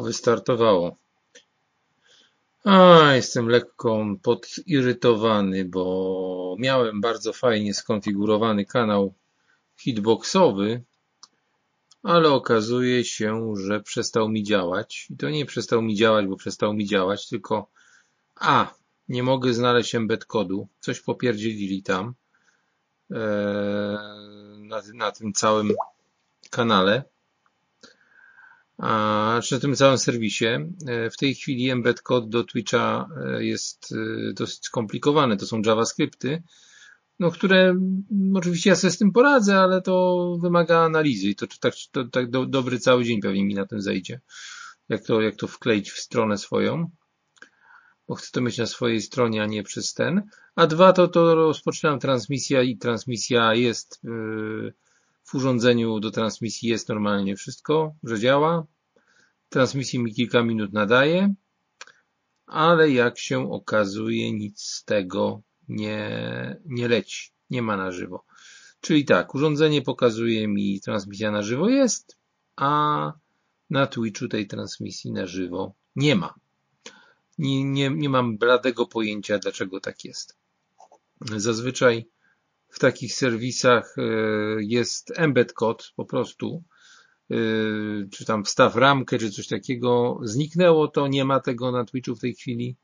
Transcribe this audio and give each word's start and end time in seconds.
Wystartowało. 0.00 0.96
A, 2.64 3.12
jestem 3.14 3.48
lekko 3.48 4.06
podirytowany, 4.22 5.64
bo 5.64 6.56
miałem 6.58 7.00
bardzo 7.00 7.32
fajnie 7.32 7.74
skonfigurowany 7.74 8.64
kanał 8.64 9.14
hitboxowy, 9.76 10.82
ale 12.02 12.28
okazuje 12.30 13.04
się, 13.04 13.54
że 13.56 13.80
przestał 13.80 14.28
mi 14.28 14.42
działać. 14.42 15.06
I 15.10 15.16
to 15.16 15.30
nie 15.30 15.46
przestał 15.46 15.82
mi 15.82 15.94
działać, 15.94 16.26
bo 16.26 16.36
przestał 16.36 16.74
mi 16.74 16.86
działać, 16.86 17.28
tylko 17.28 17.70
a, 18.34 18.74
nie 19.08 19.22
mogę 19.22 19.54
znaleźć 19.54 19.94
embed 19.94 20.24
kodu. 20.24 20.68
Coś 20.80 21.00
popierdzielili 21.00 21.82
tam 21.82 22.14
e, 23.10 23.16
na, 24.58 24.82
na 24.94 25.12
tym 25.12 25.32
całym 25.32 25.72
kanale 26.50 27.04
czy 29.42 29.54
na 29.54 29.60
tym 29.60 29.74
całym 29.74 29.98
serwisie. 29.98 30.46
E, 30.86 31.10
w 31.10 31.16
tej 31.16 31.34
chwili 31.34 31.70
embed 31.70 32.02
code 32.02 32.28
do 32.28 32.44
Twitcha 32.44 33.08
e, 33.24 33.44
jest 33.44 33.92
e, 33.92 34.32
dosyć 34.32 34.64
skomplikowany. 34.64 35.36
To 35.36 35.46
są 35.46 35.62
JavaScripty, 35.66 36.42
no, 37.18 37.30
które 37.30 37.74
oczywiście 38.34 38.70
ja 38.70 38.76
sobie 38.76 38.90
z 38.90 38.98
tym 38.98 39.12
poradzę, 39.12 39.58
ale 39.58 39.82
to 39.82 40.36
wymaga 40.42 40.78
analizy 40.78 41.28
i 41.28 41.34
to 41.34 41.46
tak, 41.60 41.74
to, 41.92 42.04
tak 42.04 42.30
do, 42.30 42.46
dobry 42.46 42.78
cały 42.78 43.04
dzień 43.04 43.20
pewnie 43.20 43.44
mi 43.44 43.54
na 43.54 43.66
tym 43.66 43.80
zejdzie. 43.80 44.20
Jak 44.88 45.04
to, 45.04 45.20
jak 45.20 45.36
to 45.36 45.46
wkleić 45.46 45.90
w 45.90 45.98
stronę 45.98 46.38
swoją, 46.38 46.90
bo 48.08 48.14
chcę 48.14 48.30
to 48.32 48.40
mieć 48.40 48.58
na 48.58 48.66
swojej 48.66 49.00
stronie, 49.00 49.42
a 49.42 49.46
nie 49.46 49.62
przez 49.62 49.94
ten. 49.94 50.22
A 50.54 50.66
dwa 50.66 50.92
to, 50.92 51.08
to 51.08 51.34
rozpoczynam 51.34 51.98
transmisja 51.98 52.62
i 52.62 52.76
transmisja 52.76 53.54
jest 53.54 54.00
yy, 54.04 54.72
w 55.26 55.34
urządzeniu 55.34 56.00
do 56.00 56.10
transmisji 56.10 56.68
jest 56.68 56.88
normalnie 56.88 57.36
wszystko, 57.36 57.94
że 58.02 58.18
działa. 58.18 58.66
Transmisji 59.48 59.98
mi 59.98 60.14
kilka 60.14 60.42
minut 60.42 60.72
nadaje, 60.72 61.34
ale 62.46 62.90
jak 62.90 63.18
się 63.18 63.52
okazuje, 63.52 64.32
nic 64.32 64.62
z 64.62 64.84
tego 64.84 65.42
nie, 65.68 66.10
nie 66.64 66.88
leci, 66.88 67.30
nie 67.50 67.62
ma 67.62 67.76
na 67.76 67.92
żywo. 67.92 68.24
Czyli 68.80 69.04
tak, 69.04 69.34
urządzenie 69.34 69.82
pokazuje 69.82 70.48
mi 70.48 70.80
transmisja 70.80 71.30
na 71.30 71.42
żywo 71.42 71.68
jest, 71.68 72.16
a 72.56 73.12
na 73.70 73.86
Twitchu 73.86 74.28
tej 74.28 74.46
transmisji 74.46 75.12
na 75.12 75.26
żywo 75.26 75.74
nie 75.96 76.16
ma. 76.16 76.34
Nie, 77.38 77.64
nie, 77.64 77.90
nie 77.90 78.08
mam 78.08 78.38
bladego 78.38 78.86
pojęcia, 78.86 79.38
dlaczego 79.38 79.80
tak 79.80 80.04
jest. 80.04 80.36
Zazwyczaj 81.20 82.06
w 82.68 82.78
takich 82.78 83.14
serwisach 83.14 83.94
e, 83.98 84.02
jest 84.60 85.12
embed 85.16 85.52
kod 85.52 85.92
po 85.96 86.04
prostu, 86.04 86.64
e, 87.30 87.36
czy 88.10 88.24
tam 88.24 88.44
wstaw 88.44 88.76
ramkę, 88.76 89.18
czy 89.18 89.30
coś 89.30 89.48
takiego. 89.48 90.20
Zniknęło 90.22 90.88
to, 90.88 91.08
nie 91.08 91.24
ma 91.24 91.40
tego 91.40 91.72
na 91.72 91.84
Twitchu 91.84 92.16
w 92.16 92.20
tej 92.20 92.34
chwili. 92.34 92.76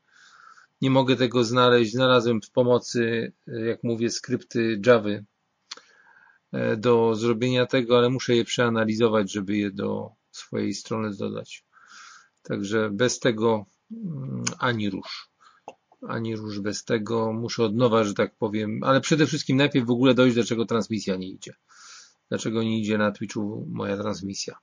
Nie 0.81 0.89
mogę 0.89 1.15
tego 1.15 1.43
znaleźć. 1.43 1.91
Znalazłem 1.91 2.41
w 2.41 2.51
pomocy, 2.51 3.33
e, 3.47 3.59
jak 3.59 3.83
mówię, 3.83 4.09
skrypty 4.09 4.81
Java 4.85 5.09
do 6.77 7.15
zrobienia 7.15 7.65
tego, 7.65 7.97
ale 7.97 8.09
muszę 8.09 8.35
je 8.35 8.43
przeanalizować, 8.45 9.31
żeby 9.31 9.57
je 9.57 9.71
do 9.71 10.09
swojej 10.31 10.73
strony 10.73 11.15
dodać. 11.15 11.65
Także 12.43 12.89
bez 12.89 13.19
tego 13.19 13.65
mm, 13.91 14.43
ani 14.59 14.89
rusz 14.89 15.32
ani 16.07 16.35
róż 16.35 16.59
bez 16.59 16.85
tego. 16.85 17.33
Muszę 17.33 17.63
od 17.63 17.75
nowa, 17.75 18.03
że 18.03 18.13
tak 18.13 18.35
powiem, 18.35 18.79
ale 18.83 19.01
przede 19.01 19.25
wszystkim 19.25 19.57
najpierw 19.57 19.87
w 19.87 19.91
ogóle 19.91 20.13
dojść, 20.13 20.35
dlaczego 20.35 20.65
transmisja 20.65 21.15
nie 21.15 21.29
idzie. 21.29 21.53
Dlaczego 22.29 22.63
nie 22.63 22.79
idzie 22.79 22.97
na 22.97 23.11
Twitchu 23.11 23.67
moja 23.69 23.97
transmisja. 23.97 24.55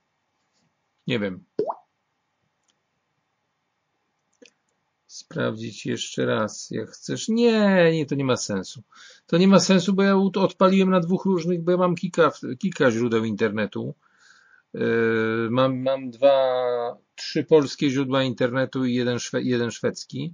Nie 1.07 1.19
wiem. 1.19 1.43
Sprawdzić 5.07 5.85
jeszcze 5.85 6.25
raz, 6.25 6.71
jak 6.71 6.89
chcesz. 6.89 7.29
Nie, 7.29 7.91
nie, 7.93 8.05
to 8.05 8.15
nie 8.15 8.25
ma 8.25 8.37
sensu. 8.37 8.83
To 9.27 9.37
nie 9.37 9.47
ma 9.47 9.59
sensu, 9.59 9.93
bo 9.93 10.03
ja 10.03 10.17
odpaliłem 10.17 10.89
na 10.89 10.99
dwóch 10.99 11.25
różnych, 11.25 11.63
bo 11.63 11.71
ja 11.71 11.77
mam 11.77 11.95
kilka, 11.95 12.31
kilka 12.59 12.91
źródeł 12.91 13.23
internetu. 13.23 13.95
Yy, 14.73 15.47
mam, 15.51 15.81
mam 15.81 16.11
dwa, 16.11 16.97
trzy 17.15 17.43
polskie 17.43 17.89
źródła 17.89 18.23
internetu 18.23 18.85
i 18.85 18.93
jeden, 18.93 19.19
szwe, 19.19 19.41
jeden 19.41 19.71
szwedzki 19.71 20.33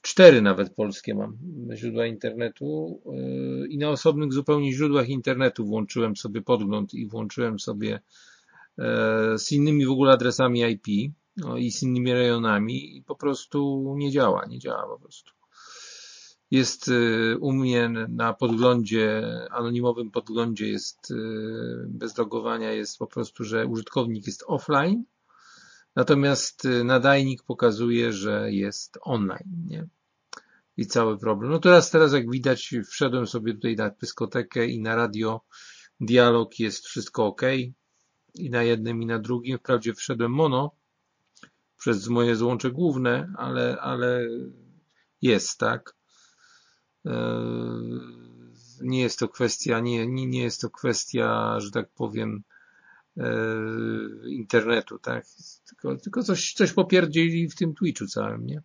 cztery 0.00 0.42
nawet 0.42 0.74
polskie 0.74 1.14
mam 1.14 1.38
źródła 1.74 2.06
internetu 2.06 3.00
yy, 3.06 3.68
i 3.68 3.78
na 3.78 3.90
osobnych 3.90 4.32
zupełnie 4.32 4.72
źródłach 4.72 5.08
internetu 5.08 5.66
włączyłem 5.66 6.16
sobie 6.16 6.42
podgląd 6.42 6.94
i 6.94 7.06
włączyłem 7.06 7.58
sobie 7.58 8.00
e, 8.78 9.38
z 9.38 9.52
innymi 9.52 9.86
w 9.86 9.90
ogóle 9.90 10.12
adresami 10.12 10.60
IP 10.60 11.12
no 11.36 11.56
i 11.56 11.70
z 11.70 11.82
innymi 11.82 12.12
rejonami 12.12 12.96
i 12.96 13.02
po 13.02 13.14
prostu 13.14 13.94
nie 13.96 14.10
działa, 14.10 14.46
nie 14.46 14.58
działa 14.58 14.86
po 14.86 14.98
prostu. 14.98 15.32
Jest 16.50 16.88
e, 16.88 17.38
u 17.38 17.52
mnie 17.52 17.88
na 18.08 18.34
podglądzie, 18.34 19.22
anonimowym 19.50 20.10
podglądzie 20.10 20.68
jest 20.68 21.12
bez 21.86 22.18
logowania 22.18 22.72
jest 22.72 22.98
po 22.98 23.06
prostu, 23.06 23.44
że 23.44 23.66
użytkownik 23.66 24.26
jest 24.26 24.44
offline, 24.46 25.04
Natomiast 25.98 26.68
nadajnik 26.84 27.42
pokazuje, 27.42 28.12
że 28.12 28.52
jest 28.52 28.98
online, 29.02 29.66
nie? 29.66 29.88
I 30.76 30.86
cały 30.86 31.18
problem. 31.18 31.50
No 31.50 31.58
teraz, 31.58 31.90
teraz 31.90 32.12
jak 32.12 32.30
widać, 32.30 32.74
wszedłem 32.88 33.26
sobie 33.26 33.54
tutaj 33.54 33.76
na 33.76 33.90
dyskotekę 33.90 34.66
i 34.66 34.80
na 34.80 34.96
radio 34.96 35.40
dialog 36.00 36.58
jest 36.58 36.86
wszystko 36.86 37.26
ok. 37.26 37.42
I 38.34 38.50
na 38.50 38.62
jednym 38.62 39.02
i 39.02 39.06
na 39.06 39.18
drugim. 39.18 39.58
Wprawdzie 39.58 39.94
wszedłem 39.94 40.32
mono 40.32 40.70
przez 41.78 42.08
moje 42.08 42.36
złącze 42.36 42.70
główne, 42.70 43.32
ale, 43.36 43.80
ale 43.80 44.26
jest, 45.22 45.58
tak? 45.58 45.94
Nie 48.80 49.00
jest 49.00 49.18
to 49.18 49.28
kwestia, 49.28 49.80
nie, 49.80 50.06
nie, 50.06 50.26
nie 50.26 50.42
jest 50.42 50.60
to 50.60 50.70
kwestia, 50.70 51.60
że 51.60 51.70
tak 51.70 51.90
powiem, 51.90 52.42
internetu, 54.26 54.98
tak? 54.98 55.26
Tylko, 55.68 55.96
tylko 55.96 56.22
coś, 56.22 56.52
coś 56.52 56.72
popierdzili 56.72 57.48
w 57.48 57.54
tym 57.54 57.74
Twitchu 57.74 58.06
całym, 58.06 58.46
nie? 58.46 58.62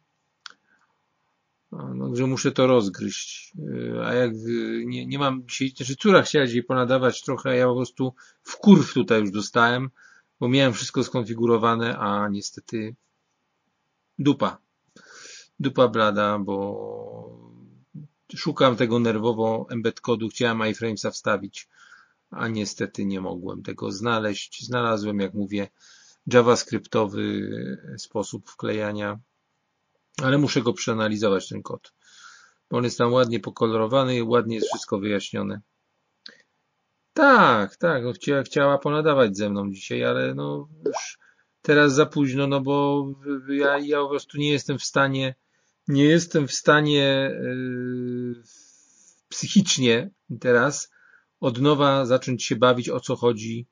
No, 1.72 2.16
że 2.16 2.28
muszę 2.28 2.52
to 2.52 2.68
rozgryźć. 2.68 3.54
A 4.06 4.14
jak 4.14 4.32
nie, 4.86 5.06
nie 5.06 5.20
mam 5.20 5.48
dzisiaj, 5.48 5.70
znaczy 5.78 5.96
córa 5.96 6.22
chciała 6.22 6.46
dzisiaj 6.46 6.64
ponadawać 6.64 7.22
trochę, 7.22 7.58
ja 7.58 7.66
po 7.66 7.76
prostu 7.76 8.14
w 8.44 8.58
kurw 8.58 8.94
tutaj 8.94 9.22
już 9.22 9.32
dostałem, 9.32 9.90
bo 10.40 10.50
miałem 10.50 10.74
wszystko 10.74 11.04
skonfigurowane, 11.04 11.98
a 11.98 12.28
niestety 12.28 12.96
dupa. 14.20 14.58
Dupa 15.60 15.88
blada, 15.88 16.40
bo 16.40 17.40
szukam 18.36 18.76
tego 18.76 19.00
nerwowo 19.00 19.68
embed 19.70 20.02
kodu, 20.02 20.30
chciałem 20.30 20.70
iframesa 20.70 21.12
wstawić, 21.12 21.68
a 22.36 22.48
niestety 22.48 23.06
nie 23.06 23.22
mogłem 23.22 23.64
tego 23.64 23.92
znaleźć. 23.92 24.66
Znalazłem, 24.66 25.20
jak 25.20 25.34
mówię, 25.34 25.68
javascriptowy 26.28 27.50
sposób 27.98 28.50
wklejania, 28.50 29.20
ale 30.24 30.38
muszę 30.38 30.62
go 30.62 30.74
przeanalizować, 30.74 31.50
ten 31.50 31.64
kod. 31.64 31.94
Bo 32.72 32.78
on 32.78 32.84
jest 32.84 32.98
tam 32.98 33.14
ładnie 33.14 33.40
pokolorowany 33.40 34.24
ładnie 34.24 34.56
jest 34.56 34.68
wszystko 34.68 35.00
wyjaśnione. 35.00 35.62
Tak, 37.14 37.76
tak, 37.76 38.04
no 38.04 38.14
chciała, 38.14 38.44
chciała 38.44 38.78
ponadawać 38.78 39.38
ze 39.38 39.50
mną 39.50 39.72
dzisiaj, 39.72 40.04
ale 40.04 40.34
no 40.34 40.70
już 40.86 41.18
teraz 41.62 41.94
za 41.94 42.06
późno, 42.06 42.48
no 42.48 42.62
bo 42.62 43.08
ja, 43.50 43.80
ja 43.80 43.98
po 43.98 44.10
prostu 44.10 44.38
nie 44.38 44.52
jestem 44.52 44.80
w 44.80 44.84
stanie, 44.84 45.36
nie 45.88 46.06
jestem 46.06 46.48
w 46.48 46.54
stanie 46.54 47.32
yy, 47.42 48.44
psychicznie 49.30 50.10
teraz 50.40 50.93
od 51.44 51.62
nowa 51.62 52.06
zacząć 52.06 52.44
się 52.44 52.56
bawić 52.56 52.90
o 52.90 53.00
co 53.00 53.16
chodzi, 53.16 53.68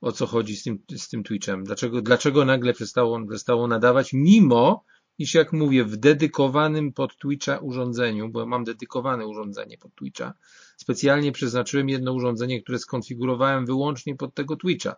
o 0.00 0.12
co 0.12 0.26
chodzi 0.26 0.56
z 0.56 0.62
tym, 0.62 0.78
z 0.96 1.08
tym 1.08 1.24
Twitchem. 1.24 1.64
Dlaczego, 1.64 2.02
dlaczego 2.02 2.44
nagle 2.44 2.72
przestało, 2.72 3.26
przestało 3.26 3.68
nadawać, 3.68 4.12
mimo 4.12 4.84
iż 5.18 5.34
jak 5.34 5.52
mówię, 5.52 5.84
w 5.84 5.96
dedykowanym 5.96 6.92
pod 6.92 7.16
Twitcha 7.16 7.58
urządzeniu, 7.58 8.28
bo 8.28 8.46
mam 8.46 8.64
dedykowane 8.64 9.26
urządzenie 9.26 9.78
pod 9.78 9.94
Twitcha, 9.94 10.34
specjalnie 10.76 11.32
przeznaczyłem 11.32 11.88
jedno 11.88 12.12
urządzenie, 12.12 12.62
które 12.62 12.78
skonfigurowałem 12.78 13.66
wyłącznie 13.66 14.16
pod 14.16 14.34
tego 14.34 14.56
Twitcha. 14.56 14.96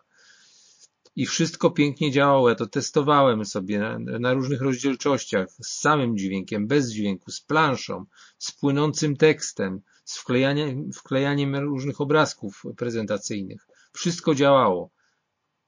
I 1.15 1.25
wszystko 1.25 1.71
pięknie 1.71 2.11
działało. 2.11 2.49
Ja 2.49 2.55
to 2.55 2.67
testowałem 2.67 3.45
sobie 3.45 3.79
na, 3.79 3.99
na 3.99 4.33
różnych 4.33 4.61
rozdzielczościach, 4.61 5.47
z 5.51 5.79
samym 5.79 6.17
dźwiękiem, 6.17 6.67
bez 6.67 6.91
dźwięku, 6.91 7.31
z 7.31 7.41
planszą, 7.41 8.05
z 8.37 8.51
płynącym 8.51 9.17
tekstem, 9.17 9.81
z 10.07 10.17
wklejaniem, 10.17 10.93
wklejaniem 10.93 11.55
różnych 11.55 12.01
obrazków 12.01 12.63
prezentacyjnych. 12.77 13.67
Wszystko 13.93 14.35
działało. 14.35 14.89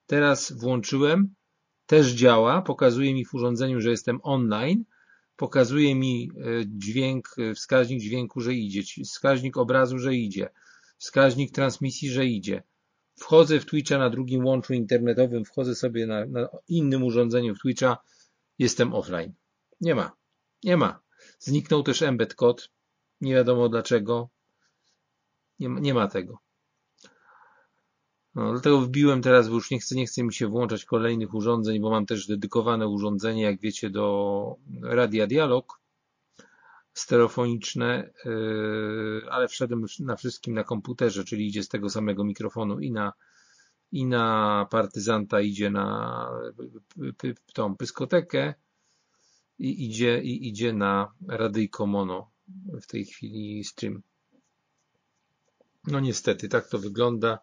Teraz 0.06 0.51
włączyłem, 0.51 1.36
też 1.86 2.07
działa, 2.12 2.62
pokazuje 2.62 3.13
mi 3.13 3.25
w 3.25 3.33
urządzeniu, 3.33 3.81
że 3.81 3.89
jestem 3.89 4.19
online, 4.24 4.83
pokazuje 5.36 5.95
mi 5.95 6.31
e, 6.38 6.44
dźwięk, 6.65 7.36
e, 7.38 7.53
wskaźnik 7.53 8.01
dźwięku, 8.01 8.41
że 8.41 8.53
idzie, 8.53 9.03
wskaźnik 9.03 9.57
obrazu, 9.57 10.00
że 10.00 10.15
idzie, 10.15 10.50
wskaźnik 10.97 11.51
transmisji, 11.51 12.09
że 12.09 12.25
idzie. 12.25 12.63
wchodzę 13.15 13.59
w 13.59 13.65
Twitcha 13.65 13.97
na 13.97 14.09
drugim 14.09 14.45
łączu 14.45 14.74
internetowym, 14.74 15.45
wchodzę 15.45 15.75
sobie 15.75 16.07
na, 16.07 16.25
na 16.25 16.50
innym 16.68 17.03
urządzeniu 17.03 17.56
w 17.56 17.59
Twitcha, 17.59 17.97
jestem 18.59 18.94
offline. 18.94 19.33
Nie 19.81 19.95
ma. 19.95 20.12
Nie 20.63 20.77
ma. 20.77 21.00
Zniknął 21.39 21.83
też 21.83 22.01
embed 22.01 22.36
kod. 22.36 22.69
Nie 23.21 23.33
wiadomo 23.33 23.69
dlaczego. 23.69 24.30
Nie 25.60 25.69
ma, 25.69 25.80
nie 25.80 25.94
ma 25.94 26.07
tego. 26.07 26.38
No, 28.36 28.51
dlatego 28.51 28.81
wbiłem 28.81 29.21
teraz, 29.21 29.50
bo 29.50 29.56
już 29.56 29.71
nie 29.71 29.80
chcę, 29.80 29.95
nie 29.95 30.06
chce 30.06 30.24
mi 30.24 30.33
się 30.33 30.48
włączać 30.48 30.86
kolejnych 30.86 31.33
urządzeń, 31.33 31.80
bo 31.80 31.89
mam 31.89 32.06
też 32.06 32.27
dedykowane 32.27 32.88
urządzenie, 32.88 33.44
jak 33.44 33.60
wiecie, 33.60 33.89
do 33.89 34.56
Radia 34.81 35.27
Dialog 35.27 35.80
stereofoniczne, 36.94 38.10
yy, 38.25 39.22
ale 39.30 39.48
wszedłem 39.48 39.86
na 40.00 40.15
wszystkim 40.15 40.54
na 40.54 40.63
komputerze, 40.63 41.24
czyli 41.24 41.48
idzie 41.48 41.63
z 41.63 41.69
tego 41.69 41.89
samego 41.89 42.24
mikrofonu 42.24 42.80
i 42.80 42.92
na, 42.92 43.13
i 43.92 44.06
na 44.06 44.68
partyzanta, 44.72 45.42
idzie 45.42 45.69
na 45.69 46.30
tą 47.54 47.75
pyskotekę 47.75 48.54
i 49.60 49.86
idzie, 49.86 50.22
i 50.22 50.48
idzie 50.48 50.74
na 50.74 51.13
radyjko 51.27 51.88
mono 51.88 52.31
w 52.81 52.88
tej 52.88 53.06
chwili 53.06 53.63
stream. 53.63 54.01
No 55.88 56.00
niestety, 56.00 56.50
tak 56.50 56.68
to 56.68 56.80
wygląda 56.80 57.40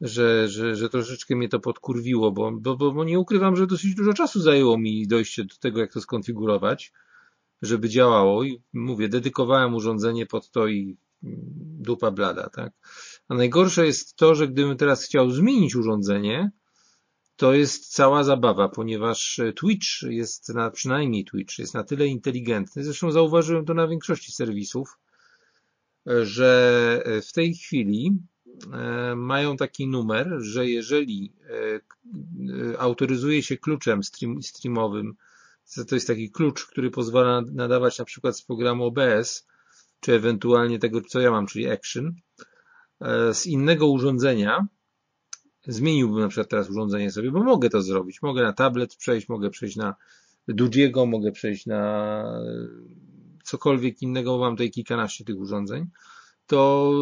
że, 0.00 0.48
że, 0.48 0.76
że 0.76 0.88
troszeczkę 0.88 1.36
mnie 1.36 1.48
to 1.48 1.60
podkurwiło, 1.60 2.32
bo, 2.32 2.52
bo, 2.52 2.76
bo 2.76 3.04
nie 3.04 3.18
ukrywam, 3.18 3.56
że 3.56 3.66
dosyć 3.66 3.94
dużo 3.94 4.12
czasu 4.12 4.40
zajęło 4.40 4.78
mi 4.78 5.06
dojście 5.06 5.44
do 5.44 5.54
tego, 5.60 5.80
jak 5.80 5.92
to 5.92 6.00
skonfigurować, 6.00 6.92
żeby 7.62 7.88
działało 7.88 8.44
i 8.44 8.62
mówię, 8.72 9.08
dedykowałem 9.08 9.74
urządzenie 9.74 10.26
pod 10.26 10.50
to 10.50 10.66
i 10.66 10.96
dupa 11.80 12.10
blada, 12.10 12.50
tak? 12.50 12.72
A 13.28 13.34
najgorsze 13.34 13.86
jest 13.86 14.16
to, 14.16 14.34
że 14.34 14.48
gdybym 14.48 14.76
teraz 14.76 15.04
chciał 15.04 15.30
zmienić 15.30 15.76
urządzenie, 15.76 16.50
to 17.36 17.54
jest 17.54 17.94
cała 17.94 18.24
zabawa, 18.24 18.68
ponieważ 18.68 19.40
Twitch 19.56 20.02
jest 20.02 20.48
na, 20.48 20.70
przynajmniej 20.70 21.24
Twitch 21.24 21.58
jest 21.58 21.74
na 21.74 21.84
tyle 21.84 22.06
inteligentny, 22.06 22.84
zresztą 22.84 23.10
zauważyłem 23.10 23.64
to 23.64 23.74
na 23.74 23.88
większości 23.88 24.32
serwisów, 24.32 24.98
że 26.06 27.02
w 27.22 27.32
tej 27.32 27.54
chwili 27.54 28.18
E, 28.72 29.16
mają 29.16 29.56
taki 29.56 29.88
numer, 29.88 30.36
że 30.38 30.66
jeżeli 30.66 31.32
e, 32.72 32.78
autoryzuje 32.78 33.42
się 33.42 33.56
kluczem 33.56 34.02
stream, 34.02 34.42
streamowym, 34.42 35.14
to 35.88 35.94
jest 35.94 36.06
taki 36.06 36.30
klucz, 36.30 36.66
który 36.66 36.90
pozwala 36.90 37.42
nadawać 37.52 37.98
na 37.98 38.04
przykład 38.04 38.36
z 38.36 38.42
programu 38.42 38.84
OBS, 38.84 39.46
czy 40.00 40.12
ewentualnie 40.12 40.78
tego, 40.78 41.00
co 41.00 41.20
ja 41.20 41.30
mam, 41.30 41.46
czyli 41.46 41.70
Action, 41.70 42.14
e, 43.00 43.34
z 43.34 43.46
innego 43.46 43.86
urządzenia, 43.86 44.66
zmieniłbym 45.66 46.20
na 46.20 46.28
przykład 46.28 46.48
teraz 46.48 46.70
urządzenie 46.70 47.10
sobie, 47.10 47.30
bo 47.30 47.42
mogę 47.42 47.70
to 47.70 47.82
zrobić. 47.82 48.22
Mogę 48.22 48.42
na 48.42 48.52
tablet 48.52 48.96
przejść, 48.96 49.28
mogę 49.28 49.50
przejść 49.50 49.76
na 49.76 49.94
Dudiego, 50.48 51.06
mogę 51.06 51.32
przejść 51.32 51.66
na 51.66 52.24
cokolwiek 53.44 54.02
innego, 54.02 54.38
mam 54.38 54.54
tutaj 54.54 54.70
kilkanaście 54.70 55.24
tych 55.24 55.38
urządzeń 55.38 55.86
to, 56.46 56.92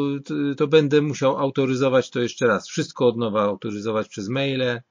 to 0.56 0.69
będę 0.69 1.02
musiał 1.02 1.38
autoryzować 1.38 2.11
to 2.11 2.20
jeszcze 2.20 2.46
raz. 2.46 2.69
Wszystko 2.69 3.06
od 3.06 3.16
nowa 3.16 3.43
autoryzować 3.43 4.08
przez 4.08 4.28
maile, 4.28 4.62
e, 4.62 4.82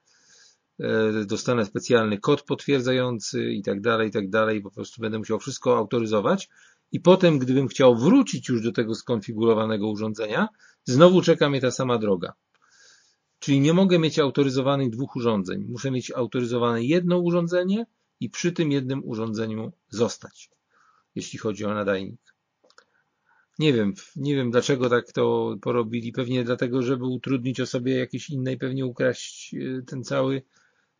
dostanę 1.25 1.65
specjalny 1.65 2.17
kod 2.17 2.43
potwierdzający 2.43 3.51
i 3.51 3.63
tak 3.63 3.81
dalej, 3.81 4.09
i 4.09 4.11
tak 4.11 4.29
dalej. 4.29 4.61
Po 4.61 4.71
prostu 4.71 5.01
będę 5.01 5.17
musiał 5.17 5.39
wszystko 5.39 5.77
autoryzować. 5.77 6.49
I 6.91 6.99
potem, 6.99 7.39
gdybym 7.39 7.67
chciał 7.67 7.95
wrócić 7.95 8.49
już 8.49 8.61
do 8.61 8.71
tego 8.71 8.95
skonfigurowanego 8.95 9.89
urządzenia, 9.89 10.47
znowu 10.83 11.21
czeka 11.21 11.49
mnie 11.49 11.61
ta 11.61 11.71
sama 11.71 11.97
droga. 11.97 12.33
Czyli 13.43 13.59
nie 13.59 13.73
mogę 13.73 13.99
mieć 13.99 14.19
autoryzowanych 14.19 14.89
dwóch 14.89 15.15
urządzeń. 15.15 15.65
Muszę 15.69 15.91
mieć 15.91 16.11
autoryzowane 16.11 16.83
jedno 16.83 17.17
urządzenie 17.17 17.85
i 18.19 18.29
przy 18.29 18.51
tym 18.51 18.71
jednym 18.71 19.01
urządzeniu 19.05 19.71
zostać, 19.89 20.49
jeśli 21.15 21.39
chodzi 21.39 21.65
o 21.65 21.73
nadajnik. 21.73 22.21
Nie 23.59 23.73
wiem, 23.73 23.93
nie 24.15 24.35
wiem 24.35 24.51
dlaczego 24.51 24.89
tak 24.89 25.11
to 25.11 25.55
porobili. 25.61 26.11
Pewnie 26.11 26.43
dlatego, 26.43 26.81
żeby 26.81 27.05
utrudnić 27.05 27.59
osobie 27.59 27.95
jakiejś 27.95 28.29
innej, 28.29 28.57
pewnie 28.57 28.85
ukraść 28.85 29.53
e, 29.53 29.81
ten 29.81 30.03
cały, 30.03 30.41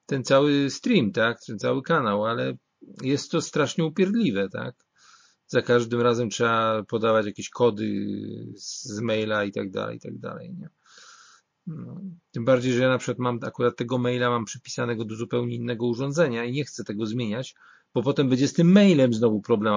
ten 0.06 0.24
cały 0.24 0.70
stream, 0.70 1.12
tak? 1.12 1.46
Ten 1.46 1.60
cały 1.60 1.82
kanał, 1.82 2.26
ale 2.26 2.58
jest 3.02 3.32
to 3.32 3.42
strasznie 3.42 3.86
upierdliwe, 3.86 4.50
tak? 4.50 4.76
Za 5.48 5.62
każdym 5.62 6.02
razem 6.02 6.30
trzeba 6.30 6.84
podawać 6.84 7.26
jakieś 7.26 7.50
kody 7.50 8.06
z 8.56 9.00
maila 9.00 9.44
i 9.44 9.52
tak 9.52 9.72
dalej, 9.72 9.98
i 9.98 10.00
tak 10.00 10.18
dalej, 10.18 10.54
nie? 10.54 10.70
No. 11.68 12.02
Tym 12.32 12.46
bardziej, 12.46 12.74
że 12.74 12.82
ja 12.84 12.90
na 12.90 12.98
przykład 12.98 13.20
mam 13.20 13.40
akurat 13.44 13.76
tego 13.76 13.98
maila 13.98 14.30
mam 14.30 14.46
przypisanego 14.46 15.06
do 15.06 15.16
zupełnie 15.16 15.56
innego 15.56 15.88
urządzenia 15.88 16.46
i 16.46 16.52
nie 16.52 16.66
chcę 16.66 16.84
tego 16.84 17.06
zmieniać, 17.06 17.56
bo 17.94 18.04
potem 18.04 18.30
będzie 18.30 18.48
z 18.48 18.54
tym 18.54 18.72
mailem 18.72 19.14
znowu 19.14 19.42
problem 19.42 19.74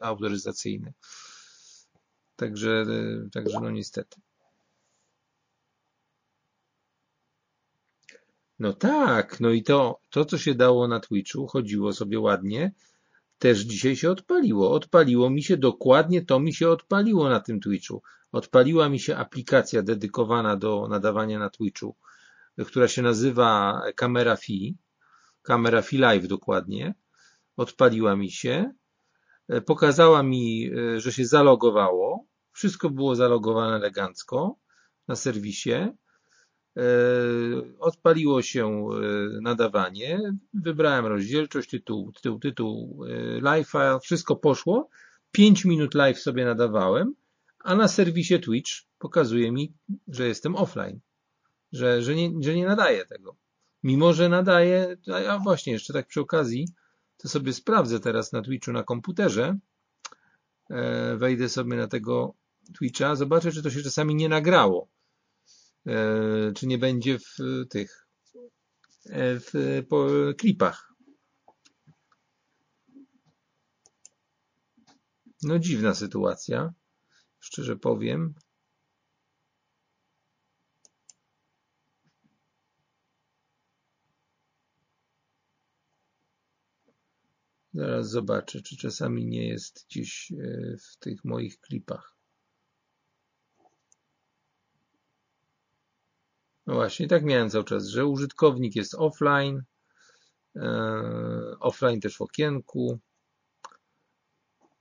autoryzacyjny. 0.00 0.92
Także, 2.36 2.86
także 3.32 3.60
no 3.60 3.70
niestety. 3.70 4.20
No 8.58 8.72
tak, 8.72 9.40
no 9.40 9.50
i 9.50 9.62
to, 9.62 10.00
to 10.10 10.24
co 10.24 10.38
się 10.38 10.54
dało 10.54 10.88
na 10.88 11.00
Twitchu, 11.00 11.46
chodziło 11.46 11.92
sobie 11.92 12.20
ładnie, 12.20 12.72
też 13.40 13.58
dzisiaj 13.58 13.96
się 13.96 14.10
odpaliło. 14.10 14.72
Odpaliło 14.72 15.30
mi 15.30 15.42
się 15.42 15.56
dokładnie, 15.56 16.24
to 16.24 16.40
mi 16.40 16.54
się 16.54 16.68
odpaliło 16.68 17.28
na 17.28 17.40
tym 17.40 17.60
Twitchu. 17.60 18.02
Odpaliła 18.32 18.88
mi 18.88 19.00
się 19.00 19.16
aplikacja 19.16 19.82
dedykowana 19.82 20.56
do 20.56 20.88
nadawania 20.88 21.38
na 21.38 21.50
Twitchu, 21.50 21.96
która 22.66 22.88
się 22.88 23.02
nazywa 23.02 23.80
Camera 23.96 24.36
Fi, 24.36 24.76
Camera 25.42 25.82
Fi 25.82 25.98
Live 25.98 26.26
dokładnie. 26.28 26.94
Odpaliła 27.56 28.16
mi 28.16 28.30
się, 28.30 28.72
pokazała 29.66 30.22
mi, 30.22 30.70
że 30.96 31.12
się 31.12 31.26
zalogowało, 31.26 32.26
wszystko 32.52 32.90
było 32.90 33.14
zalogowane 33.16 33.76
elegancko 33.76 34.56
na 35.08 35.16
serwisie. 35.16 35.88
E, 36.76 36.82
odpaliło 37.78 38.42
się 38.42 38.66
e, 38.66 39.40
nadawanie, 39.40 40.20
wybrałem 40.54 41.06
rozdzielczość, 41.06 41.70
tytuł, 41.70 42.12
tytuł, 42.12 42.38
tytuł 42.38 43.04
e, 43.04 43.40
live, 43.40 43.72
wszystko 44.02 44.36
poszło. 44.36 44.88
5 45.32 45.64
minut 45.64 45.94
live 45.94 46.18
sobie 46.18 46.44
nadawałem, 46.44 47.14
a 47.58 47.74
na 47.74 47.88
serwisie 47.88 48.40
Twitch 48.40 48.70
pokazuje 48.98 49.52
mi, 49.52 49.72
że 50.08 50.28
jestem 50.28 50.56
offline, 50.56 51.00
że, 51.72 52.02
że, 52.02 52.14
nie, 52.14 52.30
że 52.40 52.54
nie 52.54 52.66
nadaję 52.66 53.06
tego. 53.06 53.36
Mimo, 53.82 54.12
że 54.12 54.28
nadaję, 54.28 54.96
a 55.28 55.38
właśnie 55.38 55.72
jeszcze 55.72 55.92
tak 55.92 56.06
przy 56.06 56.20
okazji, 56.20 56.68
to 57.16 57.28
sobie 57.28 57.52
sprawdzę 57.52 58.00
teraz 58.00 58.32
na 58.32 58.42
Twitchu 58.42 58.72
na 58.72 58.82
komputerze, 58.82 59.58
wejdę 61.16 61.48
sobie 61.48 61.76
na 61.76 61.88
tego 61.88 62.34
Twitcha, 62.78 63.16
zobaczę, 63.16 63.52
czy 63.52 63.62
to 63.62 63.70
się 63.70 63.82
czasami 63.82 64.14
nie 64.14 64.28
nagrało. 64.28 64.88
E, 65.86 66.52
czy 66.52 66.66
nie 66.66 66.78
będzie 66.78 67.18
w 67.18 67.36
tych 67.70 68.08
e, 69.04 69.40
w 69.40 69.52
klipach. 70.38 70.94
No 75.42 75.58
dziwna 75.58 75.94
sytuacja, 75.94 76.72
szczerze 77.40 77.76
powiem. 77.76 78.34
Zaraz 87.74 88.10
zobaczę, 88.10 88.62
czy 88.62 88.76
czasami 88.76 89.26
nie 89.26 89.48
jest 89.48 89.86
gdzieś 89.88 90.32
e, 90.32 90.76
w 90.76 90.96
tych 90.96 91.24
moich 91.24 91.60
klipach. 91.60 92.19
No 96.70 96.76
właśnie, 96.76 97.08
tak 97.08 97.24
miałem 97.24 97.50
cały 97.50 97.64
czas, 97.64 97.86
że 97.86 98.06
użytkownik 98.06 98.76
jest 98.76 98.94
offline, 98.94 99.62
e, 100.56 100.62
offline 101.60 102.00
też 102.00 102.16
w 102.16 102.22
okienku. 102.22 102.98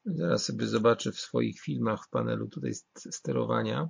Zaraz 0.05 0.45
sobie 0.45 0.67
zobaczę 0.67 1.11
w 1.11 1.19
swoich 1.19 1.61
filmach 1.61 2.05
w 2.05 2.09
panelu 2.09 2.47
tutaj 2.47 2.71
sterowania. 2.95 3.89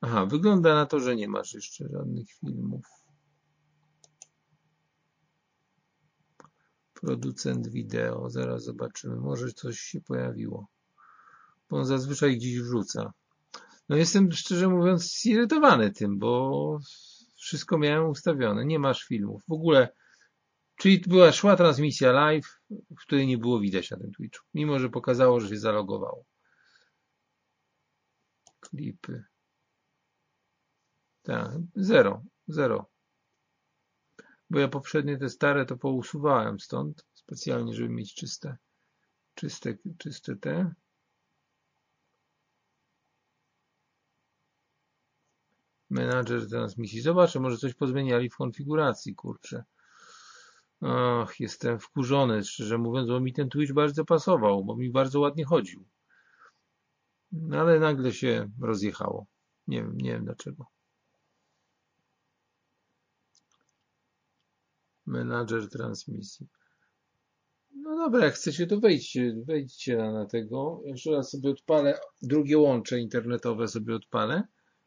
Aha, 0.00 0.26
wygląda 0.26 0.74
na 0.74 0.86
to, 0.86 1.00
że 1.00 1.16
nie 1.16 1.28
masz 1.28 1.54
jeszcze 1.54 1.88
żadnych 1.88 2.30
filmów. 2.30 2.86
Producent 6.94 7.68
wideo, 7.68 8.30
zaraz 8.30 8.64
zobaczymy, 8.64 9.16
może 9.16 9.52
coś 9.52 9.78
się 9.78 10.00
pojawiło. 10.00 10.66
Bo 11.70 11.76
on 11.76 11.86
zazwyczaj 11.86 12.36
gdzieś 12.36 12.60
wrzuca. 12.60 13.12
No 13.88 13.96
jestem 13.96 14.32
szczerze 14.32 14.68
mówiąc 14.68 15.20
zirytowany 15.20 15.90
tym, 15.90 16.18
bo 16.18 16.78
wszystko 17.36 17.78
miałem 17.78 18.08
ustawione. 18.08 18.64
Nie 18.64 18.78
masz 18.78 19.04
filmów. 19.04 19.42
W 19.48 19.52
ogóle, 19.52 19.88
czyli 20.76 21.00
była 21.00 21.32
szła 21.32 21.56
transmisja 21.56 22.12
live, 22.12 22.60
w 22.70 23.00
której 23.00 23.26
nie 23.26 23.38
było 23.38 23.60
widać 23.60 23.90
na 23.90 23.96
tym 23.96 24.12
Twitchu. 24.12 24.46
Mimo, 24.54 24.78
że 24.78 24.90
pokazało, 24.90 25.40
że 25.40 25.48
się 25.48 25.56
zalogowało. 25.56 26.24
Klipy. 28.60 29.24
Tak, 31.22 31.50
zero, 31.74 32.22
zero. 32.48 32.90
Bo 34.50 34.58
ja 34.58 34.68
poprzednie 34.68 35.18
te 35.18 35.28
stare 35.28 35.66
to 35.66 35.76
pousuwałem 35.76 36.60
stąd, 36.60 37.06
specjalnie, 37.14 37.74
żeby 37.74 37.88
mieć 37.88 38.14
czyste, 38.14 38.56
czyste, 39.34 39.76
czyste 39.98 40.36
te. 40.36 40.74
Menadżer 45.94 46.48
transmisji. 46.48 47.00
Zobaczę, 47.00 47.40
może 47.40 47.56
coś 47.56 47.74
pozmieniali 47.74 48.30
w 48.30 48.36
konfiguracji, 48.36 49.14
kurczę. 49.14 49.64
Ach, 50.80 51.40
jestem 51.40 51.78
wkurzony, 51.78 52.44
szczerze 52.44 52.78
mówiąc, 52.78 53.08
bo 53.08 53.20
mi 53.20 53.32
ten 53.32 53.48
Twitch 53.48 53.72
bardzo 53.72 54.04
pasował, 54.04 54.64
bo 54.64 54.76
mi 54.76 54.90
bardzo 54.90 55.20
ładnie 55.20 55.44
chodził. 55.44 55.84
No, 57.32 57.60
ale 57.60 57.80
nagle 57.80 58.12
się 58.12 58.50
rozjechało. 58.60 59.26
Nie 59.66 59.82
wiem, 59.82 59.96
nie 59.96 60.12
wiem 60.12 60.24
dlaczego. 60.24 60.66
Menadżer 65.06 65.68
transmisji. 65.68 66.48
No 67.74 67.96
dobra, 67.96 68.24
jak 68.24 68.34
chcecie, 68.34 68.66
to 68.66 68.80
wejdźcie, 68.80 69.34
wejdźcie 69.46 69.96
na, 69.96 70.12
na 70.12 70.26
tego. 70.26 70.82
Jeszcze 70.84 71.10
raz 71.10 71.30
sobie 71.30 71.50
odpalę, 71.50 71.98
drugie 72.22 72.58
łącze 72.58 73.00
internetowe 73.00 73.68
sobie 73.68 73.94
odpalę 73.94 74.42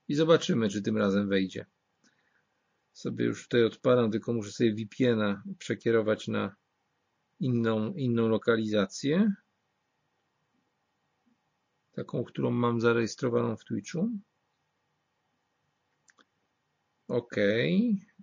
i 0.07 0.15
zobaczymy, 0.15 0.69
czy 0.69 0.81
tym 0.81 0.97
razem 0.97 1.29
wejdzie. 1.29 1.65
Sobie 2.93 3.25
już 3.25 3.43
tutaj 3.43 3.63
odpalam, 3.63 4.11
tylko 4.11 4.33
muszę 4.33 4.51
sobie 4.51 4.73
VPN-a 4.73 5.43
przekierować 5.59 6.27
na 6.27 6.55
inną, 7.39 7.93
inną 7.93 8.27
lokalizację. 8.27 9.31
Taką, 11.91 12.23
którą 12.23 12.51
mam 12.51 12.81
zarejestrowaną 12.81 13.57
w 13.57 13.65
Twitchu. 13.65 14.09
OK. 17.07 17.35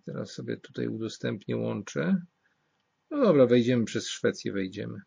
Teraz 0.04 0.32
sobie 0.32 0.56
tutaj 0.56 0.88
udostępnię 0.88 1.56
łącze. 1.56 2.22
No 3.10 3.24
dobra, 3.24 3.46
wejdziemy 3.46 3.84
przez 3.84 4.08
Szwecję, 4.08 4.52
wejdziemy. 4.52 5.00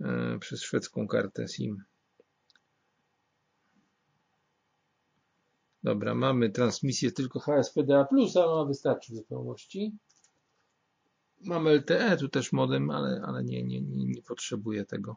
E, 0.00 0.38
przez 0.38 0.62
szwedzką 0.62 1.06
kartę 1.06 1.48
SIM. 1.48 1.84
Dobra, 5.82 6.14
mamy 6.14 6.50
transmisję 6.50 7.12
tylko 7.12 7.40
HSPDA+, 7.40 8.08
ona 8.36 8.64
wystarczy 8.64 9.12
w 9.12 9.16
zupełności. 9.16 9.98
Mamy 11.40 11.70
LTE, 11.70 12.16
tu 12.16 12.28
też 12.28 12.52
modem, 12.52 12.90
ale, 12.90 13.22
ale 13.26 13.44
nie, 13.44 13.64
nie, 13.64 13.80
nie, 13.80 14.04
nie 14.04 14.22
potrzebuję 14.22 14.84
tego. 14.84 15.16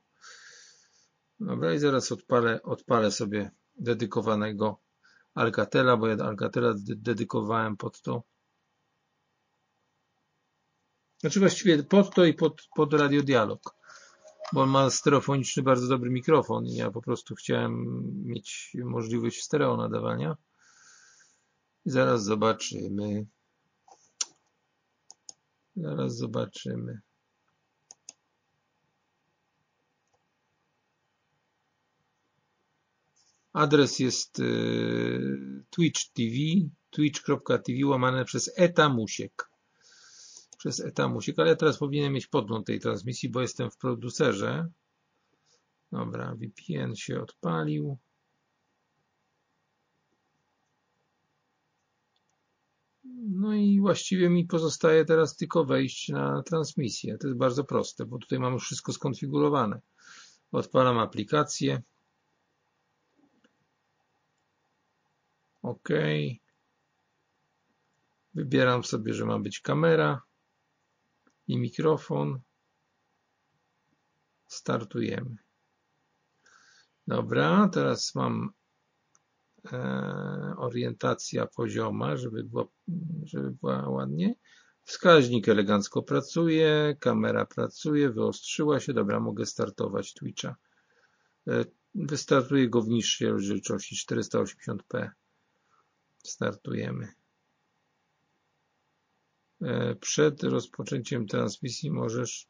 Dobra, 1.39 1.73
i 1.73 1.79
zaraz 1.79 2.11
odpalę, 2.11 2.63
odpalę 2.63 3.11
sobie 3.11 3.51
dedykowanego 3.75 4.79
Alcatela, 5.33 5.97
bo 5.97 6.07
ja 6.07 6.15
Alcatela 6.15 6.73
dedykowałem 6.77 7.77
pod 7.77 8.01
to. 8.01 8.23
Znaczy 11.19 11.39
właściwie 11.39 11.83
pod 11.83 12.15
to 12.15 12.25
i 12.25 12.33
pod, 12.33 12.61
pod 12.75 12.93
radiodialog, 12.93 13.75
bo 14.53 14.61
on 14.61 14.69
ma 14.69 14.89
stereofoniczny 14.89 15.63
bardzo 15.63 15.87
dobry 15.87 16.09
mikrofon 16.09 16.65
i 16.65 16.75
ja 16.75 16.91
po 16.91 17.01
prostu 17.01 17.35
chciałem 17.35 18.03
mieć 18.25 18.77
możliwość 18.83 19.43
stereo 19.43 19.77
nadawania. 19.77 20.37
Zaraz 21.85 22.23
zobaczymy. 22.23 23.25
Zaraz 25.75 26.17
zobaczymy. 26.17 27.01
Adres 33.53 33.99
jest 33.99 34.39
y, 34.39 35.63
Twitch 35.69 36.01
TV, 36.13 36.35
twitch.tv 36.89 37.85
łamane 37.85 38.25
przez 38.25 38.51
etamusiek. 38.55 39.49
Przez 40.57 40.79
etamusiek, 40.79 41.39
ale 41.39 41.49
ja 41.49 41.55
teraz 41.55 41.77
powinienem 41.77 42.13
mieć 42.13 42.27
podgląd 42.27 42.67
tej 42.67 42.79
transmisji, 42.79 43.29
bo 43.29 43.41
jestem 43.41 43.71
w 43.71 43.77
producerze. 43.77 44.67
Dobra, 45.91 46.35
VPN 46.35 46.95
się 46.95 47.21
odpalił. 47.21 47.97
No 53.29 53.53
i 53.53 53.79
właściwie 53.79 54.29
mi 54.29 54.45
pozostaje 54.45 55.05
teraz 55.05 55.35
tylko 55.35 55.65
wejść 55.65 56.09
na 56.09 56.43
transmisję. 56.43 57.17
To 57.17 57.27
jest 57.27 57.39
bardzo 57.39 57.63
proste, 57.63 58.05
bo 58.05 58.17
tutaj 58.17 58.39
mam 58.39 58.53
już 58.53 58.63
wszystko 58.63 58.93
skonfigurowane. 58.93 59.81
Odpalam 60.51 60.99
aplikację. 60.99 61.81
OK. 65.61 65.89
Wybieram 68.33 68.83
sobie, 68.83 69.13
że 69.13 69.25
ma 69.25 69.39
być 69.39 69.59
kamera 69.59 70.21
i 71.47 71.57
mikrofon. 71.57 72.39
Startujemy. 74.47 75.35
Dobra, 77.07 77.69
teraz 77.73 78.15
mam 78.15 78.49
orientacja 80.57 81.47
pozioma, 81.47 82.17
żeby 82.17 82.43
była, 82.43 82.65
żeby 83.23 83.51
była 83.51 83.89
ładnie. 83.89 84.35
Wskaźnik 84.83 85.49
elegancko 85.49 86.03
pracuje, 86.03 86.97
kamera 86.99 87.45
pracuje, 87.45 88.09
wyostrzyła 88.09 88.79
się. 88.79 88.93
Dobra, 88.93 89.19
mogę 89.19 89.45
startować 89.45 90.13
Twitcha. 90.13 90.55
E, 91.47 91.65
wystartuję 91.95 92.69
go 92.69 92.81
w 92.81 92.87
niższej 92.87 93.27
rozdzielczości 93.27 93.95
480p. 93.95 95.09
Startujemy. 96.23 97.13
E, 99.61 99.95
przed 99.95 100.43
rozpoczęciem 100.43 101.27
transmisji 101.27 101.91
możesz 101.91 102.47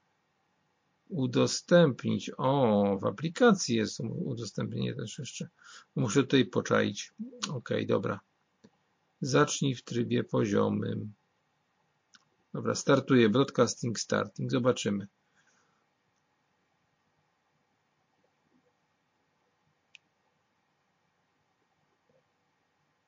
udostępnić. 1.09 2.31
O, 2.37 2.97
w 3.01 3.05
aplikacji 3.05 3.75
jest 3.75 3.99
udostępnienie 3.99 4.95
też 4.95 5.19
jeszcze. 5.19 5.47
Muszę 5.95 6.21
tutaj 6.21 6.45
poczaić. 6.45 7.13
Ok, 7.49 7.69
dobra. 7.87 8.19
Zacznij 9.21 9.75
w 9.75 9.83
trybie 9.83 10.23
poziomym. 10.23 11.13
Dobra, 12.53 12.75
startuję. 12.75 13.29
Broadcasting 13.29 13.99
starting. 13.99 14.51
Zobaczymy. 14.51 15.07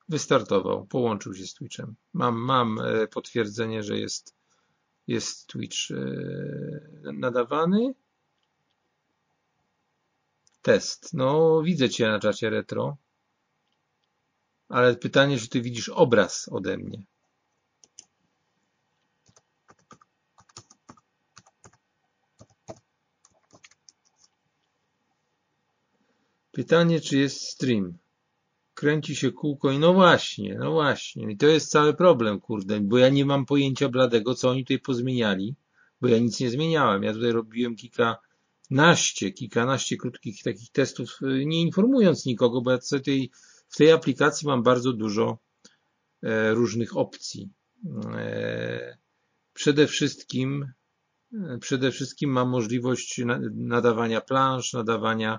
Wystartował, 0.08 0.86
połączył 0.86 1.34
się 1.34 1.46
z 1.46 1.54
Twitchem. 1.54 1.94
Mam, 2.12 2.36
mam 2.36 2.78
e, 2.80 3.06
potwierdzenie, 3.06 3.82
że 3.82 3.98
jest, 3.98 4.34
jest 5.08 5.46
Twitch 5.46 5.90
e, 5.90 7.12
nadawany. 7.12 7.94
Test. 10.62 11.14
No, 11.14 11.62
widzę 11.62 11.90
Cię 11.90 12.08
na 12.08 12.18
czacie 12.18 12.50
retro. 12.50 12.96
Ale 14.68 14.96
pytanie, 14.96 15.38
czy 15.38 15.48
Ty 15.48 15.62
widzisz 15.62 15.88
obraz 15.88 16.48
ode 16.52 16.78
mnie? 16.78 17.02
Pytanie, 26.52 27.00
czy 27.00 27.18
jest 27.18 27.40
stream 27.40 27.98
kręci 28.78 29.16
się 29.16 29.32
kółko 29.32 29.70
i 29.70 29.78
no 29.78 29.94
właśnie, 29.94 30.56
no 30.58 30.72
właśnie. 30.72 31.32
I 31.32 31.36
to 31.36 31.46
jest 31.46 31.70
cały 31.70 31.94
problem, 31.94 32.40
kurde, 32.40 32.80
bo 32.80 32.98
ja 32.98 33.08
nie 33.08 33.24
mam 33.24 33.46
pojęcia 33.46 33.88
bladego, 33.88 34.34
co 34.34 34.50
oni 34.50 34.64
tutaj 34.64 34.78
pozmieniali, 34.78 35.54
bo 36.00 36.08
ja 36.08 36.18
nic 36.18 36.40
nie 36.40 36.50
zmieniałem. 36.50 37.02
Ja 37.02 37.12
tutaj 37.12 37.32
robiłem 37.32 37.76
kilkanaście, 37.76 39.32
kilkanaście 39.32 39.96
krótkich 39.96 40.42
takich 40.42 40.70
testów, 40.70 41.18
y, 41.22 41.46
nie 41.46 41.62
informując 41.62 42.26
nikogo, 42.26 42.60
bo 42.60 42.70
ja 42.70 42.78
tej, 43.04 43.30
w 43.68 43.76
tej 43.76 43.92
aplikacji 43.92 44.46
mam 44.46 44.62
bardzo 44.62 44.92
dużo 44.92 45.38
e, 46.22 46.54
różnych 46.54 46.96
opcji. 46.96 47.50
E, 48.14 48.98
przede 49.52 49.86
wszystkim, 49.86 50.72
e, 51.32 51.58
przede 51.58 51.90
wszystkim 51.90 52.30
mam 52.30 52.48
możliwość 52.48 53.20
nadawania 53.54 54.20
plansz, 54.20 54.72
nadawania 54.72 55.38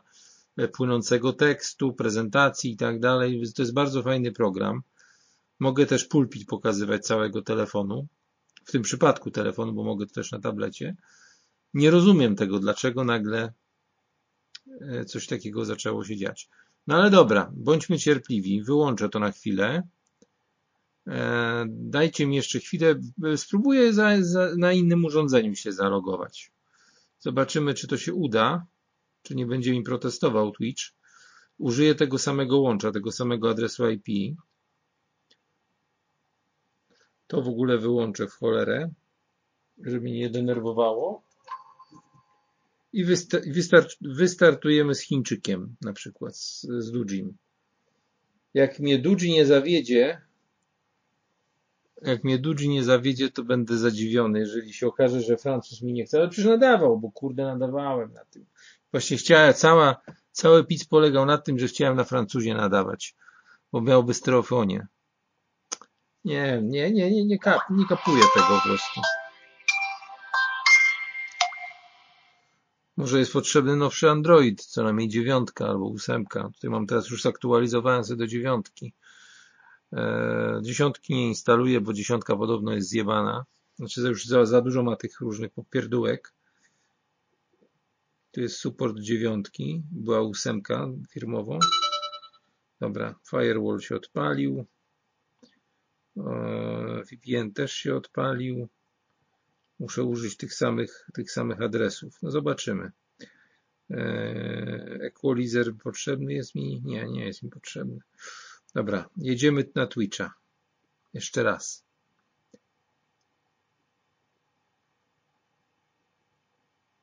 płynącego 0.68 1.34
tekstu, 1.34 1.94
prezentacji 1.94 2.72
i 2.72 2.78
tak 2.78 3.00
dalej. 3.00 3.44
To 3.56 3.62
jest 3.62 3.74
bardzo 3.74 4.04
fajny 4.04 4.32
program. 4.32 4.82
Mogę 5.60 5.86
też 5.86 6.06
pulpit 6.06 6.48
pokazywać 6.48 7.06
całego 7.06 7.42
telefonu, 7.42 8.08
w 8.66 8.72
tym 8.72 8.82
przypadku 8.82 9.32
telefonu, 9.32 9.74
bo 9.74 9.84
mogę 9.84 10.06
to 10.06 10.14
też 10.14 10.32
na 10.32 10.40
tablecie. 10.40 10.96
Nie 11.74 11.92
rozumiem 11.92 12.36
tego, 12.36 12.60
dlaczego 12.60 13.04
nagle 13.04 13.54
e, 14.82 15.06
coś 15.06 15.28
takiego 15.28 15.66
zaczęło 15.66 16.06
się 16.06 16.18
dziać. 16.18 16.50
No 16.88 16.96
ale 16.96 17.10
dobra, 17.10 17.52
bądźmy 17.56 18.00
cierpliwi, 18.00 18.64
wyłączę 18.64 19.10
to 19.10 19.20
na 19.20 19.32
chwilę. 19.32 19.88
E, 21.08 21.66
dajcie 21.70 22.28
mi 22.28 22.36
jeszcze 22.36 22.60
chwilę, 22.60 22.96
spróbuję 23.36 23.94
za, 23.94 24.22
za, 24.22 24.50
na 24.58 24.74
innym 24.74 25.06
urządzeniu 25.06 25.56
się 25.56 25.72
zalogować. 25.72 26.52
Zobaczymy, 27.20 27.74
czy 27.74 27.88
to 27.88 27.98
się 27.98 28.14
uda 28.14 28.66
czy 29.24 29.36
nie 29.36 29.46
będzie 29.46 29.72
mi 29.72 29.84
protestował 29.84 30.52
Twitch, 30.52 30.84
użyję 31.58 31.96
tego 31.96 32.18
samego 32.18 32.60
łącza, 32.60 32.92
tego 32.92 33.12
samego 33.12 33.50
adresu 33.50 33.90
IP 33.90 34.38
To 37.28 37.42
w 37.42 37.48
ogóle 37.48 37.78
wyłączę 37.78 38.28
w 38.28 38.34
cholerę, 38.34 38.90
żeby 39.78 40.02
mnie 40.02 40.20
nie 40.20 40.30
denerwowało. 40.30 41.24
I 42.94 43.06
wystartujemy 44.02 44.96
z 44.96 45.02
Chińczykiem, 45.02 45.76
na 45.82 45.94
przykład 45.94 46.38
z, 46.38 46.62
z 46.62 46.92
Dujim. 46.92 47.38
Jak 48.54 48.80
mnie 48.80 49.00
Duji 49.00 49.32
nie 49.32 49.46
zawiedzie, 49.46 50.22
jak 52.02 52.24
mnie 52.24 52.40
Dudzi 52.40 52.70
nie 52.70 52.84
zawiedzie, 52.84 53.32
to 53.32 53.44
będę 53.44 53.78
zadziwiony, 53.78 54.40
jeżeli 54.40 54.74
się 54.74 54.88
okaże, 54.88 55.22
że 55.22 55.38
Francuz 55.38 55.82
mi 55.82 55.94
nie 55.94 56.06
chce. 56.06 56.18
Ale 56.18 56.30
przecież 56.30 56.50
nadawał, 56.50 57.00
bo 57.00 57.12
kurde 57.12 57.44
nadawałem 57.44 58.14
na 58.14 58.26
tym. 58.26 58.46
Właśnie 58.92 59.18
chciałem, 59.18 59.54
cała, 59.54 60.02
cały 60.32 60.66
pic 60.66 60.86
polegał 60.86 61.26
na 61.26 61.38
tym, 61.38 61.60
że 61.60 61.68
chciałem 61.68 61.98
na 61.98 62.04
Francuzie 62.04 62.54
nadawać, 62.54 63.16
bo 63.72 63.82
miałby 63.82 64.14
stereofonię. 64.14 64.88
Nie, 66.26 66.62
nie, 66.64 66.92
nie, 66.92 67.12
nie, 67.12 67.26
nie, 67.26 67.40
kap, 67.40 67.62
nie 67.70 67.86
kapuję 67.86 68.24
tego 68.34 68.48
po 68.48 68.62
prostu. 68.62 69.02
Może 72.98 73.20
jest 73.20 73.34
potrzebny 73.34 73.76
nowszy 73.76 74.10
Android, 74.10 74.66
co 74.66 74.84
najmniej 74.84 75.08
dziewiątka 75.08 75.66
albo 75.66 75.86
ósemka. 75.86 76.50
Tutaj 76.54 76.70
mam 76.70 76.88
teraz 76.88 77.10
już 77.10 77.22
zaktualizowałem 77.22 78.04
sobie 78.04 78.18
do 78.18 78.28
dziewiątki. 78.28 78.94
E, 79.94 80.60
dziesiątki 80.62 81.14
nie 81.14 81.28
instaluję, 81.28 81.82
bo 81.82 81.94
dziesiątka 81.94 82.36
podobno 82.36 82.74
jest 82.74 82.90
zjebana. 82.90 83.46
Znaczy 83.76 84.02
już 84.02 84.26
za, 84.26 84.46
za 84.46 84.62
dużo 84.62 84.84
ma 84.84 84.96
tych 84.96 85.20
różnych 85.20 85.52
popierdółek. 85.52 86.34
Tu 88.32 88.42
jest 88.42 88.58
support 88.58 89.00
dziewiątki, 89.00 89.84
była 89.92 90.22
ósemka 90.22 90.88
firmowo. 91.10 91.60
Dobra, 92.80 93.16
firewall 93.30 93.80
się 93.80 93.96
odpalił. 93.96 94.66
E, 96.18 97.04
VPN 97.04 97.54
też 97.54 97.74
się 97.74 97.96
odpalił. 97.96 98.68
Muszę 99.80 100.04
użyć 100.04 100.38
tych 100.38 100.54
samych, 100.54 101.08
tych 101.14 101.32
samych 101.32 101.62
adresów. 101.62 102.18
No 102.22 102.32
zobaczymy. 102.32 102.92
E, 103.92 103.98
equalizer 105.02 105.76
potrzebny 105.84 106.34
jest 106.34 106.56
mi? 106.56 106.82
Nie, 106.86 107.06
nie 107.10 107.26
jest 107.26 107.44
mi 107.44 107.50
potrzebny. 107.50 108.00
Dobra, 108.76 109.10
jedziemy 109.18 109.70
na 109.76 109.88
Twitcha. 109.88 110.34
Jeszcze 111.14 111.44
raz. 111.44 111.89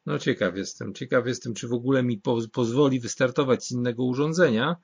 No 0.07 0.19
ciekaw 0.19 0.57
jestem. 0.57 0.95
Ciekaw 0.95 1.27
jestem, 1.27 1.55
czy 1.55 1.69
w 1.69 1.73
ogóle 1.73 2.03
mi 2.03 2.23
pozwoli 2.53 3.01
wystartować 3.01 3.65
z 3.65 3.71
innego 3.71 4.05
urządzenia, 4.05 4.77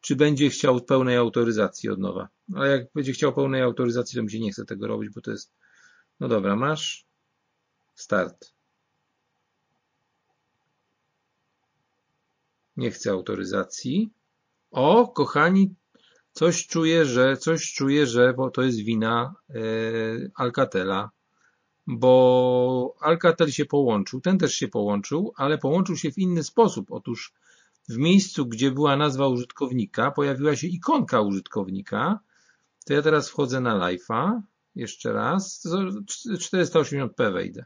czy 0.00 0.16
będzie 0.16 0.50
chciał 0.50 0.80
pełnej 0.80 1.16
autoryzacji 1.16 1.90
od 1.90 1.98
nowa. 1.98 2.28
Ale 2.54 2.68
jak 2.68 2.92
będzie 2.94 3.12
chciał 3.12 3.34
pełnej 3.34 3.62
autoryzacji, 3.62 4.16
to 4.16 4.22
mi 4.22 4.30
się 4.30 4.40
nie 4.40 4.52
chce 4.52 4.64
tego 4.64 4.86
robić, 4.86 5.10
bo 5.14 5.20
to 5.20 5.30
jest... 5.30 5.52
No 6.20 6.28
dobra, 6.28 6.56
masz. 6.56 7.06
Start. 7.94 8.52
Nie 12.76 12.90
chcę 12.90 13.10
autoryzacji. 13.10 14.10
O, 14.70 15.08
kochani, 15.08 15.74
Coś 16.32 16.66
czuję, 16.66 17.04
że 17.04 17.36
coś 17.36 17.72
czuję, 17.72 18.06
że 18.06 18.34
bo 18.34 18.50
to 18.50 18.62
jest 18.62 18.78
wina 18.78 19.34
e, 19.50 19.54
Alcatela, 20.34 21.10
bo 21.86 22.94
Alcatel 23.00 23.50
się 23.50 23.64
połączył, 23.64 24.20
ten 24.20 24.38
też 24.38 24.54
się 24.54 24.68
połączył, 24.68 25.32
ale 25.36 25.58
połączył 25.58 25.96
się 25.96 26.12
w 26.12 26.18
inny 26.18 26.42
sposób. 26.42 26.90
Otóż 26.90 27.32
w 27.88 27.96
miejscu, 27.96 28.46
gdzie 28.46 28.70
była 28.70 28.96
nazwa 28.96 29.28
użytkownika, 29.28 30.10
pojawiła 30.10 30.56
się 30.56 30.66
ikonka 30.66 31.20
użytkownika. 31.20 32.20
To 32.86 32.92
ja 32.92 33.02
teraz 33.02 33.28
wchodzę 33.28 33.60
na 33.60 33.74
live'a, 33.78 34.40
jeszcze 34.74 35.12
raz, 35.12 35.66
480p 36.38 37.32
wejdę. 37.32 37.64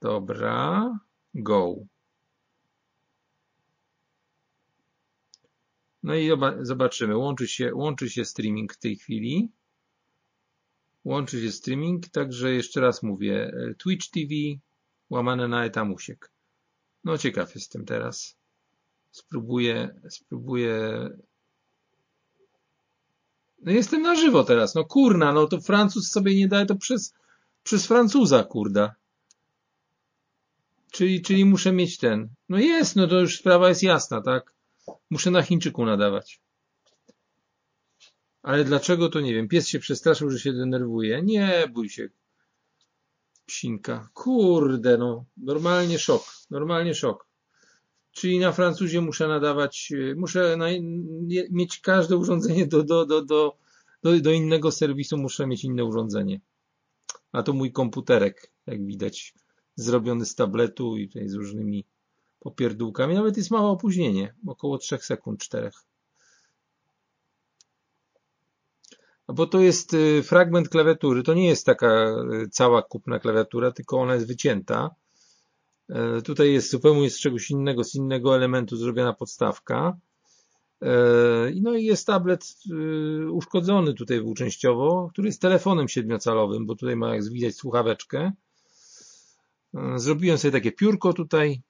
Dobra, 0.00 0.90
go. 1.34 1.74
No 6.04 6.14
i 6.14 6.30
zobaczymy. 6.60 7.16
Łączy 7.16 7.48
się, 7.48 7.74
łączy 7.74 8.10
się 8.10 8.24
streaming 8.24 8.74
w 8.74 8.78
tej 8.78 8.96
chwili. 8.96 9.52
Łączy 11.04 11.42
się 11.42 11.52
streaming, 11.52 12.08
także 12.08 12.54
jeszcze 12.54 12.80
raz 12.80 13.02
mówię. 13.02 13.46
E, 13.46 13.74
Twitch 13.74 14.10
TV 14.10 14.34
łamane 15.10 15.48
na 15.48 15.64
etamusiek. 15.64 16.30
No 17.04 17.18
ciekaw 17.18 17.54
jestem 17.54 17.84
teraz. 17.84 18.36
Spróbuję, 19.10 20.00
spróbuję. 20.10 21.08
No 23.62 23.72
jestem 23.72 24.02
na 24.02 24.14
żywo 24.14 24.44
teraz. 24.44 24.74
No 24.74 24.84
kurna, 24.84 25.32
no 25.32 25.46
to 25.46 25.60
Francuz 25.60 26.10
sobie 26.10 26.36
nie 26.36 26.48
daje 26.48 26.66
to 26.66 26.76
przez, 26.76 27.14
przez 27.62 27.86
Francuza, 27.86 28.44
kurda. 28.44 28.94
Czyli, 30.90 31.22
czyli 31.22 31.44
muszę 31.44 31.72
mieć 31.72 31.98
ten. 31.98 32.28
No 32.48 32.58
jest, 32.58 32.96
no 32.96 33.06
to 33.06 33.20
już 33.20 33.38
sprawa 33.38 33.68
jest 33.68 33.82
jasna, 33.82 34.22
tak? 34.22 34.53
Muszę 35.10 35.30
na 35.30 35.42
Chińczyku 35.42 35.84
nadawać. 35.84 36.40
Ale 38.42 38.64
dlaczego 38.64 39.08
to 39.08 39.20
nie 39.20 39.34
wiem. 39.34 39.48
Pies 39.48 39.68
się 39.68 39.78
przestraszył, 39.78 40.30
że 40.30 40.38
się 40.38 40.52
denerwuje. 40.52 41.22
Nie 41.22 41.68
bój 41.72 41.88
się. 41.88 42.08
Psinka. 43.46 44.08
Kurde, 44.14 44.98
no. 44.98 45.24
Normalnie 45.36 45.98
szok. 45.98 46.24
Normalnie 46.50 46.94
szok. 46.94 47.26
Czyli 48.12 48.38
na 48.38 48.52
Francuzie 48.52 49.00
muszę 49.00 49.28
nadawać, 49.28 49.92
muszę 50.16 50.56
na, 50.56 50.66
mieć 51.50 51.80
każde 51.80 52.16
urządzenie 52.16 52.66
do, 52.66 52.82
do, 52.82 53.06
do, 53.06 53.22
do, 53.22 53.56
do, 54.02 54.20
do 54.20 54.32
innego 54.32 54.72
serwisu, 54.72 55.18
muszę 55.18 55.46
mieć 55.46 55.64
inne 55.64 55.84
urządzenie. 55.84 56.40
A 57.32 57.42
to 57.42 57.52
mój 57.52 57.72
komputerek, 57.72 58.52
jak 58.66 58.86
widać, 58.86 59.34
zrobiony 59.76 60.26
z 60.26 60.34
tabletu 60.34 60.96
i 60.96 61.08
tutaj 61.08 61.28
z 61.28 61.34
różnymi 61.34 61.84
popierdółkami. 62.44 63.14
Nawet 63.14 63.36
jest 63.36 63.50
małe 63.50 63.68
opóźnienie, 63.68 64.34
około 64.46 64.78
3 64.78 64.98
sekund, 64.98 65.40
4. 65.40 65.70
Bo 69.28 69.46
to 69.46 69.60
jest 69.60 69.94
y, 69.94 70.22
fragment 70.22 70.68
klawiatury, 70.68 71.22
to 71.22 71.34
nie 71.34 71.48
jest 71.48 71.66
taka 71.66 72.16
y, 72.44 72.48
cała 72.48 72.82
kupna 72.82 73.18
klawiatura, 73.18 73.72
tylko 73.72 74.00
ona 74.00 74.14
jest 74.14 74.26
wycięta. 74.26 74.90
E, 75.88 76.22
tutaj 76.22 76.52
jest 76.52 76.70
zupełnie 76.70 77.10
z 77.10 77.20
czegoś 77.20 77.50
innego, 77.50 77.84
z 77.84 77.94
innego 77.94 78.36
elementu 78.36 78.76
zrobiona 78.76 79.12
podstawka. 79.12 79.96
E, 80.82 80.88
no 81.60 81.74
i 81.74 81.84
jest 81.84 82.06
tablet 82.06 82.56
y, 82.70 83.30
uszkodzony 83.30 83.94
tutaj 83.94 84.34
częściowo, 84.36 85.08
który 85.12 85.28
jest 85.28 85.42
telefonem 85.42 85.88
siedmiocalowym, 85.88 86.66
bo 86.66 86.74
tutaj 86.74 86.96
ma 86.96 87.14
jak 87.14 87.24
widać 87.24 87.54
słuchaweczkę. 87.54 88.32
E, 89.74 89.98
zrobiłem 89.98 90.38
sobie 90.38 90.52
takie 90.52 90.72
piórko 90.72 91.12
tutaj, 91.12 91.62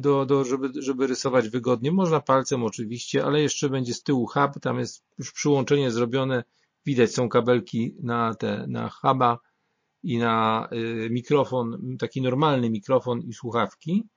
do, 0.00 0.26
do, 0.26 0.44
żeby, 0.44 0.70
żeby 0.82 1.06
rysować 1.06 1.48
wygodnie. 1.48 1.92
Można 1.92 2.20
palcem 2.20 2.64
oczywiście, 2.64 3.24
ale 3.24 3.42
jeszcze 3.42 3.68
będzie 3.68 3.94
z 3.94 4.02
tyłu 4.02 4.26
hub, 4.26 4.60
tam 4.60 4.78
jest 4.78 5.04
już 5.18 5.32
przyłączenie 5.32 5.90
zrobione, 5.90 6.44
widać 6.86 7.14
są 7.14 7.28
kabelki 7.28 7.96
na 8.02 8.34
te, 8.34 8.66
na 8.68 8.88
huba 8.88 9.38
i 10.02 10.18
na 10.18 10.68
y, 10.72 11.08
mikrofon, 11.10 11.96
taki 11.98 12.22
normalny 12.22 12.70
mikrofon 12.70 13.20
i 13.20 13.32
słuchawki, 13.32 14.08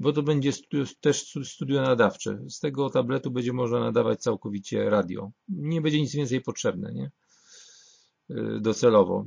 bo 0.00 0.12
to 0.12 0.22
będzie 0.22 0.52
studio, 0.52 0.84
też 1.00 1.38
studio 1.44 1.82
nadawcze. 1.82 2.38
Z 2.48 2.60
tego 2.60 2.90
tabletu 2.90 3.30
będzie 3.30 3.52
można 3.52 3.80
nadawać 3.80 4.22
całkowicie 4.22 4.90
radio. 4.90 5.30
Nie 5.48 5.80
będzie 5.80 6.00
nic 6.00 6.14
więcej 6.14 6.40
potrzebne, 6.40 6.92
nie? 6.92 7.10
Y, 8.30 8.60
docelowo. 8.60 9.24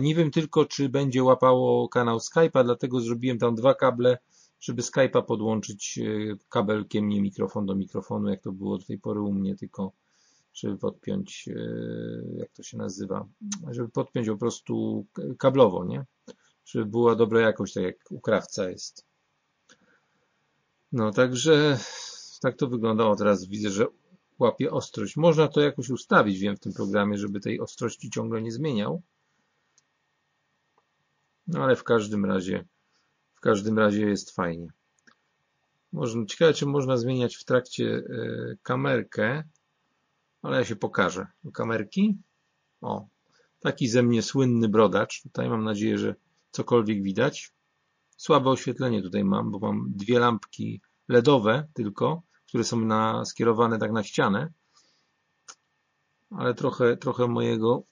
Nie 0.00 0.14
wiem 0.14 0.30
tylko, 0.30 0.64
czy 0.64 0.88
będzie 0.88 1.22
łapało 1.22 1.88
kanał 1.88 2.18
Skype'a, 2.18 2.64
dlatego 2.64 3.00
zrobiłem 3.00 3.38
tam 3.38 3.54
dwa 3.54 3.74
kable 3.74 4.18
żeby 4.64 4.82
Skype'a 4.82 5.22
podłączyć 5.22 5.98
e, 5.98 6.36
kabelkiem, 6.48 7.08
nie 7.08 7.22
mikrofon 7.22 7.66
do 7.66 7.74
mikrofonu, 7.74 8.28
jak 8.30 8.42
to 8.42 8.52
było 8.52 8.78
do 8.78 8.84
tej 8.84 8.98
pory 8.98 9.20
u 9.20 9.32
mnie, 9.32 9.56
tylko 9.56 9.92
żeby 10.54 10.78
podpiąć, 10.78 11.48
e, 11.48 11.54
jak 12.36 12.52
to 12.52 12.62
się 12.62 12.76
nazywa, 12.76 13.26
żeby 13.70 13.88
podpiąć 13.88 14.28
po 14.28 14.36
prostu 14.36 15.06
kablowo, 15.38 15.84
nie? 15.84 16.04
Żeby 16.64 16.86
była 16.86 17.16
dobra 17.16 17.40
jakość, 17.40 17.74
tak 17.74 17.84
jak 17.84 17.96
u 18.10 18.20
krawca 18.20 18.70
jest. 18.70 19.04
No, 20.92 21.10
także 21.10 21.78
tak 22.40 22.56
to 22.56 22.68
wyglądało. 22.68 23.16
Teraz 23.16 23.44
widzę, 23.46 23.70
że 23.70 23.86
łapie 24.38 24.70
ostrość. 24.70 25.16
Można 25.16 25.48
to 25.48 25.60
jakoś 25.60 25.90
ustawić, 25.90 26.38
wiem, 26.38 26.56
w 26.56 26.60
tym 26.60 26.72
programie, 26.72 27.18
żeby 27.18 27.40
tej 27.40 27.60
ostrości 27.60 28.10
ciągle 28.10 28.42
nie 28.42 28.52
zmieniał. 28.52 29.02
No, 31.46 31.64
ale 31.64 31.76
w 31.76 31.84
każdym 31.84 32.24
razie 32.24 32.64
każdym 33.44 33.78
razie 33.78 34.06
jest 34.06 34.30
fajnie. 34.30 34.68
Można, 35.92 36.26
ciekawe, 36.26 36.54
czy 36.54 36.66
można 36.66 36.96
zmieniać 36.96 37.36
w 37.36 37.44
trakcie 37.44 37.86
e, 37.96 38.02
kamerkę, 38.62 39.44
ale 40.42 40.58
ja 40.58 40.64
się 40.64 40.76
pokażę. 40.76 41.26
Kamerki. 41.52 42.16
O, 42.80 43.06
taki 43.60 43.88
ze 43.88 44.02
mnie 44.02 44.22
słynny 44.22 44.68
brodacz. 44.68 45.22
Tutaj 45.22 45.48
mam 45.48 45.64
nadzieję, 45.64 45.98
że 45.98 46.14
cokolwiek 46.50 47.02
widać. 47.02 47.52
Słabe 48.16 48.50
oświetlenie 48.50 49.02
tutaj 49.02 49.24
mam, 49.24 49.50
bo 49.50 49.58
mam 49.58 49.92
dwie 49.96 50.18
lampki 50.18 50.80
LEDowe 51.08 51.68
tylko, 51.74 52.22
które 52.46 52.64
są 52.64 52.80
na, 52.80 53.24
skierowane 53.24 53.78
tak 53.78 53.92
na 53.92 54.02
ścianę, 54.02 54.52
ale 56.30 56.54
trochę, 56.54 56.96
trochę 56.96 57.26
mojego 57.28 57.82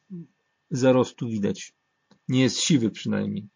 zarostu 0.70 1.28
widać. 1.28 1.72
Nie 2.28 2.42
jest 2.42 2.60
siwy 2.60 2.90
przynajmniej. 2.90 3.48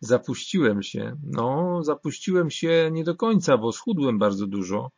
Zapuściłem 0.00 0.82
się. 0.82 1.16
No, 1.22 1.78
zapuściłem 1.84 2.50
się 2.50 2.90
nie 2.92 3.04
do 3.04 3.16
końca, 3.16 3.58
bo 3.58 3.72
schudłem 3.72 4.18
bardzo 4.18 4.46
dużo. 4.46 4.90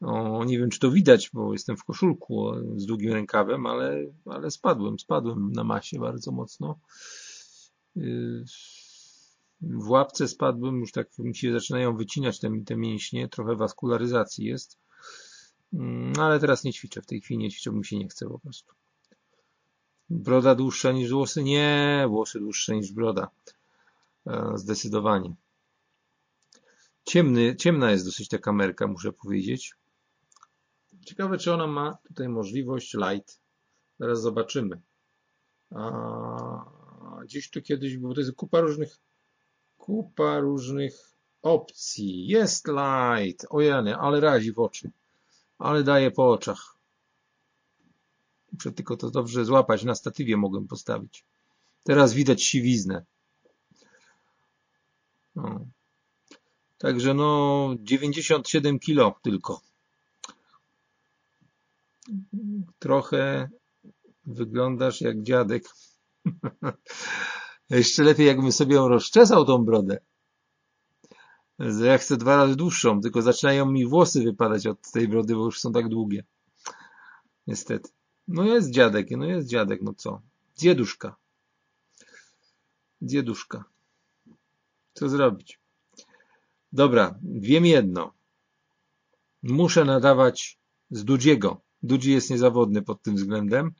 No, 0.00 0.44
nie 0.44 0.58
wiem, 0.58 0.70
czy 0.70 0.78
to 0.78 0.90
widać, 0.90 1.30
bo 1.32 1.52
jestem 1.52 1.76
w 1.76 1.84
koszulku 1.84 2.52
z 2.76 2.86
długim 2.86 3.12
rękawem, 3.12 3.66
ale, 3.66 4.06
ale 4.26 4.50
spadłem, 4.50 4.98
spadłem 4.98 5.52
na 5.52 5.64
masie 5.64 5.98
bardzo 5.98 6.32
mocno. 6.32 6.78
W 9.60 9.88
łapce 9.88 10.28
spadłem, 10.28 10.80
już 10.80 10.92
tak 10.92 11.18
mi 11.18 11.36
się 11.36 11.52
zaczynają 11.52 11.96
wycinać 11.96 12.40
te, 12.40 12.50
te 12.66 12.76
mięśnie, 12.76 13.28
trochę 13.28 13.56
waskularyzacji 13.56 14.44
jest. 14.44 14.78
Mm, 15.72 16.12
ale 16.20 16.40
teraz 16.40 16.64
nie 16.64 16.72
ćwiczę, 16.72 17.02
w 17.02 17.06
tej 17.06 17.20
chwili 17.20 17.38
nie 17.38 17.50
ćwiczę, 17.50 17.70
bo 17.70 17.76
mi 17.76 17.84
się 17.84 17.98
nie 17.98 18.08
chce 18.08 18.28
po 18.28 18.38
prostu. 18.38 18.74
Broda 20.10 20.54
dłuższa 20.54 20.92
niż 20.92 21.10
włosy? 21.10 21.42
Nie, 21.42 22.04
włosy 22.08 22.38
dłuższe 22.38 22.76
niż 22.76 22.92
broda. 22.92 23.30
E, 24.26 24.52
zdecydowanie. 24.54 25.34
Ciemny, 27.04 27.56
ciemna 27.56 27.90
jest 27.90 28.04
dosyć 28.04 28.28
ta 28.28 28.38
kamerka, 28.38 28.86
muszę 28.86 29.12
powiedzieć. 29.12 29.74
Ciekawe, 31.04 31.38
czy 31.38 31.52
ona 31.52 31.66
ma 31.66 31.98
tutaj 32.08 32.28
możliwość 32.28 32.94
light. 32.94 33.40
Zaraz 34.00 34.20
zobaczymy. 34.20 34.80
A 35.70 36.64
gdzieś 37.22 37.50
tu 37.50 37.62
kiedyś 37.62 37.96
było, 37.96 38.14
to 38.14 38.20
jest 38.20 38.32
kupa 38.32 38.60
różnych, 38.60 38.98
kupa 39.78 40.38
różnych 40.38 41.16
opcji. 41.42 42.26
Jest 42.26 42.68
light. 42.68 43.46
Ojany, 43.50 43.96
ale 43.96 44.20
razi 44.20 44.52
w 44.52 44.58
oczy. 44.58 44.90
Ale 45.58 45.82
daje 45.82 46.10
po 46.10 46.30
oczach. 46.30 46.76
Muszę 48.52 48.72
tylko 48.72 48.96
to 48.96 49.10
dobrze 49.10 49.44
złapać. 49.44 49.84
Na 49.84 49.94
statywie 49.94 50.36
mogłem 50.36 50.68
postawić. 50.68 51.24
Teraz 51.84 52.14
widać 52.14 52.42
siwiznę. 52.42 53.04
No. 55.36 55.66
Także 56.78 57.14
no 57.14 57.74
97 57.78 58.78
kilo 58.78 59.18
tylko. 59.22 59.60
Trochę 62.78 63.50
wyglądasz 64.24 65.00
jak 65.00 65.22
dziadek. 65.22 65.64
Jeszcze 67.70 68.02
lepiej 68.02 68.26
jakbym 68.26 68.52
sobie 68.52 68.76
rozczesał 68.76 69.44
tą 69.44 69.64
brodę. 69.64 69.98
Ja 71.84 71.98
chcę 71.98 72.16
dwa 72.16 72.36
razy 72.36 72.56
dłuższą, 72.56 73.00
tylko 73.00 73.22
zaczynają 73.22 73.66
mi 73.66 73.86
włosy 73.86 74.22
wypadać 74.22 74.66
od 74.66 74.90
tej 74.90 75.08
brody, 75.08 75.34
bo 75.34 75.44
już 75.44 75.60
są 75.60 75.72
tak 75.72 75.88
długie. 75.88 76.24
Niestety. 77.46 77.90
No 78.28 78.44
jest 78.44 78.70
dziadek, 78.70 79.06
no 79.10 79.24
jest 79.24 79.48
dziadek, 79.48 79.82
no 79.82 79.94
co? 79.94 80.22
Dzieduszka. 80.58 81.16
Dzieduszka. 83.02 83.64
Co 84.96 85.08
zrobić? 85.08 85.60
Dobra, 86.72 87.18
wiem 87.22 87.66
jedno. 87.66 88.14
Muszę 89.42 89.84
nadawać 89.84 90.58
z 90.90 91.04
Dudziego. 91.04 91.60
Dudzi 91.82 92.12
jest 92.12 92.30
niezawodny 92.30 92.82
pod 92.82 93.02
tym 93.02 93.14
względem. 93.16 93.74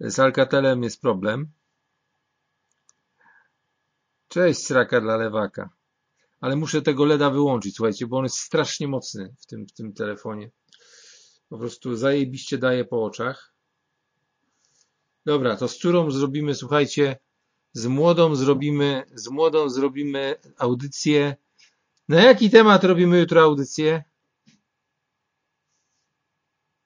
Z 0.00 0.18
Alcatelem 0.18 0.82
jest 0.82 1.00
problem. 1.00 1.52
Cześć, 4.28 4.66
sraka 4.66 5.00
dla 5.00 5.16
lewaka. 5.16 5.70
Ale 6.40 6.56
muszę 6.56 6.82
tego 6.82 7.04
LEDa 7.04 7.30
wyłączyć, 7.30 7.76
słuchajcie, 7.76 8.06
bo 8.06 8.18
on 8.18 8.24
jest 8.24 8.38
strasznie 8.38 8.88
mocny 8.88 9.34
w 9.40 9.46
tym, 9.46 9.66
w 9.66 9.72
tym 9.72 9.92
telefonie. 9.92 10.50
Po 11.48 11.58
prostu 11.58 11.96
zajebiście 11.96 12.58
daje 12.58 12.84
po 12.84 13.04
oczach. 13.04 13.54
Dobra, 15.26 15.56
to 15.56 15.68
z 15.68 15.78
którą 15.78 16.10
zrobimy, 16.10 16.54
słuchajcie, 16.54 17.18
z 17.72 17.86
młodą 17.86 18.34
zrobimy, 18.34 19.04
z 19.14 19.28
młodą 19.28 19.68
zrobimy 19.68 20.36
audycję. 20.58 21.36
Na 22.08 22.22
jaki 22.22 22.50
temat 22.50 22.84
robimy 22.84 23.18
jutro 23.18 23.42
audycję? 23.42 24.04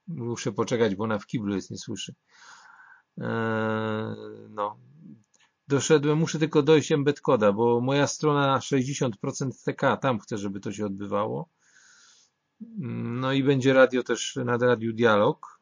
Muszę 0.07 0.53
poczekać, 0.53 0.95
bo 0.95 1.05
ona 1.05 1.19
w 1.19 1.27
kiblu 1.27 1.55
jest, 1.55 1.71
nie 1.71 1.79
słyszy. 1.79 2.15
Eee, 3.19 3.27
no. 4.51 4.77
Doszedłem, 5.69 6.19
muszę 6.19 6.39
tylko 6.39 6.63
dojść 6.63 6.93
embed 6.93 7.21
koda, 7.21 7.53
bo 7.53 7.81
moja 7.81 8.07
strona 8.07 8.59
60% 8.59 9.11
TK, 9.65 9.97
tam 9.97 10.19
chcę, 10.19 10.39
żeby 10.39 10.61
to 10.61 10.73
się 10.73 10.87
odbywało. 10.87 11.49
No 13.21 13.33
i 13.33 13.45
będzie 13.45 13.73
radio 13.73 14.03
też 14.03 14.37
nad 14.45 14.63
Radiu 14.63 14.93
Dialog. 14.93 15.61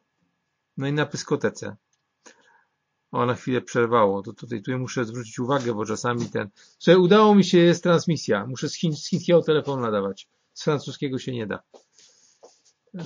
No 0.76 0.86
i 0.86 0.92
na 0.92 1.06
Pyskotece. 1.06 1.76
O, 3.12 3.26
na 3.26 3.34
chwilę 3.34 3.60
przerwało. 3.60 4.22
To 4.22 4.32
tutaj, 4.32 4.58
tutaj 4.58 4.78
muszę 4.78 5.04
zwrócić 5.04 5.38
uwagę, 5.38 5.74
bo 5.74 5.84
czasami 5.84 6.26
ten... 6.26 6.48
Słuchaj, 6.78 7.02
udało 7.02 7.34
mi 7.34 7.44
się, 7.44 7.58
jest 7.58 7.82
transmisja. 7.82 8.46
Muszę 8.46 8.68
z, 8.68 8.74
chiń, 8.74 8.96
z 8.96 9.08
chińskiego 9.08 9.42
telefonu 9.42 9.82
nadawać. 9.82 10.28
Z 10.52 10.64
francuskiego 10.64 11.18
się 11.18 11.32
nie 11.32 11.46
da. 11.46 11.62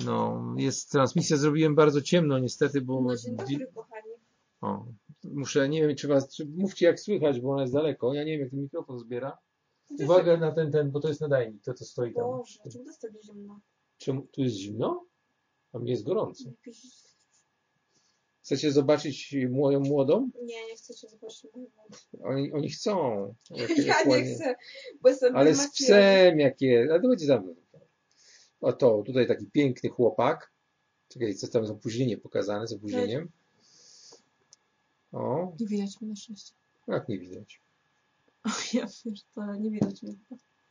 No, 0.05 0.45
jest 0.57 0.91
transmisja, 0.91 1.37
zrobiłem 1.37 1.75
bardzo 1.75 2.01
ciemno 2.01 2.39
niestety, 2.39 2.81
bo... 2.81 3.01
No, 3.01 3.13
dobry, 3.37 3.67
kochani. 3.75 4.11
O, 4.61 4.85
muszę, 5.23 5.69
nie 5.69 5.87
wiem, 5.87 5.95
czy 5.95 6.07
was, 6.07 6.35
czy, 6.35 6.45
mówcie 6.45 6.85
jak 6.85 6.99
słychać, 6.99 7.41
bo 7.41 7.51
ona 7.51 7.61
jest 7.61 7.73
daleko. 7.73 8.13
Ja 8.13 8.23
nie 8.23 8.31
wiem, 8.31 8.41
jak 8.41 8.49
ten 8.49 8.61
mikrofon 8.61 8.99
zbiera. 8.99 9.37
Uwaga 9.99 10.37
na 10.37 10.51
ten, 10.51 10.71
ten, 10.71 10.91
bo 10.91 10.99
to 10.99 11.07
jest 11.07 11.21
nadajnik, 11.21 11.63
to 11.63 11.73
co 11.73 11.85
stoi 11.85 12.13
tam. 12.13 12.23
Boże, 12.23 12.59
czemu 12.63 12.83
to 12.83 12.89
jest 12.89 13.01
tak 13.01 13.11
zimno? 13.23 13.59
Czemu, 13.97 14.21
tu 14.21 14.41
jest 14.41 14.55
zimno? 14.55 15.05
A 15.73 15.79
mnie 15.79 15.91
jest 15.91 16.03
gorąco. 16.03 16.49
Chcecie 18.47 18.71
zobaczyć 18.71 19.35
moją 19.49 19.79
młodą? 19.79 20.29
Nie, 20.43 20.67
nie 20.67 20.75
chcecie 20.75 21.09
zobaczyć 21.09 21.43
mojego. 21.55 21.71
Oni, 22.23 22.51
oni 22.51 22.69
chcą. 22.69 22.93
Ja 23.85 24.03
nie 24.03 24.35
chcę, 24.35 24.55
bo 25.01 25.09
jestem 25.09 25.35
Ale 25.35 25.55
z 25.55 25.71
psem 25.71 26.39
jakie. 26.39 26.87
A 26.95 26.99
to 26.99 27.07
będzie 27.07 27.25
za 27.25 27.39
mną. 27.39 27.55
O 28.61 28.73
to, 28.73 29.03
tutaj 29.05 29.27
taki 29.27 29.45
piękny 29.45 29.89
chłopak. 29.89 30.51
Czekaj, 31.09 31.35
co 31.35 31.47
tam 31.47 31.61
jest 31.61 31.73
opóźnienie 31.73 32.17
pokazane 32.17 32.67
z 32.67 32.73
opóźnieniem. 32.73 33.29
O, 35.11 35.53
Nie 35.59 35.67
widać 35.67 36.01
mnie 36.01 36.09
na 36.09 36.15
szczęście. 36.15 36.53
jak 36.87 37.09
nie 37.09 37.19
widać. 37.19 37.61
O, 38.43 38.49
ja 38.73 38.87
wiesz, 39.05 39.23
to 39.35 39.55
nie 39.55 39.71
widać 39.71 40.03
mnie. 40.03 40.13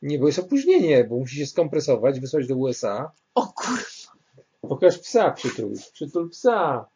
Nie, 0.01 0.19
bo 0.19 0.27
jest 0.27 0.39
opóźnienie, 0.39 1.03
bo 1.03 1.15
musi 1.15 1.35
się 1.37 1.45
skompresować, 1.45 2.19
wysłać 2.19 2.47
do 2.47 2.55
USA. 2.55 3.11
O 3.35 3.47
kurwa. 3.55 4.17
Pokaż 4.61 4.99
psa, 4.99 5.31
przytul. 5.31 5.73
Przytul 5.93 6.29
psa. 6.29 6.89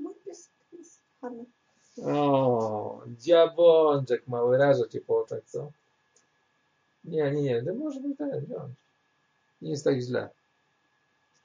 Mój 0.00 0.14
pies 0.24 0.50
jest 0.72 1.00
ładny. 1.00 1.07
O, 2.04 3.02
diabączek 3.06 4.28
mały, 4.28 4.58
raża 4.58 4.88
cię 4.88 5.00
po 5.00 5.20
oczach, 5.20 5.40
co? 5.46 5.72
Nie, 7.04 7.30
nie, 7.30 7.42
nie, 7.42 7.62
to 7.62 7.74
może 7.74 8.00
by 8.00 8.16
ten 8.16 8.44
wziąć. 8.44 8.74
Nie 9.62 9.70
jest 9.70 9.84
tak 9.84 10.00
źle. 10.00 10.28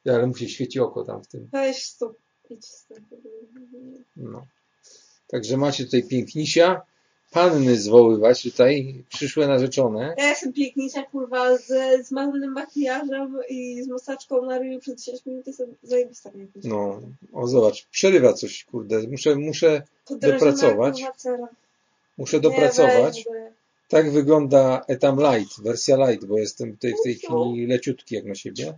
Ja, 0.05 0.13
ale 0.13 0.27
mu 0.27 0.35
się 0.35 0.49
świeci 0.49 0.79
oko 0.79 1.03
tam 1.03 1.23
w 1.23 1.27
tym. 1.27 1.49
Weź 1.51 1.85
stop. 1.85 2.17
Idź 2.49 2.65
stąd. 2.65 2.99
No. 4.15 4.45
Także 5.27 5.57
macie 5.57 5.85
tutaj 5.85 6.07
pięknisia. 6.07 6.81
Panny 7.33 7.77
zwoływać 7.77 8.43
tutaj, 8.43 9.03
przyszłe 9.09 9.47
narzeczone. 9.47 10.15
Ja 10.17 10.29
jestem 10.29 10.53
piękniejsza, 10.53 11.03
kurwa, 11.03 11.57
z, 11.57 11.67
z 12.07 12.11
marnym 12.11 12.51
makijażem 12.51 13.39
i 13.49 13.83
z 13.83 13.87
masaczką 13.87 14.45
na 14.45 14.59
ryju 14.59 14.79
przez 14.79 14.95
10 15.03 15.25
minut. 15.25 15.47
Jestem 15.47 15.75
zajebista 15.83 16.29
piękniejsza. 16.31 16.69
No, 16.69 17.01
o 17.33 17.47
zobacz, 17.47 17.85
przerywa 17.91 18.33
coś, 18.33 18.63
kurde. 18.63 19.01
Muszę, 19.11 19.35
muszę, 19.35 19.81
Podrażona, 20.07 20.39
dopracować. 20.51 21.03
muszę 22.17 22.37
Nie, 22.37 22.41
dopracować. 22.41 23.25
weź, 23.31 23.41
Tak 23.87 24.11
wygląda 24.11 24.81
Etam 24.87 25.17
Light, 25.19 25.61
wersja 25.61 25.95
Light, 26.09 26.25
bo 26.25 26.37
jestem 26.37 26.71
tutaj 26.73 26.93
w 27.01 27.03
tej 27.03 27.15
chwili 27.15 27.67
leciutki 27.67 28.15
jak 28.15 28.25
na 28.25 28.35
siebie. 28.35 28.73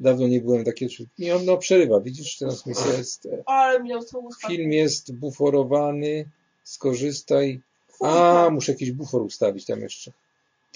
Dawno 0.00 0.28
nie 0.28 0.40
byłem 0.40 0.64
taki. 0.64 0.88
I 1.18 1.30
on 1.30 1.44
no, 1.44 1.56
przerywa, 1.56 2.00
widzisz, 2.00 2.36
transmisja 2.38 2.92
jest... 2.98 3.26
e, 3.26 3.42
Ale 3.46 3.84
usta. 4.22 4.48
Film 4.48 4.72
jest 4.72 5.14
buforowany, 5.14 6.24
skorzystaj. 6.70 7.60
A, 8.00 8.48
muszę 8.50 8.72
jakiś 8.72 8.92
bufor 8.92 9.22
ustawić 9.22 9.66
tam 9.66 9.80
jeszcze. 9.80 10.12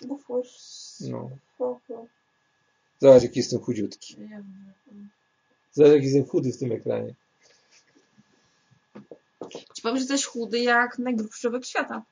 Bufor. 0.03 0.45
No. 1.01 1.31
Zobacz, 3.01 3.23
jaki 3.23 3.39
jestem 3.39 3.61
chudziutki. 3.61 4.17
Zobacz, 5.73 5.93
jaki 5.93 6.05
jestem 6.05 6.25
chudy 6.25 6.53
w 6.53 6.59
tym 6.59 6.73
ekranie. 6.73 7.15
Ci 9.75 9.83
powiem, 9.83 9.97
że 9.97 10.03
jesteś 10.03 10.25
chudy 10.25 10.59
jak 10.59 10.99
najgrubszy 10.99 11.41
człowiek 11.41 11.65
świata. 11.65 12.03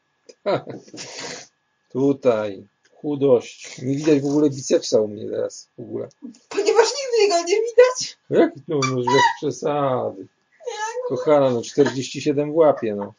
Tutaj, 1.92 2.66
chudość. 2.94 3.82
Nie 3.82 3.96
widać 3.96 4.20
w 4.20 4.26
ogóle 4.26 4.50
bicepsa 4.50 5.00
u 5.00 5.08
mnie 5.08 5.30
teraz, 5.30 5.68
w 5.78 5.80
ogóle. 5.80 6.08
Ponieważ 6.48 6.86
nigdy 6.86 7.28
go 7.28 7.44
nie 7.44 7.56
widać. 7.56 8.18
Jak 8.30 8.52
no, 8.68 8.80
no 8.90 8.96
bez 8.96 9.22
przesady. 9.36 10.26
Kochana, 11.08 11.50
no 11.50 11.62
47 11.62 12.52
w 12.52 12.56
łapie, 12.56 12.94
no. 12.94 13.14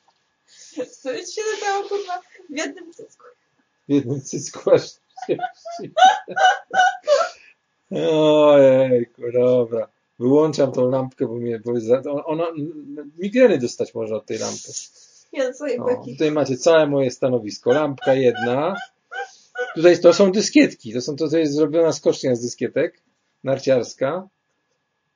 Ci 0.76 1.34
się 1.36 1.42
latało, 1.54 1.90
kurwa, 1.90 2.22
w 2.50 2.58
jednym 2.58 2.94
cycku. 2.94 3.24
w 3.88 3.92
jednym 3.92 4.22
cycku 4.22 4.72
aż 4.72 4.82
30. 4.82 5.94
Ojejku, 8.12 9.22
dobra. 9.34 9.88
Wyłączam 10.20 10.72
tą 10.72 10.90
lampkę, 10.90 11.28
bo 11.28 11.36
mnie, 11.36 11.60
bo 11.66 11.80
za, 11.80 12.02
ona, 12.26 12.44
migreny 13.20 13.58
dostać 13.58 13.94
może 13.94 14.16
od 14.16 14.26
tej 14.26 14.38
lampy. 14.38 14.72
Ja 15.34 15.54
co 15.54 15.68
i 15.68 15.78
No, 15.78 16.04
tutaj 16.06 16.32
macie 16.32 16.58
całe 16.58 16.88
moje 16.88 17.12
stanowisko. 17.12 17.72
Lampka 17.72 18.14
jedna. 18.14 18.76
Tutaj 19.76 20.00
to 20.00 20.14
są 20.14 20.32
dyskietki. 20.32 20.94
To, 20.94 21.02
są, 21.02 21.16
to, 21.16 21.30
to 21.30 21.38
jest 21.38 21.54
zrobiona 21.54 21.94
skocznia 21.94 22.36
z 22.36 22.42
dyskietek. 22.42 23.02
Narciarska. 23.44 24.28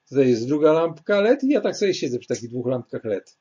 Tutaj 0.10 0.30
jest 0.30 0.48
druga 0.48 0.72
lampka 0.72 1.22
LED 1.22 1.44
i 1.44 1.50
ja 1.50 1.62
tak 1.62 1.78
sobie 1.78 1.94
siedzę 1.94 2.20
przy 2.20 2.28
takich 2.28 2.50
dwóch 2.50 2.68
lampkach 2.68 3.04
LED. 3.04 3.38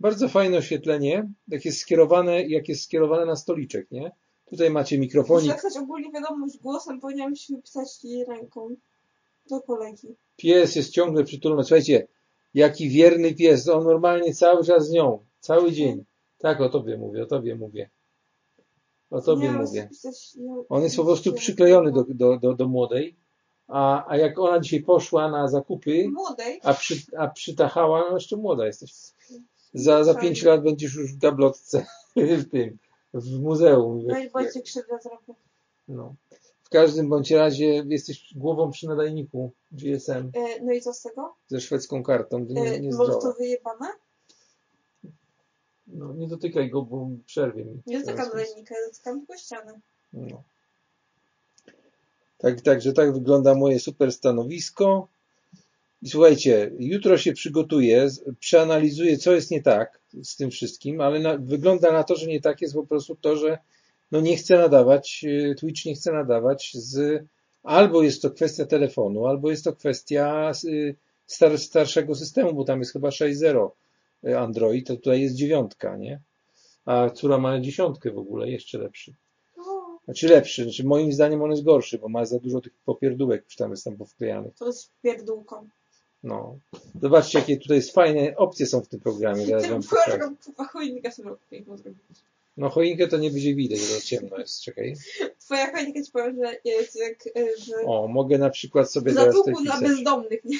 Bardzo 0.00 0.28
fajne 0.28 0.58
oświetlenie, 0.58 1.28
jak 1.48 1.64
jest 1.64 1.78
skierowane, 1.80 2.42
jak 2.42 2.68
jest 2.68 2.82
skierowane 2.82 3.26
na 3.26 3.36
stoliczek, 3.36 3.90
nie? 3.90 4.12
Tutaj 4.46 4.70
macie 4.70 4.96
Muszę 4.96 5.00
mikrofonik. 5.00 5.48
napisać 5.48 5.76
ogólnie 5.76 6.12
wiadomość 6.12 6.58
głosem, 6.58 7.00
powinienem 7.00 7.36
się 7.36 7.54
wypisać 7.56 8.04
jej 8.04 8.24
ręką. 8.24 8.76
Do 9.50 9.60
kolegi. 9.60 10.08
Pies 10.36 10.76
jest 10.76 10.90
ciągle 10.90 11.24
przytulony. 11.24 11.64
Słuchajcie, 11.64 12.06
jaki 12.54 12.88
wierny 12.88 13.34
pies. 13.34 13.68
On 13.68 13.84
normalnie 13.84 14.34
cały 14.34 14.64
czas 14.64 14.86
z 14.88 14.90
nią. 14.90 15.24
Cały 15.40 15.72
dzień. 15.72 16.04
Tak, 16.38 16.60
o 16.60 16.68
tobie 16.68 16.96
mówię, 16.96 17.22
o 17.22 17.26
tobie 17.26 17.54
mówię. 17.56 17.90
O 19.10 19.20
tobie 19.20 19.42
Nie, 19.42 19.52
mówię. 19.52 19.86
Pisać, 19.90 20.36
On 20.68 20.82
jest 20.82 20.96
po 20.96 21.04
prostu 21.04 21.32
przyklejony 21.32 21.92
do, 21.92 22.04
do, 22.08 22.38
do, 22.38 22.54
do 22.54 22.68
młodej, 22.68 23.16
a, 23.68 24.08
a 24.08 24.16
jak 24.16 24.38
ona 24.38 24.60
dzisiaj 24.60 24.82
poszła 24.82 25.30
na 25.30 25.48
zakupy, 25.48 26.08
Młodej. 26.08 26.60
a, 26.62 26.74
przy, 26.74 26.94
a 27.18 27.28
przytachała, 27.28 28.04
no 28.10 28.14
jeszcze 28.16 28.36
młoda 28.36 28.66
jesteś. 28.66 28.92
Za, 29.74 30.04
za 30.04 30.14
pięć 30.14 30.42
lat 30.42 30.62
będziesz 30.62 30.94
już 30.94 31.14
w 31.14 31.18
gablotce 31.18 31.86
w 32.16 32.50
tym, 32.50 32.78
w 33.14 33.40
muzeum. 33.40 34.06
No 34.06 34.18
i 34.18 34.22
Jak- 34.22 34.32
bądźcie 34.32 34.62
krzywdę 34.62 34.98
zrobię. 35.02 35.34
no. 35.88 36.14
W 36.62 36.68
każdym 36.68 37.08
bądź 37.08 37.30
razie 37.30 37.66
jesteś 37.88 38.34
głową 38.36 38.70
przy 38.70 38.88
nadajniku 38.88 39.52
GSM 39.72 40.30
E, 40.34 40.60
no 40.62 40.72
i 40.72 40.80
co 40.80 40.94
z 40.94 41.02
tego? 41.02 41.34
ze 41.48 41.60
szwedzką 41.60 42.02
kartą, 42.02 42.46
to 42.46 42.52
nie, 42.52 42.62
E, 42.62 42.80
nie 42.80 42.94
może 42.94 43.12
to 43.12 43.32
wyjebane? 43.38 43.86
No, 45.86 46.14
nie 46.14 46.28
dotykaj 46.28 46.70
go, 46.70 46.82
bo 46.82 47.08
przerwie 47.26 47.64
mi. 47.64 47.82
Nie 47.86 48.00
dotykam 48.00 48.26
nadajnika, 48.28 48.74
dotykam 48.88 49.18
tylko 49.20 49.36
ściany. 49.36 49.80
No. 50.12 50.42
Tak, 52.38 52.60
także 52.60 52.92
tak 52.92 53.12
wygląda 53.12 53.54
moje 53.54 53.80
super 53.80 54.12
stanowisko. 54.12 55.08
I 56.04 56.08
słuchajcie, 56.08 56.70
jutro 56.78 57.18
się 57.18 57.32
przygotuję, 57.32 58.08
przeanalizuję, 58.38 59.18
co 59.18 59.32
jest 59.32 59.50
nie 59.50 59.62
tak 59.62 60.00
z 60.22 60.36
tym 60.36 60.50
wszystkim, 60.50 61.00
ale 61.00 61.20
na, 61.20 61.38
wygląda 61.38 61.92
na 61.92 62.04
to, 62.04 62.16
że 62.16 62.26
nie 62.26 62.40
tak 62.40 62.60
jest 62.60 62.74
po 62.74 62.86
prostu 62.86 63.16
to, 63.16 63.36
że 63.36 63.58
no 64.12 64.20
nie 64.20 64.36
chcę 64.36 64.58
nadawać, 64.58 65.24
y, 65.28 65.54
Twitch 65.60 65.84
nie 65.84 65.94
chce 65.94 66.12
nadawać 66.12 66.72
z, 66.74 67.24
albo 67.62 68.02
jest 68.02 68.22
to 68.22 68.30
kwestia 68.30 68.66
telefonu, 68.66 69.26
albo 69.26 69.50
jest 69.50 69.64
to 69.64 69.72
kwestia 69.72 70.52
y, 70.64 70.96
star, 71.26 71.58
starszego 71.58 72.14
systemu, 72.14 72.54
bo 72.54 72.64
tam 72.64 72.78
jest 72.78 72.92
chyba 72.92 73.08
6.0 73.08 73.70
y, 74.24 74.38
Android, 74.38 74.86
to 74.86 74.96
tutaj 74.96 75.20
jest 75.20 75.34
dziewiątka, 75.34 75.96
nie? 75.96 76.20
A 76.84 77.10
córa 77.10 77.38
ma 77.38 77.60
dziesiątkę 77.60 78.10
w 78.10 78.18
ogóle, 78.18 78.50
jeszcze 78.50 78.78
lepszy. 78.78 79.14
Znaczy 80.04 80.28
lepszy, 80.28 80.62
znaczy 80.62 80.84
moim 80.84 81.12
zdaniem 81.12 81.42
on 81.42 81.50
jest 81.50 81.64
gorszy, 81.64 81.98
bo 81.98 82.08
ma 82.08 82.24
za 82.24 82.38
dużo 82.38 82.60
tych 82.60 82.72
popierdółek 82.84 83.44
już 83.44 83.56
tam 83.56 83.70
jest 83.70 83.84
tam 83.84 83.96
powklejanych. 83.96 84.54
to 84.54 84.66
jest 84.66 84.92
pierdółką. 85.02 85.68
No. 86.24 86.58
Zobaczcie, 87.02 87.38
jakie 87.38 87.56
tutaj 87.56 87.82
fajne 87.82 88.36
opcje 88.36 88.66
są 88.66 88.80
w 88.80 88.88
tym 88.88 89.00
programie. 89.00 89.46
Zaraz 89.46 89.66
wam 89.66 89.82
pokażę. 89.90 90.18
choinka 90.72 91.10
sobie 91.10 91.30
piękną 91.50 91.76
zrobić. 91.76 92.00
No 92.56 92.68
choinkę 92.70 93.08
to 93.08 93.16
nie 93.16 93.30
będzie 93.30 93.54
widać, 93.54 93.80
bo 93.80 93.94
to 93.94 94.00
ciemno 94.00 94.38
jest, 94.38 94.62
czekaj. 94.62 94.94
Twoja 95.38 95.72
choinka 95.72 96.02
ci 96.02 96.12
powiem, 96.12 96.36
że 96.44 96.56
jest 96.64 96.96
jak 96.96 97.26
e, 97.34 97.44
w 97.46 97.88
O, 97.88 98.08
mogę 98.08 98.38
na 98.38 98.50
przykład 98.50 98.90
sobie 98.92 99.12
w 99.12 99.14
teraz 99.14 99.34
tutaj 99.34 99.54
dla 99.64 99.80
bezdomnych. 99.80 100.44
Nie, 100.44 100.58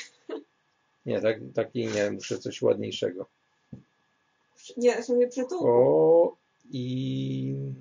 Nie, 1.06 1.20
tak, 1.20 1.38
takiej 1.54 1.86
nie, 1.86 2.10
muszę 2.10 2.38
coś 2.38 2.62
ładniejszego. 2.62 3.26
nie 4.76 5.02
sobie 5.02 5.28
przytułku. 5.28 5.68
O, 5.68 6.36
in, 6.72 7.74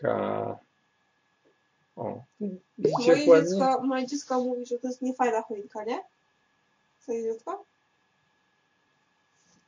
ka, 0.00 0.58
o. 1.96 2.22
Moje 2.78 3.26
dziecko, 3.26 3.82
moje 3.82 4.06
dziecko 4.06 4.44
mówi, 4.44 4.66
że 4.66 4.78
to 4.78 4.88
jest 4.88 5.02
niefajna 5.02 5.42
choinka, 5.42 5.84
nie? 5.84 6.00
Twoje 7.02 7.22
dziecko? 7.22 7.64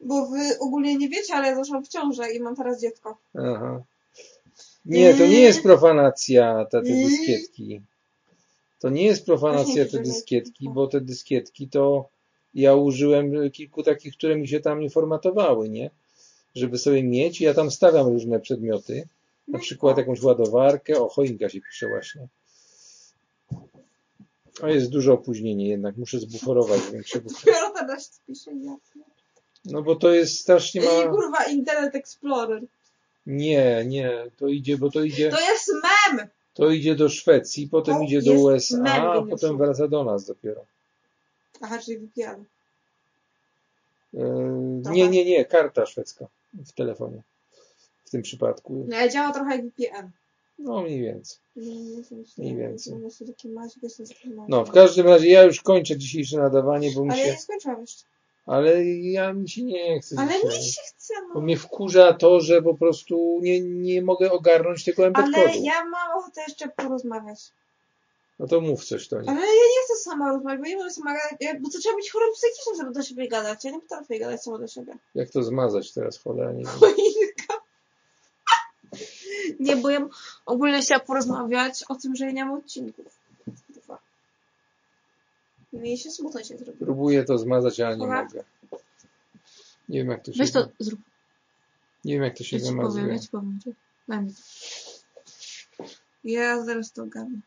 Bo 0.00 0.26
wy 0.26 0.58
ogólnie 0.60 0.96
nie 0.96 1.08
wiecie, 1.08 1.34
ale 1.34 1.48
ja 1.48 1.54
zaszłam 1.54 1.84
w 1.84 1.88
ciążę 1.88 2.32
i 2.32 2.40
mam 2.40 2.56
teraz 2.56 2.80
dziecko. 2.80 3.16
Aha. 3.34 3.82
Nie, 4.84 5.14
to 5.14 5.26
nie 5.26 5.40
jest 5.40 5.62
profanacja, 5.62 6.64
te, 6.64 6.82
te 6.82 6.88
dyskietki. 6.88 7.80
To 8.80 8.88
nie 8.88 9.04
jest 9.04 9.26
profanacja 9.26 9.86
te 9.86 9.98
dyskietki, 9.98 10.68
bo 10.68 10.86
te 10.86 11.00
dyskietki 11.00 11.68
to 11.68 12.08
ja 12.54 12.74
użyłem 12.74 13.50
kilku 13.50 13.82
takich, 13.82 14.16
które 14.16 14.36
mi 14.36 14.48
się 14.48 14.60
tam 14.60 14.80
nie 14.80 14.90
formatowały, 14.90 15.68
nie? 15.68 15.90
Żeby 16.54 16.78
sobie 16.78 17.02
mieć, 17.02 17.40
ja 17.40 17.54
tam 17.54 17.70
stawiam 17.70 18.06
różne 18.06 18.40
przedmioty, 18.40 19.08
na 19.48 19.58
przykład 19.58 19.98
jakąś 19.98 20.22
ładowarkę, 20.22 21.00
o 21.00 21.08
choinka 21.08 21.48
się 21.48 21.60
pisze 21.60 21.88
właśnie. 21.88 22.28
A 24.62 24.68
jest 24.68 24.90
duże 24.90 25.12
opóźnienie 25.12 25.68
jednak, 25.68 25.96
muszę 25.96 26.18
zbuforować 26.18 26.80
większego. 26.92 27.30
Dopiero 27.30 27.70
teraz 27.70 28.20
pisze. 28.26 28.50
No 29.64 29.82
bo 29.82 29.96
to 29.96 30.10
jest 30.10 30.40
strasznie 30.40 30.80
ma... 30.80 31.08
kurwa 31.08 31.44
Internet 31.44 31.94
Explorer. 31.94 32.62
Nie, 33.26 33.84
nie, 33.86 34.30
to 34.36 34.48
idzie, 34.48 34.78
bo 34.78 34.90
to 34.90 35.02
idzie... 35.02 35.30
To 35.30 35.40
jest 35.40 35.72
mem! 35.72 36.28
To 36.54 36.70
idzie 36.70 36.94
do 36.94 37.08
Szwecji, 37.08 37.68
potem 37.68 37.94
To 37.94 38.02
idzie 38.02 38.22
do 38.22 38.32
USA, 38.32 38.78
mem, 38.78 39.02
a 39.02 39.22
potem 39.22 39.58
wraca 39.58 39.88
do 39.88 40.04
nas 40.04 40.24
dopiero. 40.24 40.64
Aha, 41.60 41.78
czyli 41.78 41.98
VPN. 41.98 42.44
Yy, 44.12 44.22
nie, 44.90 45.08
nie, 45.08 45.24
nie, 45.24 45.44
karta 45.44 45.86
szwedzka 45.86 46.26
w 46.54 46.72
telefonie. 46.72 47.22
W 48.08 48.10
tym 48.10 48.22
przypadku. 48.22 48.86
No 48.88 48.96
ja 48.96 49.08
działa 49.08 49.32
trochę 49.32 49.56
jak 49.56 49.64
VPN. 49.66 50.10
No 50.58 50.82
mniej 50.82 51.02
więcej. 51.02 51.38
Mniej 52.38 52.56
więcej. 52.56 52.94
No, 54.48 54.64
w 54.64 54.70
każdym 54.70 55.06
razie 55.06 55.28
ja 55.28 55.42
już 55.42 55.60
kończę 55.60 55.96
dzisiejsze 55.96 56.38
nadawanie, 56.38 56.90
bo 56.94 57.04
mi 57.04 57.10
Ale 57.10 57.18
ja 57.20 57.26
się, 57.26 57.32
nie 57.32 57.38
skończyłam 57.38 57.80
jeszcze. 57.80 58.04
ale 58.46 58.84
ja 58.86 59.32
mi 59.32 59.48
się 59.48 59.62
nie 59.64 60.00
chce. 60.00 60.16
Ale 60.18 60.32
nie 60.44 60.62
się 60.62 60.80
chce, 60.96 61.14
Bo 61.28 61.34
no. 61.34 61.40
mnie 61.40 61.56
wkurza 61.56 62.12
to, 62.12 62.40
że 62.40 62.62
po 62.62 62.74
prostu 62.74 63.38
nie, 63.42 63.60
nie 63.60 64.02
mogę 64.02 64.30
ogarnąć 64.32 64.84
tego 64.84 65.06
embed 65.06 65.24
Ale 65.24 65.56
ja 65.58 65.84
mam 65.84 66.18
ochotę 66.18 66.40
jeszcze 66.48 66.68
porozmawiać. 66.68 67.38
No 68.38 68.46
to 68.46 68.60
mów 68.60 68.84
coś 68.84 69.08
do 69.08 69.20
nich. 69.20 69.30
Ale 69.30 69.40
ja 69.40 69.46
nie 69.46 69.84
chcę 69.84 69.96
sama 70.04 70.32
rozmawiać, 70.32 70.60
bo 70.60 70.66
nie 70.66 70.76
mogę 70.76 70.90
sama 70.90 71.14
gadać, 71.14 71.62
bo 71.62 71.70
to 71.70 71.78
trzeba 71.78 71.96
być 71.96 72.10
chorym 72.10 72.28
psychicznym, 72.34 72.76
żeby 72.76 72.92
do 72.92 73.02
siebie 73.02 73.28
gadać. 73.28 73.64
Ja 73.64 73.70
nie 73.70 73.80
potrafię 73.80 74.18
gadać 74.18 74.42
sama 74.42 74.58
do 74.58 74.66
siebie. 74.66 74.92
Jak 75.14 75.30
to 75.30 75.42
zmazać 75.42 75.92
teraz, 75.92 76.18
cholera, 76.18 76.52
nie 76.52 76.64
wiem. 76.80 76.94
Nie, 79.58 79.76
bo 79.76 79.90
ja 79.90 80.00
bym 80.00 80.08
ogólnie 80.46 80.80
chciała 80.80 81.00
porozmawiać 81.00 81.84
o 81.88 81.94
tym, 81.94 82.16
że 82.16 82.24
ja 82.24 82.30
nie 82.32 82.44
mam 82.44 82.54
odcinków. 82.58 83.18
Dwa. 83.68 83.98
Mi 85.72 85.98
się 85.98 86.10
smutno 86.10 86.42
się 86.44 86.56
zrobiło. 86.56 86.76
Próbuję 86.86 87.24
to 87.24 87.38
zmazać, 87.38 87.80
ale 87.80 87.96
nie 87.96 88.02
Dobra. 88.02 88.24
mogę. 88.24 88.44
Nie 89.88 89.98
wiem 89.98 90.08
jak 90.10 90.24
to 90.24 90.32
się, 90.32 90.38
Weź 90.38 90.52
to 90.52 90.68
zrób. 90.78 91.00
nie 92.04 92.14
wiem 92.14 92.22
jak 92.22 92.36
to 92.38 92.44
się 92.44 92.56
Ja 92.56 92.60
ci 92.62 92.66
powiem, 92.68 92.76
zamazuje. 92.82 93.12
ja 93.12 93.18
ci 93.18 93.28
powiem. 93.28 93.58
czekaj. 93.64 93.74
Daj 94.08 94.22
mi 94.22 94.34
to. 94.34 95.84
Ja 96.24 96.64
zaraz 96.64 96.92
to 96.92 97.02
ogarnę. 97.02 97.38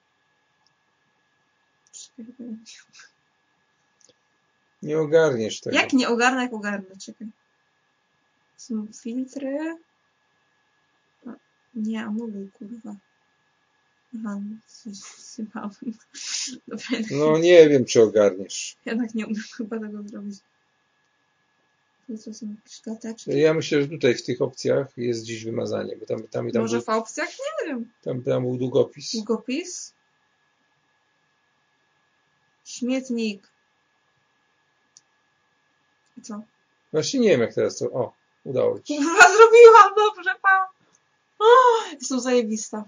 Nie 4.81 4.99
ogarniesz 4.99 5.61
tego. 5.61 5.75
Jak 5.75 5.93
nie 5.93 6.09
ogarnę, 6.09 6.41
jak 6.43 6.53
ogarnę? 6.53 6.95
Czekaj. 7.05 7.27
Są 8.57 8.87
filtry. 9.01 9.77
A, 11.75 11.79
nie, 11.79 12.01
anuluj, 12.05 12.49
kurwa. 12.51 12.95
Aha, 14.19 14.39
coś. 14.67 14.97
Dobra, 16.67 16.85
jednak, 16.91 17.11
No 17.11 17.37
nie 17.37 17.69
wiem, 17.69 17.85
czy 17.85 18.01
ogarniesz. 18.01 18.75
jednak 18.85 19.13
nie 19.15 19.27
umiem 19.27 19.43
chyba 19.57 19.79
tego 19.79 20.03
zrobić. 20.03 20.39
Tu 22.07 22.17
co 22.17 22.33
są 22.33 22.55
jakieś 22.57 22.81
karteczki? 22.81 23.39
Ja 23.39 23.53
myślę, 23.53 23.81
że 23.81 23.87
tutaj 23.87 24.15
w 24.15 24.23
tych 24.25 24.41
opcjach 24.41 24.97
jest 24.97 25.23
gdzieś 25.23 25.45
wymazanie, 25.45 25.97
bo 25.97 26.05
tam, 26.05 26.27
tam, 26.27 26.51
tam, 26.51 26.61
Może 26.61 26.77
był, 26.77 26.85
w 26.85 26.89
opcjach? 26.89 27.29
Nie 27.29 27.67
wiem. 27.67 27.91
tam, 28.01 28.23
tam 28.23 28.43
był 28.43 28.57
długopis. 28.57 29.11
Długopis. 29.11 29.93
Śmietnik. 32.65 33.47
I 36.17 36.21
co? 36.21 36.41
Właśnie 36.91 37.19
nie 37.19 37.29
wiem, 37.29 37.41
jak 37.41 37.53
teraz 37.53 37.77
to... 37.77 37.85
O, 37.91 38.13
udało 38.43 38.79
ci 38.79 38.95
się. 38.95 39.01
Kurwa, 39.03 39.21
zrobiłam, 39.21 39.93
dobrze, 39.95 40.31
pa. 40.41 40.69
O, 41.41 41.45
Jestem 41.99 42.19
zajebista. 42.19 42.83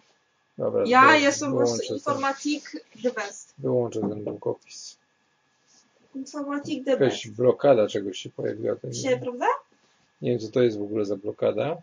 Dobra, 0.57 0.83
Ja 0.87 1.15
jestem 1.17 1.51
po 1.51 1.57
prostu 1.57 1.77
ten, 1.87 1.97
informatik 1.97 2.71
the 3.03 3.11
best. 3.11 3.53
wyłączę 3.57 3.99
ten 4.01 4.23
długopis. 4.23 4.97
Informatik 6.15 6.85
the 6.85 6.91
Jakaś 6.91 7.27
best. 7.27 7.35
blokada 7.37 7.87
czegoś 7.87 8.17
się 8.19 8.29
pojawiła. 8.29 8.75
Nie, 8.83 8.91
Dzisiaj, 8.91 9.19
prawda? 9.21 9.45
nie 10.21 10.29
wiem, 10.31 10.39
co 10.39 10.47
to 10.47 10.61
jest 10.61 10.79
w 10.79 10.81
ogóle 10.83 11.05
za 11.05 11.15
blokada. 11.15 11.77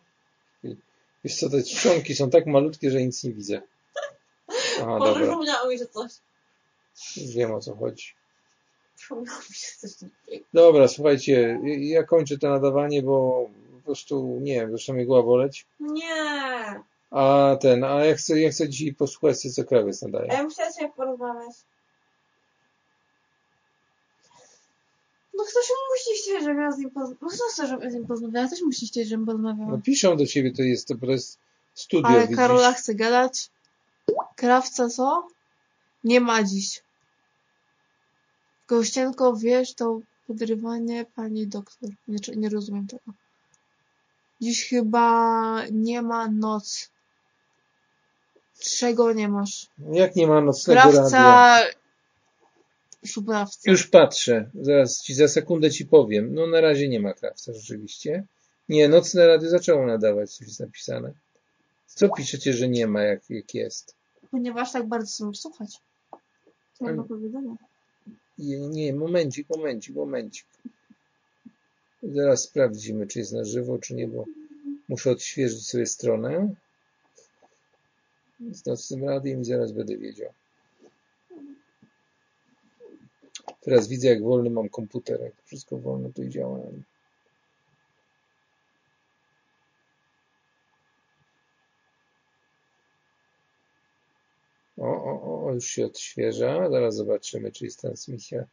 Wiesz 1.24 1.36
co, 1.36 1.50
te 1.50 1.62
czcionki 1.62 2.14
są 2.14 2.30
tak 2.30 2.46
malutkie, 2.46 2.90
że 2.90 3.02
nic 3.02 3.24
nie 3.24 3.32
widzę. 3.32 3.62
Aha, 4.82 4.98
Boże, 4.98 5.12
dobra. 5.12 5.26
przypomniało 5.26 5.68
mi 5.70 5.78
się 5.78 5.86
coś. 5.86 6.12
Wiem 7.16 7.52
o 7.54 7.60
co 7.60 7.74
chodzi. 7.76 8.06
Przypomniało 8.96 9.38
mi 9.38 9.54
się 9.54 9.76
coś. 9.78 9.90
Dobra, 10.54 10.88
słuchajcie, 10.88 11.60
ja 11.78 12.02
kończę 12.02 12.38
to 12.38 12.48
nadawanie, 12.50 13.02
bo 13.02 13.46
po 13.80 13.84
prostu, 13.84 14.38
nie 14.40 14.54
wiem, 14.54 14.72
zaczyna 14.72 14.94
mnie 14.94 15.06
głowa 15.06 15.22
boleć. 15.22 15.66
Nie. 15.80 16.80
A 17.10 17.56
ten, 17.60 17.84
a 17.84 18.04
ja 18.04 18.14
chcę, 18.14 18.40
ja 18.40 18.50
chcę 18.50 18.68
dzisiaj 18.68 18.94
posłuchać, 18.94 19.54
co 19.54 19.64
krawiec 19.64 20.02
A 20.02 20.06
nadaje. 20.06 20.32
ja 20.32 20.42
musiałam 20.42 20.72
sobie 20.72 20.88
porozmawiać. 20.96 21.54
No 25.34 25.44
ktoś 25.44 25.68
musi 25.90 26.22
chcieć, 26.22 26.42
żebym 26.44 26.60
ja 26.62 26.72
z 26.72 26.78
nim 26.78 26.90
porozmawiała. 26.90 27.18
No 27.22 27.28
kto 27.36 27.44
chce, 27.52 27.66
żebym 27.66 27.90
z 27.90 27.94
nim 27.94 28.06
porozmawiała? 28.06 28.46
Ktoś 28.46 28.62
musi 28.62 28.86
chcieć, 28.86 29.08
żebym 29.08 29.26
porozmawiała. 29.26 29.70
No 29.70 29.80
piszą 29.84 30.16
do 30.16 30.26
ciebie, 30.26 30.52
to 30.52 30.62
jest, 30.62 30.88
to, 30.88 30.94
to 30.94 31.06
jest 31.06 31.38
studio, 31.74 32.08
Ale 32.08 32.20
widzisz? 32.22 32.36
Karola 32.36 32.72
chce 32.72 32.94
gadać. 32.94 33.50
Krawca 34.36 34.88
co? 34.88 35.28
Nie 36.04 36.20
ma 36.20 36.42
dziś. 36.42 36.82
Gościenko, 38.68 39.36
wiesz, 39.36 39.74
to 39.74 40.00
podrywanie 40.26 41.06
pani 41.14 41.46
doktor. 41.46 41.90
Nie, 42.08 42.18
nie 42.36 42.48
rozumiem 42.48 42.86
tego. 42.86 43.02
Dziś 44.40 44.68
chyba 44.68 45.62
nie 45.72 46.02
ma 46.02 46.28
noc. 46.28 46.90
Czego 48.60 49.12
nie 49.12 49.28
masz? 49.28 49.66
Jak 49.92 50.16
nie 50.16 50.26
ma 50.26 50.40
nocnego 50.40 50.80
radia? 50.80 50.92
Krawca... 50.92 51.58
Szubrawca. 53.06 53.70
Już 53.70 53.86
patrzę, 53.86 54.50
zaraz 54.54 55.02
ci, 55.02 55.14
za 55.14 55.28
sekundę 55.28 55.70
ci 55.70 55.86
powiem. 55.86 56.34
No 56.34 56.46
na 56.46 56.60
razie 56.60 56.88
nie 56.88 57.00
ma 57.00 57.14
krawca 57.14 57.52
rzeczywiście. 57.52 58.24
Nie, 58.68 58.88
nocne 58.88 59.26
radio 59.26 59.50
zaczęło 59.50 59.86
nadawać, 59.86 60.34
coś 60.34 60.46
jest 60.46 60.60
napisane. 60.60 61.12
Co 61.86 62.08
piszecie, 62.08 62.52
że 62.52 62.68
nie 62.68 62.86
ma, 62.86 63.02
jak, 63.02 63.30
jak 63.30 63.54
jest? 63.54 63.94
Ponieważ 64.30 64.72
tak 64.72 64.88
bardzo 64.88 65.30
chcę 65.30 65.40
słuchać. 65.40 65.80
Co 66.72 66.84
mam 66.84 66.96
do 66.96 67.04
powiedzenia? 67.04 67.54
Nie, 68.38 68.58
nie, 68.58 68.94
momencik, 68.94 69.48
momencik, 69.50 69.96
momencik. 69.96 70.46
Zaraz 72.02 72.42
sprawdzimy, 72.42 73.06
czy 73.06 73.18
jest 73.18 73.32
na 73.32 73.44
żywo, 73.44 73.78
czy 73.78 73.94
nie, 73.94 74.08
bo 74.08 74.24
muszę 74.88 75.10
odświeżyć 75.10 75.68
sobie 75.68 75.86
stronę. 75.86 76.54
Z 78.52 78.66
nocnym 78.66 79.04
radiem 79.04 79.40
i 79.40 79.44
zaraz 79.44 79.72
będę 79.72 79.96
wiedział. 79.96 80.32
Teraz 83.60 83.88
widzę, 83.88 84.08
jak 84.08 84.22
wolny 84.22 84.50
mam 84.50 84.68
komputer, 84.68 85.20
jak 85.20 85.32
wszystko 85.44 85.76
wolno 85.76 86.08
tu 86.08 86.28
działa. 86.28 86.58
O, 94.78 95.04
o, 95.04 95.44
o, 95.46 95.54
już 95.54 95.66
się 95.66 95.86
odświeża. 95.86 96.70
Zaraz 96.70 96.96
zobaczymy, 96.96 97.52
czy 97.52 97.64
jest 97.64 97.80
transmisja. 97.80 98.44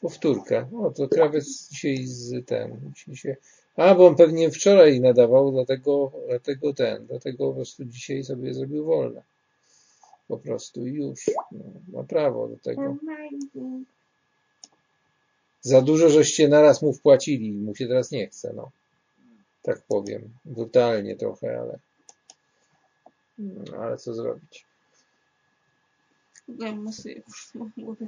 Powtórka. 0.00 0.68
O, 0.82 0.90
to 0.90 1.08
krawiec 1.08 1.68
dzisiaj 1.68 2.06
z 2.06 2.46
ten. 2.46 2.92
Dzisiaj 2.96 3.16
się... 3.16 3.36
A, 3.76 3.94
bo 3.94 4.06
on 4.06 4.16
pewnie 4.16 4.50
wczoraj 4.50 5.00
nadawał, 5.00 5.52
dlatego, 5.52 6.12
dlatego 6.28 6.74
ten, 6.74 7.06
dlatego 7.06 7.48
po 7.48 7.54
prostu 7.54 7.84
dzisiaj 7.84 8.24
sobie 8.24 8.54
zrobił 8.54 8.84
wolne. 8.84 9.22
Po 10.28 10.38
prostu 10.38 10.86
już. 10.86 11.30
No, 11.52 11.64
ma 11.92 12.04
prawo 12.04 12.48
do 12.48 12.56
tego. 12.56 12.96
Za 15.60 15.82
dużo 15.82 16.08
żeście 16.08 16.48
naraz 16.48 16.82
mu 16.82 16.92
wpłacili, 16.92 17.52
mu 17.52 17.74
się 17.74 17.88
teraz 17.88 18.10
nie 18.10 18.26
chce, 18.26 18.52
no. 18.56 18.70
Tak 19.62 19.82
powiem. 19.88 20.28
Brutalnie 20.44 21.16
trochę, 21.16 21.60
ale. 21.60 21.78
No, 23.38 23.76
ale 23.78 23.96
co 23.96 24.14
zrobić? 24.14 24.64
Wiem, 26.48 26.92
sobie 26.92 27.14
już 27.14 27.52
w 27.54 27.80
głowie. 27.80 28.06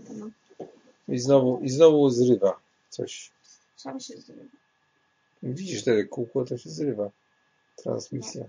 I 1.08 1.18
znowu, 1.18 1.60
i 1.62 1.68
znowu 1.70 2.10
zrywa 2.10 2.60
coś. 2.90 3.30
Sam 3.76 4.00
się 4.00 4.16
zrywa. 4.16 4.42
Widzisz, 5.42 5.84
te 5.84 6.04
kółko 6.04 6.44
to 6.44 6.58
się 6.58 6.70
zrywa. 6.70 7.10
Transmisja. 7.76 8.44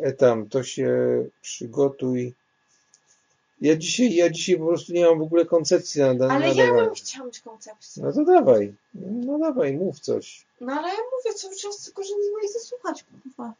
E 0.00 0.12
tam, 0.12 0.48
to 0.48 0.62
się 0.62 0.90
przygotuj. 1.42 2.34
Ja 3.60 3.76
dzisiaj, 3.76 4.14
ja 4.14 4.30
dzisiaj 4.30 4.56
po 4.58 4.66
prostu 4.66 4.92
nie 4.92 5.04
mam 5.06 5.18
w 5.18 5.22
ogóle 5.22 5.46
koncepcji 5.46 6.00
na, 6.00 6.14
na 6.14 6.28
Ale 6.34 6.48
ja 6.48 6.54
nadawanie. 6.54 6.86
bym 6.86 6.94
chciała 6.94 7.26
mieć 7.26 7.40
koncepcję. 7.40 8.02
No 8.02 8.12
to 8.12 8.24
dawaj. 8.24 8.74
No 8.94 9.38
dawaj, 9.38 9.76
mów 9.76 10.00
coś. 10.00 10.46
No 10.60 10.72
ale 10.72 10.88
ja 10.88 10.94
mówię 10.94 11.34
cały 11.38 11.56
czas, 11.56 11.84
tylko 11.84 12.02
że 12.02 12.10
nie 12.42 12.48
chcę 12.48 12.60
słuchać, 12.60 13.04
kurwa. 13.04 13.54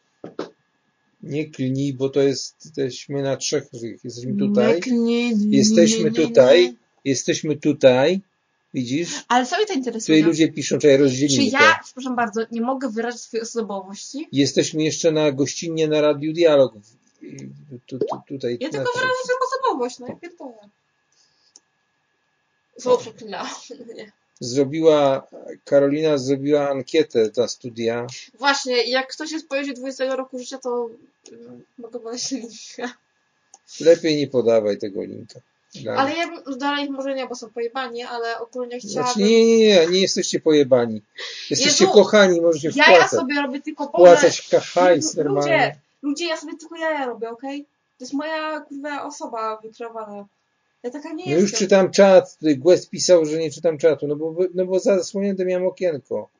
Nie 1.26 1.50
klnij, 1.50 1.94
bo 1.94 2.08
to 2.08 2.22
jest, 2.22 2.66
jesteśmy 2.66 3.22
na 3.22 3.36
trzech, 3.36 3.64
jesteśmy 4.04 4.36
tutaj. 4.36 4.74
Nie 4.74 4.80
klnij, 4.80 5.34
Jesteśmy 5.50 5.98
nie, 5.98 6.10
nie, 6.10 6.10
nie, 6.20 6.26
tutaj. 6.28 6.76
Jesteśmy 7.04 7.56
tutaj. 7.56 8.20
Widzisz? 8.74 9.24
Ale 9.28 9.46
co 9.46 9.56
mnie 9.56 9.66
to 9.66 9.66
Tutaj 9.66 9.76
interesuje? 9.78 10.22
ludzie 10.24 10.52
piszą, 10.52 10.78
Czy 10.78 10.96
rozdzielimy 10.96 11.50
to. 11.50 11.58
ja, 11.58 11.78
przepraszam 11.84 12.16
bardzo, 12.16 12.40
nie 12.52 12.60
mogę 12.60 12.88
wyrazić 12.90 13.20
swojej 13.20 13.42
osobowości? 13.42 14.28
Jesteśmy 14.32 14.82
jeszcze 14.82 15.12
na 15.12 15.32
gościnnie 15.32 15.88
na 15.88 16.00
Radiu 16.00 16.32
Dialog. 16.32 16.74
Tu, 17.86 17.98
tu, 17.98 18.20
tutaj, 18.28 18.58
Ja 18.60 18.68
tylko 18.70 18.90
wyrażę 18.94 19.12
swoją 19.24 19.38
osobowość, 19.48 19.98
no 19.98 20.06
ja 20.06 20.14
pierdolę. 20.16 20.68
Słowo 22.78 22.98
przeklinałam, 22.98 23.50
nie. 23.96 24.12
Zrobiła, 24.40 25.26
Karolina 25.64 26.18
zrobiła 26.18 26.70
ankietę 26.70 27.30
na 27.36 27.48
studia. 27.48 28.06
Właśnie, 28.38 28.84
jak 28.84 29.12
ktoś 29.12 29.32
jest 29.32 29.48
pojedzie 29.48 29.72
20 29.72 30.16
roku 30.16 30.38
życia, 30.38 30.58
to 30.58 30.88
mm, 31.32 31.62
mogę 31.78 32.00
podać 32.00 32.30
linka. 32.30 32.94
Lepiej 33.80 34.16
nie 34.16 34.26
podawaj 34.26 34.78
tego 34.78 35.04
linka. 35.04 35.40
Dla 35.74 35.94
Ale 35.94 36.16
ja 36.16 36.26
bym, 36.28 36.58
dalej 36.58 36.90
może 36.90 37.14
nie, 37.14 37.26
bo 37.26 37.34
są 37.34 37.50
pojebani, 37.50 38.02
ale 38.02 38.38
ogólnie 38.40 38.78
chciałabym... 38.80 39.14
Znaczy, 39.14 39.30
nie, 39.30 39.46
nie, 39.46 39.58
nie, 39.58 39.86
nie 39.86 40.00
jesteście 40.00 40.40
pojebani. 40.40 41.02
Jesteście 41.50 41.84
Jezu, 41.84 41.94
kochani, 41.94 42.40
możecie 42.40 42.68
ja, 42.68 42.74
ja 42.76 42.94
wpłacać. 42.94 43.20
sobie 43.20 43.42
robię 43.42 43.60
tylko 43.60 43.86
Boże, 43.86 44.16
Wpłacać 44.16 44.50
hajs 44.74 45.06
Ludzie, 45.06 45.24
normalnie. 45.24 45.76
ludzie, 46.02 46.26
ja 46.26 46.36
sobie 46.36 46.56
tylko 46.56 46.76
jaja 46.76 47.06
robię, 47.06 47.30
okej? 47.30 47.62
To 47.98 48.04
jest 48.04 48.12
moja 48.12 48.60
kurwa 48.60 49.04
osoba 49.04 49.56
wykreowana. 49.62 50.24
Ja 50.86 50.92
taka 50.92 51.08
nie 51.12 51.24
No 51.24 51.30
jestem. 51.30 51.40
już 51.40 51.52
czytam 51.52 51.90
czat, 51.90 52.38
Guest 52.56 52.90
pisał, 52.90 53.24
że 53.24 53.38
nie 53.38 53.50
czytam 53.50 53.78
czatu, 53.78 54.06
no 54.06 54.16
bo, 54.16 54.36
no 54.54 54.66
bo 54.66 54.80
zasłonięte 54.80 55.44
miałem 55.44 55.66
okienko. 55.66 56.30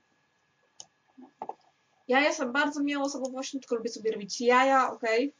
Ja 2.08 2.20
jestem 2.20 2.52
bardzo 2.52 2.82
miłą 2.82 3.02
osobowością, 3.04 3.58
tylko 3.58 3.76
lubię 3.76 3.90
sobie 3.90 4.12
robić 4.12 4.40
jaja, 4.40 4.92
okej? 4.92 5.32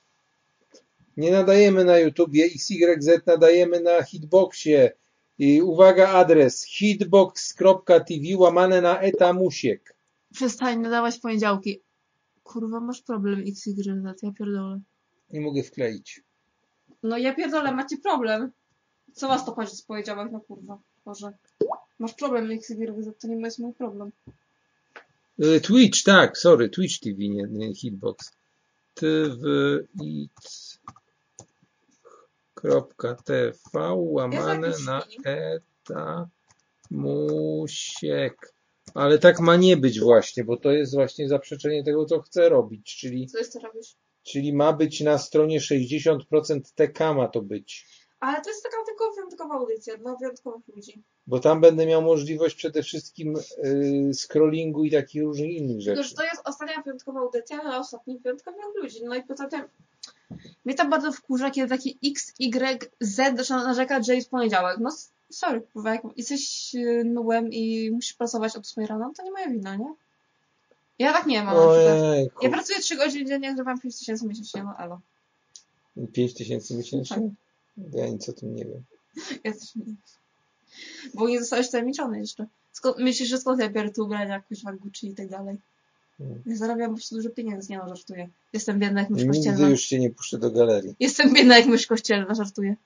Nie 1.16 1.32
nadajemy 1.32 1.84
na 1.84 1.98
YouTubie, 1.98 2.44
XYZ 2.44 3.26
nadajemy 3.26 3.80
na 3.80 4.02
Hitboxie. 4.02 4.92
I 5.38 5.62
uwaga, 5.62 6.08
adres 6.08 6.64
hitbox.tv 6.64 8.36
łamane 8.36 8.80
na 8.80 9.00
etamusiek. 9.00 9.96
Przestań 10.32 10.78
nadawać 10.80 11.18
poniedziałki. 11.18 11.80
Kurwa, 12.42 12.80
masz 12.80 13.02
problem 13.02 13.44
XYZ, 13.46 13.86
ja 14.22 14.32
pierdolę. 14.38 14.80
Nie 15.30 15.40
mogę 15.40 15.62
wkleić. 15.62 16.20
No 17.02 17.18
ja 17.18 17.34
pierdolę, 17.34 17.72
macie 17.74 17.96
problem. 17.98 18.50
Co 19.16 19.28
was 19.28 19.44
to 19.44 19.54
chodzi 19.54 19.76
z 19.76 19.82
poniedziałek, 19.82 20.32
no 20.32 20.40
kurwa, 20.40 20.78
Boże. 21.04 21.32
Masz 21.98 22.14
problem 22.14 22.50
XYZ, 22.50 23.08
to 23.20 23.28
nie 23.28 23.36
jest 23.40 23.58
mój 23.58 23.72
problem. 23.72 24.10
Y, 25.44 25.60
Twitch, 25.60 26.02
tak, 26.04 26.38
sorry, 26.38 26.68
Twitch 26.68 26.98
TV, 27.00 27.16
nie, 27.18 27.46
nie 27.50 27.74
Hitbox. 27.74 28.32
twitch.tv 32.54 33.94
łamane 33.94 34.72
na 34.86 35.00
film. 35.00 35.22
etamusiek. 36.90 38.52
Ale 38.94 39.18
tak 39.18 39.40
ma 39.40 39.56
nie 39.56 39.76
być 39.76 40.00
właśnie, 40.00 40.44
bo 40.44 40.56
to 40.56 40.72
jest 40.72 40.94
właśnie 40.94 41.28
zaprzeczenie 41.28 41.84
tego, 41.84 42.04
co 42.04 42.20
chcę 42.20 42.48
robić, 42.48 42.96
czyli, 42.96 43.26
Co 43.26 43.38
jest 43.38 43.52
to 43.52 43.58
robisz? 43.60 43.94
czyli 44.22 44.52
ma 44.52 44.72
być 44.72 45.00
na 45.00 45.18
stronie 45.18 45.60
60% 45.60 46.60
TK 46.74 47.14
ma 47.14 47.28
to 47.28 47.42
być. 47.42 47.86
Ale 48.20 48.40
to 48.42 48.50
jest 48.50 48.62
taka 48.62 48.75
wyjątkowa 49.46 49.54
audycja 49.54 49.96
dla 49.96 50.16
wyjątkowych 50.16 50.68
ludzi. 50.76 51.02
Bo 51.26 51.40
tam 51.40 51.60
będę 51.60 51.86
miał 51.86 52.02
możliwość 52.02 52.54
przede 52.54 52.82
wszystkim 52.82 53.36
y, 53.64 54.10
scrollingu 54.14 54.84
i 54.84 54.90
takich 54.90 55.22
różnych 55.22 55.50
innych 55.50 55.80
rzeczy. 55.80 56.14
to 56.14 56.24
jest 56.24 56.42
ostatnia 56.44 56.82
wyjątkowa 56.82 57.20
audycja 57.20 57.62
dla 57.62 57.78
ostatnich 57.78 58.22
wyjątkowych 58.22 58.60
ludzi. 58.82 59.04
No 59.04 59.14
i 59.14 59.22
poza 59.22 59.48
tym 59.48 59.62
mnie 60.64 60.74
to 60.74 60.88
bardzo 60.88 61.12
wkurza, 61.12 61.50
kiedy 61.50 61.68
taki 61.68 61.98
X, 62.04 62.34
Y, 62.40 62.90
Z 63.00 63.36
zaczyna 63.36 63.64
narzekać, 63.64 64.06
że 64.06 64.14
jest 64.14 64.30
poniedziałek. 64.30 64.78
No 64.80 64.90
sorry, 65.30 65.60
kurwa, 65.60 65.90
jak 65.90 66.02
jesteś 66.16 66.74
y, 66.74 67.04
nułem 67.04 67.52
i 67.52 67.90
musisz 67.90 68.14
pracować 68.14 68.56
od 68.56 68.66
8 68.66 68.86
rano, 68.86 69.12
to 69.16 69.22
nie 69.22 69.30
moja 69.30 69.50
wina, 69.50 69.76
nie? 69.76 69.94
Ja 70.98 71.12
tak 71.12 71.26
nie 71.26 71.42
mam. 71.44 71.56
Ojejku. 71.56 72.44
Ja 72.44 72.50
pracuję 72.50 72.78
3 72.78 72.96
godziny 72.96 73.28
dziennie, 73.28 73.54
zrywam 73.54 73.80
5 73.80 73.98
tysięcy 73.98 74.26
miesięcznie, 74.26 74.64
no 74.64 74.74
elo. 74.78 75.00
5 76.12 76.34
tysięcy 76.34 76.76
miesięcznie? 76.76 77.16
Tak. 77.16 77.94
Ja 77.94 78.08
nic 78.08 78.28
o 78.28 78.32
tym 78.32 78.54
nie 78.54 78.64
wiem. 78.64 78.84
Ja 79.44 79.52
też 79.52 79.74
nie. 79.74 79.84
Bo 81.14 81.28
nie 81.28 81.40
zostałeś 81.40 81.70
tajemniczony 81.70 82.18
jeszcze. 82.18 82.46
Skąd, 82.72 82.98
myślisz, 82.98 83.28
że 83.28 83.38
skąd 83.38 83.60
ja 83.60 83.68
biorę 83.68 83.90
te 83.90 84.02
ubrania, 84.02 84.40
kuźwa 84.40 84.72
Gucci 84.72 85.08
i 85.08 85.14
tak 85.14 85.28
dalej? 85.28 85.56
Ja 86.46 86.56
zarabiam 86.56 86.90
po 86.90 86.96
prostu 86.96 87.16
dużo 87.16 87.30
pieniędzy, 87.30 87.72
nie 87.72 87.78
no, 87.78 87.88
żartuję. 87.88 88.28
Jestem 88.52 88.78
biedna 88.78 89.00
jak 89.00 89.10
mysz 89.10 89.22
Nigdy 89.22 89.36
kościelna. 89.38 89.68
już 89.68 89.86
cię 89.86 89.98
nie 89.98 90.10
puszczę 90.10 90.38
do 90.38 90.50
galerii. 90.50 90.94
Jestem 91.00 91.34
biedna 91.34 91.58
jak 91.58 91.66
mysz 91.66 91.86
kościelna, 91.86 92.34
żartuję. 92.34 92.76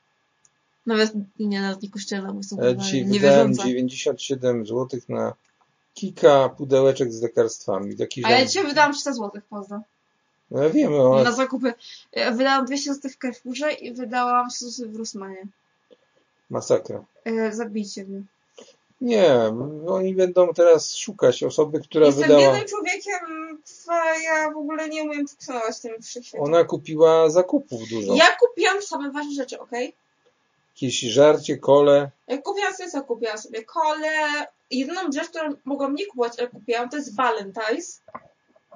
Nawet 0.87 1.13
nie, 1.39 1.61
nawet 1.61 1.83
nie 1.83 1.91
kościelna, 1.91 2.33
bo 2.33 2.39
jestem 2.39 2.59
Ja 2.59 2.65
kurwa 2.65 2.83
dzisiaj 2.83 3.05
wydałem 3.05 3.13
niewierząca. 3.13 3.65
97 3.65 4.67
zł 4.67 5.01
na 5.09 5.35
kilka 5.95 6.49
pudełeczek 6.49 7.13
z 7.13 7.23
lekarstwami. 7.23 7.97
Taki 7.97 8.25
A 8.25 8.31
ja 8.31 8.47
dzisiaj 8.47 8.67
wydałam 8.67 8.93
300 8.93 9.13
zł, 9.13 9.43
pozdro. 9.51 9.81
No 10.51 10.63
ja 10.63 10.71
wiem, 10.71 10.93
ale 10.95 11.25
Na 11.25 11.33
zakupy. 11.33 11.73
Ja 12.13 12.33
wydałam 12.33 12.67
200 12.67 12.95
zł 12.95 13.11
w 13.11 13.17
Carrefourze 13.17 13.73
i 13.73 13.93
wydałam 13.93 14.51
100 14.51 14.71
zł 14.71 14.93
w 14.93 14.97
Rossmanie. 14.97 15.47
Masakra. 16.51 17.05
E, 17.25 17.53
zabijcie 17.53 18.05
mnie. 18.05 18.23
Nie, 19.01 19.35
oni 19.89 20.15
będą 20.15 20.55
teraz 20.55 20.97
szukać 20.97 21.43
osoby, 21.43 21.81
która 21.81 22.07
Jestem 22.07 22.23
wydała. 22.23 22.41
biednym 22.41 22.69
człowiekiem, 22.69 23.21
a 23.89 24.15
ja 24.19 24.51
w 24.51 24.57
ogóle 24.57 24.89
nie 24.89 25.03
umiem 25.03 25.29
funkcjonować 25.29 25.77
w 25.77 25.81
tym 25.81 26.03
wszechświecie. 26.03 26.45
Ona 26.45 26.65
kupiła 26.65 27.31
zakupów 27.31 27.89
dużo. 27.89 28.15
Ja 28.15 28.27
kupiłam 28.41 28.83
same 28.83 29.11
ważne 29.11 29.33
rzeczy, 29.33 29.61
okej? 29.61 29.95
Jakieś 30.75 31.01
żarcie, 31.01 31.59
kole. 31.59 32.11
Jak 32.29 32.43
kupiłam 32.43 32.75
sobie 32.75 32.91
co? 32.91 33.03
Kupiłam 33.03 33.39
sobie 33.39 33.65
kole. 33.65 34.11
Jedyną 34.71 35.01
rzecz, 35.13 35.29
którą 35.29 35.51
mogłam 35.65 35.95
nie 35.95 36.07
kupować, 36.07 36.39
ale 36.39 36.49
kupiłam, 36.49 36.89
to 36.89 36.97
jest 36.97 37.17
Valentine's. 37.17 38.01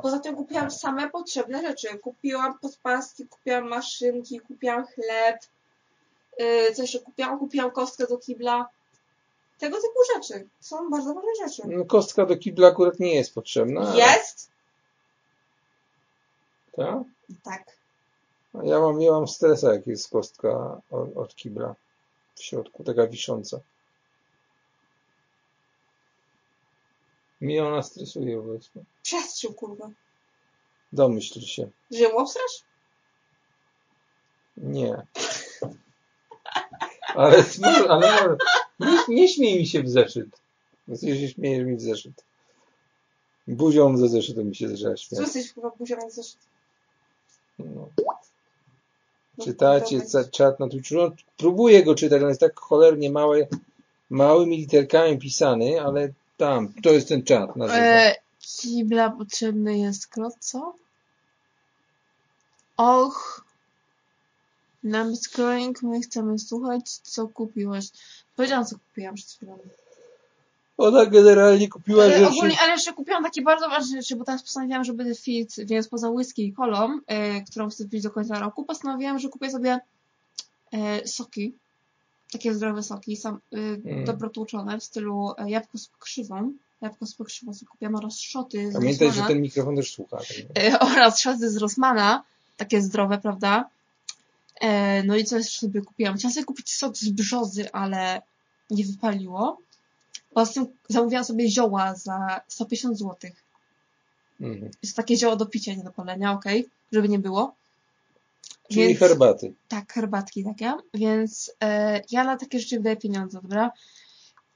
Poza 0.03 0.19
tym 0.19 0.37
kupiłam 0.37 0.71
same 0.71 1.11
potrzebne 1.11 1.63
rzeczy. 1.63 1.99
Kupiłam 1.99 2.59
podpaski, 2.59 3.27
kupiłam 3.27 3.69
maszynki, 3.69 4.41
kupiłam 4.41 4.85
chleb. 4.87 5.37
Yy, 6.39 6.75
co 6.75 6.83
jeszcze 6.83 6.99
kupiłam? 7.01 7.39
Kupiłam 7.39 7.71
kostkę 7.71 8.07
do 8.07 8.19
kibla. 8.19 8.69
Tego 9.59 9.77
typu 9.77 9.99
rzeczy. 10.15 10.49
Są 10.61 10.91
bardzo 10.91 11.15
ważne 11.15 11.31
rzeczy. 11.49 11.63
No, 11.69 11.85
kostka 11.85 12.27
do 12.27 12.37
kibla 12.37 12.69
akurat 12.69 13.01
nie 13.01 13.15
jest 13.15 13.35
potrzebna. 13.35 13.81
ale- 13.81 13.97
Jest? 13.99 14.51
Tak? 16.77 16.99
Tak. 17.43 17.77
A 18.55 18.65
Ja 18.65 18.81
mam, 18.81 19.01
ja 19.01 19.13
mam 19.13 19.29
stresa, 19.29 19.73
jak 19.75 19.87
jest 19.87 20.11
kostka 20.11 20.81
od, 20.91 21.17
od 21.17 21.37
kibla 21.37 21.75
w 22.35 22.43
środku, 22.43 22.85
taka 22.85 23.07
wisząca. 23.07 23.61
Mnie 27.41 27.65
ona 27.67 27.83
stresuje 27.83 28.39
obecnie. 28.39 28.83
Przestrzył, 29.03 29.55
kurwa. 29.55 29.91
Domyśl 30.93 31.41
się. 31.41 31.71
Że 31.91 31.99
ją 31.99 32.17
obstrasz? 32.17 32.63
Nie. 34.57 35.07
Ale, 37.15 37.45
może- 37.61 37.89
ale 37.91 38.13
może, 38.13 38.37
nie, 38.81 39.15
nie 39.17 39.29
śmiej 39.29 39.59
mi 39.59 39.67
się 39.67 39.83
w 39.83 39.89
zeszyt. 39.89 40.29
No 40.89 40.97
się 40.97 41.29
śmiejesz 41.29 41.67
mi 41.67 41.77
w 41.77 41.81
zeszyt. 41.81 42.25
Buzią 43.49 43.97
ze 43.97 44.09
zeszytem 44.09 44.49
mi 44.49 44.57
się 44.57 44.69
zaczęła 44.69 44.95
Co 44.95 45.01
śmiać. 45.03 45.21
jesteś, 45.21 45.53
kurwa, 45.53 45.71
buzią 45.79 45.97
jak 45.97 46.11
zeszyt? 46.11 46.39
No. 47.59 47.89
No, 49.39 49.45
Czytacie 49.45 50.01
ca- 50.01 50.25
czat 50.25 50.61
na 50.61 50.69
Twitchu. 50.69 50.95
No, 50.95 51.11
próbuję 51.37 51.83
go 51.85 51.95
czytać, 51.95 52.23
on 52.23 52.29
jest 52.29 52.41
tak 52.41 52.61
cholernie 52.61 53.11
mały, 53.11 53.49
małymi 54.11 54.57
literkami 54.57 55.19
pisany, 55.19 55.81
ale 55.83 56.09
tam, 56.37 56.73
to 56.83 56.91
jest 56.93 57.09
ten 57.09 57.23
czat. 57.23 57.57
nazywa. 57.57 57.79
E, 57.79 58.15
kibla 58.41 59.11
potrzebny 59.11 59.79
jest 59.79 60.07
krot, 60.07 60.35
co? 60.41 60.75
Och. 62.77 63.44
Nam 64.85 65.17
scrolling, 65.17 65.83
my 65.83 66.01
chcemy 66.01 66.39
słuchać, 66.39 66.91
co 66.91 67.29
kupiłaś. 67.29 67.85
Powiedziałam, 68.37 68.65
co 68.67 68.77
kupiłam 68.79 69.15
przed 69.15 69.31
chwilą. 69.31 69.59
Ona 70.79 71.07
generalnie 71.07 71.69
kupiła 71.69 72.05
Ale 72.05 72.19
rzeczy. 72.19 72.31
ogólnie, 72.31 72.57
ale 72.63 72.73
jeszcze 72.73 72.93
kupiłam 72.93 73.23
takie 73.25 73.43
bardzo 73.43 73.69
ważne 73.69 74.03
rzeczy, 74.03 74.17
bo 74.17 74.25
teraz 74.25 74.43
postanowiłam, 74.43 74.85
że 74.85 74.93
będę 74.93 75.15
fit, 75.15 75.55
więc 75.59 75.89
poza 75.89 76.11
whisky 76.11 76.47
i 76.47 76.53
kolą, 76.53 76.99
e, 77.07 77.43
którą 77.43 77.71
chcę 77.71 77.89
pić 77.89 78.03
do 78.03 78.11
końca 78.11 78.39
roku, 78.39 78.65
postanowiłam, 78.65 79.19
że 79.19 79.29
kupię 79.29 79.51
sobie 79.51 79.81
e, 80.73 81.07
soki. 81.09 81.53
Takie 82.33 82.55
zdrowe 82.55 82.83
soki, 82.83 83.17
sam, 83.17 83.39
e, 83.53 83.57
Mm. 83.59 84.05
dobro 84.05 84.29
tłuczone, 84.31 84.81
w 84.81 84.85
stylu 84.85 85.33
e, 85.39 85.51
jabłko 85.51 85.79
z 85.79 85.87
pokrzywą. 85.89 86.53
Jabłko 86.81 87.07
z 87.07 87.15
pokrzywą 87.15 87.55
sobie 87.55 87.69
kupiłam 87.69 87.95
oraz 87.95 88.19
szoty 88.21 88.71
z 88.71 88.75
Pamiętaj, 88.75 88.99
że 88.99 89.05
Rossmana. 89.07 89.29
ten 89.29 89.43
mikrofon 89.43 89.77
też 89.77 89.93
słucha. 89.93 90.19
E, 90.59 90.79
oraz 90.81 91.21
szoty 91.21 91.51
z 91.51 91.57
Rossmana, 91.57 92.23
takie 92.57 92.83
zdrowe, 92.83 93.19
prawda? 93.19 93.69
E, 94.61 95.03
no 95.03 95.17
i 95.17 95.25
co 95.25 95.37
jeszcze 95.37 95.61
sobie 95.61 95.83
kupiłam? 95.83 96.17
Chciałam 96.17 96.35
sobie 96.35 96.45
kupić 96.45 96.75
sok 96.75 96.97
z 96.97 97.09
brzozy, 97.09 97.73
ale 97.73 98.23
nie 98.71 98.85
wypaliło. 98.85 99.59
Poza 100.35 100.53
tym 100.53 100.67
zamówiłam 100.89 101.25
sobie 101.25 101.49
zioła 101.49 101.95
za 101.95 102.41
150 102.49 102.99
zł. 102.99 103.31
Mhm. 104.41 104.71
Jest 104.83 104.97
takie 104.97 105.17
zioło 105.17 105.37
do 105.37 105.47
picia, 105.47 105.75
nie 105.75 105.85
do 105.85 105.93
palenia, 105.93 106.33
okej? 106.33 106.69
Żeby 106.93 107.09
nie 107.09 107.19
było. 107.19 107.55
Czyli 108.69 108.87
Więc- 108.87 108.99
herbaty. 108.99 109.55
Tak, 109.69 109.93
herbatki 109.93 110.45
takie. 110.45 110.75
Więc 110.95 111.53
e, 111.63 112.01
ja 112.11 112.25
na 112.25 112.37
takie 112.37 112.61
rzeczy 112.61 112.77
wydaję 112.77 112.97
pieniądze, 112.97 113.41
dobra? 113.43 113.71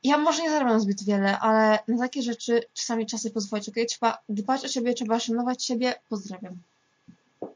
Ja 0.03 0.19
może 0.19 0.43
nie 0.43 0.51
zarabiam 0.51 0.81
zbyt 0.81 1.05
wiele, 1.05 1.39
ale 1.39 1.79
na 1.89 1.99
takie 1.99 2.23
rzeczy 2.23 2.63
czasami 2.75 3.07
czas 3.07 3.23
sobie 3.23 3.35
pozwolić, 3.35 3.69
okej? 3.69 3.87
Trzeba 3.87 4.19
dbać 4.29 4.65
o 4.65 4.69
siebie, 4.69 4.95
trzeba 4.95 5.21
szanować 5.21 5.65
siebie. 5.65 5.95
Pozdrawiam. 6.09 6.57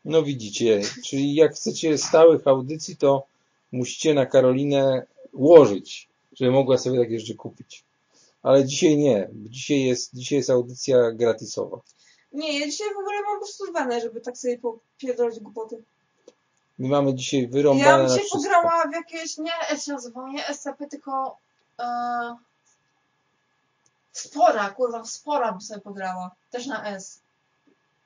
No 0.04 0.22
widzicie, 0.22 0.80
czyli 1.04 1.34
jak 1.34 1.54
chcecie 1.54 1.98
stałych 1.98 2.46
audycji, 2.46 2.96
to 2.96 3.26
musicie 3.72 4.14
na 4.14 4.26
Karolinę 4.26 5.06
łożyć, 5.32 6.08
żeby 6.32 6.50
mogła 6.50 6.78
sobie 6.78 6.98
takie 7.00 7.20
rzeczy 7.20 7.34
kupić. 7.34 7.84
Ale 8.42 8.64
dzisiaj 8.64 8.96
nie. 8.96 9.28
Dzisiaj 9.34 9.82
jest, 9.84 10.10
dzisiaj 10.14 10.36
jest 10.38 10.50
audycja 10.50 11.10
gratisowa. 11.12 11.78
Nie, 12.32 12.60
ja 12.60 12.66
dzisiaj 12.66 12.94
w 12.94 12.98
ogóle 12.98 13.22
mam 13.22 13.34
po 13.34 13.40
prostu 13.40 13.66
zwane, 13.66 14.00
żeby 14.00 14.20
tak 14.20 14.38
sobie 14.38 14.58
popierdolić 14.58 15.40
głupoty. 15.40 15.82
My 16.78 16.88
mamy 16.88 17.14
dzisiaj 17.14 17.42
Ja 17.42 17.48
wyrąbane 17.48 17.96
bym 17.96 18.02
na 18.02 18.08
dzisiaj 18.08 18.24
wszystko. 18.24 18.38
pograła 18.38 18.84
w 18.88 18.92
jakieś, 18.92 19.38
nie 19.38 19.52
S 19.70 19.84
się 19.84 19.92
nazywało, 19.92 20.28
nie 20.28 20.44
SCP, 20.54 20.86
tylko 20.86 21.36
e, 21.78 22.36
Spora, 24.12 24.70
kurwa, 24.70 25.04
Spora 25.04 25.52
bym 25.52 25.60
sobie 25.60 25.80
pograła. 25.80 26.30
Też 26.50 26.66
na 26.66 26.86
S. 26.86 27.20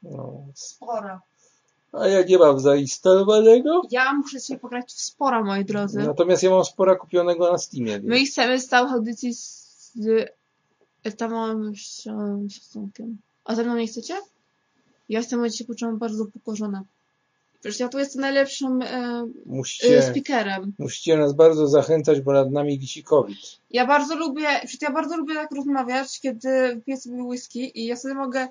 No. 0.03 0.33
Spora. 0.55 1.21
A 2.01 2.09
ja 2.09 2.23
nie 2.23 2.39
mam 2.39 2.61
zainstalowanego. 2.61 3.83
Ja 3.91 4.13
muszę 4.13 4.41
dzisiaj 4.41 4.59
pograć 4.59 4.93
w 4.93 5.01
Spora, 5.01 5.43
moi 5.45 5.65
drodzy. 5.65 5.99
Natomiast 5.99 6.43
ja 6.43 6.51
mam 6.51 6.65
spora 6.65 6.97
kupionego 6.97 7.53
na 7.53 7.59
Steamie. 7.59 8.01
My 8.05 8.25
chcemy 8.25 8.61
stałych 8.61 8.93
audycji 8.93 9.35
z 9.35 9.95
etamowym 11.05 11.73
szacunkiem. 12.51 13.19
A 13.45 13.55
ze 13.55 13.65
mną 13.65 13.77
nie 13.77 13.87
chcecie? 13.87 14.15
Ja 15.09 15.23
w 15.23 15.27
tym 15.27 15.39
momencie 15.39 15.65
poczułam 15.65 15.99
bardzo 15.99 16.25
upokorzona. 16.25 16.85
Przecież 17.61 17.81
ja 17.81 17.89
tu 17.89 17.99
jestem 17.99 18.21
najlepszym 18.21 18.83
e, 18.83 18.87
e, 18.87 19.27
Musicie, 19.47 20.03
speakerem. 20.03 20.73
musicie 20.79 21.17
nas 21.17 21.33
bardzo 21.33 21.69
zachęcać, 21.69 22.21
bo 22.21 22.33
nad 22.33 22.51
nami 22.51 22.79
wisi 22.79 23.05
COVID. 23.05 23.39
Ja 23.71 23.87
bardzo 23.87 24.17
lubię, 24.17 24.47
przecież 24.59 24.83
ja 24.83 24.93
bardzo 24.93 25.17
lubię 25.17 25.35
tak 25.35 25.53
rozmawiać, 25.55 26.21
kiedy 26.21 26.81
piję 26.87 26.97
sobie 26.97 27.23
whisky 27.23 27.81
i 27.81 27.87
ja 27.87 27.97
sobie 27.97 28.15
mogę 28.15 28.49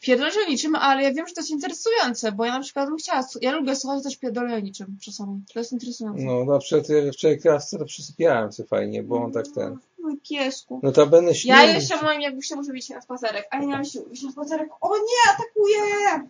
pierdolić 0.00 0.34
o 0.46 0.50
niczym, 0.50 0.74
ale 0.74 1.02
ja 1.02 1.12
wiem, 1.12 1.26
że 1.28 1.34
to 1.34 1.40
jest 1.40 1.50
interesujące, 1.50 2.32
bo 2.32 2.44
ja 2.44 2.52
na 2.52 2.60
przykład 2.60 2.88
bym 2.88 2.98
chciała, 2.98 3.26
ja 3.40 3.52
lubię 3.52 3.76
słuchać 3.76 4.02
też 4.02 4.16
pierdolenia 4.16 4.56
o 4.56 4.60
niczym 4.60 4.96
czasami. 5.00 5.40
To 5.52 5.58
jest 5.58 5.72
interesujące. 5.72 6.22
No, 6.24 6.44
na 6.44 6.58
przykład 6.58 6.88
ja 6.88 7.12
wczoraj 7.12 7.38
krawce 7.38 7.78
to 7.78 7.84
przysypiałem 7.84 8.52
sobie 8.52 8.68
fajnie, 8.68 9.02
bo 9.02 9.22
on 9.24 9.32
tak 9.32 9.48
ten. 9.48 9.78
Mój 10.02 10.16
piesku. 10.28 10.80
Notabene 10.82 11.28
Ja 11.28 11.34
śmierć. 11.34 11.74
jeszcze 11.74 12.02
moim 12.02 12.20
jakby 12.20 12.42
się 12.42 12.56
muszę 12.56 12.76
iść 12.76 12.88
na 12.88 13.00
spacerek, 13.00 13.48
a 13.50 13.56
ja 13.56 13.62
nie 13.62 13.72
mam 13.72 13.84
sił 13.84 14.08
iść 14.12 14.22
na 14.22 14.32
spacerek. 14.32 14.68
O 14.80 14.96
nie, 14.96 15.32
atakuje! 15.34 16.28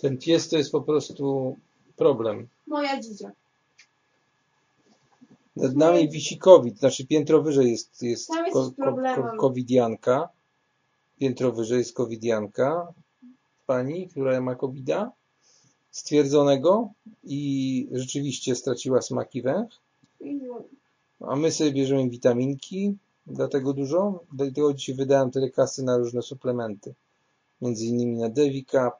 Ten 0.00 0.18
pies 0.18 0.48
to 0.48 0.58
jest 0.58 0.72
po 0.72 0.80
prostu 0.80 1.56
problem. 1.96 2.48
Moja 2.66 3.00
dzidzia. 3.00 3.30
Nad 5.56 5.76
nami 5.76 6.08
wisi 6.10 6.38
COVID, 6.38 6.78
znaczy 6.78 7.06
piętro 7.06 7.42
wyżej 7.42 7.70
jest, 7.70 8.02
jest 8.02 8.28
Tam 8.28 8.44
jest 8.46 8.54
ko, 8.54 8.72
ko, 9.36 9.36
ko. 9.36 10.32
Piętro 11.18 11.52
wyżej 11.52 11.78
jest 11.78 11.94
covidianka. 11.94 12.92
Pani, 13.66 14.08
która 14.08 14.40
ma 14.40 14.54
covida 14.54 15.12
stwierdzonego 15.90 16.92
i 17.24 17.88
rzeczywiście 17.92 18.54
straciła 18.54 19.02
smak 19.02 19.34
i 19.34 19.42
węch. 19.42 19.80
A 21.20 21.36
my 21.36 21.52
sobie 21.52 21.72
bierzemy 21.72 22.10
witaminki, 22.10 22.96
dlatego 23.26 23.72
dużo. 23.72 24.24
Dlatego 24.32 24.74
dzisiaj 24.74 24.94
wydałem 24.94 25.30
tyle 25.30 25.50
kasy 25.50 25.82
na 25.82 25.96
różne 25.96 26.22
suplementy. 26.22 26.94
Między 27.60 27.84
innymi 27.86 28.16
na 28.16 28.28
Devicap, 28.28 28.94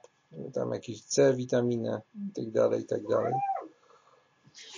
tam 0.52 0.72
jakieś 0.72 1.02
C 1.02 1.34
witaminę 1.34 2.02
i 2.28 2.32
tak 2.32 2.50
dalej, 2.50 2.82
i 2.82 2.84
tak 2.84 3.06
dalej. 3.06 3.32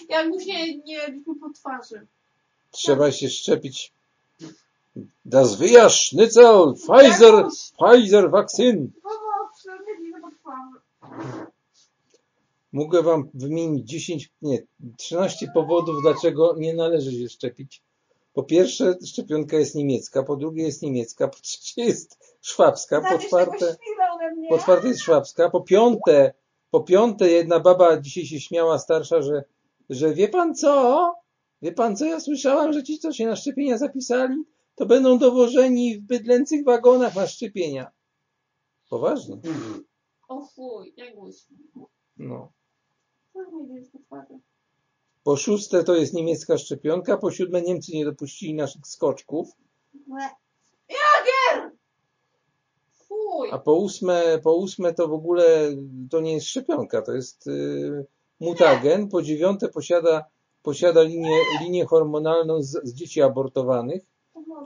Ja 0.08 0.22
już 0.22 0.46
nie, 0.46 1.22
po 1.40 1.50
twarzy. 1.54 2.06
Trzeba 2.70 3.12
się 3.12 3.28
szczepić. 3.28 3.92
Das 5.24 5.58
wir 5.60 5.90
Schnitzel, 5.90 6.74
Pfizer! 6.74 7.48
Pfizer 7.48 8.30
Vaccine. 8.30 8.88
Mogę 12.72 13.02
wam 13.02 13.30
wymienić 13.34 13.88
10, 13.88 14.32
nie, 14.42 14.58
13 14.98 15.50
powodów, 15.54 16.02
dlaczego 16.02 16.54
nie 16.58 16.74
należy 16.74 17.12
się 17.12 17.28
szczepić. 17.28 17.82
Po 18.32 18.42
pierwsze, 18.42 18.94
szczepionka 19.06 19.56
jest 19.56 19.74
niemiecka, 19.74 20.22
po 20.22 20.36
drugie 20.36 20.62
jest 20.62 20.82
niemiecka, 20.82 21.28
po 21.28 21.36
trzecie 21.40 21.84
jest 21.84 22.36
szwabska, 22.40 23.00
po 23.00 23.18
czwarte, 23.18 23.76
po 24.48 24.58
czwarte 24.58 24.88
jest 24.88 25.00
szwabska, 25.00 25.50
po 25.50 25.60
piąte, 25.60 26.32
po 26.70 26.80
piąte 26.80 27.28
jedna 27.28 27.60
baba 27.60 28.00
dzisiaj 28.00 28.26
się 28.26 28.40
śmiała 28.40 28.78
starsza, 28.78 29.22
że, 29.22 29.44
że 29.90 30.14
wie 30.14 30.28
pan 30.28 30.54
co? 30.54 31.14
Wie 31.62 31.72
pan 31.72 31.96
co? 31.96 32.04
Ja 32.04 32.20
słyszałam, 32.20 32.72
że 32.72 32.82
ci, 32.82 32.98
co 32.98 33.12
się 33.12 33.26
na 33.26 33.36
szczepienia 33.36 33.78
zapisali, 33.78 34.44
to 34.80 34.86
będą 34.86 35.18
dowożeni 35.18 35.98
w 35.98 36.00
bydlęcych 36.00 36.64
wagonach 36.64 37.14
na 37.14 37.26
szczepienia. 37.26 37.90
Poważnie. 38.90 39.38
O 40.28 40.46
fuj, 40.46 40.94
jak 40.96 41.14
głośno. 41.14 41.56
No. 42.16 42.52
Co 43.32 43.50
mi 43.50 43.74
jest 43.74 43.94
otwarte? 43.94 44.38
Po 45.24 45.36
szóste 45.36 45.84
to 45.84 45.94
jest 45.94 46.14
niemiecka 46.14 46.58
szczepionka, 46.58 47.16
po 47.16 47.30
siódme 47.30 47.62
Niemcy 47.62 47.92
nie 47.92 48.04
dopuścili 48.04 48.54
naszych 48.54 48.86
skoczków. 48.86 49.48
Jagier! 50.88 51.70
Fuj. 53.08 53.50
a 53.52 53.58
po 53.58 53.74
ósme, 53.74 54.38
po 54.42 54.54
ósme 54.54 54.94
to 54.94 55.08
w 55.08 55.12
ogóle 55.12 55.76
to 56.10 56.20
nie 56.20 56.32
jest 56.32 56.46
szczepionka, 56.46 57.02
to 57.02 57.12
jest 57.12 57.46
y, 57.46 58.06
mutagen. 58.40 59.08
Po 59.08 59.22
dziewiąte 59.22 59.68
posiada, 59.68 60.24
posiada 60.62 61.02
linię, 61.02 61.36
linię 61.60 61.86
hormonalną 61.86 62.62
z, 62.62 62.80
z 62.84 62.94
dzieci 62.94 63.22
abortowanych, 63.22 64.09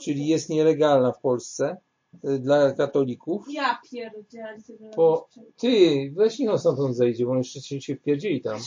czyli 0.00 0.26
jest 0.26 0.48
nielegalna 0.48 1.12
w 1.12 1.20
Polsce 1.20 1.76
y, 2.24 2.38
dla 2.38 2.72
katolików. 2.72 3.46
Ja 3.50 3.78
pierdzielę. 3.90 4.90
Po, 4.96 5.28
ty, 5.56 6.12
weź 6.16 6.38
niech 6.38 6.50
on 6.50 6.58
stamtąd 6.58 6.96
zejdzie, 6.96 7.26
bo 7.26 7.32
on 7.32 7.38
jeszcze 7.38 7.60
się, 7.60 7.80
się 7.80 7.96
wpierdzieli 7.96 8.40
tam. 8.40 8.60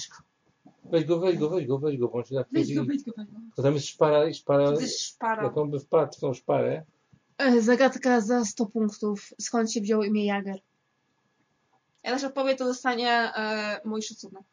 Weź 0.83 1.05
go, 1.05 1.19
weź 1.19 1.37
go, 1.37 1.49
weź 1.49 1.67
go, 1.67 1.79
weź 1.79 1.97
go, 1.97 2.07
bo 2.07 2.17
on 2.17 2.25
się 2.25 2.35
tak 2.35 2.47
Weź 2.51 2.73
go, 2.75 2.85
weź 2.85 3.03
go, 3.03 3.11
weź 3.17 3.27
go. 3.27 3.33
To 3.55 3.63
tam 3.63 3.73
jest 3.73 3.87
szpara, 3.87 4.33
szpara, 4.33 4.71
jest 4.71 5.01
szpara. 5.01 5.43
jak 5.43 5.57
on 5.57 5.71
by 5.71 5.79
wpadł 5.79 6.13
w 6.13 6.19
tą 6.19 6.33
szparę. 6.33 6.85
E, 7.37 7.61
Zagadka 7.61 8.21
za 8.21 8.45
100 8.45 8.65
punktów. 8.65 9.33
Skąd 9.41 9.71
się 9.71 9.81
wzięło 9.81 10.03
imię 10.03 10.25
Jager? 10.25 10.59
Ja 12.03 12.11
też 12.13 12.23
odpowie, 12.23 12.55
to 12.55 12.65
dostanie 12.65 13.11
e, 13.11 13.81
mój 13.85 14.01
szacunek. 14.01 14.43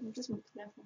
No, 0.00 0.12
To 0.12 0.20
jest 0.20 0.30
mój 0.30 0.42
telefon. 0.54 0.84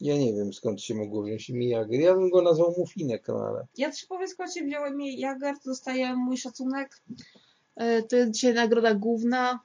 Ja 0.00 0.18
nie 0.18 0.32
wiem 0.34 0.52
skąd 0.52 0.82
się 0.82 0.94
mogło 0.94 1.22
wziąć 1.22 1.50
imię 1.50 1.68
Jager. 1.68 2.00
Ja 2.00 2.14
bym 2.14 2.30
go 2.30 2.42
nazwał 2.42 2.74
Mufinek, 2.78 3.28
no 3.28 3.34
ale. 3.48 3.66
Ja 3.78 3.90
też 3.90 4.04
powiem, 4.06 4.28
skąd 4.28 4.54
się 4.54 4.64
wzięło 4.64 4.86
imię 4.86 5.16
Jager, 5.16 5.58
to 5.58 5.70
dostaje 5.70 6.16
mój 6.16 6.36
szacunek. 6.36 7.02
E, 7.76 8.02
To 8.02 8.16
jest 8.16 8.30
dzisiaj 8.30 8.54
nagroda 8.54 8.94
główna. 8.94 9.60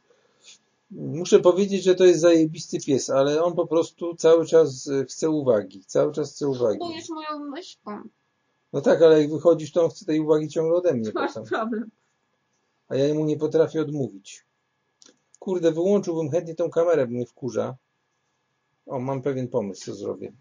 Muszę 0.92 1.40
powiedzieć, 1.40 1.84
że 1.84 1.96
to 1.96 2.06
jest 2.06 2.20
zajebisty 2.20 2.78
pies, 2.80 3.10
ale 3.10 3.44
on 3.44 3.56
po 3.56 3.68
prostu 3.68 4.16
cały 4.16 4.46
czas 4.46 4.88
e, 4.88 5.06
chce 5.06 5.30
uwagi. 5.30 5.84
Cały 5.86 6.14
czas 6.14 6.34
chce 6.34 6.48
uwagi. 6.48 6.80
Bo 6.80 6.92
jest 6.92 7.10
moją 7.10 7.40
myszką. 7.40 7.92
No 8.74 8.82
tak, 8.82 9.02
ale 9.02 9.22
jak 9.22 9.32
wychodzisz, 9.32 9.72
to 9.72 9.84
on 9.84 9.90
chce 9.90 10.06
tej 10.06 10.20
uwagi 10.20 10.48
ciągle 10.48 10.76
ode 10.78 10.94
mnie 10.94 11.12
Masz 11.14 11.34
potem. 11.34 11.46
problem. 11.50 11.90
A 12.88 12.96
ja 12.96 13.14
mu 13.14 13.26
nie 13.26 13.38
potrafię 13.38 13.82
odmówić. 13.82 14.46
Kurde, 15.40 15.72
wyłączyłbym 15.72 16.30
chętnie 16.32 16.56
tą 16.56 16.70
kamerę, 16.70 17.08
bo 17.08 17.14
mnie 17.14 17.26
wkurza. 17.26 17.76
O, 18.92 19.00
mam 19.00 19.22
pewien 19.22 19.48
pomysł, 19.48 19.86
co 19.86 19.96
zrobię. 19.96 20.32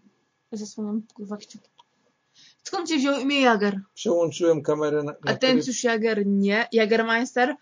Zasłaniam 0.51 1.01
kurwa 1.13 1.37
kciuki. 1.37 1.69
Skąd 2.63 2.89
się 2.89 2.97
wziął 2.97 3.19
imię 3.19 3.41
Jager? 3.41 3.79
Przełączyłem 3.93 4.61
kamerę 4.61 5.03
na, 5.03 5.11
na. 5.11 5.31
Atencjusz 5.31 5.83
Jager 5.83 6.27
nie. 6.27 6.67
Jagermeister? 6.71 7.55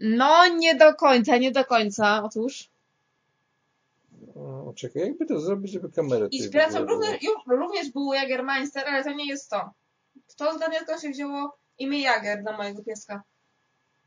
No, 0.00 0.48
nie 0.48 0.74
do 0.74 0.94
końca, 0.94 1.36
nie 1.36 1.52
do 1.52 1.64
końca. 1.64 2.24
Otóż. 2.24 2.70
O, 4.34 4.72
czekaj, 4.76 5.02
jakby 5.02 5.26
to 5.26 5.40
zrobić, 5.40 5.72
żeby 5.72 5.90
kamerę 5.90 6.24
tutaj 6.24 6.38
Inspiracją 6.38 6.86
również, 6.86 7.22
już, 7.22 7.36
również 7.46 7.90
był 7.90 8.12
Jagermeister, 8.12 8.88
ale 8.88 9.04
to 9.04 9.12
nie 9.12 9.26
jest 9.26 9.50
to. 9.50 9.70
Kto 10.28 10.54
zgadnie, 10.54 10.80
skąd 10.80 11.02
się 11.02 11.10
wzięło 11.10 11.56
imię 11.78 12.00
Jager 12.00 12.42
dla 12.42 12.56
mojego 12.56 12.82
pieska? 12.82 13.22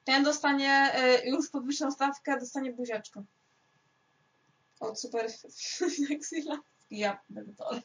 Ten 0.04 0.24
dostanie 0.24 0.94
e, 0.94 1.30
już 1.30 1.50
podwyższoną 1.50 1.92
stawkę, 1.92 2.40
dostanie 2.40 2.74
buziaczkę. 2.74 3.24
Od 4.80 5.00
super 5.00 5.28
Nexila. 6.10 6.60
Ja 6.92 7.20
pierdolę. 7.36 7.82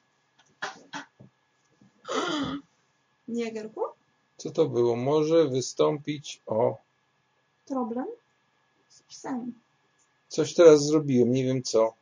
Nie, 3.28 3.52
Gerku? 3.52 3.80
Co 4.36 4.50
to 4.50 4.66
było? 4.66 4.96
Może 4.96 5.48
wystąpić... 5.48 6.42
O, 6.46 6.76
Problem? 7.66 8.06
Z 8.88 9.02
psem. 9.02 9.52
coś 10.28 10.54
teraz 10.54 10.86
zrobiłem, 10.86 11.32
nie 11.32 11.44
wiem 11.44 11.62
co. 11.62 11.94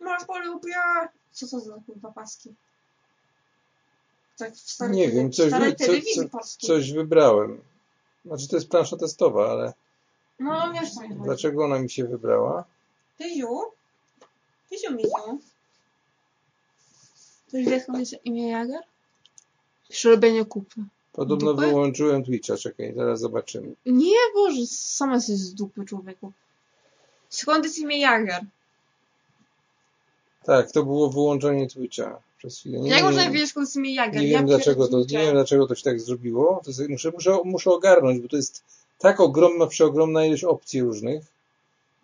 Masz 0.00 0.24
polubię! 0.24 0.74
Co 1.32 1.48
to 1.48 1.60
za 1.60 1.80
kurwa 1.86 2.12
paski? 2.12 2.54
Tak 4.38 4.52
w 4.54 4.70
starej, 4.70 4.96
Nie 4.96 5.10
wiem, 5.10 5.32
coś, 5.32 5.48
starej 5.48 5.70
wy- 5.70 5.76
co, 5.76 5.84
telewizji 5.86 6.14
co, 6.22 6.28
polskiej. 6.28 6.66
coś 6.68 6.92
wybrałem. 6.92 7.60
Znaczy 8.24 8.48
to 8.48 8.56
jest 8.56 8.68
plansza 8.68 8.96
testowa, 8.96 9.50
ale 9.50 9.72
No, 10.38 10.72
wiesz 10.72 10.94
co 10.94 11.00
mi 11.02 11.08
chodzi. 11.08 11.20
dlaczego 11.20 11.64
ona 11.64 11.78
mi 11.78 11.90
się 11.90 12.04
wybrała? 12.04 12.64
Tyziu? 13.18 13.48
Tyziu, 14.70 14.92
Miziu? 14.94 15.38
Ktoś 17.48 17.64
wie, 17.64 17.80
skąd 17.80 17.98
jest 17.98 18.14
imię 18.24 18.48
Jager? 18.48 18.80
Przy 19.88 20.10
robieniu 20.10 20.46
kupy. 20.46 20.80
Podobno 21.12 21.52
Dupy? 21.54 21.66
wyłączyłem 21.66 22.24
Twitcha, 22.24 22.56
czekaj, 22.56 22.94
zaraz 22.96 23.20
zobaczymy. 23.20 23.74
Nie, 23.86 24.16
Boże, 24.34 24.66
sama 24.66 25.14
jesteś 25.14 25.36
z 25.36 25.54
dupy, 25.54 25.84
człowieku. 25.84 26.32
Skąd 27.28 27.64
jest 27.64 27.78
imię 27.78 28.00
Jager? 28.00 28.40
Tak, 30.44 30.72
to 30.72 30.82
było 30.82 31.10
wyłączenie 31.10 31.68
Twitcha 31.68 32.20
przez 32.38 32.58
chwilę. 32.58 32.78
Nie, 32.80 32.90
Jak 32.90 32.98
nie, 32.98 33.04
można 33.04 33.30
wiedzieć, 33.30 33.50
skąd 33.50 33.66
jest 33.66 33.76
imię 33.76 33.94
Jager? 33.94 34.20
nie 34.22 34.28
Ja 34.28 34.38
wiem 34.38 34.46
dlaczego 34.46 34.88
to, 34.88 34.98
nie 34.98 35.06
wiem 35.06 35.32
dlaczego 35.34 35.66
to 35.66 35.74
się 35.74 35.82
tak 35.82 36.00
zrobiło. 36.00 36.60
To 36.64 36.70
jest, 36.70 36.88
muszę, 36.88 37.10
muszę, 37.10 37.38
muszę 37.44 37.70
ogarnąć, 37.70 38.20
bo 38.20 38.28
to 38.28 38.36
jest 38.36 38.64
tak 38.98 39.20
ogromna, 39.20 39.66
przeogromna 39.66 40.24
ilość 40.26 40.44
opcji 40.44 40.82
różnych. 40.82 41.24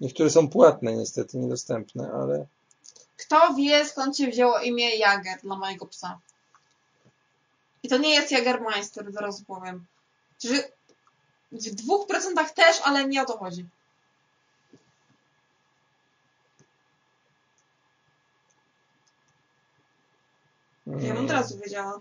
Niektóre 0.00 0.30
są 0.30 0.48
płatne 0.48 0.96
niestety, 0.96 1.38
niedostępne, 1.38 2.12
ale 2.12 2.46
Kto 3.16 3.54
wie, 3.54 3.86
skąd 3.86 4.16
się 4.16 4.26
wzięło 4.26 4.58
imię 4.58 4.96
Jager 4.96 5.40
dla 5.40 5.56
mojego 5.56 5.86
psa? 5.86 6.18
I 7.82 7.88
to 7.88 7.98
nie 7.98 8.14
jest 8.14 8.30
Jagermeister, 8.30 9.08
od 9.08 9.16
razu 9.16 9.44
powiem. 9.44 9.84
Że 10.42 10.54
w 11.52 11.74
dwóch 11.74 12.06
procentach 12.06 12.50
też, 12.50 12.80
ale 12.84 13.08
nie 13.08 13.22
o 13.22 13.24
to 13.24 13.38
chodzi. 13.38 13.66
Ja 20.86 21.14
bym 21.14 21.24
od 21.24 21.30
razu 21.30 21.58
wiedziała. 21.58 22.00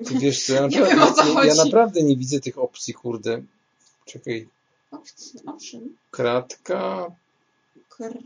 Wiesz 0.00 0.46
co, 0.46 0.52
ja 0.52 0.66
Nie 0.68 0.82
wiem, 0.82 1.02
o 1.02 1.12
co 1.12 1.24
naprawdę, 1.24 1.48
ja, 1.48 1.64
naprawdę 1.64 2.02
nie 2.02 2.16
widzę 2.16 2.40
tych 2.40 2.58
opcji, 2.58 2.94
kurde. 2.94 3.42
Czekaj, 4.04 4.48
Owszem. 5.46 5.96
kratka, 6.10 7.06
Kr... 7.88 8.18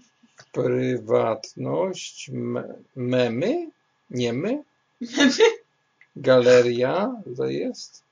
prywatność, 0.52 2.30
me, 2.32 2.74
memy, 2.96 3.70
niemy, 4.10 4.64
galeria, 6.16 7.22
to 7.36 7.46
jest, 7.46 8.02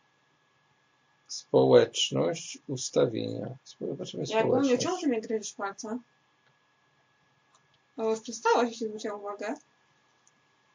społeczność, 1.28 2.58
ustawienia. 2.68 3.56
Zobaczymy 3.80 4.22
Jak 4.22 4.30
mnie 4.32 4.42
społeczność. 4.42 4.82
ciąży 4.82 5.06
mnie 5.08 5.20
gryziesz 5.20 5.52
palca. 5.52 5.98
O, 7.96 8.10
już 8.10 8.20
przestałaś, 8.20 8.68
jeśli 8.68 8.86
zwróciła 8.86 9.14
uwagę. 9.14 9.54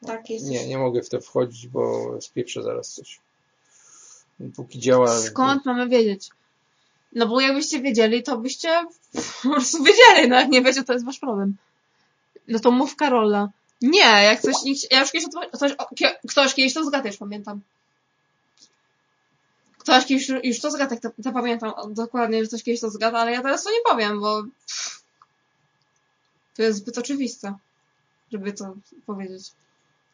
Tak 0.06 0.30
jest. 0.30 0.46
Nie, 0.46 0.66
nie 0.66 0.78
mogę 0.78 1.02
w 1.02 1.08
to 1.08 1.20
wchodzić, 1.20 1.68
bo 1.68 2.16
spieprzę 2.20 2.62
zaraz 2.62 2.94
coś. 2.94 3.20
Póki 4.56 4.78
działa... 4.78 5.18
Skąd 5.18 5.64
mamy 5.64 5.88
wiedzieć? 5.88 6.30
No 7.12 7.26
bo 7.26 7.40
jakbyście 7.40 7.80
wiedzieli, 7.80 8.22
to 8.22 8.38
byście 8.38 8.84
po 9.42 9.50
prostu 9.50 9.84
wiedzieli, 9.84 10.28
no 10.28 10.36
jak 10.36 10.48
nie 10.48 10.62
wiecie, 10.62 10.84
to 10.84 10.92
jest 10.92 11.04
wasz 11.04 11.18
problem. 11.18 11.56
No 12.48 12.58
to 12.58 12.70
mów 12.70 12.96
Karola. 12.96 13.48
Nie, 13.82 14.00
jak 14.00 14.40
coś, 14.40 14.54
ja 14.90 15.00
już 15.00 15.12
kiedyś, 15.12 15.28
kie, 15.96 16.16
ktoś 16.28 16.54
kiedyś 16.54 16.74
to 16.74 16.84
zgadł, 16.84 17.06
już 17.06 17.16
pamiętam. 17.16 17.60
Ktoś 19.78 20.06
kiedyś 20.06 20.28
już 20.44 20.60
to 20.60 20.70
zgadł, 20.70 20.96
to, 21.00 21.10
to 21.22 21.32
pamiętam 21.32 21.72
dokładnie, 21.90 22.40
że 22.42 22.48
ktoś 22.48 22.62
kiedyś 22.62 22.80
to 22.80 22.90
zgadł, 22.90 23.16
ale 23.16 23.32
ja 23.32 23.42
teraz 23.42 23.64
to 23.64 23.70
nie 23.70 23.80
powiem, 23.90 24.20
bo 24.20 24.42
to 26.56 26.62
jest 26.62 26.78
zbyt 26.78 26.98
oczywiste, 26.98 27.54
żeby 28.32 28.52
to 28.52 28.74
powiedzieć. 29.06 29.52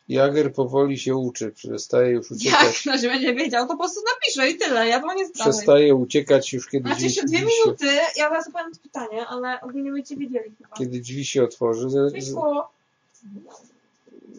Jager 0.09 0.53
powoli 0.53 0.99
się 0.99 1.17
uczy, 1.17 1.51
przestaje 1.53 2.11
już 2.13 2.31
Jak 2.31 2.39
uciekać. 2.41 2.79
ktoś 2.81 3.03
będzie 3.03 3.35
wiedział, 3.35 3.67
to 3.67 3.73
po 3.73 3.79
prostu 3.79 4.01
napiszę 4.15 4.51
i 4.51 4.57
tyle, 4.59 4.89
ja 4.89 5.01
to 5.01 5.15
nie 5.15 5.27
zdałem. 5.27 5.53
Przestaje 5.53 5.95
uciekać 5.95 6.53
już 6.53 6.69
kiedy 6.69 6.85
Macie 6.89 6.95
drzwi, 6.97 7.07
jeszcze 7.07 7.25
dwie 7.25 7.39
minuty, 7.39 7.87
ja 8.17 8.29
zaraz 8.29 8.51
powiem 8.53 8.73
pytanie, 8.83 9.27
ale 9.27 9.61
ogólnie 9.61 9.93
będziecie 9.93 10.17
wiedzieli 10.17 10.51
chyba. 10.59 10.77
kiedy 10.77 11.01
drzwi 11.01 11.25
się 11.25 11.45
otworzy. 11.45 11.91
z- 11.91 12.25
z-. 12.25 12.35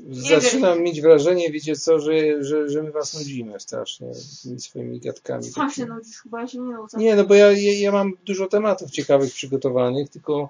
Zaczynam 0.09 0.81
mieć 0.81 1.01
wrażenie, 1.01 1.51
wiecie 1.51 1.75
co, 1.75 1.99
że, 1.99 2.43
że, 2.43 2.69
że 2.69 2.83
my 2.83 2.91
was 2.91 3.13
nudzimy 3.13 3.59
strasznie 3.59 4.07
tymi 4.43 4.59
swoimi 4.59 4.99
gadkami. 4.99 5.43
Sam 5.43 5.71
się 5.71 5.85
nudzisz, 5.85 6.17
chyba 6.17 6.41
ja 6.41 6.47
się 6.47 6.59
nie 6.59 6.73
nudzę. 6.73 6.97
Nie, 6.97 7.15
no 7.15 7.23
bo 7.25 7.33
ja, 7.35 7.51
ja, 7.51 7.79
ja 7.79 7.91
mam 7.91 8.11
dużo 8.25 8.47
tematów 8.47 8.91
ciekawych 8.91 9.33
przygotowanych, 9.33 10.09
tylko 10.09 10.49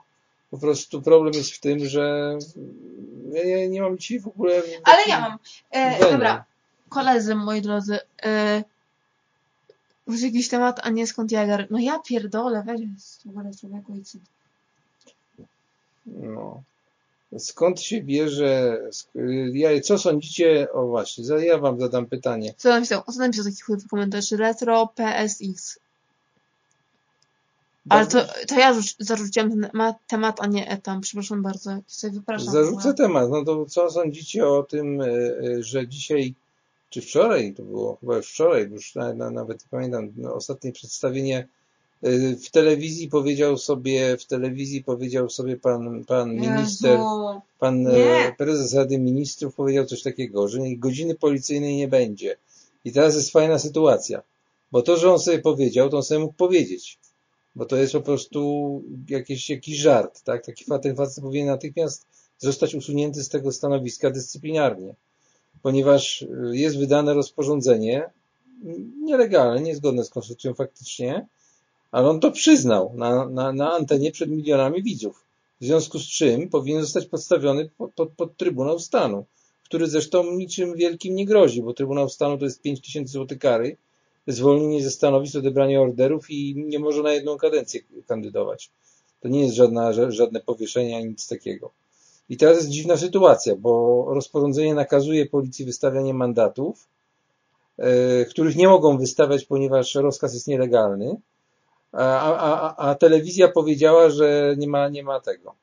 po 0.55 0.61
prostu 0.61 1.01
problem 1.01 1.33
jest 1.33 1.51
w 1.51 1.59
tym, 1.59 1.85
że 1.85 2.37
ja, 3.33 3.67
nie 3.67 3.81
mam 3.81 3.97
dzisiaj 3.97 4.19
w 4.19 4.27
ogóle... 4.27 4.61
Ale 4.83 5.03
ja 5.07 5.19
mam. 5.19 5.37
E, 5.71 6.11
dobra. 6.11 6.45
koledzy, 6.89 7.35
moi 7.35 7.61
drodzy, 7.61 7.99
yy, 8.25 8.63
już 10.07 10.21
jakiś 10.21 10.49
temat, 10.49 10.79
a 10.83 10.89
nie 10.89 11.07
skąd 11.07 11.31
jager. 11.31 11.67
No 11.69 11.79
ja 11.79 11.99
pierdolę, 11.99 12.63
weź 12.65 12.81
w 13.25 13.29
ogóle 13.29 13.51
człowieku 13.59 13.95
i. 13.95 14.03
No. 16.05 16.63
Skąd 17.37 17.81
się 17.81 18.01
bierze, 18.01 18.81
ja, 19.53 19.81
co 19.81 19.97
sądzicie, 19.97 20.71
o 20.71 20.87
właśnie, 20.87 21.23
ja 21.45 21.57
wam 21.57 21.79
zadam 21.79 22.05
pytanie. 22.05 22.53
Co 22.57 22.69
napisał? 22.69 23.03
Co 23.13 23.19
napisał 23.19 23.45
taki 23.45 23.61
chujowy 23.61 23.87
komentarz? 23.87 24.31
Retro 24.31 24.93
PSX. 24.95 25.79
Ale 27.89 28.07
to, 28.07 28.25
to 28.47 28.59
ja 28.59 28.73
rzuc- 28.73 28.95
zarzuciłam 28.99 29.49
ten 29.51 29.69
ma- 29.73 29.95
temat, 30.07 30.41
a 30.41 30.47
nie 30.47 30.69
etam. 30.69 31.01
Przepraszam 31.01 31.41
bardzo. 31.43 31.71
Ja 31.71 31.79
sobie 31.87 32.13
wypraszam. 32.13 32.53
Zarzucę 32.53 32.93
temat. 32.93 33.29
No 33.29 33.45
to 33.45 33.65
co 33.65 33.91
sądzicie 33.91 34.47
o 34.47 34.63
tym, 34.63 35.01
e, 35.01 35.05
e, 35.07 35.63
że 35.63 35.87
dzisiaj, 35.87 36.33
czy 36.89 37.01
wczoraj, 37.01 37.53
to 37.53 37.63
było 37.63 37.97
chyba 38.01 38.17
już 38.17 38.31
wczoraj, 38.31 38.67
bo 38.67 38.75
już 38.75 38.95
na, 38.95 39.13
na, 39.13 39.31
nawet 39.31 39.65
pamiętam, 39.71 40.13
no, 40.17 40.33
ostatnie 40.33 40.71
przedstawienie 40.71 41.47
e, 42.03 42.35
w 42.35 42.51
telewizji 42.51 43.09
powiedział 43.09 43.57
sobie, 43.57 44.17
w 44.17 44.25
telewizji 44.25 44.83
powiedział 44.83 45.29
sobie 45.29 45.57
pan, 45.57 46.05
pan 46.05 46.35
minister, 46.35 46.91
Jezu. 46.91 47.41
pan 47.59 47.83
Nie. 47.83 48.35
prezes 48.37 48.73
Rady 48.73 48.99
Ministrów 48.99 49.55
powiedział 49.55 49.85
coś 49.85 50.01
takiego, 50.03 50.47
że 50.47 50.59
godziny 50.77 51.15
policyjnej 51.15 51.75
nie 51.75 51.87
będzie. 51.87 52.37
I 52.85 52.91
teraz 52.91 53.15
jest 53.15 53.31
fajna 53.31 53.59
sytuacja, 53.59 54.21
bo 54.71 54.81
to, 54.81 54.97
że 54.97 55.11
on 55.13 55.19
sobie 55.19 55.39
powiedział, 55.39 55.89
to 55.89 55.97
on 55.97 56.03
sobie 56.03 56.19
mógł 56.19 56.33
powiedzieć. 56.33 56.97
Bo 57.55 57.65
to 57.65 57.75
jest 57.75 57.93
po 57.93 58.01
prostu 58.01 58.81
jakiś, 59.09 59.49
jakiś 59.49 59.77
żart, 59.77 60.21
tak? 60.23 60.45
Taki 60.45 60.65
ten 60.83 60.95
facet 60.95 61.23
powinien 61.23 61.47
natychmiast 61.47 62.07
zostać 62.37 62.75
usunięty 62.75 63.23
z 63.23 63.29
tego 63.29 63.51
stanowiska 63.51 64.11
dyscyplinarnie, 64.11 64.95
ponieważ 65.61 66.21
y, 66.21 66.27
jest 66.53 66.77
wydane 66.77 67.13
rozporządzenie 67.13 68.09
mm, 68.63 68.91
nielegalne, 69.03 69.61
niezgodne 69.61 70.03
z 70.03 70.09
konstytucją 70.09 70.53
faktycznie, 70.53 71.27
ale 71.91 72.09
on 72.09 72.19
to 72.19 72.31
przyznał 72.31 72.91
na, 72.95 73.29
na, 73.29 73.53
na 73.53 73.71
antenie 73.71 74.11
przed 74.11 74.29
milionami 74.29 74.83
widzów. 74.83 75.25
W 75.61 75.65
związku 75.65 75.99
z 75.99 76.07
czym 76.07 76.49
powinien 76.49 76.81
zostać 76.81 77.05
podstawiony 77.05 77.69
pod, 77.77 77.93
pod, 77.93 78.09
pod 78.09 78.37
Trybunał 78.37 78.79
Stanu, 78.79 79.25
który 79.63 79.87
zresztą 79.87 80.31
niczym 80.31 80.75
wielkim 80.75 81.15
nie 81.15 81.25
grozi, 81.25 81.61
bo 81.61 81.73
Trybunał 81.73 82.09
Stanu 82.09 82.37
to 82.37 82.45
jest 82.45 82.61
5 82.61 82.81
tysięcy 82.81 83.11
złotych 83.11 83.39
kary, 83.39 83.77
zwolnienie 84.27 84.83
ze 84.83 84.91
stanowisk, 84.91 85.35
odebranie 85.35 85.81
orderów 85.81 86.29
i 86.29 86.53
nie 86.67 86.79
może 86.79 87.03
na 87.03 87.11
jedną 87.11 87.37
kadencję 87.37 87.79
kandydować. 88.07 88.71
To 89.19 89.27
nie 89.27 89.41
jest 89.41 89.55
żadna, 89.55 89.91
ża- 89.91 90.11
żadne 90.11 90.39
powieszenie 90.39 90.97
ani 90.97 91.05
nic 91.05 91.27
takiego. 91.27 91.71
I 92.29 92.37
teraz 92.37 92.57
jest 92.57 92.69
dziwna 92.69 92.97
sytuacja, 92.97 93.55
bo 93.55 94.05
rozporządzenie 94.09 94.73
nakazuje 94.73 95.25
policji 95.25 95.65
wystawianie 95.65 96.13
mandatów, 96.13 96.87
e, 97.77 98.25
których 98.25 98.55
nie 98.55 98.67
mogą 98.67 98.97
wystawiać, 98.97 99.45
ponieważ 99.45 99.95
rozkaz 99.95 100.33
jest 100.33 100.47
nielegalny, 100.47 101.21
a, 101.91 102.19
a, 102.21 102.75
a, 102.77 102.89
a 102.89 102.95
telewizja 102.95 103.47
powiedziała, 103.47 104.09
że 104.09 104.55
nie 104.57 104.67
ma, 104.67 104.89
nie 104.89 105.03
ma 105.03 105.19
tego. 105.19 105.55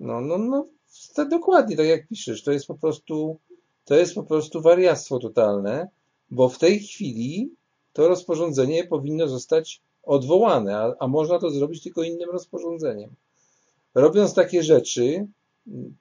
No, 0.00 0.20
no, 0.20 0.38
no, 0.38 0.66
to 1.14 1.28
dokładnie 1.28 1.76
tak 1.76 1.86
jak 1.86 2.08
piszesz, 2.08 2.42
to 2.42 2.52
jest 2.52 2.66
po 2.66 2.74
prostu, 2.74 3.38
to 3.84 3.94
jest 3.94 4.14
po 4.14 4.22
prostu 4.22 4.60
wariactwo 4.60 5.18
totalne, 5.18 5.88
bo 6.30 6.48
w 6.48 6.58
tej 6.58 6.80
chwili 6.80 7.50
to 7.92 8.08
rozporządzenie 8.08 8.84
powinno 8.84 9.28
zostać 9.28 9.80
odwołane, 10.02 10.76
a, 10.76 10.94
a 10.98 11.08
można 11.08 11.38
to 11.38 11.50
zrobić 11.50 11.82
tylko 11.82 12.02
innym 12.02 12.30
rozporządzeniem. 12.30 13.10
Robiąc 13.94 14.34
takie 14.34 14.62
rzeczy, 14.62 15.26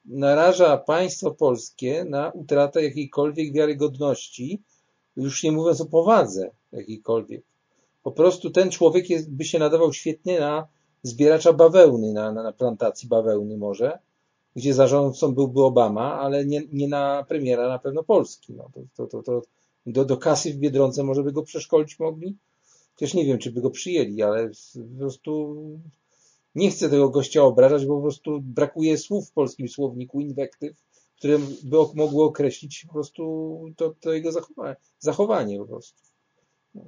naraża 0.06 0.78
państwo 0.78 1.32
polskie 1.32 2.06
na 2.06 2.32
utratę 2.32 2.84
jakiejkolwiek 2.84 3.54
wiarygodności, 3.54 4.62
już 5.16 5.44
nie 5.44 5.52
mówiąc 5.52 5.82
o 5.82 5.86
powadze 5.86 6.52
jakiejkolwiek. 6.72 7.44
Po 8.04 8.12
prostu 8.12 8.50
ten 8.50 8.72
człowiek 8.72 9.10
jest, 9.10 9.32
by 9.32 9.46
się 9.46 9.60
nadawał 9.60 9.94
świetnie 9.94 10.40
na 10.40 10.68
zbieracza 11.04 11.54
bawełny, 11.54 12.14
na, 12.14 12.32
na, 12.32 12.44
na 12.44 12.52
plantacji 12.52 13.10
bawełny 13.10 13.58
może, 13.58 14.00
gdzie 14.56 14.74
zarządcą 14.74 15.34
byłby 15.34 15.64
Obama, 15.64 16.20
ale 16.20 16.46
nie, 16.46 16.62
nie 16.72 16.88
na 16.88 17.26
premiera 17.28 17.70
na 17.70 17.80
pewno 17.80 18.04
Polski. 18.04 18.54
No, 18.54 18.70
to, 18.74 18.82
to, 18.96 19.08
to, 19.08 19.24
to 19.24 19.42
do, 19.88 20.06
do 20.06 20.18
kasy 20.18 20.54
w 20.54 20.58
Biedronce 20.58 21.04
może 21.04 21.24
by 21.24 21.32
go 21.32 21.44
przeszkolić 21.44 22.00
mogli? 22.00 22.38
Też 22.96 23.14
nie 23.14 23.26
wiem, 23.26 23.38
czy 23.38 23.52
by 23.52 23.62
go 23.62 23.70
przyjęli, 23.70 24.22
ale 24.22 24.50
po 24.74 24.98
prostu 25.00 25.56
nie 26.56 26.72
chcę 26.72 26.90
tego 26.90 27.10
gościa 27.10 27.44
obrażać, 27.44 27.86
bo 27.86 27.96
po 27.96 28.02
prostu 28.02 28.42
brakuje 28.42 28.98
słów 28.98 29.30
w 29.30 29.32
polskim 29.32 29.70
słowniku, 29.70 30.22
inwektyw, 30.22 30.84
które 31.18 31.40
by 31.64 31.78
mogły 31.96 32.24
określić 32.24 32.86
po 32.88 32.94
prostu 32.94 33.74
to, 33.78 33.96
to 34.00 34.14
jego 34.14 34.32
zachowanie, 34.32 34.76
zachowanie 35.00 35.60
po 35.60 35.66
prostu. 35.66 36.02
No. 36.76 36.86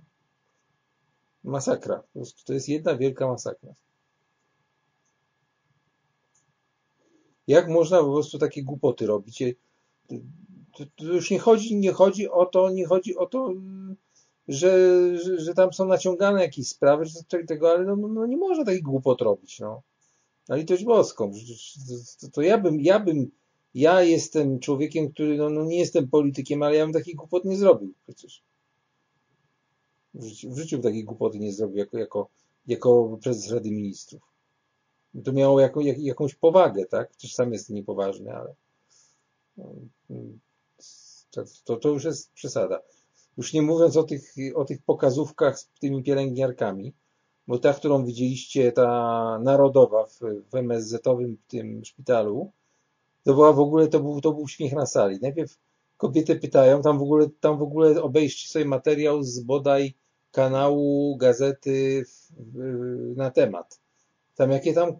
Masakra. 1.43 1.97
Po 2.13 2.19
prostu 2.19 2.45
to 2.45 2.53
jest 2.53 2.69
jedna 2.69 2.97
wielka 2.97 3.27
masakra. 3.27 3.73
Jak 7.47 7.69
można 7.69 7.99
po 7.99 8.13
prostu 8.13 8.37
takie 8.39 8.63
głupoty 8.63 9.05
robić? 9.05 9.43
To, 10.79 10.85
to 10.95 11.05
już 11.05 11.31
nie 11.31 11.39
chodzi, 11.39 11.75
nie 11.75 11.91
chodzi 11.91 12.29
o 12.29 12.45
to, 12.45 12.69
nie 12.69 12.85
chodzi 12.85 13.17
o 13.17 13.25
to, 13.25 13.53
że, 14.47 14.71
że, 15.17 15.39
że 15.39 15.53
tam 15.53 15.73
są 15.73 15.85
naciągane 15.85 16.41
jakieś 16.41 16.67
sprawy, 16.67 17.05
coś 17.05 17.45
tego, 17.47 17.71
ale 17.71 17.85
no, 17.85 17.95
no 17.95 18.25
nie 18.25 18.37
można 18.37 18.65
takich 18.65 18.83
głupot 18.83 19.21
robić, 19.21 19.59
no. 19.59 19.81
Na 20.47 20.55
litość 20.55 20.83
boską. 20.83 21.31
To, 22.21 22.27
to 22.31 22.41
ja 22.41 22.57
bym, 22.57 22.81
ja 22.81 22.99
bym, 22.99 23.31
ja 23.73 24.03
jestem 24.03 24.59
człowiekiem, 24.59 25.11
który, 25.11 25.37
no, 25.37 25.49
no 25.49 25.65
nie 25.65 25.79
jestem 25.79 26.07
politykiem, 26.07 26.63
ale 26.63 26.75
ja 26.75 26.85
bym 26.85 26.93
takich 26.93 27.15
głupot 27.15 27.45
nie 27.45 27.57
zrobił 27.57 27.93
przecież. 28.03 28.43
W 30.13 30.23
życiu, 30.23 30.51
w 30.51 30.57
życiu 30.57 30.79
takiej 30.79 31.03
głupoty 31.03 31.39
nie 31.39 31.53
zrobił 31.53 31.77
jako, 31.77 31.97
jako, 31.97 32.29
jako 32.67 33.17
prezes 33.23 33.51
Rady 33.51 33.71
Ministrów. 33.71 34.21
To 35.23 35.31
miało 35.31 35.59
jako, 35.59 35.81
jak, 35.81 35.99
jakąś 35.99 36.35
powagę, 36.35 36.85
tak? 36.85 37.09
Przecież 37.09 37.33
sam 37.35 37.53
jestem 37.53 37.75
niepoważny, 37.75 38.35
ale 38.35 38.55
no, 39.57 39.73
to, 41.65 41.77
to, 41.77 41.89
już 41.89 42.03
jest 42.03 42.31
przesada. 42.33 42.81
Już 43.37 43.53
nie 43.53 43.61
mówiąc 43.61 43.97
o 43.97 44.03
tych, 44.03 44.33
o 44.55 44.65
tych 44.65 44.81
pokazówkach 44.81 45.59
z 45.59 45.69
tymi 45.81 46.03
pielęgniarkami, 46.03 46.93
bo 47.47 47.59
ta, 47.59 47.73
którą 47.73 48.05
widzieliście, 48.05 48.71
ta 48.71 49.39
narodowa 49.43 50.05
w, 50.05 50.19
w 50.51 50.55
MSZ-owym 50.55 51.37
tym 51.47 51.85
szpitalu, 51.85 52.51
to 53.23 53.33
była 53.33 53.53
w 53.53 53.59
ogóle, 53.59 53.87
to 53.87 53.99
był, 53.99 54.21
to 54.21 54.31
był 54.31 54.47
śmiech 54.47 54.73
na 54.73 54.85
sali. 54.85 55.19
Najpierw 55.21 55.57
kobiety 55.97 56.35
pytają, 56.35 56.81
tam 56.81 56.99
w 56.99 57.01
ogóle, 57.01 57.27
tam 57.39 57.57
w 57.57 57.61
ogóle 57.61 58.01
obejrzcie 58.01 58.49
sobie 58.49 58.65
materiał 58.65 59.23
z 59.23 59.39
bodaj 59.39 59.93
kanału 60.31 61.17
gazety 61.17 62.03
w, 62.05 62.31
w, 62.37 63.17
na 63.17 63.31
temat. 63.31 63.79
Tam 64.35 64.51
jakie 64.51 64.73
tam 64.73 64.95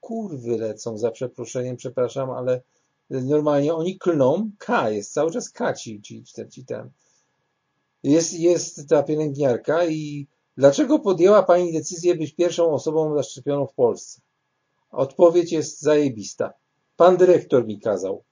kurwy 0.00 0.56
lecą, 0.56 0.98
za 0.98 1.10
przeproszeniem, 1.10 1.76
przepraszam, 1.76 2.30
ale 2.30 2.62
normalnie 3.10 3.74
oni 3.74 3.98
klną, 3.98 4.50
K 4.58 4.90
jest, 4.90 5.12
cały 5.12 5.30
czas 5.30 5.50
K 5.50 5.74
ci, 5.74 6.02
ci, 6.02 6.24
ci, 6.50 6.64
ten. 6.64 6.90
Jest, 8.02 8.34
jest 8.34 8.88
ta 8.88 9.02
pielęgniarka 9.02 9.84
i 9.84 10.26
dlaczego 10.56 10.98
podjęła 10.98 11.42
Pani 11.42 11.72
decyzję 11.72 12.16
być 12.16 12.34
pierwszą 12.34 12.72
osobą 12.72 13.14
zaszczepioną 13.14 13.66
w 13.66 13.74
Polsce? 13.74 14.20
Odpowiedź 14.90 15.52
jest 15.52 15.80
zajebista. 15.80 16.52
Pan 16.96 17.16
dyrektor 17.16 17.66
mi 17.66 17.80
kazał. 17.80 18.24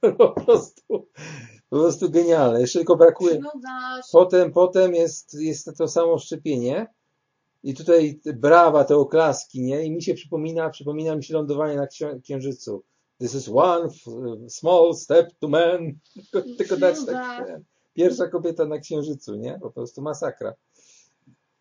Po 0.18 0.28
prostu, 0.28 0.82
po 1.70 1.76
prostu 1.76 2.10
genialne. 2.10 2.60
Jeszcze 2.60 2.78
tylko 2.78 2.96
brakuje. 2.96 3.38
No. 3.38 3.50
Potem, 4.12 4.52
potem 4.52 4.94
jest, 4.94 5.34
jest 5.34 5.70
to 5.78 5.88
samo 5.88 6.18
szczepienie 6.18 6.86
i 7.62 7.74
tutaj 7.74 8.20
te 8.24 8.32
brawa, 8.32 8.84
te 8.84 8.96
oklaski, 8.96 9.62
nie? 9.62 9.84
I 9.84 9.90
mi 9.90 10.02
się 10.02 10.14
przypomina, 10.14 10.70
przypomina 10.70 11.16
mi 11.16 11.24
się 11.24 11.34
lądowanie 11.34 11.76
na 11.76 11.86
księ- 11.86 12.20
Księżycu. 12.22 12.82
This 13.20 13.34
is 13.34 13.48
one 13.48 13.88
small 14.48 14.94
step 14.94 15.32
to 15.40 15.48
man. 15.48 15.92
Tylko, 16.14 16.48
tylko 16.58 16.76
dać 16.76 16.96
tak. 17.06 17.60
Pierwsza 17.94 18.28
kobieta 18.28 18.64
na 18.64 18.78
Księżycu, 18.78 19.34
nie? 19.34 19.58
Po 19.62 19.70
prostu 19.70 20.02
masakra. 20.02 20.54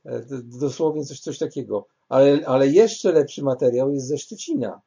E, 0.06 0.26
Dosłownie 0.44 1.06
coś, 1.06 1.20
coś 1.20 1.38
takiego. 1.38 1.88
Ale, 2.10 2.46
ale 2.46 2.68
jeszcze 2.68 3.12
lepszy 3.12 3.44
materiał 3.44 3.92
jest 3.92 4.08
ze 4.08 4.18
Szczecina. 4.18 4.82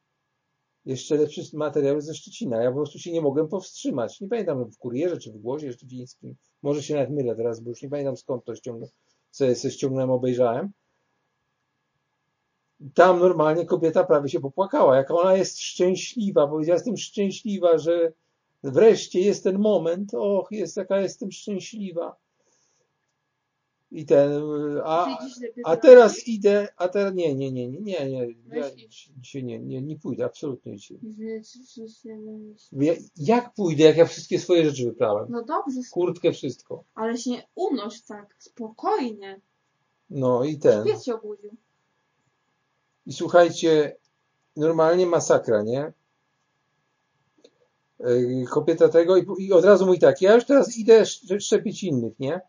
Jeszcze 0.85 1.15
lepszy 1.17 1.41
materiał 1.53 1.95
jest 1.95 2.07
ze 2.07 2.15
Szczecina. 2.15 2.63
Ja 2.63 2.69
po 2.69 2.77
prostu 2.77 2.99
się 2.99 3.11
nie 3.11 3.21
mogłem 3.21 3.47
powstrzymać. 3.47 4.21
Nie 4.21 4.27
pamiętam 4.27 4.71
w 4.71 4.77
Kurierze 4.77 5.17
czy 5.17 5.31
w 5.31 5.37
Głosie 5.37 5.73
Szczecińskim. 5.73 6.35
Może 6.61 6.83
się 6.83 6.93
nawet 6.93 7.09
mylę 7.09 7.35
teraz, 7.35 7.59
bo 7.59 7.69
już 7.69 7.81
nie 7.81 7.89
pamiętam 7.89 8.17
skąd 8.17 8.45
to 8.45 8.55
ściągnąłem. 8.55 8.93
Sobie 9.31 9.55
ściągnąłem, 9.55 10.11
obejrzałem. 10.11 10.71
Tam 12.93 13.19
normalnie 13.19 13.65
kobieta 13.65 14.03
prawie 14.03 14.29
się 14.29 14.39
popłakała. 14.39 14.95
Jak 14.95 15.11
ona 15.11 15.35
jest 15.35 15.59
szczęśliwa. 15.59 16.47
Powiedziała, 16.47 16.75
jestem 16.75 16.97
szczęśliwa, 16.97 17.77
że 17.77 18.13
wreszcie 18.63 19.19
jest 19.19 19.43
ten 19.43 19.59
moment. 19.59 20.13
Och, 20.13 20.51
jest, 20.51 20.77
jaka 20.77 20.99
jestem 20.99 21.31
szczęśliwa. 21.31 22.15
I 23.91 24.05
ten, 24.05 24.31
a, 24.83 25.17
a 25.63 25.77
teraz 25.77 26.27
idę, 26.27 26.67
a 26.77 26.87
teraz 26.87 27.13
nie, 27.13 27.35
nie, 27.35 27.51
nie, 27.51 27.67
nie, 27.67 27.81
nie, 27.81 28.09
nie, 28.09 28.27
ja 28.51 28.65
dzisiaj 29.17 29.43
nie, 29.43 29.59
nie, 29.59 29.81
nie 29.81 29.99
pójdę, 29.99 30.25
absolutnie 30.25 30.77
dzisiaj. 30.77 30.99
Ja, 32.71 32.93
jak 33.17 33.53
pójdę, 33.53 33.83
jak 33.83 33.97
ja 33.97 34.05
wszystkie 34.05 34.39
swoje 34.39 34.65
rzeczy 34.65 34.85
wyprałem? 34.85 35.27
No 35.29 35.43
dobrze, 35.43 35.79
Kurtkę, 35.91 36.31
wszystko. 36.31 36.83
ale 36.95 37.17
się 37.17 37.29
nie 37.29 37.47
unoś 37.55 38.01
tak, 38.01 38.35
spokojnie. 38.37 39.41
No 40.09 40.43
i 40.43 40.57
ten. 40.59 40.85
Pies 40.85 41.05
się 41.05 41.15
obudził. 41.15 41.57
I 43.05 43.13
słuchajcie, 43.13 43.95
normalnie 44.55 45.05
masakra, 45.05 45.61
nie? 45.61 45.93
Yy, 47.99 48.45
Kobieta 48.49 48.89
tego 48.89 49.17
i, 49.17 49.25
i 49.37 49.53
od 49.53 49.65
razu 49.65 49.85
mówi 49.85 49.99
tak, 49.99 50.21
ja 50.21 50.35
już 50.35 50.45
teraz 50.45 50.77
idę 50.77 50.99
sz- 50.99 51.43
szczepić 51.43 51.83
innych, 51.83 52.19
nie? 52.19 52.41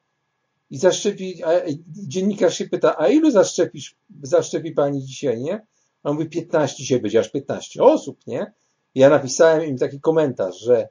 I 0.71 0.79
zaszczepić, 0.79 1.43
a 1.43 1.59
i 1.59 1.85
dziennikarz 1.89 2.59
się 2.59 2.69
pyta, 2.69 2.99
a 2.99 3.09
ilu 3.09 3.31
zaszczepisz, 3.31 3.97
zaszczepi 4.23 4.73
pani 4.73 5.03
dzisiaj, 5.03 5.41
nie? 5.41 5.67
A 6.03 6.11
on 6.11 6.17
mówi 6.17 6.29
15, 6.29 6.77
dzisiaj 6.77 7.01
będzie 7.01 7.21
aż 7.21 7.31
15 7.31 7.83
osób, 7.83 8.27
nie? 8.27 8.53
I 8.95 9.01
ja 9.01 9.09
napisałem 9.09 9.65
im 9.65 9.79
taki 9.79 10.01
komentarz, 10.01 10.59
że 10.59 10.89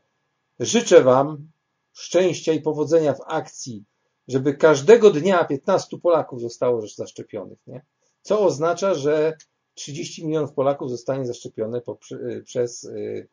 życzę 0.60 1.02
wam 1.04 1.48
szczęścia 1.94 2.54
i 2.54 2.62
powodzenia 2.62 3.14
w 3.14 3.22
akcji, 3.26 3.84
żeby 4.28 4.54
każdego 4.54 5.12
dnia 5.12 5.46
15 5.46 5.98
Polaków 6.00 6.42
zostało 6.42 6.88
zaszczepionych, 6.88 7.60
nie? 7.68 7.86
Co 8.22 8.46
oznacza, 8.46 8.94
że 8.94 9.38
30 9.74 10.26
milionów 10.26 10.54
Polaków 10.54 10.90
zostanie 10.90 11.26
zaszczepione 11.26 11.82
poprze- 11.82 12.44
przez 12.44 12.84
y, 12.84 13.28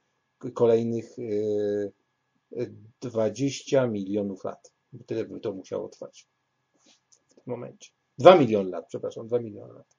kolejnych 0.54 1.18
y, 1.18 1.92
y, 2.52 2.74
20 3.00 3.86
milionów 3.86 4.44
lat. 4.44 4.72
Tyle 5.06 5.24
by 5.24 5.40
to 5.40 5.52
musiało 5.52 5.88
trwać 5.88 6.28
w 7.28 7.34
tym 7.34 7.44
momencie. 7.46 7.90
2 8.18 8.36
miliony 8.38 8.70
lat, 8.70 8.86
przepraszam, 8.88 9.26
2 9.26 9.38
miliony 9.38 9.74
lat. 9.74 9.96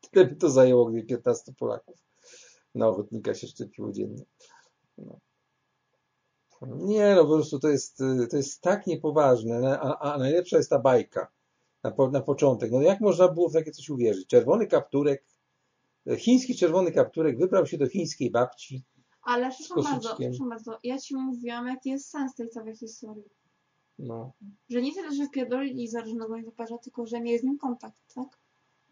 Tyle 0.10 0.26
by 0.26 0.36
to 0.36 0.50
zajęło, 0.50 0.86
gdyby 0.86 1.06
15 1.06 1.52
Polaków 1.58 1.96
na 2.74 2.88
ochotnika 2.88 3.34
się 3.34 3.46
szczepiło 3.46 3.92
dziennie. 3.92 4.24
No. 4.98 5.20
Nie, 6.62 7.14
no 7.14 7.24
po 7.24 7.34
prostu 7.34 7.58
to 7.58 7.68
jest, 7.68 8.00
y, 8.00 8.26
to 8.30 8.36
jest 8.36 8.60
tak 8.60 8.86
niepoważne, 8.86 9.80
a, 9.80 9.98
a 9.98 10.18
najlepsza 10.18 10.56
jest 10.56 10.70
ta 10.70 10.78
bajka 10.78 11.32
na, 11.82 11.90
po, 11.90 12.10
na 12.10 12.20
początek. 12.20 12.72
No 12.72 12.82
jak 12.82 13.00
można 13.00 13.28
było 13.28 13.48
w 13.48 13.52
takie 13.52 13.70
coś 13.70 13.90
uwierzyć? 13.90 14.26
Czerwony 14.26 14.66
kapturek, 14.66 15.24
chiński 16.18 16.56
czerwony 16.56 16.92
kapturek 16.92 17.38
wybrał 17.38 17.66
się 17.66 17.78
do 17.78 17.88
chińskiej 17.88 18.30
babci. 18.30 18.82
Ale 19.22 19.50
przepraszam 19.50 19.92
bardzo, 19.92 20.14
przepraszam 20.14 20.48
bardzo, 20.48 20.78
ja 20.84 20.98
ci 20.98 21.16
mówiłam, 21.16 21.66
jaki 21.66 21.90
jest 21.90 22.10
sens 22.10 22.34
tej 22.34 22.48
całej 22.48 22.76
historii. 22.76 23.24
No, 23.98 24.32
Że 24.68 24.82
nie 24.82 24.94
tyle, 24.94 25.12
że 25.14 25.26
wpierdolili 25.26 25.88
zarażonego 25.88 26.36
nietoperza, 26.36 26.78
tylko 26.78 27.06
że 27.06 27.20
mieli 27.20 27.38
z 27.38 27.42
nim 27.42 27.58
kontakt, 27.58 28.14
tak? 28.14 28.38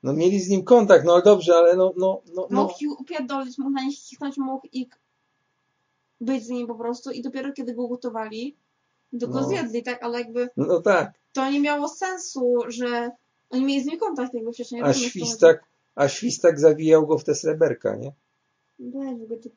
no 0.02 0.12
mieli 0.12 0.40
z 0.40 0.48
nim 0.48 0.64
kontakt, 0.64 1.04
no 1.04 1.12
ale 1.12 1.22
dobrze, 1.22 1.54
ale 1.54 1.76
no, 1.76 1.92
no, 1.96 2.22
no, 2.34 2.48
no. 2.50 2.62
Mógł 2.62 2.74
ich 2.80 3.00
upierdolić, 3.00 3.58
mógł 3.58 3.70
na 3.70 3.82
nich 3.84 3.98
kichnąć, 3.98 4.36
mógł 4.36 4.68
ich 4.72 4.88
być 6.20 6.44
z 6.44 6.48
nim 6.48 6.66
po 6.66 6.74
prostu 6.74 7.10
i 7.10 7.22
dopiero 7.22 7.52
kiedy 7.52 7.74
go 7.74 7.88
gotowali, 7.88 8.56
to 9.20 9.28
go 9.28 9.40
No. 9.40 9.48
zjedli, 9.48 9.82
tak? 9.82 10.02
Ale 10.02 10.18
jakby 10.18 10.48
no 10.56 10.80
tak, 10.82 11.12
to 11.32 11.50
nie 11.50 11.60
miało 11.60 11.88
sensu, 11.88 12.58
że 12.68 13.10
oni 13.50 13.64
mieli 13.64 13.82
z 13.82 13.86
nim 13.86 13.98
kontakt 13.98 14.34
jakby 14.34 14.52
wcześniej. 14.52 14.82
a 14.82 14.92
świstak, 14.92 15.64
a 15.94 16.08
świstak 16.08 16.60
zawijał 16.60 17.06
go 17.06 17.18
w 17.18 17.24
te 17.24 17.34
sreberka, 17.34 17.96
nie? 17.96 18.12
Weź 19.28 19.42
ty... 19.42 19.50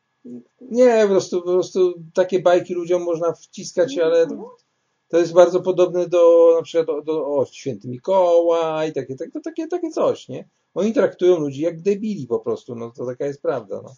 Nie, 0.61 0.99
po 1.03 1.09
prostu, 1.09 1.41
po 1.41 1.51
prostu 1.51 1.93
takie 2.13 2.39
bajki 2.39 2.74
ludziom 2.74 3.03
można 3.03 3.34
wciskać, 3.34 3.97
ale 3.97 4.28
to, 4.28 4.57
to 5.07 5.17
jest 5.17 5.34
bardzo 5.34 5.61
podobne 5.61 6.07
do 6.07 6.53
na 6.55 6.61
przykład 6.61 6.88
do, 6.88 7.01
do 7.01 7.28
o, 7.28 7.45
Święty 7.45 7.88
Mikołaj, 7.88 8.93
takie, 8.93 9.15
takie, 9.15 9.41
takie, 9.41 9.67
takie 9.67 9.89
coś, 9.89 10.28
nie? 10.28 10.49
Oni 10.74 10.93
traktują 10.93 11.39
ludzi 11.39 11.61
jak 11.61 11.82
debili 11.82 12.28
po 12.28 12.39
prostu, 12.39 12.76
no 12.76 12.91
to 12.91 13.05
taka 13.05 13.26
jest 13.26 13.41
prawda, 13.41 13.82
no. 13.82 13.95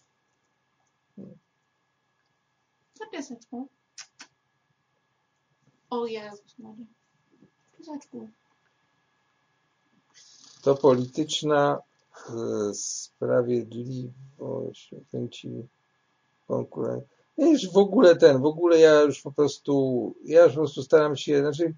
Za 2.93 3.05
pieseczką. 3.11 3.67
O 5.89 6.05
Jezus 6.05 6.59
Maria. 6.59 6.85
Pieseczku. 7.83 8.29
To 10.61 10.75
polityczna 10.75 11.79
e, 12.29 12.33
sprawiedliwość 12.73 14.95
kręci 15.11 15.67
konkurencję. 16.47 17.07
Ja 17.37 17.47
już 17.47 17.71
w 17.71 17.77
ogóle 17.77 18.15
ten, 18.15 18.41
w 18.41 18.45
ogóle 18.45 18.79
ja 18.79 19.01
już 19.01 19.21
po 19.21 19.31
prostu, 19.31 20.15
ja 20.25 20.43
już 20.43 20.53
po 20.53 20.59
prostu 20.59 20.83
staram 20.83 21.15
się, 21.15 21.39
znaczy 21.39 21.73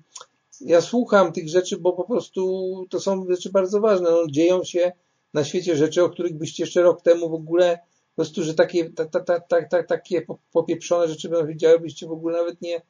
ja 0.61 0.81
słucham 0.81 1.31
tych 1.31 1.49
rzeczy, 1.49 1.77
bo 1.77 1.93
po 1.93 2.03
prostu 2.03 2.85
to 2.89 2.99
są 2.99 3.25
rzeczy 3.29 3.49
bardzo 3.49 3.81
ważne. 3.81 4.11
No, 4.11 4.23
dzieją 4.29 4.63
się 4.63 4.91
na 5.33 5.43
świecie 5.43 5.75
rzeczy, 5.75 6.03
o 6.03 6.09
których 6.09 6.37
byście 6.37 6.63
jeszcze 6.63 6.81
rok 6.81 7.01
temu 7.01 7.29
w 7.29 7.33
ogóle 7.33 7.79
po 8.09 8.15
prostu, 8.15 8.43
że 8.43 8.53
takie, 8.53 8.89
ta, 8.89 9.05
ta, 9.05 9.19
ta, 9.19 9.39
ta, 9.39 9.61
ta, 9.61 9.83
takie 9.83 10.21
po- 10.21 10.37
popieprzone 10.51 11.07
rzeczy 11.07 11.29
będą 11.29 11.51
się 11.51 11.57
działy, 11.57 11.79
byście 11.79 12.07
w 12.07 12.11
ogóle 12.11 12.37
nawet 12.37 12.61
nie, 12.61 12.81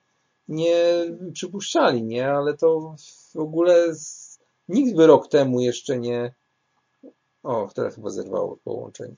nie 0.48 1.06
przypuszczali, 1.34 2.04
nie? 2.04 2.32
Ale 2.32 2.58
to 2.58 2.96
w 3.34 3.40
ogóle 3.40 3.96
z, 3.96 4.40
nikt 4.70 4.96
by 4.96 5.08
rok 5.08 5.28
temu 5.28 5.62
jeszcze 5.62 6.00
nie. 6.00 6.34
O, 7.44 7.70
teraz 7.76 7.96
chyba 7.96 8.10
zerwało 8.10 8.58
połączenie. 8.64 9.16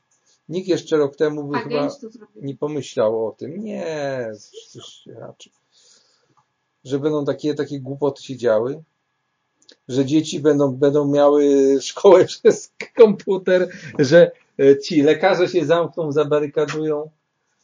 Nikt 0.49 0.67
jeszcze 0.67 0.97
rok 0.97 1.15
temu 1.15 1.43
by 1.43 1.57
chyba 1.57 1.89
nie 2.35 2.55
pomyślał 2.55 3.27
o 3.27 3.31
tym. 3.31 3.63
Nie, 3.63 4.31
przecież 4.51 5.09
raczej. 5.15 5.53
Że 6.83 6.99
będą 6.99 7.25
takie, 7.25 7.53
takie 7.53 7.79
głupoty 7.79 8.23
się 8.23 8.37
działy, 8.37 8.83
że 9.87 10.05
dzieci 10.05 10.39
będą, 10.39 10.75
będą 10.75 11.07
miały 11.07 11.75
szkołę 11.81 12.25
przez 12.43 12.71
komputer, 12.95 13.69
że 13.99 14.31
e, 14.59 14.79
ci 14.79 15.01
lekarze 15.01 15.47
się 15.47 15.65
zamkną, 15.65 16.11
zabarykadują. 16.11 17.09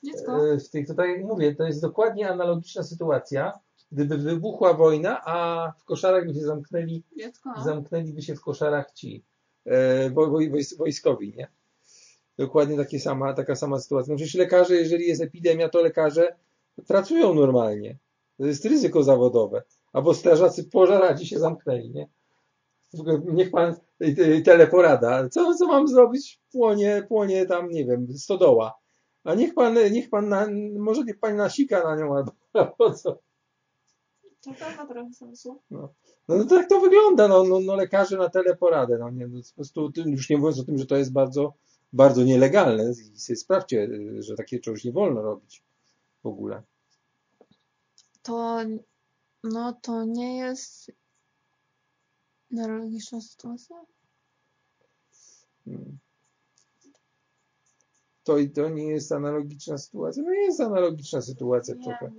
Dziecko. 0.03 0.53
E, 0.53 0.57
W 0.59 0.69
tych, 0.69 0.87
tutaj 0.87 1.11
jak 1.11 1.23
mówię, 1.25 1.55
to 1.55 1.63
jest 1.63 1.81
dokładnie 1.81 2.29
analogiczna 2.29 2.83
sytuacja, 2.83 3.59
gdyby 3.91 4.17
wybuchła 4.17 4.73
wojna, 4.73 5.21
a 5.25 5.71
w 5.79 5.83
koszarach 5.83 6.27
by 6.27 6.33
się 6.33 6.41
zamknęli 6.45 7.03
Dziecko. 7.17 7.49
zamknęliby 7.65 8.21
się 8.21 8.35
w 8.35 8.41
koszarach 8.41 8.91
ci 8.91 9.23
e, 9.65 10.09
wo- 10.09 10.27
wo- 10.27 10.37
wojs- 10.39 10.77
wojskowi, 10.77 11.33
nie? 11.37 11.47
Dokładnie 12.37 12.77
takie 12.77 12.99
sama, 12.99 13.33
taka 13.33 13.55
sama 13.55 13.79
sytuacja. 13.79 14.11
No 14.13 14.17
przecież 14.17 14.35
lekarze, 14.35 14.75
jeżeli 14.75 15.07
jest 15.07 15.21
epidemia, 15.21 15.69
to 15.69 15.81
lekarze 15.81 16.35
pracują 16.87 17.33
normalnie. 17.33 17.97
To 18.37 18.45
jest 18.45 18.65
ryzyko 18.65 19.03
zawodowe. 19.03 19.63
Albo 19.93 20.13
strażacy 20.13 20.63
pożaraci 20.63 21.27
się 21.27 21.39
zamknęli, 21.39 21.89
nie? 21.91 22.07
Niech 23.33 23.51
pan 23.51 23.75
y, 24.01 24.41
teleporada. 24.45 25.29
Co, 25.29 25.55
co 25.55 25.67
mam 25.67 25.87
zrobić? 25.87 26.39
Płonie, 26.51 27.05
płonie 27.07 27.45
tam, 27.45 27.69
nie 27.69 27.85
wiem, 27.85 28.07
stodoła. 28.17 28.73
A 29.23 29.35
niech 29.35 29.53
pan, 29.53 29.77
niech 29.91 30.09
pan, 30.09 30.29
na, 30.29 30.47
może 30.79 31.03
niech 31.03 31.19
pan 31.19 31.35
nasika 31.35 31.83
na 31.83 31.95
nią 31.95 32.15
albo, 32.15 32.31
albo 32.53 32.93
co. 32.93 33.19
To 34.43 34.51
ma 34.77 34.85
trochę 34.85 35.13
sensu. 35.13 35.61
No, 35.71 35.93
no 36.27 36.45
tak 36.45 36.69
to 36.69 36.79
wygląda, 36.79 37.27
no, 37.27 37.43
no, 37.43 37.59
no 37.59 37.75
lekarze 37.75 38.17
na 38.17 38.29
teleporadę, 38.29 38.97
no 38.97 39.09
nie, 39.09 39.27
no, 39.27 39.39
po 39.49 39.55
prostu, 39.55 39.91
już 40.05 40.29
nie 40.29 40.37
mówiąc 40.37 40.59
o 40.59 40.63
tym, 40.63 40.77
że 40.77 40.85
to 40.85 40.95
jest 40.95 41.11
bardzo, 41.11 41.53
bardzo 41.93 42.23
nielegalne 42.23 42.91
i 42.91 43.19
sobie 43.19 43.37
sprawdźcie, 43.37 43.89
że 44.19 44.35
takie 44.35 44.59
czegoś 44.59 44.83
nie 44.83 44.91
wolno 44.91 45.21
robić 45.21 45.63
w 46.23 46.27
ogóle. 46.27 46.63
To, 48.21 48.59
no 49.43 49.73
to 49.81 50.03
nie 50.05 50.37
jest 50.37 50.91
neurologiczna 52.51 53.21
sytuacja? 53.21 53.75
Mm. 55.67 55.97
To 58.23 58.37
i 58.37 58.49
to 58.49 58.69
nie 58.69 58.87
jest 58.87 59.11
analogiczna 59.11 59.77
sytuacja, 59.77 60.23
no 60.23 60.33
jest 60.33 60.61
analogiczna 60.61 61.21
sytuacja 61.21 61.75
trochę. 61.83 62.11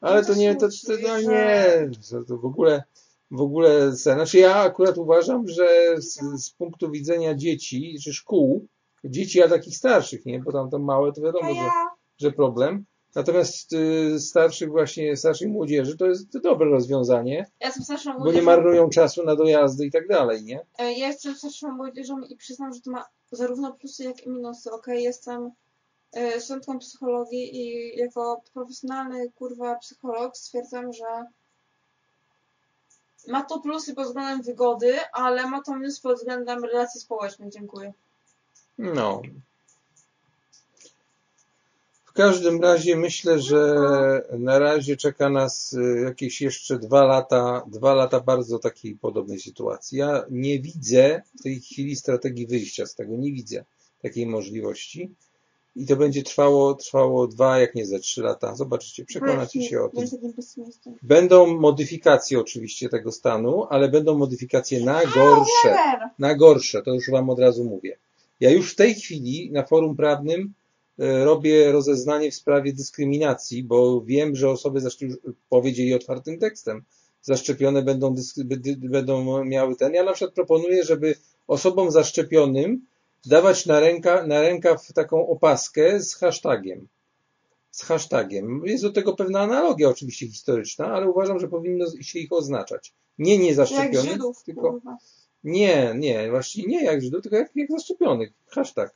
Ale 0.00 0.24
to 0.24 0.34
nie, 0.34 0.56
to, 0.56 0.68
to 0.68 0.92
no 1.02 1.20
nie, 1.20 1.90
to, 2.10 2.24
to 2.24 2.38
w 2.38 2.44
ogóle, 2.44 2.82
w 3.30 3.40
ogóle, 3.40 3.92
znaczy 3.92 4.38
ja 4.38 4.56
akurat 4.56 4.98
uważam, 4.98 5.48
że 5.48 5.94
z, 5.98 6.20
z 6.44 6.50
punktu 6.50 6.90
widzenia 6.90 7.34
dzieci, 7.34 7.96
czy 8.04 8.12
szkół, 8.12 8.66
dzieci, 9.04 9.42
a 9.42 9.48
takich 9.48 9.76
starszych, 9.76 10.24
nie, 10.24 10.40
bo 10.40 10.52
tam 10.52 10.70
to 10.70 10.78
małe, 10.78 11.12
to 11.12 11.20
wiadomo, 11.20 11.54
że, 11.54 11.70
że 12.18 12.32
problem. 12.32 12.84
Natomiast 13.14 13.72
y, 13.72 14.20
starszych 14.20 14.70
właśnie, 14.70 15.16
starszej 15.16 15.48
młodzieży 15.48 15.96
to 15.96 16.06
jest 16.06 16.38
dobre 16.38 16.70
rozwiązanie, 16.70 17.46
ja 17.60 17.66
jestem 17.66 17.84
starszą 17.84 18.10
bo 18.12 18.18
nie 18.18 18.24
młodzieżą. 18.24 18.44
marnują 18.46 18.88
czasu 18.90 19.24
na 19.24 19.36
dojazdy 19.36 19.86
i 19.86 19.90
tak 19.90 20.08
dalej, 20.08 20.42
nie? 20.44 20.60
E, 20.78 20.92
Ja 20.92 21.08
jestem 21.08 21.34
starszą 21.36 21.72
młodzieżą 21.72 22.18
i 22.20 22.36
przyznam, 22.36 22.74
że 22.74 22.80
to 22.80 22.90
ma 22.90 23.04
zarówno 23.32 23.72
plusy, 23.72 24.04
jak 24.04 24.26
i 24.26 24.30
minusy. 24.30 24.70
Okej, 24.70 25.02
jestem 25.02 25.50
e, 26.12 26.40
studentką 26.40 26.78
psychologii 26.78 27.56
i 27.56 27.96
jako 27.98 28.42
profesjonalny 28.54 29.30
kurwa 29.30 29.74
psycholog 29.76 30.36
stwierdzam, 30.36 30.92
że 30.92 31.04
ma 33.28 33.42
to 33.44 33.60
plusy 33.60 33.94
pod 33.94 34.06
względem 34.06 34.42
wygody, 34.42 34.94
ale 35.12 35.46
ma 35.46 35.62
to 35.62 35.74
minusy 35.76 36.02
pod 36.02 36.16
względem 36.16 36.64
relacji 36.64 37.00
społecznych. 37.00 37.52
Dziękuję. 37.52 37.92
No. 38.78 39.22
W 42.12 42.14
każdym 42.14 42.60
razie 42.60 42.96
myślę, 42.96 43.38
że 43.38 43.76
na 44.38 44.58
razie 44.58 44.96
czeka 44.96 45.28
nas 45.28 45.72
y, 45.72 46.00
jakieś 46.04 46.40
jeszcze 46.40 46.78
dwa 46.78 47.04
lata, 47.04 47.62
dwa 47.66 47.94
lata 47.94 48.20
bardzo 48.20 48.58
takiej 48.58 48.96
podobnej 48.96 49.40
sytuacji. 49.40 49.98
Ja 49.98 50.24
nie 50.30 50.60
widzę 50.60 51.22
w 51.40 51.42
tej 51.42 51.60
chwili 51.60 51.96
strategii 51.96 52.46
wyjścia 52.46 52.86
z 52.86 52.94
tego, 52.94 53.16
nie 53.16 53.32
widzę 53.32 53.64
takiej 54.02 54.26
możliwości. 54.26 55.10
I 55.76 55.86
to 55.86 55.96
będzie 55.96 56.22
trwało, 56.22 56.74
trwało 56.74 57.26
dwa, 57.26 57.58
jak 57.58 57.74
nie 57.74 57.86
ze 57.86 57.98
trzy 57.98 58.22
lata. 58.22 58.56
Zobaczycie, 58.56 59.04
przekonacie 59.04 59.62
się 59.62 59.82
o 59.82 59.88
tym. 59.88 60.06
Będą 61.02 61.46
modyfikacje 61.46 62.40
oczywiście 62.40 62.88
tego 62.88 63.12
stanu, 63.12 63.66
ale 63.70 63.88
będą 63.88 64.18
modyfikacje 64.18 64.84
na 64.84 65.04
gorsze. 65.04 65.76
Na 66.18 66.34
gorsze, 66.34 66.82
to 66.82 66.94
już 66.94 67.10
Wam 67.10 67.30
od 67.30 67.38
razu 67.38 67.64
mówię. 67.64 67.96
Ja 68.40 68.50
już 68.50 68.72
w 68.72 68.76
tej 68.76 68.94
chwili 68.94 69.50
na 69.52 69.62
forum 69.62 69.96
prawnym 69.96 70.52
robię 70.98 71.72
rozeznanie 71.72 72.30
w 72.30 72.34
sprawie 72.34 72.72
dyskryminacji, 72.72 73.64
bo 73.64 74.02
wiem, 74.04 74.36
że 74.36 74.50
osoby 74.50 74.80
powiedzieli 75.48 75.94
otwartym 75.94 76.38
tekstem, 76.38 76.84
zaszczepione 77.22 77.82
będą, 77.82 78.14
będą 78.76 79.44
miały 79.44 79.76
ten. 79.76 79.94
Ja 79.94 80.04
na 80.04 80.12
przykład 80.12 80.34
proponuję, 80.34 80.84
żeby 80.84 81.14
osobom 81.46 81.90
zaszczepionym 81.90 82.86
dawać 83.26 83.66
na, 83.66 83.80
ręka, 83.80 84.26
na 84.26 84.40
rękaw 84.40 84.92
taką 84.92 85.28
opaskę 85.28 86.00
z 86.00 86.14
hashtagiem. 86.14 86.88
Z 87.70 87.82
hashtagiem. 87.82 88.62
Jest 88.64 88.84
do 88.84 88.92
tego 88.92 89.16
pewna 89.16 89.40
analogia 89.40 89.88
oczywiście 89.88 90.28
historyczna, 90.28 90.86
ale 90.86 91.10
uważam, 91.10 91.40
że 91.40 91.48
powinno 91.48 91.86
się 92.00 92.18
ich 92.18 92.32
oznaczać. 92.32 92.94
Nie 93.18 93.34
Jak 93.34 93.42
niezaszczepionych, 93.42 94.10
Żydów, 94.10 94.44
tylko 94.44 94.70
kurwa. 94.70 94.96
nie, 95.44 95.94
nie, 95.96 96.30
właśnie 96.30 96.64
nie 96.66 96.84
jak 96.84 97.02
Żydów, 97.02 97.22
tylko 97.22 97.36
jak, 97.36 97.50
jak 97.54 97.70
zaszczepionych. 97.70 98.32
Hashtag. 98.48 98.94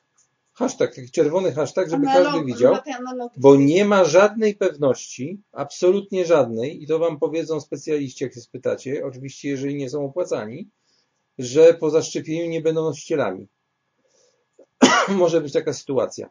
Hashtag, 0.58 0.94
taki 0.94 1.10
czerwony 1.10 1.52
hashtag, 1.52 1.90
żeby 1.90 2.06
Analog- 2.06 2.24
każdy 2.24 2.44
widział, 2.44 2.76
bo 3.36 3.56
nie 3.56 3.84
ma 3.84 4.04
żadnej 4.04 4.54
pewności, 4.54 5.40
absolutnie 5.52 6.24
żadnej, 6.24 6.82
i 6.82 6.86
to 6.86 6.98
wam 6.98 7.18
powiedzą 7.18 7.60
specjaliści, 7.60 8.24
jak 8.24 8.34
się 8.34 8.40
spytacie, 8.40 9.06
oczywiście 9.06 9.48
jeżeli 9.48 9.74
nie 9.74 9.90
są 9.90 10.04
opłacani, 10.04 10.68
że 11.38 11.74
po 11.74 11.90
zaszczepieniu 11.90 12.50
nie 12.50 12.60
będą 12.60 12.82
nosicielami. 12.82 13.48
Może 15.08 15.40
być 15.40 15.52
taka 15.52 15.72
sytuacja. 15.72 16.30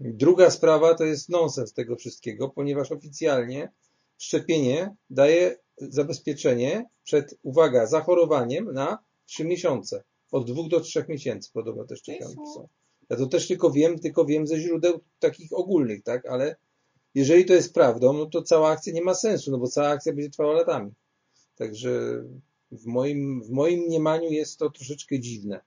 Druga 0.00 0.50
sprawa 0.50 0.94
to 0.94 1.04
jest 1.04 1.28
nonsens 1.28 1.72
tego 1.72 1.96
wszystkiego, 1.96 2.48
ponieważ 2.48 2.92
oficjalnie 2.92 3.72
szczepienie 4.18 4.94
daje 5.10 5.56
zabezpieczenie 5.78 6.84
przed, 7.04 7.34
uwaga, 7.42 7.86
zachorowaniem 7.86 8.72
na 8.72 8.98
3 9.26 9.44
miesiące. 9.44 10.02
Od 10.32 10.50
2 10.52 10.68
do 10.68 10.80
3 10.80 11.04
miesięcy 11.08 11.50
podobno 11.52 11.84
te 11.84 11.96
szczepionki 11.96 12.46
są. 12.54 12.68
Ja 13.10 13.16
to 13.16 13.26
też 13.26 13.48
tylko 13.48 13.70
wiem, 13.70 13.98
tylko 13.98 14.24
wiem 14.24 14.46
ze 14.46 14.60
źródeł 14.60 15.00
takich 15.18 15.52
ogólnych, 15.52 16.02
tak, 16.02 16.26
ale 16.26 16.56
jeżeli 17.14 17.44
to 17.44 17.52
jest 17.52 17.74
prawdą, 17.74 18.12
no 18.12 18.26
to 18.26 18.42
cała 18.42 18.70
akcja 18.70 18.92
nie 18.92 19.02
ma 19.02 19.14
sensu, 19.14 19.50
no 19.50 19.58
bo 19.58 19.68
cała 19.68 19.88
akcja 19.88 20.12
będzie 20.12 20.30
trwała 20.30 20.52
latami. 20.52 20.92
Także 21.56 22.24
w 22.72 22.86
moim, 22.86 23.42
w 23.42 23.50
moim 23.50 23.80
mniemaniu 23.80 24.30
jest 24.30 24.58
to 24.58 24.70
troszeczkę 24.70 25.20
dziwne. 25.20 25.60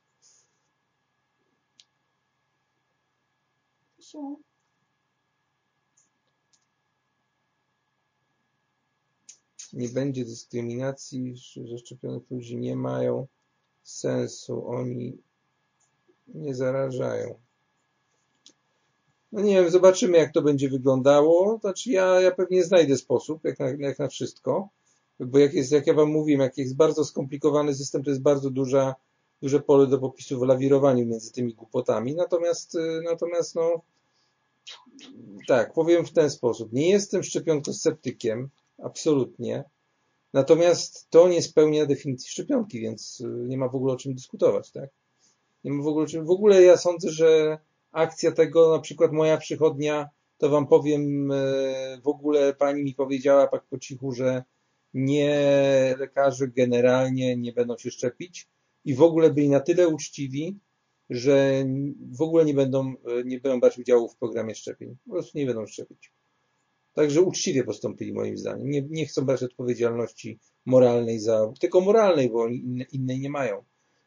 Nie 9.73 9.89
będzie 9.89 10.25
dyskryminacji, 10.25 11.35
że 11.35 11.67
zaszczepionych 11.67 12.31
ludzi 12.31 12.57
nie 12.57 12.75
mają 12.75 13.27
sensu, 13.83 14.67
oni 14.67 15.17
nie 16.27 16.55
zarażają. 16.55 17.35
No 19.31 19.41
nie 19.41 19.53
wiem, 19.53 19.71
zobaczymy 19.71 20.17
jak 20.17 20.33
to 20.33 20.41
będzie 20.41 20.69
wyglądało. 20.69 21.57
Znaczy 21.61 21.91
ja, 21.91 22.21
ja 22.21 22.31
pewnie 22.31 22.63
znajdę 22.63 22.97
sposób, 22.97 23.43
jak 23.43 23.59
na, 23.59 23.69
jak 23.69 23.99
na 23.99 24.07
wszystko, 24.07 24.69
bo 25.19 25.39
jak 25.39 25.53
jest, 25.53 25.71
jak 25.71 25.87
ja 25.87 25.93
wam 25.93 26.09
mówiłem, 26.09 26.41
jak 26.41 26.57
jest 26.57 26.75
bardzo 26.75 27.05
skomplikowany 27.05 27.75
system, 27.75 28.03
to 28.03 28.09
jest 28.09 28.21
bardzo 28.21 28.49
duża, 28.49 28.95
duże 29.41 29.59
pole 29.59 29.87
do 29.87 29.99
popisu 29.99 30.39
w 30.39 30.43
lawirowaniu 30.43 31.05
między 31.05 31.31
tymi 31.31 31.53
głupotami. 31.53 32.15
Natomiast, 32.15 32.75
y, 32.75 33.01
natomiast 33.05 33.55
no, 33.55 33.81
tak, 35.47 35.73
powiem 35.73 36.05
w 36.05 36.13
ten 36.13 36.29
sposób. 36.29 36.73
Nie 36.73 36.89
jestem 36.89 37.23
szczepionkosceptykiem, 37.23 38.49
absolutnie. 38.77 39.63
Natomiast 40.33 41.09
to 41.09 41.27
nie 41.27 41.41
spełnia 41.41 41.85
definicji 41.85 42.29
szczepionki, 42.29 42.79
więc 42.79 43.21
y, 43.21 43.27
nie 43.27 43.57
ma 43.57 43.67
w 43.67 43.75
ogóle 43.75 43.93
o 43.93 43.97
czym 43.97 44.13
dyskutować, 44.13 44.71
tak? 44.71 44.89
Nie 45.63 45.81
w 45.81 45.87
ogóle. 45.87 46.05
W 46.23 46.29
ogóle 46.29 46.63
ja 46.63 46.77
sądzę, 46.77 47.09
że 47.09 47.57
akcja 47.91 48.31
tego, 48.31 48.75
na 48.75 48.79
przykład 48.79 49.11
moja 49.11 49.37
przychodnia, 49.37 50.09
to 50.37 50.49
wam 50.49 50.67
powiem, 50.67 51.31
y, 51.31 52.01
w 52.03 52.07
ogóle 52.07 52.53
pani 52.53 52.83
mi 52.83 52.93
powiedziała 52.93 53.47
tak 53.47 53.63
po 53.63 53.77
cichu, 53.77 54.11
że 54.11 54.43
nie 54.93 55.95
lekarze 55.99 56.47
generalnie 56.47 57.37
nie 57.37 57.53
będą 57.53 57.77
się 57.77 57.91
szczepić 57.91 58.47
i 58.85 58.95
w 58.95 59.01
ogóle 59.01 59.33
byli 59.33 59.49
na 59.49 59.59
tyle 59.59 59.87
uczciwi, 59.87 60.59
że 61.09 61.65
w 62.11 62.21
ogóle 62.21 62.45
nie 62.45 62.53
będą, 62.53 62.93
y, 62.93 63.23
nie 63.25 63.39
będą 63.39 63.59
brać 63.59 63.77
udziału 63.77 64.09
w 64.09 64.17
programie 64.17 64.55
szczepień. 64.55 64.95
Po 65.05 65.11
prostu 65.11 65.37
nie 65.37 65.45
będą 65.45 65.65
szczepić. 65.65 66.11
Także 66.93 67.21
uczciwie 67.21 67.63
postąpili 67.63 68.13
moim 68.13 68.37
zdaniem. 68.37 68.69
Nie, 68.69 68.81
nie 68.89 69.05
chcą 69.05 69.25
brać 69.25 69.43
odpowiedzialności 69.43 70.39
moralnej 70.65 71.19
za, 71.19 71.53
tylko 71.59 71.81
moralnej, 71.81 72.29
bo 72.29 72.47
innej 72.91 73.19
nie 73.19 73.29
mają 73.29 73.63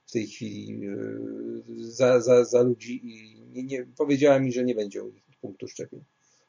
w 0.06 0.12
tej 0.12 0.26
chwili 0.26 0.80
yy, 0.80 1.64
za, 1.78 2.20
za, 2.20 2.44
za 2.44 2.62
ludzi 2.62 3.00
i 3.04 3.40
nie, 3.52 3.62
nie, 3.62 3.86
powiedziała 3.96 4.38
mi, 4.38 4.52
że 4.52 4.64
nie 4.64 4.74
będzie 4.74 5.02
u 5.04 5.10
nich 5.10 5.22
punktu 5.40 5.68
szczepień. 5.68 6.04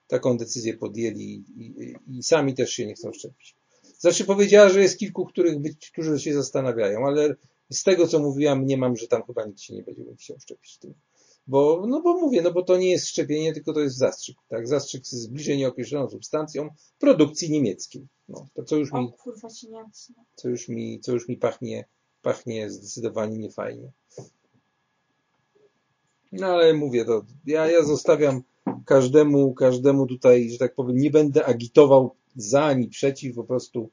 Taką 0.07 0.37
decyzję 0.37 0.77
podjęli 0.77 1.43
i, 1.55 1.65
i, 1.65 2.17
i 2.17 2.23
sami 2.23 2.53
też 2.53 2.71
się 2.71 2.85
nie 2.85 2.93
chcą 2.93 3.13
szczepić. 3.13 3.55
Znaczy 3.99 4.25
powiedziała, 4.25 4.69
że 4.69 4.81
jest 4.81 4.97
kilku, 4.97 5.25
których 5.25 5.59
być, 5.59 5.91
którzy 5.91 6.19
się 6.19 6.33
zastanawiają, 6.33 7.07
ale 7.07 7.35
z 7.69 7.83
tego 7.83 8.07
co 8.07 8.19
mówiłam, 8.19 8.65
nie 8.65 8.77
mam, 8.77 8.95
że 8.97 9.07
tam 9.07 9.23
chyba 9.23 9.45
nikt 9.45 9.59
się 9.59 9.73
nie 9.73 9.83
będzie 9.83 10.03
chciał 10.19 10.39
szczepić 10.39 10.77
tym. 10.77 10.93
Bo, 11.47 11.85
no 11.87 12.01
bo 12.01 12.13
mówię, 12.19 12.41
no 12.41 12.51
bo 12.51 12.61
to 12.63 12.77
nie 12.77 12.91
jest 12.91 13.07
szczepienie, 13.07 13.53
tylko 13.53 13.73
to 13.73 13.79
jest 13.79 13.97
zastrzyk, 13.97 14.37
tak? 14.47 14.67
Zastrzyk 14.67 15.07
z 15.07 15.11
zbliżenie 15.11 15.67
określoną 15.67 16.09
substancją 16.09 16.69
produkcji 16.99 17.51
niemieckiej. 17.51 18.07
No, 18.29 18.47
to 18.53 18.63
co 18.63 18.75
już 18.75 18.93
O 18.93 19.01
mi, 19.01 19.13
kurwa 19.13 19.49
ci 19.49 19.69
Niemcy. 19.69 20.13
co 20.35 20.49
już 20.49 20.67
mi, 20.67 20.99
co 20.99 21.11
już 21.13 21.27
mi 21.27 21.37
pachnie, 21.37 21.85
pachnie 22.21 22.69
zdecydowanie 22.69 23.37
niefajnie. 23.37 23.91
No 26.31 26.47
ale 26.47 26.73
mówię, 26.73 27.05
to 27.05 27.25
ja, 27.45 27.71
ja 27.71 27.83
zostawiam 27.83 28.43
każdemu, 28.85 29.53
każdemu 29.53 30.07
tutaj, 30.07 30.49
że 30.49 30.57
tak 30.57 30.75
powiem, 30.75 30.97
nie 30.97 31.11
będę 31.11 31.45
agitował 31.45 32.15
za 32.35 32.63
ani 32.65 32.87
przeciw, 32.87 33.35
po 33.35 33.43
prostu 33.43 33.89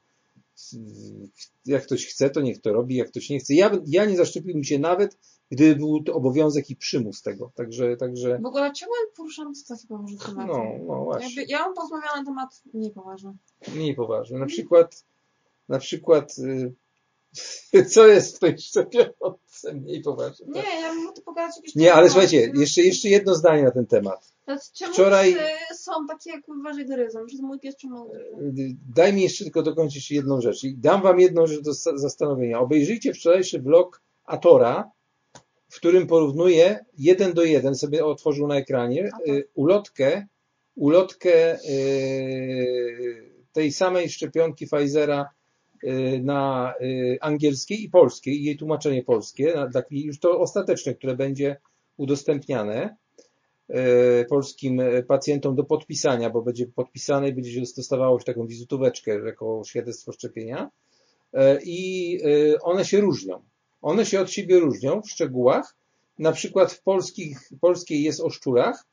jak 1.65 1.83
ktoś 1.83 2.05
chce, 2.07 2.29
to 2.29 2.41
niech 2.41 2.61
to 2.61 2.73
robi, 2.73 2.95
jak 2.95 3.07
ktoś 3.07 3.29
nie 3.29 3.39
chce. 3.39 3.53
Ja, 3.53 3.71
ja 3.87 4.05
nie 4.05 4.17
zaszczepiłbym 4.17 4.63
się 4.63 4.79
nawet, 4.79 5.17
gdyby 5.51 5.75
był 5.75 6.03
to 6.03 6.13
obowiązek 6.13 6.69
i 6.69 6.75
przymus 6.75 7.21
tego. 7.21 7.51
Także, 7.55 7.97
także 7.97 8.39
W 8.39 8.45
ogóle 8.45 8.73
ciągle 8.73 8.97
poruszam 9.17 9.55
sytuację 9.55 9.87
poważną 9.87 10.17
temat. 10.17 10.47
no, 10.47 10.63
no 10.87 11.03
właśnie. 11.03 11.41
Jakby 11.41 11.51
ja 11.51 11.59
mam 11.59 11.73
porozmawiała 11.73 12.17
na 12.17 12.25
temat 12.25 12.61
niepoważny. 12.73 13.33
Mniej 13.75 13.95
poważne. 13.95 14.39
Na 14.39 14.45
przykład, 14.45 15.05
na 15.69 15.79
przykład, 15.79 16.35
y, 16.39 16.73
co 17.93 18.07
jest 18.07 18.35
w 18.35 18.39
tej 18.39 18.57
szczepionce 18.57 19.73
mniej 19.73 20.01
poważne? 20.01 20.45
Nie, 20.49 20.81
ja 20.81 20.93
bym 20.93 21.13
to 21.13 21.21
pogadać 21.21 21.55
jakieś 21.57 21.75
Nie, 21.75 21.93
ale 21.93 22.09
słuchajcie, 22.09 22.51
jeszcze, 22.55 22.81
jeszcze 22.81 23.09
jedno 23.09 23.35
zdanie 23.35 23.63
na 23.63 23.71
ten 23.71 23.87
temat. 23.87 24.31
Czemu 24.73 24.93
wczoraj- 24.93 25.35
są 25.75 25.91
takie 26.07 26.29
jak 26.29 26.49
uważaj 26.49 26.85
gryzą? 26.85 27.19
Że 27.27 27.37
to 27.37 27.43
mój 27.43 27.59
pies 27.59 27.75
czemu 27.77 28.13
Y, 28.13 28.75
Daj 28.95 29.13
mi 29.13 29.21
jeszcze 29.21 29.43
tylko 29.43 29.61
dokończyć 29.61 30.11
jedną 30.11 30.41
rzecz. 30.41 30.63
I 30.63 30.77
dam 30.77 31.01
wam 31.01 31.19
jedną 31.19 31.47
rzecz 31.47 31.61
do 31.61 31.73
za- 31.73 31.97
zastanowienia. 31.97 32.59
Obejrzyjcie 32.59 33.13
wczorajszy 33.13 33.61
vlog 33.61 34.01
Atora, 34.25 34.91
w 35.69 35.75
którym 35.75 36.07
porównuje 36.07 36.85
jeden 36.97 37.33
do 37.33 37.43
jeden, 37.43 37.75
sobie 37.75 38.05
otworzył 38.05 38.47
na 38.47 38.55
ekranie, 38.55 39.09
y, 39.27 39.47
ulotkę, 39.53 40.27
ulotkę 40.75 41.59
y, 41.69 43.31
tej 43.51 43.71
samej 43.71 44.09
szczepionki 44.09 44.67
Pfizera 44.67 45.29
na 46.21 46.73
y, 46.81 47.17
angielskiej 47.21 47.83
i 47.83 47.89
polskiej, 47.89 48.43
jej 48.43 48.57
tłumaczenie 48.57 49.03
polskie, 49.03 49.53
dla, 49.71 49.83
już 49.91 50.19
to 50.19 50.39
ostateczne, 50.39 50.93
które 50.93 51.15
będzie 51.15 51.57
udostępniane 51.97 52.95
e, 53.69 54.25
polskim 54.25 54.81
pacjentom 55.07 55.55
do 55.55 55.63
podpisania, 55.63 56.29
bo 56.29 56.41
będzie 56.41 56.67
podpisane 56.67 57.29
i 57.29 57.33
będzie 57.33 57.51
się 57.53 57.61
dostawało 57.77 58.19
taką 58.19 58.47
wizytóweczkę 58.47 59.19
jako 59.25 59.61
świadectwo 59.65 60.11
szczepienia 60.11 60.69
i 61.63 62.19
one 62.61 62.85
się 62.85 63.01
różnią. 63.01 63.43
One 63.81 64.05
się 64.05 64.19
od 64.21 64.31
siebie 64.31 64.59
różnią 64.59 65.01
w 65.01 65.09
szczegółach. 65.09 65.75
Na 66.19 66.31
przykład 66.31 66.73
w 66.73 66.81
polskich, 66.81 67.39
polskiej 67.61 68.03
jest 68.03 68.21
o 68.21 68.29
szczurach, 68.29 68.85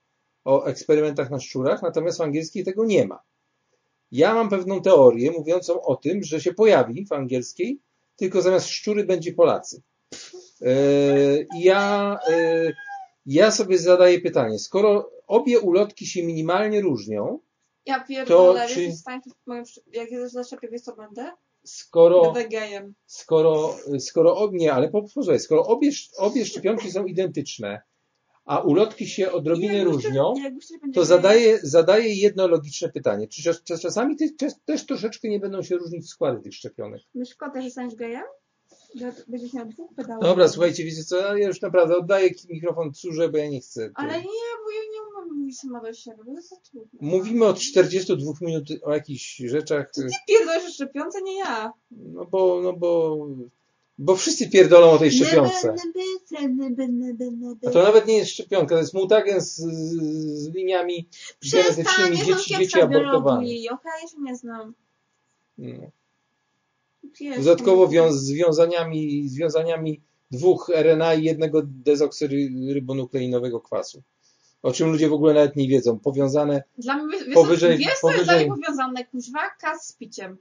o 0.45 0.65
eksperymentach 0.65 1.31
na 1.31 1.41
szczurach, 1.41 1.83
natomiast 1.83 2.19
w 2.19 2.21
angielskiej 2.21 2.65
tego 2.65 2.85
nie 2.85 3.07
ma. 3.07 3.23
Ja 4.13 4.35
mam 4.35 4.49
pewną 4.49 4.83
teorię 4.83 5.31
mówiącą 5.31 5.83
o 5.83 5.97
tym, 5.97 6.23
że 6.23 6.41
się 6.41 6.55
pojawi 6.55 7.07
w 7.07 7.13
angielskiej, 7.13 7.79
tylko 8.17 8.43
zamiast 8.43 8.69
szczury 8.69 9.05
będzie 9.05 9.33
Polacy. 9.33 9.83
E, 10.63 10.75
ja 11.59 12.19
e, 12.31 12.73
Ja 13.27 13.51
sobie 13.51 13.79
zadaję 13.79 14.21
pytanie, 14.21 14.59
skoro 14.59 15.11
obie 15.27 15.61
ulotki 15.61 16.07
się 16.07 16.23
minimalnie 16.23 16.81
różnią, 16.81 17.39
Ja 17.87 18.05
pierdolę, 18.05 18.69
czy- 18.69 18.75
czy... 18.75 19.81
jak 19.93 20.11
ja 20.11 20.29
zaszczepię, 20.29 20.69
wiesz 20.69 20.83
co 20.83 20.97
będę? 20.97 21.31
skoro, 21.65 22.23
skoro, 23.07 23.77
skoro 23.99 24.51
nie, 24.53 24.73
ale 24.73 24.89
po- 24.89 25.03
posłuchaj, 25.03 25.41
skoro 25.41 25.67
obie, 25.67 25.91
obie 26.19 26.45
szczepionki 26.47 26.91
są 26.91 27.07
identyczne, 27.07 27.83
a 28.45 28.59
ulotki 28.61 29.07
się 29.09 29.33
odrobinę 29.33 29.75
Jak 29.75 29.85
różnią, 29.87 30.35
jak 30.43 30.53
to 30.81 30.89
gejem? 30.93 31.05
zadaję, 31.07 31.59
zadaję 31.63 32.15
jedno 32.15 32.47
logiczne 32.49 32.89
pytanie. 32.89 33.29
Czy 33.29 33.43
czas- 33.43 33.63
czas- 33.63 33.81
czasami 33.81 34.17
ty, 34.17 34.35
czas- 34.37 34.61
też 34.65 34.87
troszeczkę 34.87 35.29
nie 35.29 35.41
będą 35.41 35.63
się 35.63 35.77
różnić 35.77 36.09
składy 36.11 36.41
tych 36.43 36.55
szczepionek? 36.55 37.01
Myślisz, 37.15 37.37
Kota, 37.37 37.61
że 37.63 37.71
staniesz 37.71 37.95
gejem? 37.95 38.23
Będziesz 39.29 39.53
miał 39.53 39.67
dwóch 39.67 39.95
pedałów? 39.95 40.25
Dobra, 40.25 40.49
słuchajcie, 40.49 40.85
wiecie 40.85 41.05
co, 41.05 41.37
ja 41.37 41.47
już 41.47 41.61
naprawdę 41.61 41.97
oddaję 41.97 42.31
mikrofon 42.51 42.93
córze, 42.93 43.29
bo 43.29 43.39
ja 43.39 43.49
nie 43.49 43.61
chcę. 43.61 43.91
Ale 43.95 44.13
nie, 44.13 44.23
bo 44.65 44.71
ja 44.71 44.83
nie 44.93 45.23
umiem 45.25 45.39
mówić 45.39 45.59
sama 45.59 45.81
do 45.81 45.93
siebie, 45.93 46.17
bo 46.19 46.25
to 46.25 46.31
jest 46.37 46.71
trudne. 46.71 46.99
Mówimy 47.01 47.45
od 47.47 47.59
42 47.59 48.33
minut 48.41 48.69
o 48.83 48.95
jakichś 48.95 49.37
rzeczach, 49.37 49.91
Ty 49.95 50.07
pierdolisz 50.29 50.65
o 50.67 50.71
szczepionce, 50.73 51.23
nie 51.23 51.39
ja. 51.39 51.73
no 51.91 52.25
bo, 52.25 52.61
no 52.63 52.73
bo, 52.73 53.17
bo 54.05 54.17
wszyscy 54.17 54.51
pierdolą 54.51 54.91
o 54.91 54.99
tej 54.99 55.11
szczepionce. 55.13 55.75
A 57.67 57.71
to 57.71 57.83
nawet 57.83 58.07
nie 58.07 58.17
jest 58.17 58.31
szczepionka, 58.31 58.75
to 58.75 58.81
jest 58.81 58.95
mutagen 58.95 59.41
z, 59.41 59.57
z 60.43 60.55
liniami 60.55 61.09
genetycznymi 61.53 62.17
dzieci, 62.17 62.57
dzieci 62.59 62.81
abortowanych. 62.81 63.49
okej, 63.49 63.63
ja 64.03 64.09
się 64.09 64.21
nie 64.23 64.37
znam. 64.37 64.75
No. 65.59 65.91
Dodatkowo 67.39 67.89
wiąz, 67.89 68.17
związaniami, 68.17 69.29
związaniami 69.29 70.01
dwóch 70.31 70.71
RNA 70.75 71.15
i 71.15 71.25
jednego 71.25 71.63
dezoksyrybonukleinowego 71.65 73.61
kwasu. 73.61 74.03
O 74.63 74.73
czym 74.73 74.91
ludzie 74.93 75.09
w 75.09 75.13
ogóle 75.13 75.35
nawet 75.35 75.57
nie 75.57 75.69
wiedzą. 75.69 75.99
Powiązane, 75.99 76.63
Dla 76.79 76.97
mnie, 76.97 77.19
wiesz, 77.19 77.35
Powyżej- 77.35 77.79
wiesz 77.79 77.99
co 78.01 78.11
jest 78.11 78.25
dla 78.25 78.35
powyżej- 78.35 78.49
powiązane, 78.49 79.05
kuźwa, 79.05 79.41
kas 79.61 79.87
z 79.87 79.93
piciem. 79.93 80.37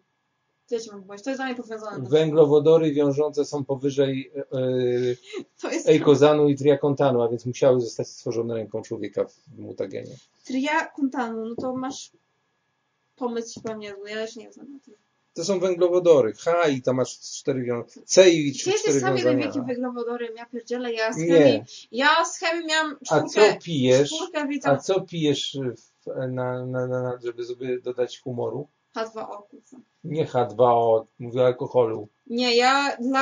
Ja 0.72 0.80
ci? 0.80 0.90
To 1.24 1.30
jest 1.30 1.40
dla 1.40 1.46
mnie 1.46 1.56
powiązane. 1.56 2.10
węglowodory 2.10 2.92
wiążące 2.94 3.46
są 3.46 3.66
powyżej 3.66 4.32
To 5.62 5.72
jest 5.72 5.90
eikozanu 5.90 6.50
i 6.50 6.56
triakontanu, 6.56 7.22
a 7.22 7.30
więc 7.30 7.46
musiały 7.46 7.82
zostać 7.82 8.08
stworzone 8.08 8.54
ręką 8.54 8.82
człowieka 8.82 9.26
w 9.26 9.60
mutagenie. 9.60 10.16
tria 10.46 10.86
kuntanu, 10.86 11.46
no 11.46 11.56
to 11.56 11.76
masz 11.76 12.12
pomysł 13.16 13.62
chyba 13.62 13.76
niezły, 13.76 14.10
ja 14.10 14.16
też 14.16 14.36
nie 14.36 14.52
znam. 14.52 14.80
To 15.34 15.44
są 15.46 15.60
węglowodory. 15.60 16.34
H 16.34 16.68
i 16.68 16.82
tam 16.82 16.96
masz 16.96 17.20
cztery 17.20 17.64
wiązania. 17.64 17.86
C 18.06 18.30
i 18.30 18.54
cztery 18.54 18.74
jesteś 18.74 18.94
sam 19.02 19.18
jeden 19.18 19.18
wiązania. 19.18 19.38
wielkim 19.44 19.66
węglowodorem, 19.66 20.36
ja 20.36 20.46
pierdzielę, 20.46 20.94
ja 20.94 21.14
z 21.14 21.16
chemii, 21.16 21.64
ja 21.92 22.26
z 22.26 22.40
chemii 22.40 22.66
miałam 22.66 22.98
A 23.10 23.22
co 23.24 23.42
czwórkę, 23.42 23.58
pijesz? 23.64 24.10
czwórkę 24.10 24.48
A 24.64 24.78
co 24.78 25.02
pijesz, 25.02 25.58
w, 25.78 26.08
na, 26.32 26.66
na, 26.66 26.88
na, 26.88 27.20
żeby 27.24 27.46
sobie 27.46 27.82
dodać 27.82 28.20
humoru? 28.20 28.68
H2O, 28.96 29.48
kurwa. 29.50 29.91
Nie 30.04 30.26
H2O, 30.26 31.06
mówię 31.20 31.42
o 31.42 31.46
alkoholu. 31.46 32.08
Nie, 32.28 32.56
ja 32.56 32.98
dla... 33.00 33.20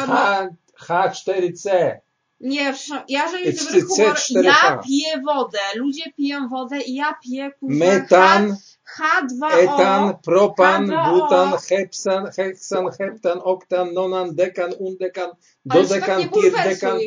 H, 0.76 1.10
H4C. 1.12 1.98
Nie, 2.40 2.74
ja 3.08 3.28
że 3.32 3.38
C- 3.38 3.44
jest 3.44 3.66
dobry 3.66 3.82
humor, 3.82 4.14
C4H. 4.14 4.44
ja 4.44 4.82
piję 4.86 5.22
wodę, 5.26 5.60
ludzie 5.76 6.14
piją 6.18 6.48
wodę 6.50 6.82
i 6.82 6.96
ja 6.96 7.16
piję 7.24 7.52
kurwa 7.52 7.86
Metan, 7.86 8.56
H, 8.84 9.22
2 9.22 9.48
o 9.48 9.52
etan, 9.52 10.18
propan, 10.24 10.88
H2O. 10.88 11.12
butan, 11.12 11.54
hepsan, 11.70 12.32
heksan, 12.38 12.86
heptan, 13.00 13.40
oktan, 13.44 13.94
nonan, 13.94 14.36
dekan, 14.36 14.74
undekan, 14.80 15.30
tak 15.30 15.38
dodekan, 15.64 16.30
tirdekan, 16.30 17.00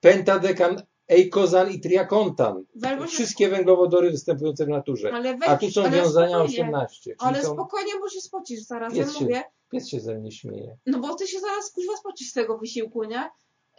pentadekan, 0.00 0.82
eikozan 1.08 1.70
i 1.70 1.80
triakontan. 1.80 2.64
Wszystkie 3.06 3.48
węglowodory 3.48 4.10
występujące 4.10 4.66
w 4.66 4.68
naturze. 4.68 5.12
Weź, 5.22 5.48
A 5.48 5.56
tu 5.56 5.70
są 5.70 5.90
wiązania 5.90 6.28
spokojnie. 6.28 6.62
18. 6.62 7.00
Czyli 7.02 7.16
Ale 7.18 7.42
są... 7.42 7.52
spokojnie, 7.52 7.92
bo 8.00 8.08
się 8.08 8.20
spocisz 8.20 8.60
zaraz, 8.60 8.94
Pies 8.94 9.12
ja 9.12 9.18
się- 9.18 9.24
mówię. 9.24 9.42
Pies 9.70 9.88
się 9.88 10.00
ze 10.00 10.14
mnie 10.14 10.32
śmieje. 10.32 10.76
No 10.86 10.98
bo 10.98 11.14
ty 11.14 11.26
się 11.26 11.40
zaraz 11.40 11.70
kuźwa 11.70 11.96
spocisz 11.96 12.28
z 12.30 12.32
tego 12.32 12.58
wysiłku, 12.58 13.04
nie? 13.04 13.30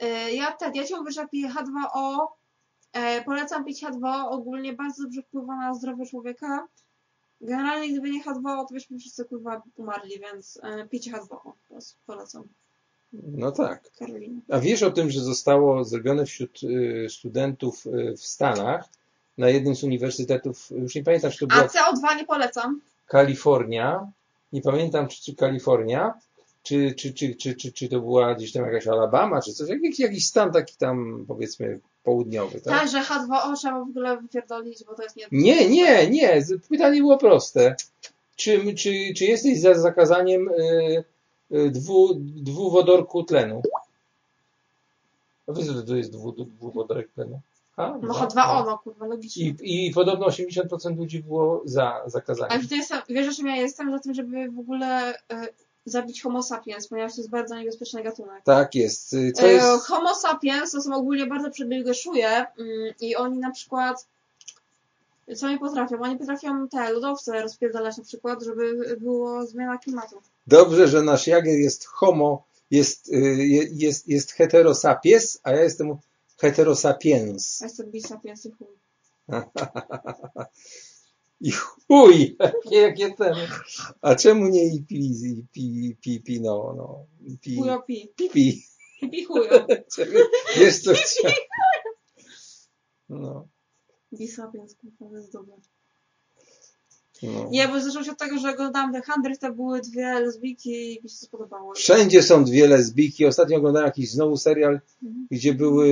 Yy, 0.01 0.33
Ja, 0.33 0.51
te, 0.51 0.71
ja 0.75 0.83
ci 0.83 0.95
mówię, 0.95 1.11
że 1.11 1.27
piję 1.27 1.49
H2O, 1.49 2.25
e, 2.93 3.23
polecam 3.23 3.65
pić 3.65 3.83
H2O, 3.83 4.29
ogólnie 4.29 4.73
bardzo 4.73 5.03
dobrze 5.03 5.21
wpływa 5.21 5.55
na 5.55 5.73
zdrowie 5.73 6.05
człowieka. 6.05 6.67
Generalnie 7.41 7.91
gdyby 7.91 8.09
nie 8.09 8.23
H2O, 8.23 8.65
to 8.67 8.73
byśmy 8.73 8.97
wszyscy 8.97 9.25
kurwa 9.25 9.61
umarli, 9.75 10.19
więc 10.19 10.59
e, 10.63 10.87
pijcie 10.87 11.11
H2O, 11.11 11.27
po 11.29 11.55
prostu 11.67 11.99
polecam. 12.05 12.43
No 13.13 13.51
tak. 13.51 13.81
Karolina. 13.99 14.41
A 14.49 14.59
wiesz 14.59 14.83
o 14.83 14.91
tym, 14.91 15.11
że 15.11 15.21
zostało 15.21 15.83
zrobione 15.83 16.25
wśród 16.25 16.63
y, 16.63 17.07
studentów 17.09 17.85
y, 17.85 18.13
w 18.17 18.25
Stanach 18.25 18.89
na 19.37 19.49
jednym 19.49 19.75
z 19.75 19.83
uniwersytetów, 19.83 20.69
już 20.71 20.95
nie 20.95 21.03
pamiętam, 21.03 21.31
czy 21.31 21.47
to 21.47 21.53
A 21.53 21.55
była 21.55 21.67
CO2 21.67 22.17
nie 22.17 22.25
polecam. 22.25 22.81
Kalifornia, 23.07 24.11
nie 24.53 24.61
pamiętam, 24.61 25.07
czy, 25.07 25.21
czy 25.21 25.35
Kalifornia, 25.35 26.13
czy, 26.63 26.93
czy, 26.93 27.13
czy, 27.13 27.35
czy, 27.35 27.55
czy, 27.55 27.71
czy 27.71 27.89
to 27.89 27.99
była 27.99 28.35
gdzieś 28.35 28.51
tam 28.51 28.65
jakaś 28.65 28.87
Alabama, 28.87 29.41
czy 29.41 29.53
coś, 29.53 29.69
jakiś, 29.69 29.99
jakiś 29.99 30.25
stan 30.25 30.51
taki 30.51 30.75
tam, 30.77 31.25
powiedzmy, 31.27 31.79
południowy, 32.03 32.61
tak? 32.61 32.79
Tak, 32.79 32.89
że 32.89 33.01
H2O 33.01 33.55
trzeba 33.55 33.79
w 33.79 33.89
ogóle 33.89 34.17
wypierdolić, 34.17 34.83
bo 34.83 34.95
to 34.95 35.03
jest 35.03 35.15
nie... 35.15 35.27
Nie, 35.31 35.69
nie, 35.69 36.09
nie, 36.09 36.41
pytanie 36.69 36.99
było 36.99 37.17
proste. 37.17 37.75
Czy, 38.35 38.73
czy, 38.73 38.93
czy 39.17 39.25
jesteś 39.25 39.59
za 39.59 39.73
zakazaniem 39.73 40.49
y, 40.49 40.53
y, 40.53 41.03
dwu, 41.71 42.13
dwuwodorku 42.19 43.23
tlenu? 43.23 43.61
A 45.47 45.53
wiesz, 45.53 45.67
że 45.67 45.83
to 45.83 45.95
jest 45.95 46.11
dwu, 46.11 46.31
dwuwodorek 46.31 47.11
tlenu? 47.11 47.41
Ha? 47.75 47.97
No 48.01 48.13
Dwa? 48.13 48.27
H2O, 48.27 48.65
no 48.65 48.77
kurwa, 48.77 49.05
logicznie. 49.05 49.45
I, 49.45 49.87
I 49.87 49.91
podobno 49.93 50.27
80% 50.27 50.97
ludzi 50.97 51.23
było 51.23 51.61
za 51.65 51.93
Ale 51.93 52.09
zakazaniem. 52.09 52.59
wtedy 52.59 52.75
jestem, 52.75 53.01
wiesz, 53.09 53.37
że 53.37 53.47
ja 53.47 53.55
jestem 53.55 53.91
za 53.91 53.99
tym, 53.99 54.13
żeby 54.13 54.51
w 54.51 54.59
ogóle 54.59 55.13
e, 55.31 55.47
zabić 55.85 56.21
homo 56.21 56.43
sapiens, 56.43 56.87
ponieważ 56.87 57.15
to 57.15 57.21
jest 57.21 57.29
bardzo 57.29 57.55
niebezpieczny 57.55 58.03
gatunek. 58.03 58.43
Tak 58.43 58.75
jest. 58.75 59.13
Y, 59.13 59.31
Co 59.31 59.43
E, 59.43 59.51
jest 59.51 59.85
Homo 59.87 60.15
sapiens 60.15 60.71
to 60.71 60.81
są 60.81 60.95
ogólnie 60.95 61.27
bardzo 61.27 61.49
przebiegłe 61.51 61.93
szuje 61.93 62.29
mm, 62.29 62.47
i 63.01 63.15
oni 63.15 63.37
na 63.37 63.51
przykład 63.51 64.07
co 65.35 65.47
oni 65.47 65.59
potrafią? 65.59 66.01
Oni 66.01 66.17
potrafią 66.17 66.67
te 66.67 66.93
lodowce 66.93 67.41
rozpierdalać 67.41 67.97
na 67.97 68.03
przykład, 68.03 68.43
żeby 68.43 68.97
była 69.01 69.45
zmiana 69.45 69.77
klimatu. 69.77 70.15
Dobrze, 70.49 70.87
że 70.87 71.01
nasz 71.03 71.27
Jager 71.27 71.57
jest 71.59 71.85
homo, 71.85 72.45
jest, 72.71 73.09
y, 73.09 73.19
je- 73.47 73.69
jest, 73.71 74.07
jest 74.07 74.31
heterosapiens, 74.31 75.39
a 75.43 75.51
ja 75.51 75.61
jestem 75.63 75.97
heterosapiens. 76.37 77.61
A 77.61 77.65
jestem 77.65 77.91
bisapiens 77.91 78.45
i 78.45 78.51
chuj. 78.51 78.67
I 81.41 81.51
chuj, 81.51 82.37
jakie, 82.39 82.75
jakie 82.81 83.13
ten. 83.15 83.35
A 84.01 84.15
czemu 84.15 84.47
nie 84.47 84.75
i 84.75 84.81
pi, 84.83 85.11
i 85.11 85.43
pi, 85.53 85.97
pi, 86.01 86.19
pi, 86.19 86.41
no, 86.41 86.73
no, 86.77 87.05
pi, 87.41 87.55
Chujo 87.55 87.81
pi, 87.81 88.13
pi. 88.17 88.29
Pi 88.29 88.63
pi 89.11 89.23
chujo. 89.25 89.67
Wiesz 90.57 90.81
co 90.81 90.91
chciałem. 90.93 91.37
No, 93.09 93.47
Bisapiens, 94.13 94.75
kurwa, 94.75 95.09
to 95.09 95.17
jest 95.17 95.33
dobre. 95.33 95.55
No. 97.23 97.47
Nie, 97.51 97.67
bo 97.67 97.81
zaczęło 97.81 98.03
się 98.03 98.11
od 98.11 98.17
tego, 98.17 98.37
że 98.39 98.49
oglądałam 98.49 98.93
The 98.93 99.01
Hundred, 99.01 99.39
to 99.39 99.53
były 99.53 99.81
dwie 99.81 100.19
lesbijki 100.19 100.93
i 100.93 101.03
mi 101.03 101.09
się 101.09 101.15
to 101.19 101.25
spodobało. 101.25 101.73
Wszędzie 101.73 102.23
są 102.23 102.43
dwie 102.43 102.67
lesbijki. 102.67 103.25
Ostatnio 103.25 103.57
oglądałem 103.57 103.85
jakiś 103.85 104.11
znowu 104.11 104.37
serial, 104.37 104.79
Mhm. 105.03 105.27
gdzie 105.31 105.53
były 105.53 105.87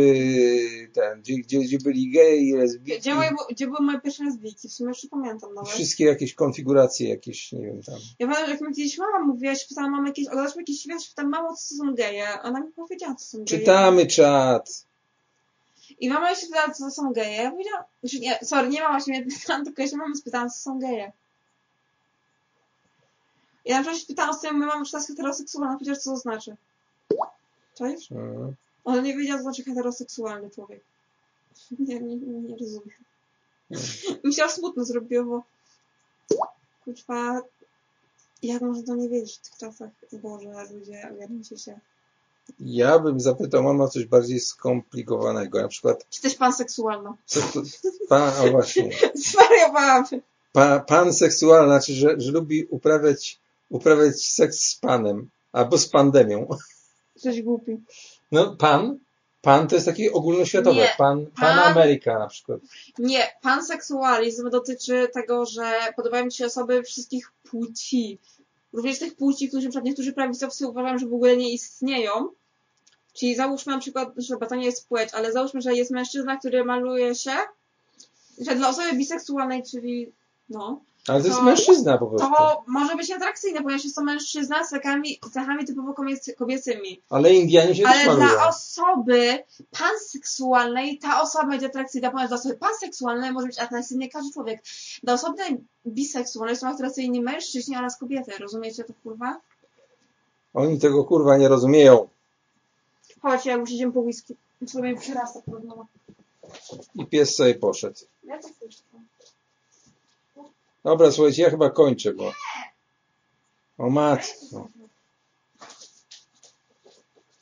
ten, 0.93 1.21
gdzie, 1.21 1.34
gdzie, 1.38 1.59
gdzie 1.59 1.78
byli 1.78 2.11
geje 2.11 2.38
i 2.38 2.53
lesbijki. 2.53 2.99
Gdzie, 2.99 3.15
moje, 3.15 3.32
gdzie 3.51 3.67
były 3.67 3.80
moje 3.82 4.01
pierwsze 4.01 4.23
lesbijki? 4.23 4.69
W 4.69 4.73
sumie 4.73 4.89
już 4.89 5.03
nie 5.03 5.09
pamiętam 5.09 5.53
nawet. 5.53 5.69
Wszystkie 5.69 6.05
jakieś 6.05 6.34
konfiguracje, 6.34 7.09
jakieś, 7.09 7.51
nie 7.51 7.65
wiem 7.65 7.82
tam. 7.84 7.95
Ja 8.19 8.28
pamiętam, 8.28 8.49
jak 8.51 8.61
mi 8.61 8.75
kiedyś 8.75 8.97
mama 8.97 9.25
mówiła, 9.25 9.51
ja 9.51 9.57
się 9.59 9.65
pytałam 9.69 9.91
mamy 9.91 10.07
jakieś, 10.09 10.28
oglądasz 10.28 10.55
jakiś 10.55 10.82
świat, 10.82 11.07
pytam, 11.09 11.30
mamo, 11.30 11.55
co 11.55 11.69
to 11.69 11.75
są 11.75 11.95
geje? 11.95 12.25
Ona 12.43 12.59
mi 12.59 12.71
powiedziała, 12.71 13.15
co 13.15 13.25
są 13.25 13.38
geje. 13.38 13.59
Czytamy 13.59 14.05
czat. 14.05 14.86
I 16.00 16.10
mama 16.10 16.36
się 16.36 16.48
pytała, 16.48 16.74
co 16.74 16.91
są 16.91 17.14
geje. 17.14 17.43
Ja 17.43 17.52
powiedziałam, 17.52 17.84
znaczy 18.04 18.20
nie, 18.20 18.39
sorry, 18.43 18.70
nie 18.70 18.82
mama 18.82 19.00
się 19.00 19.12
mnie 19.12 19.26
pytała, 19.41 19.64
tylko 19.64 19.82
ja 19.82 19.88
się 19.88 19.98
mamy 19.98 20.16
spytałam, 20.16 20.50
co 20.50 20.60
są 20.60 20.80
geje. 20.80 21.12
Ja 23.66 23.76
na 23.76 23.82
przykład 23.82 24.02
się 24.02 24.08
pytałam 24.08 24.34
z 24.34 24.41
tym, 24.41 24.58
moja 24.58 24.68
mama, 24.68 24.86
czy 24.86 24.91
to 24.91 24.98
jest 24.98 25.10
heteroseksualna, 25.10 25.74
powiedziała, 25.74 25.98
co 25.98 26.12
to 26.12 26.18
znaczy. 26.18 26.56
Cześć? 27.76 28.12
Mhm. 28.12 28.56
Ona 28.84 29.02
nie 29.02 29.18
wiedziała, 29.18 29.39
co 29.39 29.43
znaczy 29.43 29.64
heteroseksualny 29.64 30.50
człowiek. 30.50 30.84
Nie, 31.80 32.00
nie, 32.00 32.16
nie 32.16 32.58
rozumiem. 32.58 32.98
Mi 34.24 34.34
się 34.34 34.50
smutno 34.50 34.86
zrobiło, 34.86 35.24
bo 35.26 35.43
kurwa, 36.84 37.41
jak 38.43 38.62
można 38.62 38.84
to 38.84 38.95
nie 38.95 39.10
wiedzieć 39.10 39.38
w 39.38 39.41
tych 39.41 39.58
czasach? 39.58 39.89
Boże, 40.14 40.74
ludzie, 40.74 41.10
ogarnijcie 41.12 41.58
się. 41.58 41.80
Ja 42.60 43.00
bym 43.00 43.20
zapytał 43.20 43.64
mama 43.64 43.88
coś 43.88 44.06
bardziej 44.06 44.39
skomplikowanego. 44.39 45.62
Na 45.62 45.68
przykład, 45.68 46.06
Czy 46.10 46.22
też 46.22 46.36
panseksualna? 46.36 47.18
to, 47.34 47.39
pan, 48.10 48.34
o 48.48 48.52
właśnie, 48.52 48.89
Zwariowałam. 49.32 50.06
pa, 50.54 50.80
pan 50.80 51.14
seksualny, 51.14 51.68
znaczy, 51.68 51.93
że, 51.93 52.16
że 52.18 52.32
lubi 52.32 52.66
uprawiać, 52.66 53.39
uprawiać 53.70 54.26
seks 54.26 54.60
z 54.60 54.76
panem, 54.76 55.30
albo 55.52 55.78
z 55.78 55.89
pandemią. 55.89 56.48
Coś 57.24 57.41
głupi. 57.41 57.78
No, 58.32 58.56
pan 58.56 58.98
Pan 59.41 59.68
to 59.68 59.76
jest 59.76 59.88
takie 59.88 60.14
ogólnoświatowe. 60.14 60.76
Nie. 60.76 60.93
Pan, 60.98 61.26
pan 61.26 61.34
Pan- 61.58 61.60
Ameryka 61.72 62.20
na 62.20 62.28
przykład. 62.28 62.60
Nie, 63.00 63.28
panseksualizm 63.41 64.50
dotyczy 64.50 65.08
tego, 65.14 65.45
że 65.45 65.72
podobają 65.95 66.26
mi 66.26 66.32
się 66.32 66.45
osoby 66.45 66.84
wszystkich 66.84 67.32
płci. 67.50 68.20
Również 68.78 68.99
tych 68.99 69.15
płci, 69.15 69.47
którzy 69.47 69.67
przykład 69.67 69.86
niektórzy 69.86 70.13
prawicowcy 70.13 70.67
uważają, 70.67 70.97
że 70.97 71.07
w 71.07 71.13
ogóle 71.13 71.38
nie 71.38 71.53
istnieją. 71.53 72.30
Czyli 73.13 73.36
załóżmy 73.36 73.73
na 73.73 73.80
przykład, 73.80 74.09
że 74.17 74.38
to 74.38 74.55
nie 74.55 74.65
jest 74.65 74.88
płeć, 74.88 75.09
ale 75.13 75.32
załóżmy, 75.32 75.61
że 75.61 75.75
jest 75.75 75.91
mężczyzna, 75.91 76.38
który 76.38 76.65
maluje 76.65 77.15
się, 77.15 77.32
że 78.38 78.55
dla 78.55 78.69
osoby 78.69 78.93
biseksualnej, 78.93 79.63
czyli 79.63 80.11
no, 80.49 80.82
Ale 81.08 81.22
to 81.22 81.28
jest 81.28 81.41
mężczyzna 81.41 81.97
po 81.97 82.08
prostu. 82.08 82.28
to 82.38 82.64
może 82.68 82.95
być 82.95 83.12
atrakcyjne, 83.12 83.62
ponieważ 83.62 83.84
jest 83.84 83.95
to 83.95 84.03
mężczyzna 84.03 84.64
z 84.64 84.70
cechami, 84.70 85.20
cechami 85.34 85.66
typowo 85.66 85.93
kobiec- 85.93 86.36
kobiecymi. 86.36 87.01
Ale 87.10 87.34
Indianie 87.34 87.76
się 87.76 87.84
też 87.84 87.91
Ale 87.91 88.05
malują. 88.05 88.28
dla 88.28 88.47
osoby 88.47 89.43
panseksualnej 89.80 90.97
ta 90.99 91.22
osoba 91.22 91.45
będzie 91.45 91.66
atrakcyjna, 91.68 92.12
ponieważ 92.12 92.30
dla 92.30 92.38
osoby 92.38 92.55
panseksualnej 92.55 93.32
może 93.32 93.47
być 93.47 93.60
atrakcyjny 93.60 94.10
każdy 94.10 94.34
człowiek. 94.34 94.64
Dla 95.03 95.14
osoby 95.14 95.43
biseksualnej 95.88 96.55
są 96.55 96.68
atrakcyjni 96.68 97.22
mężczyźni 97.22 97.78
oraz 97.78 97.97
kobiety. 97.97 98.32
Rozumiecie 98.39 98.84
to 98.84 98.93
kurwa? 99.03 99.39
Oni 100.53 100.80
tego 100.80 101.03
kurwa 101.03 101.38
nie 101.38 101.47
rozumieją. 101.47 102.08
Chodź, 103.22 103.45
ja 103.45 103.53
już 103.55 103.72
idziemy 103.72 103.93
po 103.93 103.99
whisky. 103.99 104.36
Sobie 104.68 104.95
przyrasta 104.97 105.41
porozmowa. 105.41 105.86
I 106.95 107.05
pies 107.05 107.36
sobie 107.36 107.55
poszedł. 107.55 107.99
Ja 108.24 108.39
to 108.39 108.47
chcę. 108.47 108.66
Dobra, 110.88 111.11
słuchajcie, 111.11 111.43
ja 111.43 111.49
chyba 111.49 111.69
kończę, 111.69 112.13
bo... 112.13 112.31
O 113.77 113.89
matko. 113.89 114.67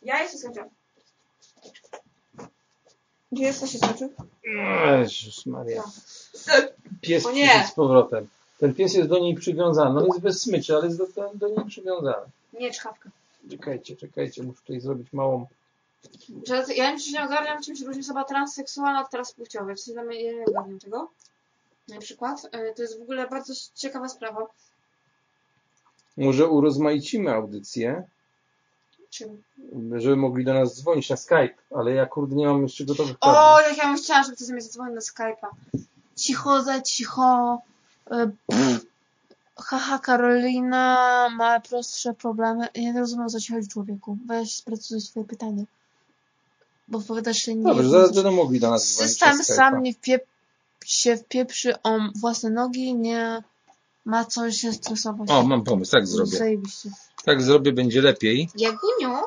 Ja 0.01 0.21
jeszcze 0.21 0.37
skończę. 0.37 0.69
Gdzie 3.31 3.43
jesteś, 3.43 3.77
skończył? 3.77 4.13
Jezus 4.99 5.45
Maria. 5.45 5.83
Pies 7.01 7.25
O 7.25 7.31
nie. 7.31 7.47
przyszedł 7.47 7.67
z 7.67 7.71
powrotem. 7.71 8.27
Ten 8.57 8.73
pies 8.73 8.93
jest 8.93 9.09
do 9.09 9.19
niej 9.19 9.35
przywiązany. 9.35 9.99
On 9.99 10.05
jest 10.05 10.19
bez 10.19 10.41
smyczy, 10.41 10.75
ale 10.75 10.85
jest 10.85 10.97
do, 10.97 11.07
do, 11.33 11.47
niej 11.47 11.65
przywiązany. 11.67 12.25
Nie, 12.53 12.71
czkawka. 12.71 13.09
Czekajcie, 13.49 13.95
czekajcie, 13.95 14.43
muszę 14.43 14.59
tutaj 14.61 14.81
zrobić 14.81 15.13
małą... 15.13 15.45
Że, 16.47 16.55
ja 16.55 16.63
nie 16.65 16.75
wiem, 16.75 16.99
czy 16.99 17.09
się 17.11 17.23
ogarniam, 17.23 17.63
czym 17.63 17.75
się 17.75 17.85
różni 17.85 18.01
osoba 18.01 18.23
transseksualna 18.23 19.01
od 19.01 19.11
transpłciowa. 19.11 19.75
W 19.75 19.79
sensie, 19.79 20.13
ja 20.13 20.33
nie 20.33 20.45
ogarniam 20.45 20.79
tego. 20.79 21.09
Na 21.87 21.99
przykład. 21.99 22.47
E, 22.51 22.73
To 22.73 22.81
jest 22.81 22.99
w 22.99 23.01
ogóle 23.01 23.27
bardzo 23.27 23.53
ciekawa 23.75 24.09
sprawa. 24.09 24.47
Może 26.17 26.47
urozmaicimy 26.47 27.31
audycję, 27.31 28.03
Czym? 29.09 29.43
żeby 29.95 30.15
mogli 30.15 30.45
do 30.45 30.53
nas 30.53 30.75
dzwonić 30.75 31.09
na 31.09 31.17
Skype, 31.17 31.55
ale 31.75 31.91
ja 31.93 32.05
kurde 32.05 32.35
nie 32.35 32.47
mam 32.47 32.63
jeszcze 32.63 32.85
gotowych 32.85 33.15
O, 33.21 33.59
jak 33.61 33.77
ja 33.77 33.83
bym 33.85 33.97
chciała, 33.97 34.23
żeby 34.23 34.35
ktoś 34.35 34.47
mnie 34.47 34.61
zadzwonił 34.61 34.95
na 34.95 35.01
Skype'a. 35.01 35.47
Cicho, 36.15 36.63
za 36.63 36.81
cicho. 36.81 37.61
E, 38.11 38.31
pff. 38.47 38.85
Haha, 39.57 39.99
Karolina 39.99 41.29
ma 41.37 41.59
prostsze 41.59 42.13
problemy. 42.13 42.67
Ja 42.75 42.93
nie 42.93 42.99
rozumiem, 42.99 43.29
co 43.29 43.39
ci 43.39 43.53
chodzi, 43.53 43.67
człowieku. 43.67 44.17
Weź 44.25 44.55
sprecyzuj 44.55 45.01
swoje 45.01 45.25
pytanie. 45.25 45.63
Bo 46.87 47.01
powiadasz, 47.01 47.45
że 47.45 47.55
nie... 47.55 47.63
Dobrze, 47.63 47.89
zaraz 47.89 48.15
będą 48.15 48.31
mogli 48.31 48.59
do 48.59 48.69
nas 48.69 48.93
dzwonić 48.93 49.11
System 49.11 49.43
sam 49.43 49.83
nie 49.83 49.93
wpiep 49.93 50.25
się 50.85 51.17
wpieprzy 51.17 51.81
o 51.83 51.99
własne 52.15 52.49
nogi, 52.49 52.95
nie 52.95 53.43
ma 54.05 54.25
co 54.25 54.51
się 54.51 54.73
stresować. 54.73 55.29
O, 55.29 55.43
mam 55.43 55.63
pomysł, 55.63 55.91
tak 55.91 56.07
zrobię. 56.07 56.37
Zajebiście. 56.37 56.89
Tak 57.25 57.41
zrobię, 57.41 57.71
będzie 57.71 58.01
lepiej. 58.01 58.49
Jaguniu, 58.55 59.21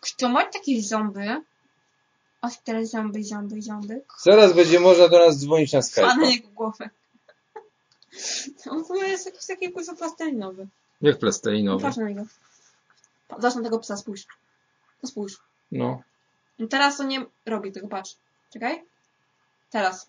kto 0.00 0.28
ma 0.28 0.44
takie 0.44 0.82
ząby? 0.82 1.42
O, 2.42 2.48
teraz 2.64 2.90
ząby, 2.90 3.24
ząby, 3.24 3.62
ząby. 3.62 4.02
Zaraz 4.22 4.52
będzie 4.52 4.80
można 4.80 5.08
do 5.08 5.18
nas 5.18 5.38
dzwonić 5.38 5.72
na 5.72 5.80
Pana 5.96 6.12
Skype. 6.14 6.30
jego 6.30 6.48
głowę. 6.48 6.90
On 8.70 8.84
w 8.84 8.90
ogóle 8.90 9.08
jest 9.08 9.26
jakiś 9.26 9.46
taki 9.46 9.72
kurwa 9.72 9.94
plastelinowy. 9.94 10.66
Jak 11.00 11.18
plastelinowy. 11.18 11.82
Patrz 11.82 11.96
na 11.96 12.08
niego. 12.08 12.22
Zobacz 13.30 13.54
na 13.54 13.62
tego 13.62 13.78
psa, 13.78 13.96
spójrz. 13.96 14.26
To 15.00 15.06
spójrz. 15.06 15.38
No. 15.72 16.02
I 16.58 16.68
teraz 16.68 16.96
to 16.96 17.04
nie 17.04 17.26
robi 17.46 17.72
tego, 17.72 17.88
patrz. 17.88 18.16
Czekaj. 18.52 18.84
Teraz. 19.70 20.08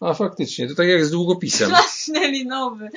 A 0.00 0.14
faktycznie, 0.14 0.68
to 0.68 0.74
tak 0.74 0.86
jak 0.86 1.04
z 1.04 1.10
długopisem. 1.10 1.68
Plastelinowy. 1.68 2.88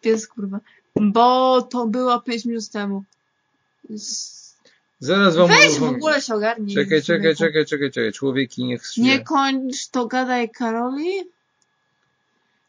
Pies 0.00 0.26
kurwa. 0.28 0.60
Bo 0.96 1.62
to 1.62 1.86
było 1.86 2.20
5 2.20 2.44
minut 2.44 2.68
temu. 2.68 3.04
Z- 3.90 4.54
Zaraz 5.00 5.36
wam 5.36 5.48
Weź 5.48 5.78
w 5.78 5.82
ogóle 5.82 6.22
się 6.22 6.34
ogarnij. 6.34 6.74
Czekaj, 6.74 7.02
czekaj, 7.02 7.36
czekaj, 7.36 7.66
czekaj, 7.66 7.90
czekaj. 7.90 8.12
Człowieki 8.12 8.64
niech 8.64 8.86
się... 8.86 9.02
Nie 9.02 9.20
kończ 9.24 9.88
to 9.88 10.06
gadaj 10.06 10.50
Karoli. 10.50 11.10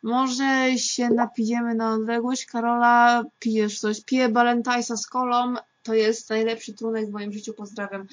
Może 0.03 0.77
się 0.77 1.09
napijemy 1.09 1.75
na 1.75 1.93
odległość. 1.93 2.45
Karola, 2.45 3.23
pijesz 3.39 3.79
coś. 3.79 4.01
Piję 4.01 4.29
Balentajsa 4.29 4.97
z 4.97 5.07
kolą. 5.07 5.55
To 5.83 5.93
jest 5.93 6.29
najlepszy 6.29 6.73
trunek 6.73 7.07
w 7.07 7.11
moim 7.11 7.33
życiu. 7.33 7.53
Pozdrawiam. 7.53 8.07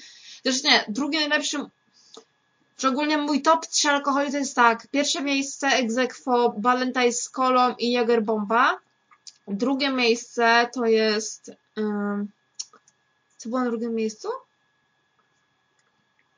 Zresztą 0.44 0.68
nie, 0.68 0.84
drugi 0.88 1.18
najlepszy... 1.18 1.58
Szczególnie 2.78 3.18
mój 3.18 3.42
top 3.42 3.66
3 3.66 3.90
alkoholi 3.90 4.30
to 4.30 4.36
jest 4.36 4.56
tak. 4.56 4.86
Pierwsze 4.90 5.22
miejsce 5.22 5.66
egzekwo 5.66 6.54
Balentajs 6.58 7.22
z 7.22 7.30
kolą 7.30 7.74
i 7.78 7.92
Jägerbomba. 7.92 8.80
Drugie 9.48 9.90
miejsce 9.90 10.68
to 10.72 10.86
jest... 10.86 11.50
Um, 11.76 12.28
co 13.36 13.48
było 13.48 13.60
na 13.60 13.70
drugim 13.70 13.94
miejscu? 13.94 14.28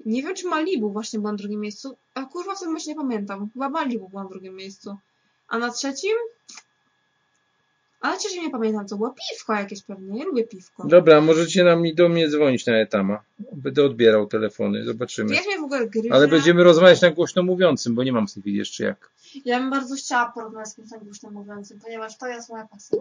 Nie 0.06 0.22
wiem, 0.22 0.34
czy 0.34 0.46
Malibu 0.46 0.90
właśnie 0.90 1.18
była 1.18 1.32
na 1.32 1.38
drugim 1.38 1.60
miejscu. 1.60 1.96
A 2.14 2.24
kurwa, 2.24 2.54
w 2.54 2.58
tym 2.58 2.68
momencie 2.68 2.90
nie 2.90 2.96
pamiętam. 2.96 3.50
Chyba 3.52 3.68
Malibu 3.68 4.08
była 4.08 4.22
na 4.22 4.28
drugim 4.28 4.56
miejscu. 4.56 4.96
A 5.48 5.58
na 5.58 5.70
trzecim? 5.70 6.16
A 8.00 8.10
na 8.10 8.16
trzecim 8.16 8.42
nie 8.42 8.50
pamiętam, 8.50 8.88
co 8.88 8.96
było. 8.96 9.14
Piwko 9.30 9.52
jakieś 9.52 9.82
pewnie. 9.82 10.18
Ja 10.18 10.24
lubię 10.24 10.44
piwko. 10.44 10.86
Dobra, 10.86 11.20
możecie 11.20 11.64
nam 11.64 11.86
i 11.86 11.94
do 11.94 12.08
mnie 12.08 12.28
dzwonić 12.28 12.66
na 12.66 12.76
etama. 12.76 13.22
Będę 13.52 13.84
odbierał 13.84 14.26
telefony, 14.26 14.84
zobaczymy. 14.84 15.30
Wiesz 15.30 15.44
w 15.60 15.64
ogóle. 15.64 15.88
Ale 16.10 16.28
będziemy 16.28 16.64
rozmawiać 16.64 17.00
na 17.00 17.10
głośno 17.10 17.42
mówiącym, 17.42 17.94
bo 17.94 18.04
nie 18.04 18.12
mam 18.12 18.26
chwili 18.26 18.56
jeszcze 18.56 18.84
jak. 18.84 19.10
Ja 19.44 19.60
bym 19.60 19.70
bardzo 19.70 19.94
chciała 19.94 20.32
porozmawiać 20.32 20.68
z 20.68 20.74
kimś 20.76 20.90
na 20.90 20.98
głośno 20.98 21.30
mówiącym, 21.30 21.80
ponieważ 21.80 22.18
to 22.18 22.26
jest 22.26 22.50
moja 22.50 22.66
pasja. 22.66 22.98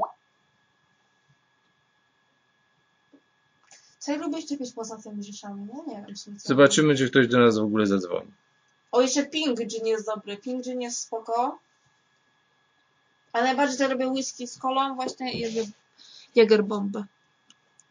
Co 4.00 4.12
ja 4.12 4.18
lubię 4.18 4.41
szczepić 4.41 4.74
poza 4.74 4.98
tymi 4.98 5.24
rzeczami? 5.24 5.68
Ja 5.74 5.93
nie 5.93 6.06
wiem. 6.06 6.16
co 6.16 6.32
Zobaczymy, 6.38 6.96
czy 6.96 7.10
ktoś 7.10 7.28
do 7.28 7.39
nas 7.39 7.58
w 7.58 7.64
ogóle 7.64 7.86
zadzwoni. 7.86 8.32
O, 8.91 9.02
jeszcze 9.02 9.26
Pink 9.26 9.60
Gin 9.60 9.86
jest 9.86 10.06
dobry. 10.06 10.38
Pink 10.38 10.64
Gin 10.64 10.82
jest 10.82 11.00
spoko. 11.00 11.60
A 13.36 13.41
najbardziej 13.41 13.77
to 13.77 13.88
robię 13.88 14.07
whisky 14.07 14.47
z 14.47 14.57
kolą 14.57 14.95
właśnie 14.95 15.33
i 15.33 15.45
robię. 15.45 15.63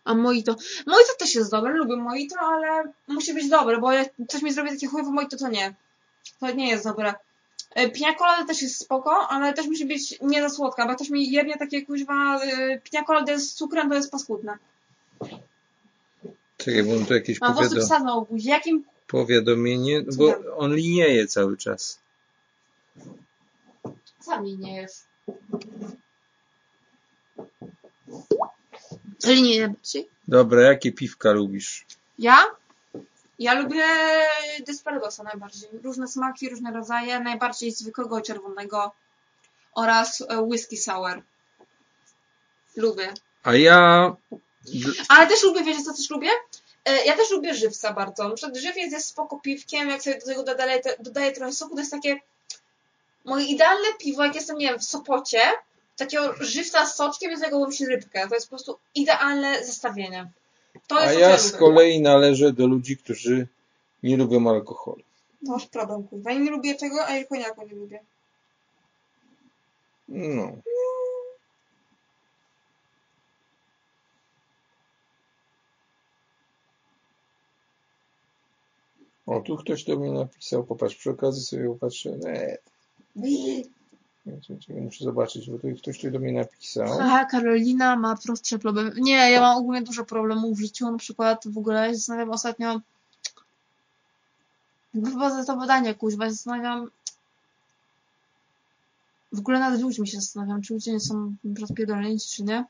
A 0.05 0.15
mojito. 0.15 0.57
Mojito 0.87 1.13
też 1.19 1.35
jest 1.35 1.51
dobre, 1.51 1.73
lubię 1.73 1.97
mojito, 1.97 2.37
ale 2.41 2.93
musi 3.09 3.35
być 3.35 3.49
dobre, 3.49 3.79
bo 3.79 3.93
jak 3.93 4.09
coś 4.29 4.43
mi 4.43 4.53
zrobi 4.53 4.71
takie 4.71 4.87
chujowe 4.87 5.11
mojito, 5.11 5.37
to 5.37 5.49
nie. 5.49 5.75
To 6.41 6.51
nie 6.51 6.69
jest 6.69 6.85
dobre. 6.85 7.15
E, 7.75 7.91
Pina 7.91 8.15
colada 8.15 8.45
też 8.45 8.63
jest 8.63 8.81
spoko, 8.81 9.29
ale 9.29 9.53
też 9.53 9.67
musi 9.67 9.85
być 9.85 10.21
nie 10.23 10.43
za 10.43 10.49
słodka, 10.49 10.87
bo 10.87 10.95
ktoś 10.95 11.11
mi 11.11 11.31
jednie 11.31 11.57
takie 11.59 11.87
kuźwa 11.87 12.41
e, 12.43 12.81
pina 12.81 13.05
colada 13.05 13.39
z 13.39 13.53
cukrem, 13.55 13.89
to 13.89 13.95
jest 13.95 14.11
paskudne. 14.11 14.59
Czekaj, 16.57 16.83
bo 16.83 16.95
mam 16.95 17.07
tu 17.07 17.15
jakieś 17.15 17.41
Mam 17.41 17.55
włosy 17.55 17.69
powiado... 17.69 17.87
psa 17.87 17.99
na 17.99 18.15
obuzie. 18.15 18.51
Jakim 18.51 18.85
powiadomienie, 19.07 20.03
bo 20.17 20.35
on 20.57 20.75
linieje 20.75 21.27
cały 21.27 21.57
czas. 21.57 21.99
sami 24.21 24.59
nie 24.59 24.77
jest? 24.77 25.14
Linie 29.27 29.61
najbardziej. 29.61 30.09
Dobra, 30.29 30.63
jakie 30.63 30.93
piwka 30.93 31.33
lubisz? 31.33 31.87
Ja? 32.19 32.45
Ja 33.39 33.55
lubię 33.55 33.85
Desperadosa 34.67 35.23
najbardziej. 35.23 35.69
Różne 35.85 36.09
smaki, 36.09 36.49
różne 36.49 36.73
rodzaje. 36.73 37.21
Najbardziej 37.21 37.73
zwykłego 37.73 38.21
czerwonego 38.21 38.93
oraz 39.75 40.21
e, 40.29 40.41
whisky 40.43 40.77
sour. 40.77 41.23
Lubię. 42.77 43.13
A 43.43 43.55
ja... 43.55 44.17
Ale 45.09 45.27
też 45.27 45.43
lubię, 45.43 45.65
wiecie 45.65 45.83
co 45.83 45.93
też 45.95 46.11
lubię? 46.11 46.31
E, 46.85 47.05
Ja 47.05 47.17
też 47.17 47.31
lubię 47.31 47.55
żywca 47.55 47.93
bardzo. 47.93 48.29
Na 48.29 48.35
przykład 48.35 48.57
żywiec 48.57 48.93
jest 48.93 49.09
spoko 49.09 49.41
piwkiem, 49.41 49.89
jak 49.89 50.03
sobie 50.03 50.19
do 50.19 50.27
tego 50.27 50.43
dodaję, 50.43 50.81
dodaję 51.01 51.33
trochę 51.33 51.53
soku, 51.53 51.75
to 51.75 51.81
jest 51.81 51.93
takie 51.93 52.21
moje 53.25 53.47
idealne 53.47 53.89
piwo, 53.99 54.25
jak 54.25 54.35
jestem, 54.35 54.59
nie 54.59 54.67
wiem, 54.67 54.79
w 54.79 54.85
Sopocie, 54.85 55.41
takiego 55.97 56.35
żywca 56.41 56.87
z 56.87 56.97
soczkiem 56.97 57.33
i 57.33 57.37
z 57.37 57.41
tego 57.41 57.71
się 57.71 57.87
rybkę. 57.87 58.29
To 58.29 58.35
jest 58.35 58.47
po 58.47 58.51
prostu 58.51 58.79
idealne 58.95 59.65
zestawienie. 59.65 60.31
To 60.87 61.01
jest 61.01 61.17
A 61.17 61.21
ja 61.21 61.39
z 61.39 61.53
kolei 61.53 62.01
należę 62.01 62.53
do 62.53 62.67
ludzi, 62.67 62.97
którzy 62.97 63.49
nie 64.03 64.17
lubią 64.17 64.51
alkoholu. 64.51 65.03
Masz 65.43 65.67
problem, 65.67 66.03
kurwa. 66.03 66.33
Ja 66.33 66.39
nie 66.39 66.51
lubię 66.51 66.75
czego, 66.75 67.07
a 67.07 67.17
ja 67.17 67.25
koniaku 67.25 67.67
nie 67.67 67.75
lubię. 67.75 68.01
No. 70.09 70.53
O, 79.27 79.41
tu 79.41 79.57
ktoś 79.57 79.85
do 79.85 79.97
mnie 79.97 80.11
napisał, 80.11 80.65
popatrz, 80.65 80.97
przy 80.97 81.11
okazji 81.11 81.43
sobie 81.43 81.69
popatrzę. 81.69 82.11
Nie, 82.11 82.59
czekaj, 84.43 84.83
muszę 84.83 85.05
zobaczyć, 85.05 85.51
bo 85.51 85.59
tu 85.59 85.69
ktoś 85.79 86.01
tu 86.01 86.11
do 86.11 86.19
mnie 86.19 86.33
napisał. 86.33 87.01
Aha, 87.01 87.25
Karolina 87.25 87.97
ma 87.97 88.17
prostsze 88.17 88.59
problemy. 88.59 88.93
Nie, 88.97 89.31
ja 89.31 89.41
mam 89.41 89.59
ogólnie 89.59 89.83
dużo 89.83 90.05
problemów 90.05 90.59
w 90.59 90.61
życiu. 90.61 90.91
Na 90.91 90.99
przykład 90.99 91.43
w 91.47 91.59
ogóle 91.59 91.89
się 91.89 91.95
zastanawiam 91.95 92.31
ostatnio. 92.31 92.81
Chyba 95.05 95.31
za 95.31 95.45
to 95.45 95.57
badanie, 95.57 95.95
kuźwa, 95.95 96.25
się 96.25 96.31
zastanawiam. 96.33 96.91
W 99.33 99.39
ogóle 99.39 99.59
nad 99.59 99.81
ludźmi 99.81 100.09
się 100.09 100.21
zastanawiam, 100.21 100.63
czy 100.63 100.75
ludzie 100.75 100.93
nie 100.93 101.01
są 101.01 101.35
rozpierdoleni, 101.61 102.21
czy 102.21 102.43
nie. 102.43 102.65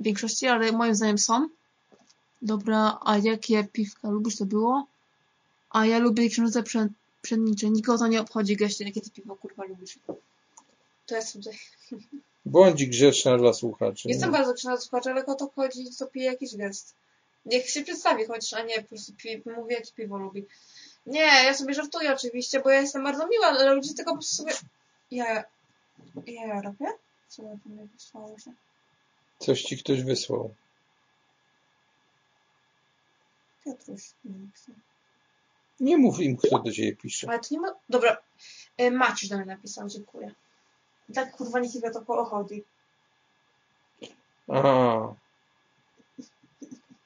W 0.00 0.02
większości, 0.02 0.46
ale 0.46 0.72
moim 0.72 0.94
zdaniem 0.94 1.18
są. 1.18 1.48
Dobra, 2.42 2.98
a 3.04 3.18
jakie 3.18 3.64
piwka 3.64 4.10
lubisz, 4.10 4.36
to 4.36 4.46
było? 4.46 4.86
A 5.70 5.86
ja 5.86 5.98
lubię 5.98 6.28
książce 6.28 6.62
prze- 6.62 6.88
pszenicze. 7.26 7.70
Nikogo 7.70 7.98
to 7.98 8.06
nie 8.06 8.20
obchodzi, 8.20 8.56
goście, 8.56 8.84
jakie 8.84 9.00
ty 9.00 9.10
piwo 9.10 9.36
kurwa 9.36 9.64
lubisz. 9.64 9.98
To 11.06 11.16
jest 11.16 11.32
tutaj. 11.32 11.58
Bądź 12.44 12.86
grzeczna 12.86 13.38
dla 13.38 13.52
słuchaczy. 13.52 14.08
Jestem 14.08 14.30
nie? 14.30 14.36
bardzo 14.36 14.52
grzeczna 14.52 14.74
do 14.74 14.80
słuchaczy, 14.80 15.10
ale 15.10 15.26
o 15.26 15.34
to 15.34 15.50
chodzi, 15.56 15.90
co 15.90 16.06
pije 16.06 16.26
jakiś 16.26 16.56
gest. 16.56 16.94
Niech 17.46 17.70
się 17.70 17.82
przedstawi 17.82 18.26
chociaż, 18.26 18.52
a 18.52 18.62
nie 18.62 18.82
po 18.82 18.88
prostu 18.88 19.12
pi- 19.12 19.42
mówi, 19.56 19.74
jakie 19.74 19.92
piwo 19.92 20.18
lubi. 20.18 20.44
Nie, 21.06 21.20
ja 21.20 21.54
sobie 21.54 21.74
żartuję 21.74 22.14
oczywiście, 22.14 22.60
bo 22.60 22.70
ja 22.70 22.80
jestem 22.80 23.04
bardzo 23.04 23.26
miła, 23.28 23.46
ale 23.46 23.74
ludzie 23.74 23.94
tylko 23.94 24.10
po 24.10 24.16
prostu 24.16 24.36
sobie... 24.36 24.52
Ja... 25.10 25.44
Ja 26.26 26.62
robię? 26.62 26.86
Co 27.28 27.42
ja 27.42 27.48
tam 27.48 27.76
nie 27.76 27.86
wysłało 27.86 28.38
się? 28.38 28.52
Coś 29.38 29.62
ci 29.62 29.78
ktoś 29.78 30.02
wysłał. 30.02 30.54
Piotruś. 33.64 34.02
nie 34.24 34.38
napisał. 34.38 34.74
Nie 35.80 35.98
mów 35.98 36.20
im, 36.20 36.36
kto 36.36 36.58
do 36.58 36.72
ciebie 36.72 36.96
pisze. 36.96 37.28
Ale 37.28 37.38
to 37.38 37.46
nie 37.50 37.60
ma... 37.60 37.74
Dobra. 37.88 38.16
E, 38.76 38.90
Maciuś 38.90 39.28
do 39.28 39.36
mnie 39.36 39.46
napisał, 39.46 39.88
dziękuję. 39.88 40.34
Tak 41.14 41.36
kurwa 41.36 41.60
nie 41.60 41.68
o 41.84 41.90
to 41.90 42.24
chodzi. 42.24 42.64
A. 44.48 45.14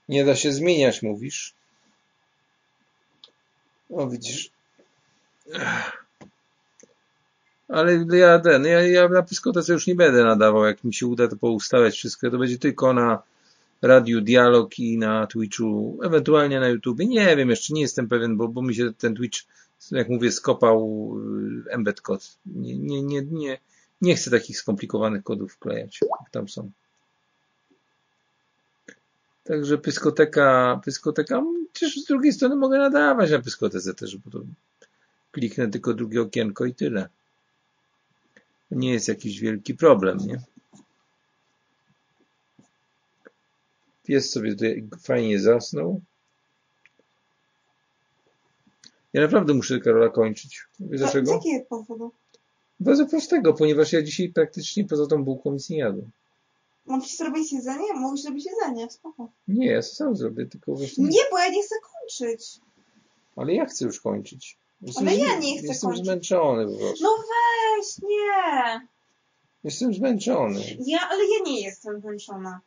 Nie 0.09 0.25
da 0.25 0.37
się 0.37 0.53
zmieniać, 0.53 1.03
mówisz? 1.03 1.55
O, 3.91 4.07
widzisz. 4.07 4.51
Ale 7.69 8.07
ja 8.13 8.39
ten, 8.39 8.65
ja, 8.65 8.83
ja 8.83 9.09
na 9.09 9.23
pyskotece 9.23 9.73
już 9.73 9.87
nie 9.87 9.95
będę 9.95 10.25
nadawał. 10.25 10.65
Jak 10.65 10.85
mi 10.85 10.95
się 10.95 11.07
uda 11.07 11.29
to 11.29 11.37
poustawiać 11.37 11.95
wszystko, 11.95 12.31
to 12.31 12.39
będzie 12.39 12.59
tylko 12.59 12.93
na 12.93 13.23
Radiu 13.83 14.21
Dialog 14.21 14.79
i 14.79 14.99
na 14.99 15.27
Twitchu, 15.27 15.99
ewentualnie 16.03 16.61
na 16.61 16.69
YouTubie. 16.69 17.07
Nie 17.07 17.37
wiem, 17.37 17.51
jeszcze 17.51 17.75
nie 17.75 17.81
jestem 17.81 18.09
pewien, 18.09 18.37
bo, 18.37 18.49
bo 18.49 18.63
mi 18.63 18.75
się 18.75 18.93
ten 18.93 19.15
Twitch, 19.15 19.41
jak 19.91 20.09
mówię, 20.09 20.33
skopał 20.33 21.11
y, 21.67 21.73
embed 21.73 22.01
kod. 22.01 22.37
Nie, 22.47 22.79
nie, 22.79 23.03
nie, 23.03 23.23
nie, 23.23 23.59
nie 24.01 24.15
chcę 24.15 24.31
takich 24.31 24.59
skomplikowanych 24.59 25.23
kodów 25.23 25.53
wklejać, 25.53 26.01
jak 26.03 26.31
tam 26.31 26.49
są. 26.49 26.71
Także 29.45 29.79
pyskoteka, 29.79 30.81
pyskoteka, 30.85 31.43
chociaż 31.73 31.95
z 31.95 32.05
drugiej 32.05 32.33
strony 32.33 32.57
mogę 32.57 32.79
nadawać 32.79 33.31
na 33.31 33.39
pyskotece 33.39 33.95
też, 33.95 34.17
bo 34.17 34.31
to 34.31 34.41
kliknę 35.31 35.69
tylko 35.69 35.95
drugie 35.95 36.23
okienko 36.23 36.65
i 36.65 36.75
tyle. 36.75 37.09
Nie 38.71 38.93
jest 38.93 39.09
jakiś 39.09 39.41
wielki 39.41 39.75
problem, 39.75 40.19
nie? 40.19 40.41
Pies 44.11 44.31
sobie 44.31 44.53
tutaj 44.53 44.89
fajnie 45.03 45.41
zasnął. 45.41 46.01
Ja 49.13 49.21
naprawdę 49.21 49.55
muszę 49.55 49.81
Karola 49.81 50.09
kończyć. 50.09 50.67
Wiesz 50.81 51.01
dlaczego? 51.01 51.33
jakiego 51.33 51.65
powodu? 51.67 52.13
Bardzo 52.81 53.07
prostego, 53.07 53.55
ponieważ 53.55 53.93
ja 53.93 54.03
dzisiaj 54.03 54.29
praktycznie 54.29 54.85
poza 54.85 55.07
tą 55.07 55.25
bułką 55.25 55.53
nic 55.53 55.71
nie 55.71 55.79
jadłem. 55.79 56.11
Ci 57.07 57.17
zrobić 57.17 57.53
jedzenie? 57.53 57.95
Mogę 57.95 58.17
zrobić 58.17 58.47
jedzenie, 58.47 58.91
spoko. 58.91 59.29
Nie, 59.49 59.67
ja 59.67 59.83
sam 59.83 60.17
zrobię, 60.17 60.47
tylko 60.47 60.75
właśnie... 60.75 61.05
Nie, 61.05 61.21
bo 61.31 61.39
ja 61.39 61.49
nie 61.49 61.63
chcę 61.63 61.75
kończyć. 61.93 62.61
Ale 63.37 63.55
ja 63.55 63.67
chcę 63.67 63.85
już 63.85 64.01
kończyć. 64.01 64.57
Jestem 64.83 65.09
Ale 65.09 65.17
ja 65.17 65.39
nie 65.39 65.59
chcę 65.59 65.67
Jestem 65.67 65.91
kończyć. 65.91 66.05
zmęczony 66.07 66.67
po 66.73 66.79
prostu. 66.79 67.05
No 67.05 67.11
weź, 67.19 67.99
nie. 68.03 68.89
Jestem 69.65 69.95
zmęczony. 69.95 70.61
Ja, 70.87 70.99
ale 71.11 71.23
ja 71.25 71.45
nie 71.47 71.61
jestem 71.61 72.01
zmęczona. 72.01 72.61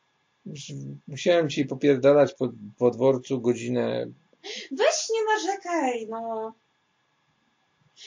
Musiałem 1.07 1.49
ci 1.49 1.65
popierdalać 1.65 2.34
po, 2.34 2.49
po 2.78 2.91
dworcu 2.91 3.41
godzinę. 3.41 4.07
Weź 4.72 5.10
nie 5.14 5.24
narzekaj, 5.36 6.07
no. 6.10 6.53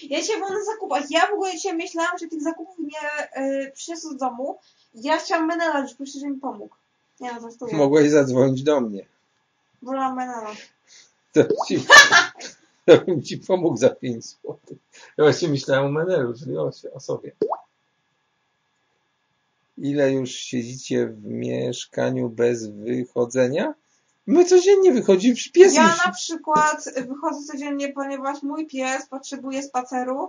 Ja 0.03 0.21
dzisiaj 0.21 0.37
byłam 0.37 0.55
na 0.55 0.65
zakupach. 0.65 1.11
Ja 1.11 1.27
w 1.27 1.33
ogóle 1.33 1.53
dzisiaj 1.53 1.77
myślałam, 1.77 2.19
że 2.19 2.27
tych 2.27 2.43
zakupów 2.43 2.77
nie 2.79 3.43
y, 3.45 3.73
przyniosę 3.73 4.09
z 4.09 4.17
domu. 4.17 4.59
Ja 4.95 5.17
chciałam 5.17 5.47
Menela, 5.47 5.87
żeby 5.87 6.07
że 6.07 6.31
mi 6.31 6.41
pomógł. 6.41 6.75
Nie 7.21 7.33
no, 7.33 7.47
jest 7.47 7.73
Mogłeś 7.73 8.11
zadzwonić 8.11 8.63
do 8.63 8.81
mnie. 8.81 9.07
Wolałam 9.83 10.17
Menela. 10.17 10.55
To, 11.33 11.43
ci, 11.69 11.85
to 12.87 12.99
bym 12.99 13.23
ci 13.23 13.39
pomógł 13.39 13.77
za 13.77 13.91
5 13.91 14.25
zł. 14.25 14.57
Ja 15.17 15.25
właśnie 15.25 15.49
myślałem 15.49 15.87
o 15.87 15.89
menelu, 15.89 16.35
czyli 16.39 16.59
o, 16.59 16.71
o 16.95 17.01
sobie. 17.01 17.33
Ile 19.78 20.12
już 20.12 20.31
siedzicie 20.31 21.07
w 21.07 21.24
mieszkaniu 21.24 22.28
bez 22.28 22.66
wychodzenia? 22.66 23.74
My 24.27 24.44
codziennie 24.44 24.93
wychodzimy, 24.93 25.35
pies 25.53 25.74
Ja 25.74 25.82
już- 25.82 26.07
na 26.07 26.12
przykład 26.12 26.85
wychodzę 27.09 27.47
codziennie, 27.53 27.93
ponieważ 27.93 28.43
mój 28.43 28.66
pies 28.66 29.07
potrzebuje 29.09 29.62
spaceru. 29.62 30.28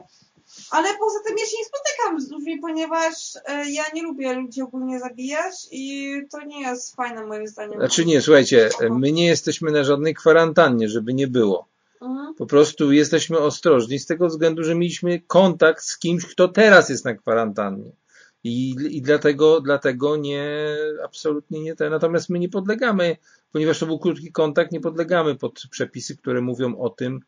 Ale 0.72 0.88
poza 1.00 1.20
tym 1.28 1.38
ja 1.38 1.46
się 1.46 1.56
nie 1.60 1.66
spotykam 1.66 2.22
z 2.22 2.32
ludźmi, 2.32 2.58
ponieważ 2.60 3.36
y, 3.36 3.72
ja 3.72 3.84
nie 3.94 4.04
lubię 4.04 4.34
ludzi 4.34 4.62
ogólnie 4.62 5.00
zabijać 5.00 5.68
i 5.72 6.14
to 6.32 6.46
nie 6.46 6.62
jest 6.62 6.96
fajne 6.96 7.26
moim 7.26 7.48
zdaniem. 7.48 7.80
Znaczy 7.80 8.06
nie, 8.06 8.22
słuchajcie, 8.22 8.70
my 8.90 9.12
nie 9.12 9.26
jesteśmy 9.26 9.72
na 9.72 9.84
żadnej 9.84 10.14
kwarantannie, 10.14 10.90
żeby 10.90 11.14
nie 11.14 11.28
było. 11.28 11.68
Mhm. 12.02 12.34
Po 12.36 12.46
prostu 12.46 12.92
jesteśmy 12.92 13.38
ostrożni 13.40 14.00
z 14.00 14.06
tego 14.06 14.28
względu, 14.28 14.64
że 14.64 14.76
mieliśmy 14.76 15.20
kontakt 15.28 15.84
z 15.84 15.98
kimś, 16.00 16.26
kto 16.26 16.48
teraz 16.48 16.90
jest 16.90 17.06
na 17.06 17.16
kwarantannie. 17.16 17.92
I, 18.44 18.76
i 18.90 19.02
dlatego, 19.02 19.62
dlatego 19.62 20.18
nie, 20.18 20.76
absolutnie 21.06 21.62
nie 21.62 21.76
ten. 21.76 21.92
Natomiast 21.92 22.30
my 22.30 22.40
nie 22.40 22.50
podlegamy, 22.50 23.18
ponieważ 23.52 23.80
to 23.80 23.86
był 23.86 24.00
krótki 24.00 24.32
kontakt, 24.32 24.72
nie 24.72 24.82
podlegamy 24.82 25.36
pod 25.36 25.62
przepisy, 25.72 26.18
które 26.18 26.42
mówią 26.42 26.78
o 26.78 26.90
tym, 26.90 27.20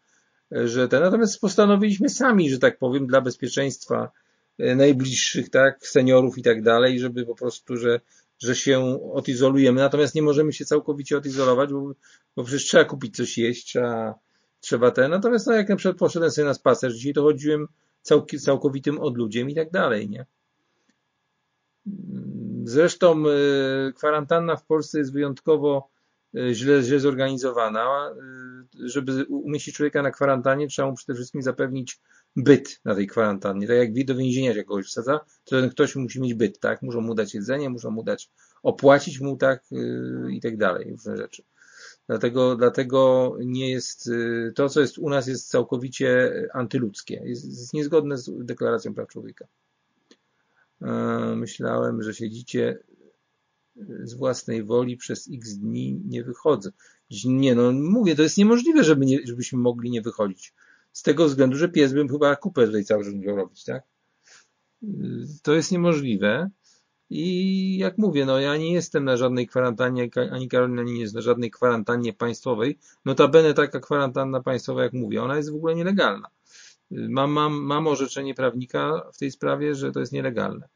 że 0.52 0.88
ten. 0.88 1.02
Natomiast 1.02 1.42
postanowiliśmy 1.42 2.10
sami, 2.10 2.50
że 2.50 2.60
tak 2.60 2.78
powiem, 2.78 3.08
dla 3.08 3.22
bezpieczeństwa 3.22 4.12
e, 4.58 4.76
najbliższych, 4.76 5.50
tak, 5.50 5.88
seniorów 5.88 6.38
i 6.38 6.44
tak 6.44 6.64
dalej, 6.64 7.00
żeby 7.00 7.26
po 7.26 7.36
prostu, 7.36 7.78
że, 7.78 8.00
że 8.40 8.56
się 8.56 9.00
odizolujemy. 9.14 9.82
Natomiast 9.82 10.16
nie 10.16 10.22
możemy 10.22 10.54
się 10.54 10.66
całkowicie 10.66 11.18
odizolować, 11.18 11.70
bo, 11.74 11.94
bo 12.36 12.44
przecież 12.44 12.66
trzeba 12.66 12.86
kupić 12.86 13.16
coś 13.16 13.38
jeść, 13.38 13.66
trzeba, 13.66 14.20
trzeba 14.60 14.92
ten. 14.92 15.12
Natomiast 15.12 15.48
no, 15.48 15.54
jak 15.54 15.70
na 15.70 15.76
przykład 15.76 15.98
poszedłem 15.98 16.32
sobie 16.32 16.46
na 16.46 16.54
spacer, 16.54 16.94
dzisiaj 16.94 17.14
to 17.14 17.24
chodziłem 17.24 17.68
całki, 18.02 18.40
całkowitym 18.40 19.00
odludziem 19.00 19.50
i 19.50 19.56
tak 19.56 19.72
dalej, 19.72 20.10
nie? 20.10 20.26
Zresztą 22.64 23.24
e, 23.30 23.94
kwarantanna 23.94 24.56
w 24.56 24.66
Polsce 24.66 25.00
jest 25.00 25.14
wyjątkowo 25.14 25.90
e, 26.38 26.54
źle, 26.54 26.84
źle 26.84 27.00
zorganizowana. 27.00 28.10
E, 28.10 28.90
Żeby 28.90 29.26
umieścić 29.26 29.76
człowieka 29.76 30.02
na 30.02 30.12
kwarantannie, 30.12 30.68
trzeba 30.68 30.90
mu 30.90 30.96
przede 30.96 31.16
wszystkim 31.16 31.42
zapewnić 31.42 32.00
byt 32.36 32.82
na 32.86 32.96
tej 32.96 33.08
kwarantannie. 33.08 33.68
Tak 33.68 33.78
jak 33.78 34.06
do 34.06 34.16
więzienia 34.16 34.54
się 34.54 34.64
kogoś 34.64 34.86
wsadza, 34.86 35.20
to 35.44 35.62
ten 35.62 35.70
ktoś 35.70 35.96
musi 35.96 36.22
mieć 36.22 36.34
byt, 36.34 36.60
tak? 36.60 36.82
Muszą 36.82 37.02
mu 37.02 37.16
dać 37.16 37.34
jedzenie, 37.34 37.70
muszą 37.70 37.92
mu 37.92 38.04
dać, 38.04 38.30
opłacić 38.64 39.20
mu, 39.20 39.38
tak? 39.38 39.64
I 40.30 40.42
tak 40.42 40.58
dalej, 40.58 40.92
różne 40.92 41.18
rzeczy. 41.18 41.44
Dlatego, 42.08 42.56
dlatego 42.56 43.34
nie 43.40 43.72
jest, 43.72 44.10
to 44.56 44.70
co 44.70 44.82
jest 44.82 44.98
u 44.98 45.10
nas 45.10 45.28
jest 45.28 45.50
całkowicie 45.50 46.32
antyludzkie. 46.54 47.22
Jest, 47.26 47.46
jest 47.46 47.74
niezgodne 47.74 48.18
z 48.18 48.32
deklaracją 48.46 48.94
praw 48.94 49.08
człowieka. 49.08 49.46
E, 50.82 51.36
Myślałem, 51.36 52.04
że 52.04 52.14
siedzicie 52.14 52.80
z 54.04 54.14
własnej 54.14 54.64
woli 54.64 54.98
przez 54.98 55.30
x 55.34 55.58
dni 55.58 56.02
nie 56.06 56.24
wychodzę. 56.24 56.72
Nie, 57.26 57.56
no 57.56 57.72
mówię, 57.72 58.16
to 58.16 58.22
jest 58.24 58.38
niemożliwe, 58.38 58.84
żeby 58.84 59.06
nie, 59.06 59.20
żebyśmy 59.28 59.60
mogli 59.60 59.90
nie 59.92 60.02
wychodzić. 60.02 60.54
Z 60.92 61.04
tego 61.04 61.26
względu, 61.26 61.58
że 61.58 61.70
pies 61.70 61.94
bym 61.94 62.10
chyba 62.10 62.36
kupę 62.36 62.66
tutaj 62.66 62.84
cały 62.86 63.04
czas 63.04 63.14
musiał 63.14 63.36
robić, 63.36 63.64
tak? 63.64 63.84
Y, 64.84 64.88
To 65.44 65.54
jest 65.54 65.72
niemożliwe. 65.72 66.50
I 67.10 67.78
jak 67.78 67.98
mówię, 67.98 68.26
no 68.26 68.40
ja 68.40 68.58
nie 68.58 68.74
jestem 68.74 69.04
na 69.06 69.18
żadnej 69.18 69.48
kwarantannie, 69.48 70.10
ani 70.32 70.48
Karolina 70.50 70.84
nie 70.84 71.00
jest 71.00 71.14
na 71.16 71.22
żadnej 71.22 71.52
kwarantannie 71.52 72.14
państwowej. 72.14 72.80
Notabene 73.06 73.54
taka 73.54 73.80
kwarantanna 73.80 74.42
państwowa, 74.44 74.84
jak 74.84 74.94
mówię, 74.94 75.24
ona 75.24 75.38
jest 75.38 75.52
w 75.52 75.56
ogóle 75.56 75.76
nielegalna. 75.76 76.28
Mam, 76.92 77.32
mam, 77.32 77.54
mam 77.54 77.88
orzeczenie 77.88 78.36
prawnika 78.36 79.10
w 79.14 79.18
tej 79.18 79.32
sprawie, 79.32 79.76
że 79.76 79.92
to 79.92 80.00
jest 80.00 80.12
nielegalne. 80.12 80.68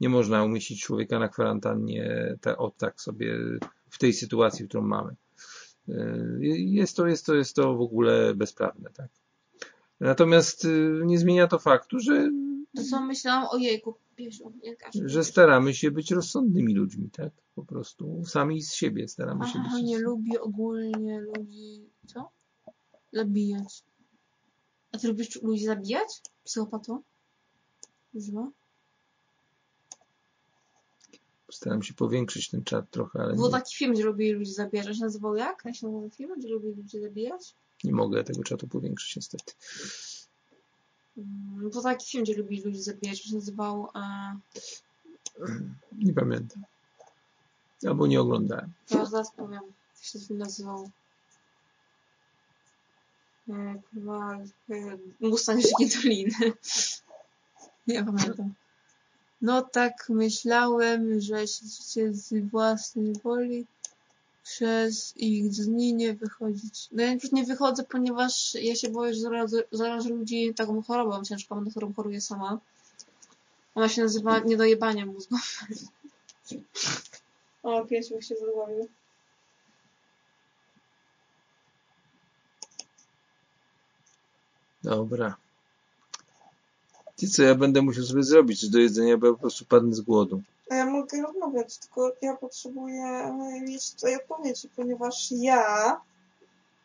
Nie 0.00 0.08
można 0.08 0.44
umieścić 0.44 0.82
człowieka 0.82 1.18
na 1.18 1.28
kwarantannie 1.28 2.36
ta, 2.40 2.56
o 2.56 2.70
tak 2.70 3.00
sobie 3.00 3.34
w 3.90 3.98
tej 3.98 4.12
sytuacji, 4.12 4.68
którą 4.68 4.82
mamy. 4.82 5.16
Y, 5.88 6.38
Jest 6.56 6.96
to, 6.96 7.06
jest 7.06 7.26
to, 7.26 7.34
jest 7.34 7.56
to 7.56 7.74
w 7.74 7.80
ogóle 7.80 8.34
bezprawne, 8.34 8.90
tak. 8.90 9.08
Natomiast 10.00 10.64
y, 10.64 11.00
nie 11.04 11.18
zmienia 11.18 11.46
to 11.46 11.58
faktu, 11.58 12.00
że, 12.00 12.30
To 12.76 12.84
co 12.84 13.00
myślałam 13.00 13.48
o 13.50 13.56
jejku, 13.56 13.94
że 15.04 15.24
staramy 15.24 15.74
się 15.74 15.90
być 15.90 16.10
rozsądnymi 16.10 16.74
ludźmi, 16.74 17.10
tak? 17.10 17.32
Po 17.54 17.64
prostu 17.64 18.22
sami 18.26 18.62
z 18.62 18.74
siebie 18.74 19.08
staramy 19.08 19.46
się 19.46 19.58
być. 19.58 19.68
Aha, 19.68 19.80
nie 19.82 19.98
lubi 19.98 20.38
ogólnie 20.38 21.20
ludzi, 21.20 21.90
co? 22.06 22.30
Zabijać. 23.12 23.82
A 24.92 24.98
ty 24.98 25.08
lubisz 25.08 25.42
ludzi 25.42 25.64
zabijać? 25.64 26.08
Psychopato? 26.44 27.00
Używa? 28.14 28.50
Staram 31.52 31.82
się 31.82 31.94
powiększyć 31.94 32.50
ten 32.50 32.64
czat 32.64 32.90
trochę, 32.90 33.18
ale 33.18 33.34
Był 33.34 33.44
nie, 33.46 33.50
taki 33.50 33.76
film, 33.76 33.92
gdzie 33.94 34.04
lubili 34.04 34.32
ludzi 34.32 34.52
zabijać. 34.52 34.86
On 34.86 34.94
się 34.94 35.00
nazywał 35.04 35.36
jak? 35.36 35.62
Jak 35.64 35.76
się 35.76 35.86
nazywał 35.86 36.10
film, 36.10 36.34
gdzie 36.38 36.48
lubili 36.48 36.74
ludzi 36.74 37.00
zabijać? 37.00 37.54
nie 37.84 37.92
mogę 37.92 38.24
tego 38.24 38.42
czatu 38.42 38.68
powiększyć 38.68 39.16
niestety. 39.16 39.52
Mm, 41.16 41.70
Był 41.70 41.82
taki 41.82 42.10
film, 42.10 42.24
gdzie 42.24 42.34
lubili 42.34 42.62
ludzi 42.62 42.82
zabijać. 42.82 43.20
On 43.20 43.30
się 43.30 43.34
nazywał... 43.34 43.88
E... 43.94 44.36
Nie 45.92 46.12
pamiętam. 46.12 46.62
Albo 47.86 48.06
nie 48.06 48.20
oglądałem. 48.20 48.72
Ja 48.90 49.04
zaraz 49.04 49.32
powiem, 49.32 49.52
jak 49.52 50.04
się 50.04 50.18
ten 50.18 50.28
film 50.28 50.38
nazywał. 50.38 50.90
Mustang 55.20 55.62
Doliny. 55.94 56.52
Nie 57.86 58.04
pamiętam. 58.04 58.54
No 59.42 59.62
tak 59.62 60.08
myślałem, 60.08 61.20
że 61.20 61.48
siedzicie 61.48 62.12
z 62.12 62.50
własnej 62.50 63.12
woli 63.14 63.66
przez 64.42 65.16
ich 65.16 65.50
dni 65.50 65.94
nie 65.94 66.14
wychodzić. 66.14 66.88
No 66.92 67.02
ja 67.02 67.12
już 67.12 67.32
nie 67.32 67.44
wychodzę, 67.44 67.84
ponieważ 67.84 68.54
ja 68.54 68.74
się 68.74 68.88
boję, 68.88 69.14
że 69.14 69.20
zarażę, 69.20 69.62
zarażę 69.72 70.08
ludzi 70.08 70.54
taką 70.54 70.82
chorobą 70.82 71.24
ciężką, 71.24 71.60
na 71.60 71.70
którą 71.70 71.92
choruję 71.92 72.20
sama. 72.20 72.58
Ona 73.74 73.88
się 73.88 74.02
nazywa 74.02 74.38
niedojebanie 74.38 75.06
mózgu. 75.06 75.36
O, 77.62 77.84
piesiu 77.84 78.22
się 78.22 78.34
zadławił. 78.34 78.88
Dobra. 84.86 85.36
Ty 87.16 87.28
co, 87.28 87.42
ja 87.42 87.54
będę 87.54 87.82
musiał 87.82 88.04
sobie 88.04 88.22
zrobić 88.22 88.60
coś 88.60 88.68
do 88.68 88.78
jedzenia, 88.78 89.16
bo 89.18 89.26
ja 89.26 89.32
po 89.32 89.38
prostu 89.38 89.64
padnę 89.64 89.94
z 89.94 90.00
głodu. 90.00 90.42
A 90.70 90.74
ja 90.74 90.86
mogę 90.86 91.22
rozmawiać, 91.22 91.78
tylko 91.78 92.12
ja 92.22 92.36
potrzebuję 92.36 93.02
e, 93.02 93.60
mieć 93.60 93.94
tutaj 93.94 94.16
odpowiedzi, 94.16 94.68
ponieważ 94.76 95.28
ja 95.30 96.00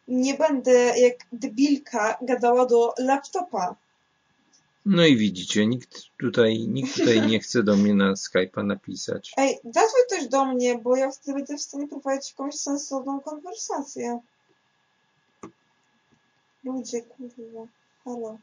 nie 0.07 0.33
będę 0.33 0.99
jak 0.99 1.13
debilka 1.33 2.17
gadała 2.21 2.65
do 2.65 2.93
laptopa. 2.97 3.75
No 4.85 5.05
i 5.05 5.17
widzicie, 5.17 5.67
nikt 5.67 6.03
tutaj, 6.19 6.67
nikt 6.67 6.95
tutaj 6.95 7.27
nie 7.27 7.39
chce 7.39 7.63
do 7.63 7.75
mnie 7.75 7.93
na 7.93 8.13
Skype'a 8.13 8.65
napisać. 8.65 9.33
Ej, 9.37 9.59
zadzwoń 9.63 10.01
ktoś 10.07 10.27
do 10.27 10.45
mnie, 10.45 10.77
bo 10.77 10.95
ja 10.95 11.11
wtedy 11.11 11.33
będę 11.33 11.57
w 11.57 11.61
stanie 11.61 11.87
prowadzić 11.87 12.31
jakąś 12.31 12.55
sensowną 12.55 13.19
konwersację. 13.19 14.19
Ludzie, 16.63 17.01
kurwa, 17.01 17.67
halo. 18.05 18.37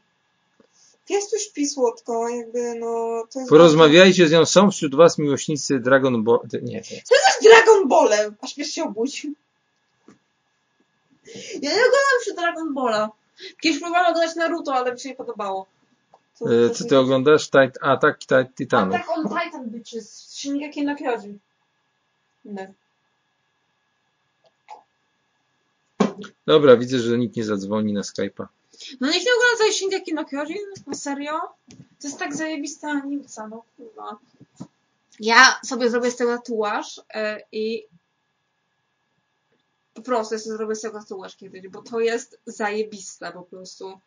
Pies 1.07 1.29
tu 1.29 1.37
śpi 1.39 1.67
słodko, 1.67 2.29
jakby 2.29 2.75
no... 2.75 3.23
To 3.33 3.39
jest 3.39 3.49
Porozmawiajcie 3.49 4.27
z 4.27 4.31
nią, 4.31 4.45
są 4.45 4.71
wśród 4.71 4.95
was 4.95 5.17
miłośnicy 5.17 5.79
Dragon 5.79 6.23
Ball... 6.23 6.39
Nie, 6.61 6.73
nie. 6.73 6.83
z 6.83 7.43
Dragon 7.43 7.87
Ballem! 7.87 8.35
Aż 8.41 8.55
pies 8.55 8.71
się 8.71 8.83
obudził. 8.83 9.33
Ja 11.61 11.69
nie 11.69 11.79
oglądam 11.79 12.19
się 12.25 12.33
Dragon 12.33 12.73
Balla. 12.73 13.09
Kiedyś 13.61 13.79
próbowałam 13.79 14.11
oglądać 14.11 14.35
Naruto, 14.35 14.73
ale 14.73 14.93
mi 14.93 14.99
się 14.99 15.09
nie 15.09 15.15
podobało. 15.15 15.65
To- 16.39 16.45
E, 16.65 16.69
to 16.69 16.75
Co 16.75 16.85
ty 16.85 16.97
oglądasz? 16.97 17.49
Tit 17.49 17.77
Atak 17.81 18.19
Tit- 18.19 18.53
Titanów. 18.57 18.95
Attack 18.95 19.09
on 19.09 19.23
Titan 19.29 19.69
bitches. 19.69 20.27
Shingeki 20.29 20.83
no 20.85 20.95
Kyojin. 20.95 21.39
Nie. 22.45 22.73
Dobra, 26.45 26.77
widzę, 26.77 26.99
że 26.99 27.17
nikt 27.17 27.35
nie 27.35 27.43
zadzwoni 27.43 27.93
na 27.93 28.01
Skype'a. 28.01 28.45
No 28.99 29.07
niech 29.07 29.25
nie 29.25 29.31
ogląda 29.37 29.73
Shingeki 29.73 30.13
no 30.13 30.25
Kyojin. 30.25 30.57
Na 30.87 30.93
serio? 30.93 31.39
To 31.69 32.07
jest 32.07 32.19
tak 32.19 32.35
zajebista 32.35 32.87
animca, 32.87 33.47
no 33.47 33.63
kurwa. 33.77 34.17
Ja 35.19 35.59
sobie 35.65 35.89
zrobię 35.89 36.11
z 36.11 36.15
tego 36.15 36.37
tatuaż 36.37 37.01
e, 37.13 37.41
i 37.51 37.85
po 39.93 40.01
prostu 40.01 40.33
ja 40.33 40.39
sobie 40.39 40.57
zrobię 40.57 40.75
z 40.75 40.81
tego 40.81 40.99
tatuaż 40.99 41.35
kiedyś, 41.35 41.67
bo 41.67 41.81
to 41.81 41.99
jest 41.99 42.39
zajebiste 42.45 43.31
po 43.31 43.43
prostu. 43.43 43.99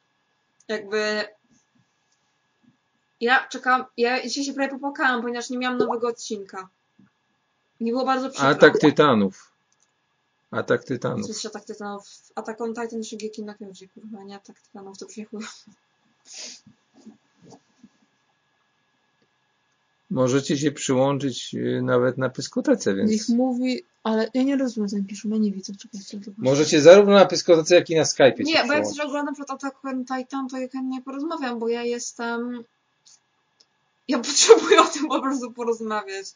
Jakby 0.68 1.24
ja 3.20 3.48
czekam, 3.48 3.84
ja 3.96 4.22
dzisiaj 4.22 4.44
się 4.44 4.52
prawie 4.52 4.70
popłakałam, 4.70 5.22
ponieważ 5.22 5.50
nie 5.50 5.58
miałam 5.58 5.78
nowego 5.78 6.08
odcinka. 6.08 6.68
Nie 7.80 7.92
było 7.92 8.04
bardzo 8.04 8.30
przykro. 8.30 8.48
Atak 8.48 8.78
Tytanów. 8.78 9.51
Atak 10.52 10.84
Tytanów. 10.84 11.28
Jest 11.28 11.46
Atak 11.46 11.64
Tytanów? 11.64 12.04
Atak 12.34 12.60
on 12.60 12.74
Titan 12.74 13.04
Shingeki 13.04 13.42
no 13.42 13.54
Kyojin, 13.54 13.88
kurwa, 13.94 14.24
nie 14.24 14.36
Atak 14.36 14.60
Tytanów, 14.60 14.98
to 14.98 15.06
brzmi 15.06 15.24
chuj. 15.24 15.44
Możecie 20.10 20.58
się 20.58 20.72
przyłączyć 20.72 21.54
y, 21.54 21.82
nawet 21.82 22.18
na 22.18 22.28
pyskotece, 22.30 22.94
Niech 22.94 23.08
więc... 23.08 23.28
mówi, 23.28 23.82
ale 24.04 24.30
ja 24.34 24.42
nie 24.42 24.56
rozumiem, 24.56 24.88
co 24.88 24.96
oni 24.96 25.04
piszą, 25.04 25.28
ja 25.28 25.36
nie 25.36 25.52
widzę, 25.52 25.72
czekajcie. 25.76 26.20
to- 26.20 26.30
Możecie 26.38 26.80
zarówno 26.80 27.14
na 27.14 27.26
pyskotece, 27.26 27.74
jak 27.74 27.90
i 27.90 27.96
na 27.96 28.02
Skype'ie 28.02 28.44
Nie, 28.44 28.64
bo 28.66 28.72
jak 28.72 28.86
coś 28.86 29.00
oglądam 29.00 29.34
przed 29.34 29.50
Atakiem 29.50 30.04
Titan, 30.04 30.48
to 30.48 30.56
ja 30.58 30.68
chętnie 30.68 31.02
porozmawiam, 31.02 31.58
bo 31.58 31.68
ja 31.68 31.82
jestem... 31.82 32.64
Ja 34.08 34.18
potrzebuję 34.28 34.82
o 34.82 34.84
tym 34.84 35.08
po 35.08 35.22
prostu 35.22 35.52
porozmawiać. 35.52 36.26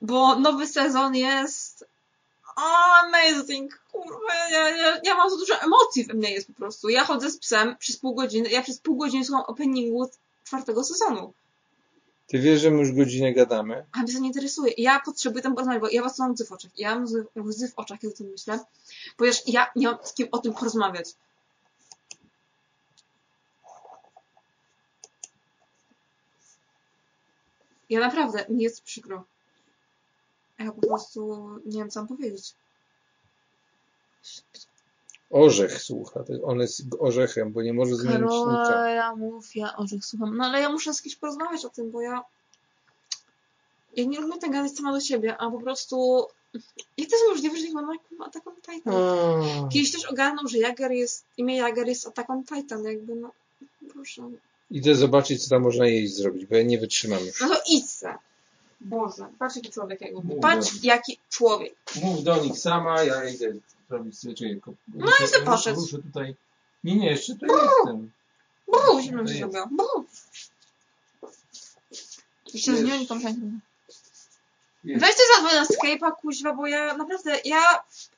Bo 0.00 0.38
nowy 0.38 0.66
sezon 0.66 1.16
jest... 1.16 1.91
Amazing! 2.56 3.80
Kurwa, 3.92 4.34
ja, 4.50 4.68
ja, 4.68 5.00
ja 5.04 5.14
mam 5.14 5.30
za 5.30 5.36
dużo 5.36 5.54
emocji 5.54 6.04
we 6.04 6.14
mnie 6.14 6.30
jest 6.30 6.46
po 6.46 6.52
prostu. 6.52 6.88
Ja 6.88 7.04
chodzę 7.04 7.30
z 7.30 7.38
psem 7.38 7.76
przez 7.76 7.96
pół 7.96 8.14
godziny, 8.14 8.50
ja 8.50 8.62
przez 8.62 8.78
pół 8.78 8.96
godziny 8.96 9.24
słucham 9.24 9.44
openingu 9.44 10.10
czwartego 10.44 10.84
sezonu. 10.84 11.32
Ty 12.26 12.38
wiesz, 12.38 12.60
że 12.60 12.70
my 12.70 12.78
już 12.78 12.92
godzinę 12.92 13.32
gadamy? 13.32 13.84
A 13.92 13.98
mnie 14.02 14.12
to 14.12 14.18
nie 14.18 14.26
interesuje. 14.26 14.72
Ja 14.76 15.00
potrzebuję 15.00 15.42
tam 15.42 15.54
porozmawiać, 15.54 15.82
bo 15.82 15.88
ja 15.88 16.02
was 16.02 16.18
mam 16.18 16.32
łzy 16.32 16.46
w 16.46 16.52
oczach. 16.52 16.70
Ja 16.76 16.94
mam 16.94 17.04
łzy, 17.36 17.68
w 17.68 17.78
oczach, 17.78 18.00
kiedy 18.00 18.14
o 18.14 18.16
tym 18.16 18.26
myślę. 18.26 18.58
Ponieważ 19.16 19.42
ja 19.46 19.70
nie 19.76 19.86
mam 19.86 19.98
z 20.02 20.14
kim 20.14 20.28
o 20.32 20.38
tym 20.38 20.54
porozmawiać. 20.54 21.06
Ja 27.90 28.00
naprawdę, 28.00 28.44
mi 28.48 28.62
jest 28.62 28.82
przykro. 28.82 29.24
Ja 30.58 30.72
po 30.72 30.86
prostu 30.86 31.48
nie 31.66 31.78
wiem, 31.78 31.90
co 31.90 32.00
mam 32.00 32.08
powiedzieć. 32.08 32.54
Orzech 35.30 35.82
słucha. 35.82 36.24
On 36.44 36.60
jest 36.60 36.82
orzechem, 36.98 37.52
bo 37.52 37.62
nie 37.62 37.72
może 37.72 37.96
zmienić 37.96 38.20
nika. 38.20 38.64
Karola, 38.64 39.16
mów, 39.16 39.56
ja 39.56 39.76
orzech 39.76 40.04
słucham. 40.04 40.36
No 40.36 40.44
ale 40.44 40.60
ja 40.60 40.68
muszę 40.68 40.94
z 40.94 41.02
kimś 41.02 41.16
porozmawiać 41.16 41.64
o 41.64 41.68
tym, 41.68 41.90
bo 41.90 42.00
ja... 42.00 42.22
Ja 43.96 44.04
nie 44.04 44.20
lubię 44.20 44.38
tak 44.38 44.50
gadać 44.50 44.72
sama 44.72 44.92
do 44.92 45.00
siebie, 45.00 45.36
a 45.38 45.50
po 45.50 45.60
prostu... 45.60 46.26
Jak 46.96 47.10
to 47.10 47.16
jest 47.16 47.28
możliwe, 47.28 47.56
że 47.56 47.68
nie 47.68 47.74
mam 47.74 47.90
Attack 48.20 48.46
on 48.46 48.56
Titan? 48.56 48.94
A, 48.94 49.68
Kiedyś 49.68 49.92
też 49.92 50.04
ogarnął, 50.04 50.48
że 50.48 50.58
Jager 50.58 50.92
jest, 50.92 51.24
imię 51.36 51.56
Jager 51.56 51.88
jest 51.88 52.06
Attack 52.06 52.30
on 52.30 52.44
Titan, 52.44 52.84
jakby 52.84 53.14
no, 53.14 53.32
proszę. 53.92 54.30
Idę 54.70 54.94
zobaczyć, 54.94 55.44
co 55.44 55.50
tam 55.50 55.62
można 55.62 55.86
jej 55.86 56.08
zrobić, 56.08 56.46
bo 56.46 56.56
ja 56.56 56.62
nie 56.62 56.78
wytrzymam 56.78 57.26
już. 57.26 57.40
No 57.40 57.48
to 57.48 57.60
idź 57.68 57.90
se. 57.90 58.14
Boże, 58.84 59.28
patrz 59.38 59.56
jaki 59.56 59.70
człowiek 59.70 60.00
jak 60.00 60.12
Mów 60.12 60.24
Patrz 60.42 60.74
do- 60.74 60.78
jaki 60.86 61.18
człowiek. 61.30 61.74
Mów 62.02 62.24
do 62.24 62.36
nich 62.36 62.58
sama, 62.58 63.02
ja 63.02 63.28
idę 63.28 63.52
zrobić 63.88 64.18
sobie 64.18 64.56
ko- 64.60 64.72
No 64.94 65.06
i 65.24 65.28
se 65.28 65.40
poszedł. 65.42 65.80
Ruszę 65.80 65.98
tutaj. 65.98 66.36
Nie, 66.84 66.96
nie, 66.96 67.10
jeszcze 67.10 67.34
tu 67.34 67.46
jestem. 67.46 68.10
Bru, 68.68 69.00
zimno 69.02 69.26
się 69.26 69.34
zrobiło. 69.34 69.66
Bru. 69.66 70.04
Jeszcze 72.54 72.76
z 72.76 72.80
Wiesz. 72.80 72.90
nią 72.90 72.98
nie 72.98 73.06
kompletnie. 73.06 73.48
Jest. 74.84 75.00
Weź 75.04 75.14
ty 75.16 75.22
zadzwoń 75.36 75.54
na 75.54 75.64
Skype'a, 75.64 76.16
kuźwa, 76.16 76.54
bo 76.54 76.66
ja 76.66 76.96
naprawdę, 76.96 77.38
ja, 77.44 77.62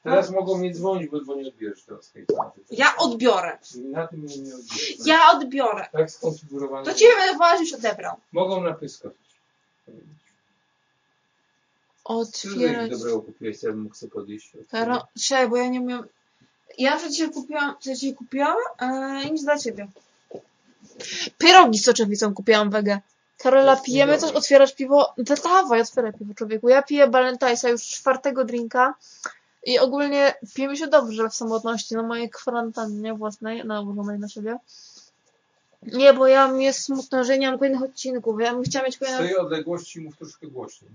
Teraz 0.02 0.30
mogą 0.30 0.58
mnie 0.58 0.74
dzwonić, 0.74 1.10
bo 1.26 1.34
nie 1.34 1.48
odbierzesz 1.48 1.82
teraz 1.82 2.10
Skype'a. 2.14 2.50
ja 2.70 2.96
odbiorę. 2.96 3.58
Na 3.76 4.06
tym 4.06 4.20
mnie 4.20 4.38
nie 4.38 4.54
odbierzesz. 4.54 4.96
Ja 5.06 5.30
odbiorę. 5.32 5.88
Tak 5.92 6.10
skonfigurowane. 6.10 6.84
To 6.84 6.94
ciebie 6.94 7.16
będę 7.16 7.32
wołać, 7.38 7.60
już 7.60 7.72
odebrał. 7.72 8.16
Mogą 8.32 8.60
napyskać. 8.62 9.12
Otwierać. 12.04 12.90
dobrego 12.90 13.22
kupiłeś, 13.22 13.62
ja 13.62 13.72
mógł 13.72 13.94
sobie 13.94 14.12
podjeść? 14.12 14.52
Karo, 14.70 15.06
Czekaj, 15.20 15.48
bo 15.48 15.56
ja 15.56 15.68
nie 15.68 15.80
umiem. 15.80 16.04
Ja 16.78 16.96
przecież 16.96 17.12
dzisiaj 17.12 17.30
kupiłam, 17.30 17.74
ja 17.86 17.94
dzisiaj 17.94 18.14
kupiłam? 18.14 18.56
Eee, 18.80 19.32
nic 19.32 19.44
dla 19.44 19.58
ciebie. 19.58 19.88
Pierogi 21.38 21.78
z 21.78 21.84
soczewicą 21.84 22.34
kupiłam 22.34 22.70
wege. 22.70 23.00
Karola, 23.38 23.76
pijemy 23.76 24.18
coś? 24.18 24.32
Otwierasz 24.32 24.74
piwo? 24.74 25.12
No 25.18 25.24
dawaj, 25.44 25.80
otwieraj 25.80 26.12
piwo, 26.12 26.34
człowieku. 26.34 26.68
Ja 26.68 26.82
piję 26.82 27.08
Balentine'a 27.08 27.68
już 27.68 27.82
czwartego 27.82 28.44
drinka. 28.44 28.94
I 29.66 29.78
ogólnie 29.78 30.34
piję 30.54 30.68
mi 30.68 30.78
się 30.78 30.86
dobrze 30.86 31.28
w 31.28 31.34
samotności, 31.34 31.94
na 31.94 32.02
mojej 32.02 32.30
kwarantannie 32.30 33.14
własnej, 33.14 33.64
nałożonej 33.64 34.18
na 34.18 34.28
siebie. 34.28 34.58
Nie, 35.82 36.12
bo 36.12 36.26
ja 36.26 36.48
mi 36.48 36.64
jest 36.64 36.82
smutno, 36.82 37.24
że 37.24 37.38
nie 37.38 37.50
mam 37.50 37.58
kolejnych 37.58 37.82
odcinków. 37.82 38.40
Ja 38.40 38.54
bym 38.54 38.62
chciała 38.62 38.86
mieć 38.86 38.98
kolejne 38.98 39.18
tej 39.18 39.36
odległości 39.36 40.00
mów 40.00 40.16
troszkę 40.16 40.46
głośniej. 40.46 40.90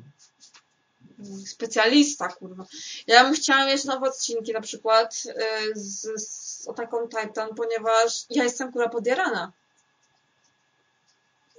Specjalista, 1.46 2.28
kurwa. 2.28 2.66
Ja 3.08 3.24
bym 3.24 3.34
chciała 3.34 3.66
mieć 3.66 3.84
nowe 3.84 4.08
odcinki, 4.08 4.54
na 4.54 4.62
przykład 4.62 5.24
y, 5.26 5.80
z, 5.80 6.22
z 6.22 6.68
Titan, 7.10 7.56
ponieważ 7.56 8.26
ja 8.30 8.44
jestem 8.44 8.72
kurwa 8.72 8.90
podjarana. 8.90 9.52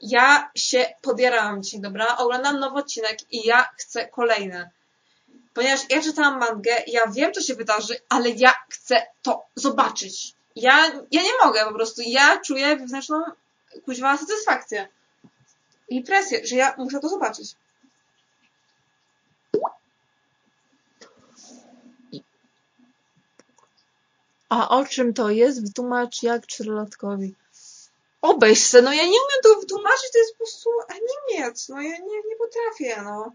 Ja 0.02 0.50
się 0.54 0.86
podjarałam 1.02 1.62
dzisiaj, 1.62 1.80
dobra? 1.80 2.16
Oglądam 2.16 2.60
nowy 2.60 2.78
odcinek 2.78 3.32
i 3.32 3.46
ja 3.46 3.68
chcę 3.78 4.08
kolejny. 4.08 4.70
Ponieważ 5.54 5.80
ja 5.90 6.02
czytałam 6.02 6.38
mangę, 6.38 6.72
ja 6.86 7.00
wiem, 7.06 7.32
co 7.32 7.40
się 7.40 7.54
wydarzy, 7.54 7.96
ale 8.08 8.30
ja 8.30 8.54
chcę 8.70 9.06
to 9.22 9.42
zobaczyć. 9.54 10.34
Ja, 10.56 10.92
ja 11.10 11.22
nie 11.22 11.32
mogę 11.44 11.64
po 11.64 11.72
prostu. 11.72 12.02
Ja 12.06 12.40
czuję 12.40 12.76
wewnętrzną 12.76 13.22
kuźwa 13.84 14.16
satysfakcję. 14.16 14.88
I 15.88 16.02
presję, 16.02 16.46
że 16.46 16.56
ja 16.56 16.74
muszę 16.78 17.00
to 17.00 17.08
zobaczyć. 17.08 17.54
A 24.50 24.68
o 24.68 24.84
czym 24.84 25.14
to 25.14 25.30
jest? 25.30 25.62
Wytłumacz 25.62 26.22
jak 26.22 26.46
czterolatkowi. 26.46 27.34
Obejrz 28.22 28.62
se, 28.62 28.82
No 28.82 28.92
ja 28.92 29.02
nie 29.02 29.08
umiem 29.08 29.42
to 29.42 29.60
wytłumaczyć, 29.60 30.12
to 30.12 30.18
jest 30.18 30.32
po 30.32 30.38
prostu 30.38 30.70
animiec. 30.88 31.68
No 31.68 31.80
ja 31.80 31.98
nie, 31.98 32.16
nie 32.28 32.36
potrafię, 32.38 33.02
no. 33.02 33.32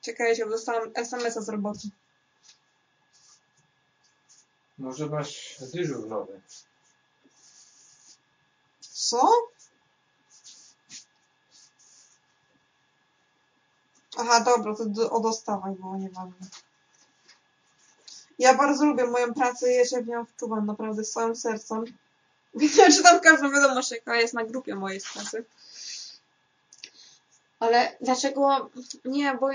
Czekajcie, 0.00 0.44
bo 0.44 0.50
dostałam 0.50 0.90
SMS-a 0.94 1.40
z 1.40 1.48
roboty. 1.48 1.88
Może 4.78 5.06
masz 5.06 5.56
dyżur 5.72 6.08
nowy. 6.08 6.40
Co? 8.80 9.28
Aha, 14.18 14.40
dobra, 14.40 14.76
to 14.76 14.86
do, 14.86 15.10
o 15.10 15.20
dostawach 15.20 15.74
było 15.74 15.96
nieważne. 15.96 16.46
Ja 18.38 18.54
bardzo 18.54 18.84
lubię 18.84 19.06
moją 19.06 19.34
pracę 19.34 19.72
i 19.72 19.76
ja 19.76 19.84
się 19.84 20.00
w 20.00 20.08
nią 20.08 20.24
wczuwam 20.24 20.66
naprawdę 20.66 21.04
z 21.04 21.12
całym 21.12 21.36
sercem. 21.36 21.84
Ja 22.78 22.92
czytam 22.92 23.20
każdą 23.20 23.50
wiadomość, 23.50 23.90
jaka 23.90 24.16
jest 24.16 24.34
na 24.34 24.44
grupie 24.44 24.74
mojej 24.74 25.00
z 25.00 25.12
pracy. 25.12 25.44
Ale 27.60 27.96
dlaczego... 28.00 28.70
Nie, 29.04 29.34
bo... 29.34 29.50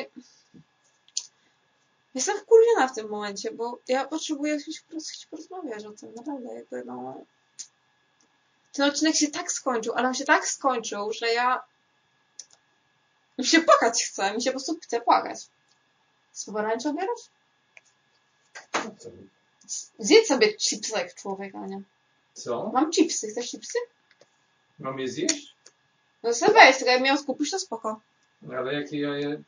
Jestem 2.15 2.37
wkurwiona 2.37 2.87
w 2.87 2.95
tym 2.95 3.09
momencie, 3.09 3.51
bo 3.51 3.79
ja 3.87 4.05
potrzebuję 4.05 4.59
coś 4.59 4.81
po 4.81 4.91
prostu 4.91 5.29
porozmawiać 5.29 5.85
o 5.85 5.91
tym, 5.91 6.13
naprawdę, 6.13 6.53
jakby 6.53 6.83
no... 6.85 7.21
Ten 8.73 8.89
odcinek 8.89 9.15
się 9.15 9.27
tak 9.27 9.51
skończył, 9.51 9.93
ale 9.93 10.07
on 10.07 10.13
się 10.13 10.25
tak 10.25 10.47
skończył, 10.47 11.13
że 11.13 11.33
ja... 11.33 11.63
Mi 13.37 13.45
się 13.45 13.61
płakać 13.61 14.03
chce, 14.03 14.33
mi 14.33 14.41
się 14.41 14.49
po 14.49 14.53
prostu 14.53 14.79
chce 14.81 15.01
płakać. 15.01 15.47
Spowalająco 16.31 16.89
obierasz? 16.89 17.19
Co? 17.19 17.38
Zjedz 19.99 20.27
sobie 20.27 20.53
chipsy 20.53 20.93
jak 20.97 21.15
człowiek, 21.15 21.55
Ania. 21.55 21.81
Co? 22.33 22.71
Mam 22.73 22.91
chipsy, 22.91 23.27
chcesz 23.27 23.51
chipsy? 23.51 23.77
Mam 24.79 24.99
je 24.99 25.07
zjeść? 25.07 25.55
No 26.23 26.33
sobie 26.33 26.53
weź, 26.53 26.77
tylko 26.77 26.91
jak 26.91 27.01
miał 27.01 27.17
skupić, 27.17 27.51
to 27.51 27.59
spoko. 27.59 27.99
Ale 28.57 28.73
jakie 28.73 28.99
ja 28.99 29.17
je... 29.17 29.41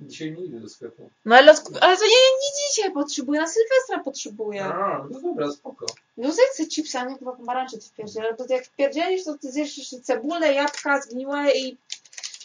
Dzisiaj 0.00 0.32
nie 0.32 0.44
idę 0.44 0.60
do 0.60 0.68
sklepu. 0.68 1.10
No 1.24 1.36
ale, 1.36 1.54
Ale 1.80 1.96
to 1.96 2.04
nie, 2.04 2.10
nie 2.10 2.70
dzisiaj 2.70 2.92
potrzebuję, 2.92 3.40
na 3.40 3.48
Sylwestra 3.48 3.98
potrzebuję. 4.04 4.64
A, 4.64 5.06
no 5.10 5.20
dobra, 5.20 5.52
spoko. 5.52 5.86
No 6.16 6.32
zjedz 6.32 6.56
sobie 6.56 6.68
chipsy, 6.68 6.98
a 6.98 7.04
nie 7.04 7.18
chyba 7.18 7.32
pomarańcze 7.32 7.78
ty 7.78 7.84
wpierdziel. 7.84 8.34
Bo 8.38 8.44
jak 8.48 8.64
wpierdzielisz, 8.64 9.24
to 9.24 9.38
ty 9.38 9.52
zjesz 9.52 9.78
jeszcze 9.78 10.00
cebulę, 10.00 10.52
jabłka 10.52 11.00
zgniłe 11.00 11.52
i 11.52 11.76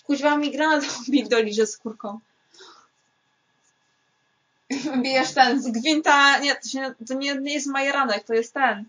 kuźwa 0.03 0.37
mi 0.37 0.51
granat 0.51 0.83
bigdoliże 1.09 1.67
z 1.67 1.77
kurką. 1.77 2.19
Bijesz 5.03 5.33
ten 5.33 5.61
z 5.61 5.67
gwinta, 5.67 6.39
nie, 6.39 6.55
to, 6.55 6.67
się, 6.67 6.95
to 7.07 7.13
nie, 7.13 7.35
nie 7.35 7.53
jest 7.53 7.67
majeranek, 7.67 8.23
to 8.23 8.33
jest 8.33 8.53
ten. 8.53 8.85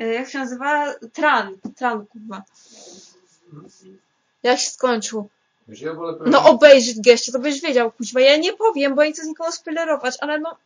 Y, 0.00 0.04
Jak 0.04 0.28
się 0.28 0.38
nazywa? 0.38 0.94
Tran. 1.12 1.56
Tran, 1.76 2.06
kurwa. 2.06 2.42
jak 4.42 4.58
się 4.58 4.70
skończył? 4.70 5.28
Ja 5.68 5.92
No 6.26 6.50
obejrzyj 6.50 6.94
geście, 7.02 7.32
to 7.32 7.38
byś 7.38 7.60
wiedział, 7.60 7.92
kuźwa. 7.92 8.20
Ja 8.20 8.36
nie 8.36 8.52
powiem, 8.52 8.94
bo 8.94 9.04
nie 9.04 9.12
chcę 9.12 9.24
z 9.24 9.26
nikogo 9.26 9.52
spoilerować, 9.52 10.16
ale 10.20 10.38
no... 10.38 10.56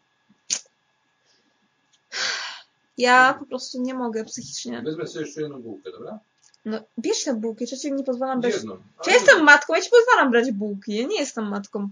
Ja 2.99 3.35
po 3.39 3.47
prostu 3.47 3.83
nie 3.83 3.95
mogę 3.95 4.25
psychicznie. 4.25 4.83
Wezmę 4.83 5.07
sobie 5.07 5.25
jeszcze 5.25 5.41
jedną 5.41 5.63
bułkę, 5.63 5.93
dobra? 5.93 6.19
No, 6.65 6.79
bierz 6.99 7.25
te 7.25 7.35
bułki, 7.35 7.67
ci 7.67 7.93
nie 7.93 8.05
pozwalam 8.05 8.41
brać... 8.41 8.55
Jedną. 8.55 8.77
Czy 8.77 9.11
Ale 9.11 9.13
jestem 9.13 9.45
matką? 9.45 9.75
Ja 9.75 9.81
ci 9.81 9.91
pozwalam 9.91 10.31
brać 10.31 10.53
bułki. 10.53 10.97
Ja 10.97 11.07
nie 11.07 11.21
jestem 11.21 11.49
matką. 11.49 11.89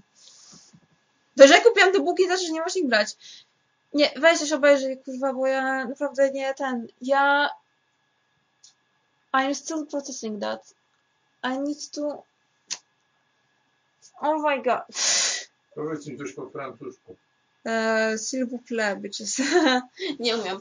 Że 1.48 1.55
ja 1.55 1.60
kupiłam 1.60 1.93
te 1.93 2.01
bułki, 2.01 2.27
znaczy, 2.27 2.47
że 2.47 2.52
nie 2.52 2.60
możesz 2.60 2.77
ich 2.77 2.89
brać. 2.89 3.16
Nie, 3.94 4.10
weź 4.16 4.39
też 4.39 4.52
obejrzyj, 4.52 5.02
kurwa, 5.02 5.32
bo 5.32 5.47
ja 5.47 5.85
naprawdę 5.85 6.31
nie 6.31 6.55
ten... 6.55 6.86
Ja... 7.01 7.51
I'm 9.32 9.55
still 9.55 9.86
processing 9.86 10.40
that. 10.40 10.74
I 11.44 11.59
need 11.59 11.90
to... 11.90 12.23
Oh 14.20 14.39
my 14.39 14.62
god. 14.62 14.82
Powiedz 15.74 16.06
mi 16.06 16.19
coś 16.19 16.32
po 16.32 16.51
francusku. 16.51 17.16
Uh, 17.64 18.16
S'il 18.16 18.44
vous 18.44 18.59
plaît, 18.59 18.97
bitches. 18.97 19.40
Nie 20.20 20.36
umiem. 20.36 20.60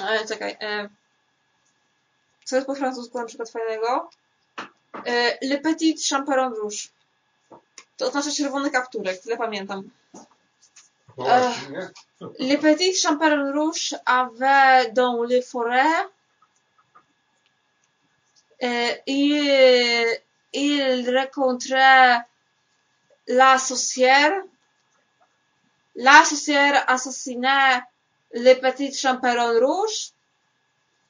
Ale 0.00 0.26
czekaj. 0.26 0.56
E, 0.60 0.88
co 2.44 2.56
jest 2.56 2.66
po 2.66 2.74
francusku 2.74 3.18
na 3.18 3.24
przykład 3.24 3.50
fajnego? 3.50 4.10
E, 5.06 5.38
Le 5.42 5.58
Petit 5.58 6.08
Champaron 6.10 6.52
Rouge. 6.54 6.88
To 7.96 8.06
oznacza 8.06 8.30
czerwony 8.30 8.70
kapturek, 8.70 9.20
tyle 9.20 9.36
pamiętam. 9.36 9.90
Właśnie, 11.16 11.68
nie? 11.68 11.88
Le 12.38 12.58
Petit 12.58 13.02
Champaron 13.02 13.52
Rouge 13.52 13.94
avait 14.04 14.92
dans 14.92 15.28
les 15.28 15.42
forêts 15.42 16.14
euh, 18.62 18.94
il, 19.06 20.20
il 20.52 21.16
rencontrait 21.16 22.18
la 23.26 23.58
sorcière. 23.58 24.32
La 25.96 26.24
sorcière 26.24 26.84
assassinait 26.88 27.82
le 28.32 28.54
petit 28.54 28.92
champignon 28.92 29.60
rouge. 29.60 30.12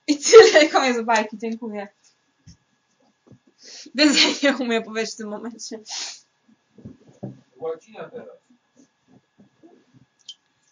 I 0.07 0.19
tyle, 0.19 0.69
koniec 0.73 1.01
bajki, 1.01 1.39
dziękuję. 1.39 1.89
Więcej 3.95 4.35
nie 4.43 4.57
umiem 4.57 4.83
powiedzieć 4.83 5.15
w 5.15 5.17
tym 5.17 5.29
momencie. 5.29 5.81
Łacina 7.65 8.11
teraz. 8.11 8.39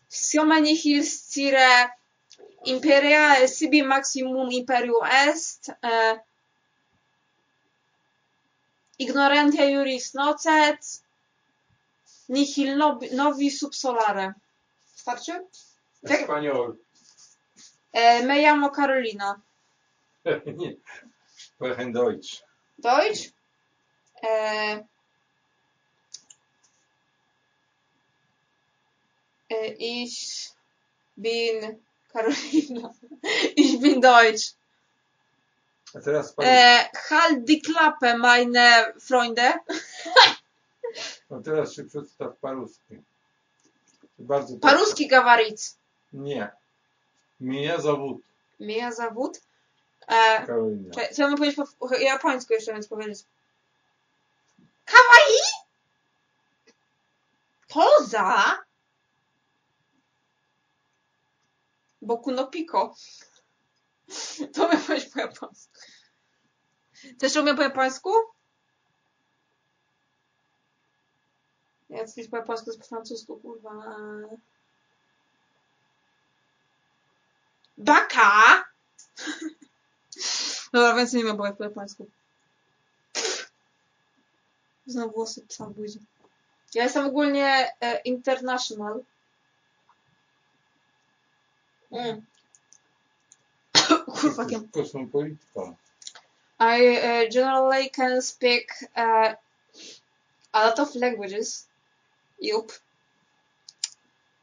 Sioma 0.08 0.58
nihil 0.60 1.04
scire 1.04 1.88
imperia 2.64 3.48
sibi 3.48 3.82
maximum 3.82 4.52
imperium 4.52 5.06
est 5.28 5.72
eh, 5.82 6.20
ignorantia 8.98 9.70
juris 9.70 10.12
nocet 10.14 11.02
nihil 12.28 12.76
novi 13.12 13.50
sub 13.50 13.74
solare. 13.74 14.34
Starczy? 14.94 15.32
Tak. 16.06 16.20
Espaniol. 16.20 16.76
E, 17.92 18.22
me 18.22 18.42
llamo 18.42 18.70
Carolina. 18.70 19.40
nie. 20.58 20.76
Deutsch. 21.92 22.42
Deutsch? 22.78 23.32
E, 24.22 24.91
Y, 29.52 29.76
ich 29.78 30.50
bin 31.16 31.80
Karolina. 32.12 32.94
Ich 33.56 33.80
bin 33.80 34.00
Deutsch. 34.00 34.54
A 35.94 36.00
teraz 36.00 36.32
pani... 36.32 36.48
E, 36.48 36.90
halt 37.10 37.48
die 37.48 37.60
Klappe, 37.60 38.16
meine 38.16 38.94
Freunde. 38.98 39.52
No 41.30 41.40
teraz 41.40 41.74
się 41.74 41.84
przedstaw 41.84 42.36
paruski. 42.36 43.02
Bardzo 44.18 44.56
paruski 44.56 45.04
tak. 45.04 45.10
gawaric. 45.10 45.76
Nie. 46.12 46.50
Mnie 47.40 47.80
zawód. 47.80 48.22
Mnie 48.60 48.92
zawód? 48.92 49.40
E, 50.08 50.46
Karolina. 50.46 50.94
Cze, 50.94 51.00
chciałabym 51.00 51.38
powiedzieć 51.38 51.60
po 51.78 51.96
japońsku 51.96 52.52
jeszcze, 52.52 52.72
więc 52.72 52.88
powiedzieć. 52.88 53.24
Kawaii? 54.84 55.40
Poza? 57.68 58.58
Boku 62.02 62.32
no 62.32 62.46
piko. 62.46 62.94
To 64.54 64.68
powiedzieć 64.68 65.12
po 65.14 65.20
japońsku. 65.20 65.72
Też 67.18 67.36
umiem 67.36 67.56
po 67.56 67.62
japońsku? 67.62 68.10
Ja 71.90 72.04
coś 72.06 72.28
po 72.28 72.42
polsku 72.42 72.70
jest 72.70 72.80
po 72.80 72.86
francusku, 72.86 73.36
kurwa. 73.36 73.70
Baka! 77.78 78.64
Dobra, 80.72 80.94
więcej 80.94 81.24
nie 81.24 81.32
ma 81.32 81.34
bo 81.34 81.52
po 81.52 81.64
japońsku. 81.64 82.06
Znam 84.86 85.10
włosy 85.10 85.46
psa 85.46 85.66
buzi. 85.66 85.98
Ja 86.74 86.84
jestem 86.84 87.06
ogólnie 87.06 87.72
e, 87.80 88.00
international. 88.00 89.04
Mm. 91.92 92.22
Kurwa, 94.16 94.46
kiem. 94.48 94.68
Kosmopolitką. 94.68 95.76
I 96.58 96.96
uh, 96.96 97.30
generally 97.30 97.88
can 97.88 98.22
speak 98.22 98.70
uh, 98.96 99.34
a 100.54 100.66
lot 100.66 100.78
of 100.78 100.94
languages. 100.94 101.66
Yup. 102.40 102.70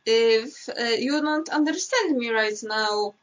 If 0.05 0.69
uh, 0.69 0.95
you 0.97 1.21
don't 1.21 1.49
understand 1.49 2.17
me 2.17 2.29
right 2.29 2.57
now, 2.63 3.13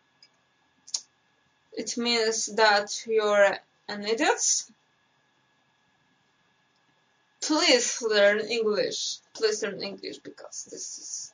it 1.77 1.97
means 1.99 2.47
that 2.57 3.07
you're 3.07 3.59
an 3.89 4.05
idiot. 4.05 4.65
Please 7.43 8.03
learn 8.03 8.41
English. 8.41 9.19
Please 9.35 9.63
learn 9.63 9.83
English 9.83 10.19
because 10.19 10.69
this 10.71 10.99
is 10.99 11.33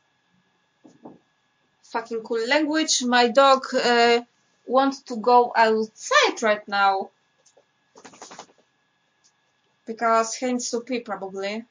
fucking 1.93 2.23
cool 2.23 2.47
language. 2.49 3.03
My 3.05 3.29
dog 3.29 3.67
uh, 3.75 4.21
wants 4.67 5.03
to 5.03 5.17
go 5.17 5.53
outside 5.55 6.43
right 6.43 6.67
now 6.67 7.11
because 9.87 10.35
he 10.35 10.47
needs 10.47 10.71
to 10.71 10.81
pee 10.81 11.01
probably. 11.01 11.65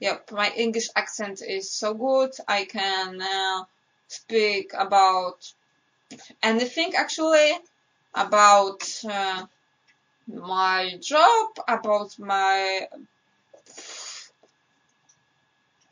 Yep, 0.00 0.32
my 0.32 0.50
English 0.56 0.88
accent 0.94 1.42
is 1.42 1.70
so 1.70 1.94
good. 1.94 2.32
I 2.48 2.64
can 2.64 3.20
uh, 3.20 3.64
speak 4.08 4.72
about 4.74 5.52
anything 6.42 6.94
actually, 6.94 7.52
about 8.14 8.82
uh, 9.08 9.46
my 10.26 10.98
job, 11.00 11.48
about 11.68 12.18
my 12.18 12.88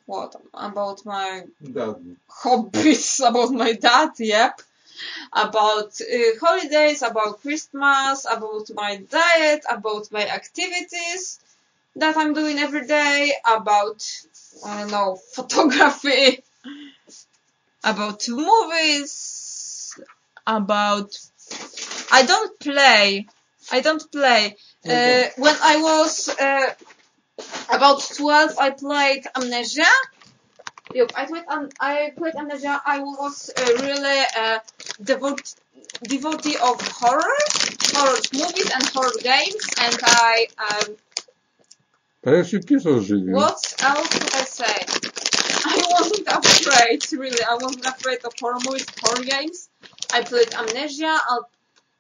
what 0.07 0.35
about 0.53 1.05
my 1.05 1.45
Dawno. 1.63 2.17
hobbies 2.29 3.21
about 3.25 3.51
my 3.53 3.73
dad, 3.73 4.11
yep. 4.19 4.61
About 5.33 6.01
uh, 6.01 6.39
holidays, 6.41 7.03
about 7.03 7.41
Christmas, 7.41 8.27
about 8.31 8.71
my 8.75 8.97
diet, 8.97 9.65
about 9.69 10.11
my 10.13 10.27
activities 10.29 11.41
that 11.97 12.17
I'm 12.17 12.33
doing 12.33 12.59
every 12.59 12.87
day, 12.87 13.33
about, 13.45 14.07
I 14.65 14.81
don't 14.81 14.91
know, 14.91 15.17
photography, 15.33 16.43
about 17.83 18.29
movies, 18.29 19.99
about, 20.47 21.17
I 22.13 22.23
don't 22.25 22.59
play, 22.61 23.27
I 23.73 23.81
don't 23.81 24.11
play. 24.13 24.57
Uh, 24.89 25.25
when 25.37 25.57
I 25.63 25.81
was 25.81 26.29
uh, 26.29 26.75
about 27.71 28.03
12, 28.17 28.59
I 28.59 28.71
played 28.71 29.25
Amnesia. 29.37 29.93
Yep, 30.95 31.13
I 31.17 31.25
played 31.25 31.45
um, 31.49 31.71
I 31.81 32.13
played 32.17 32.35
Amnesia. 32.35 32.81
I 32.85 33.01
was 33.01 33.51
uh, 33.57 33.63
really 33.81 34.23
uh, 34.37 34.59
devote 35.03 35.55
devotee 36.03 36.57
of 36.57 36.79
horror, 36.89 37.35
horror 37.95 38.19
movies 38.35 38.71
and 38.71 38.85
horror 38.93 39.17
games, 39.23 39.65
and 39.81 39.99
I 40.05 40.47
um, 40.59 40.97
się 42.45 42.61
pies 42.61 42.85
what 42.85 43.75
else 43.83 44.09
could 44.09 44.35
I 44.35 44.45
say? 44.45 44.77
I 45.67 45.83
wasn't 45.91 46.29
afraid, 46.29 47.13
really. 47.13 47.43
I 47.43 47.55
wasn't 47.55 47.87
afraid 47.87 48.25
of 48.25 48.33
horror 48.41 48.61
movies, 48.67 48.87
horror 49.03 49.25
games. 49.25 49.69
I 50.13 50.23
played 50.23 50.55
Amnesia. 50.55 51.07
I 51.07 51.39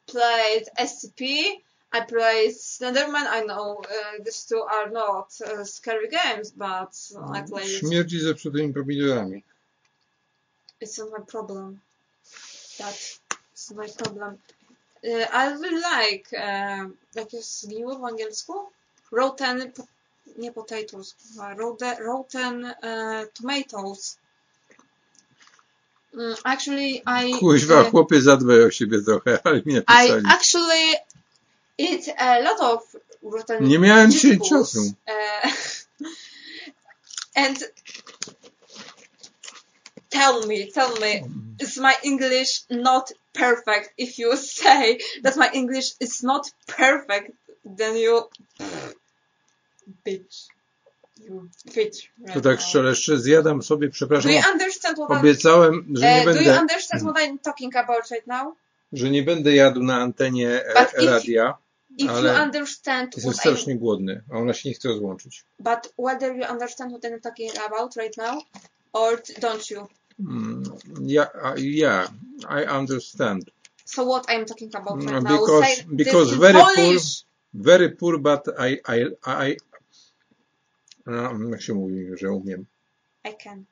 played 0.06 0.64
SCP. 0.78 1.60
I 1.94 2.00
played 2.00 2.50
Slenderman. 2.50 3.26
I 3.38 3.40
know 3.42 3.78
uh, 3.78 4.24
these 4.24 4.46
two 4.48 4.58
are 4.58 4.90
not 4.90 5.28
uh, 5.46 5.62
scary 5.64 6.08
games, 6.08 6.50
but 6.50 6.92
I 7.32 7.42
played. 7.42 7.80
Śmierdzi 7.80 8.20
zepsutymi 8.20 8.74
pomidorami. 8.74 9.42
It's 10.80 10.98
not 10.98 11.10
my 11.18 11.24
problem. 11.24 11.80
That's 12.78 13.20
my 13.76 13.86
problem. 13.86 14.38
Uh, 15.04 15.26
I 15.32 15.52
really 15.52 15.80
like, 15.80 16.26
uh, 16.32 16.90
jak 17.14 17.32
jest 17.32 17.60
zgniło 17.62 17.98
w 17.98 18.04
angielsku? 18.04 18.52
Rotten, 19.12 19.72
po, 19.72 19.86
nie 20.38 20.52
potatoes, 20.52 21.14
rotten, 21.56 21.96
rotten 21.98 22.64
uh, 22.64 23.26
tomatoes. 23.34 24.18
Mm, 26.14 26.34
actually, 26.44 27.02
I, 27.06 27.34
Kuźwa, 27.38 27.80
uh, 27.80 27.90
chłopie, 27.90 28.20
zadbaj 28.22 28.64
o 28.64 28.70
siebie 28.70 29.02
trochę, 29.02 29.38
ale 29.44 29.62
mnie 29.66 29.76
I 29.78 29.84
napisali. 29.86 30.22
actually 30.26 30.94
eat 31.78 32.08
a 32.18 32.38
lot 32.40 32.60
of 32.60 32.96
rotten 33.22 33.68
Nie 33.68 33.78
miałem 33.78 34.10
dzisiaj 34.10 34.38
czasu. 34.48 34.80
Uh, 34.80 35.50
and 37.34 37.58
tell 40.10 40.46
me, 40.46 40.66
tell 40.74 41.00
me, 41.00 41.22
is 41.60 41.76
my 41.76 41.94
English 42.02 42.64
not 42.70 43.12
perfect? 43.32 43.92
If 43.98 44.18
you 44.18 44.36
say 44.36 44.98
that 45.22 45.36
my 45.36 45.48
English 45.52 45.94
is 46.00 46.22
not 46.22 46.50
perfect, 46.66 47.30
then 47.76 47.96
you 47.96 48.28
bitch. 50.06 50.48
You 51.18 51.48
bitch. 51.74 52.10
To 52.34 52.40
tak 52.40 52.60
szczerze, 52.60 53.18
zjadam 53.18 53.62
sobie, 53.62 53.88
Do 53.88 53.92
przepraszam, 53.92 54.32
you 54.32 54.40
understand 54.52 54.98
what 54.98 55.10
obiecałem, 55.20 55.86
że 55.94 56.14
nie 56.14 56.18
uh, 56.18 56.24
do 56.24 56.30
you 56.30 56.44
będę, 56.44 56.60
understand 56.60 57.02
what 57.02 57.16
I'm 57.16 57.38
talking 57.38 57.76
about 57.76 58.10
right 58.10 58.26
now? 58.26 58.54
że 58.92 59.10
nie 59.10 59.22
będę 59.22 59.54
jadł 59.54 59.82
na 59.82 59.96
antenie 60.00 60.48
e, 60.50 60.74
if- 60.74 61.06
radia. 61.06 61.63
If 61.98 62.10
Ale 62.10 62.32
you 62.34 62.42
understand 62.42 63.16
Jestem 63.16 63.32
what 63.54 63.66
I'm 63.68 63.78
głodny, 63.78 64.22
a 64.32 64.36
ona 64.38 64.52
się 64.54 64.68
nie 64.68 64.74
chce 64.74 64.88
rozłączyć. 64.88 65.44
But 65.58 65.92
whether 65.98 66.36
you 66.36 66.44
understand 66.52 66.92
what 66.92 67.04
I'm 67.04 67.20
talking 67.20 67.52
about 67.66 67.96
right 67.96 68.16
now, 68.16 68.42
or 68.92 69.22
don't 69.40 69.70
you? 69.70 69.86
Mm, 70.20 70.62
Ja, 71.06 71.30
a- 71.42 71.54
yeah, 71.58 72.10
I 72.48 72.64
understand. 72.78 73.42
So 73.84 74.04
what 74.04 74.26
I'm 74.30 74.44
talking 74.44 74.74
about 74.76 74.96
right 75.04 75.10
Mm, 75.10 75.22
now? 75.24 75.32
because- 75.40 75.66
Say 75.76 75.84
because 75.92 76.36
very 76.36 76.58
poor- 76.58 76.98
Very 77.56 77.90
poor, 77.90 78.18
but 78.18 78.48
I, 78.58 78.80
I, 78.88 79.04
I, 79.26 79.56
jak 81.50 81.62
się 81.62 81.74
mówi, 81.74 82.06
że 82.14 82.30
umiem. 82.32 82.66
I 83.24 83.34
can. 83.44 83.64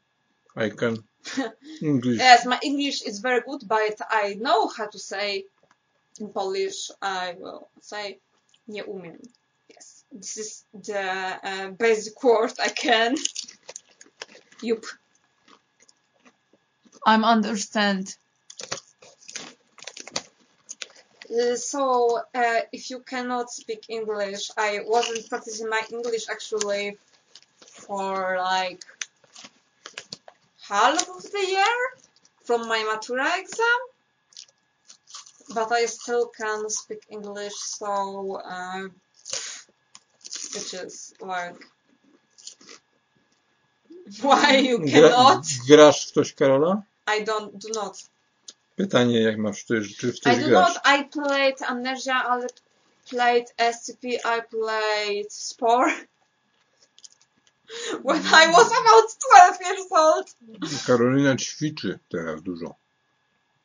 I 0.57 0.71
can 0.71 0.97
English. 1.83 2.19
Yes, 2.21 2.47
my 2.47 2.57
English 2.63 3.07
is 3.07 3.21
very 3.21 3.43
good, 3.43 3.65
but 3.65 4.01
I 4.25 4.37
know 4.37 4.69
how 4.69 4.89
to 4.89 4.99
say 4.99 5.45
in 6.23 6.33
Polish. 6.33 6.91
I 7.01 7.35
will 7.39 7.69
say 7.81 8.19
nie 8.69 8.83
umiem. 8.83 9.19
Yes, 9.69 10.05
this 10.13 10.37
is 10.39 10.65
the 10.73 11.05
uh, 11.51 11.69
basic 11.71 12.23
word 12.23 12.53
I 12.61 12.69
can. 12.69 13.17
Yup. 14.63 14.85
I'm 17.05 17.25
understand. 17.25 18.17
Uh, 21.33 21.57
so, 21.57 22.21
uh, 22.35 22.61
if 22.73 22.91
you 22.91 23.01
cannot 23.01 23.51
speak 23.51 23.87
English, 23.89 24.51
I 24.57 24.81
wasn't 24.87 25.29
practicing 25.29 25.69
my 25.69 25.83
English 25.91 26.29
actually 26.29 26.99
for 27.67 28.37
like 28.39 28.85
half 30.69 31.09
of 31.09 31.23
the 31.23 31.45
year 31.49 31.79
from 32.45 32.69
my 32.69 32.81
Matura 32.89 33.41
exam. 33.41 33.81
But 35.55 35.73
I 35.73 35.87
still 35.87 36.27
can 36.29 36.71
speak 36.71 37.03
English, 37.11 37.55
so, 37.55 38.37
uh, 38.45 38.89
which 40.55 40.75
is 40.75 41.15
like, 41.21 41.57
why 44.21 44.57
you 44.57 44.79
Gra, 44.79 45.09
cannot? 45.09 45.45
grasz 45.69 46.07
w 46.07 46.11
coś, 46.13 46.35
Karola? 46.35 46.83
I 47.07 47.25
don't, 47.25 47.57
do 47.59 47.69
not. 47.75 48.03
Pytanie, 48.77 49.23
jak 49.23 49.39
masz, 49.39 49.65
czy, 49.65 49.83
czy 49.99 50.13
w 50.13 50.17
I 50.17 50.21
coś 50.21 50.39
do 50.39 50.49
grasz? 50.49 50.75
not. 50.75 50.83
I 50.87 51.05
played 51.05 51.63
Amnesia. 51.63 52.39
I 52.41 52.47
played 53.11 53.55
SCP. 53.73 54.05
I 54.25 54.43
played 54.51 55.33
Spore. 55.33 55.93
When 58.05 58.21
I 58.21 58.47
was 58.53 58.71
about 58.73 59.59
12 59.59 59.61
years 59.61 59.93
old. 59.93 60.35
Karolina 60.87 61.37
ćwiczy 61.37 61.99
teraz 62.09 62.43
dużo. 62.43 62.75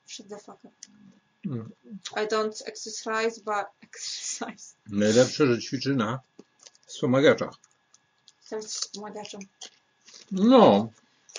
Shut 0.08 0.28
the 0.28 0.38
fuck 0.38 0.66
up. 0.66 0.72
I 2.16 2.28
don't 2.28 2.62
exercise, 2.66 3.42
but 3.46 3.66
exercise. 3.88 4.76
Najlepsze, 4.90 5.48
że 5.48 5.62
ćwiczy 5.62 5.96
na 5.96 6.20
wspomagaczach. 6.86 7.54
Jestem 8.42 8.62
wspomagaczem. 8.62 9.42
No, 10.32 10.90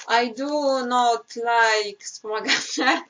I 0.08 0.34
do 0.34 0.86
not 0.86 1.36
like 1.36 2.04
wspomaganie. 2.04 3.02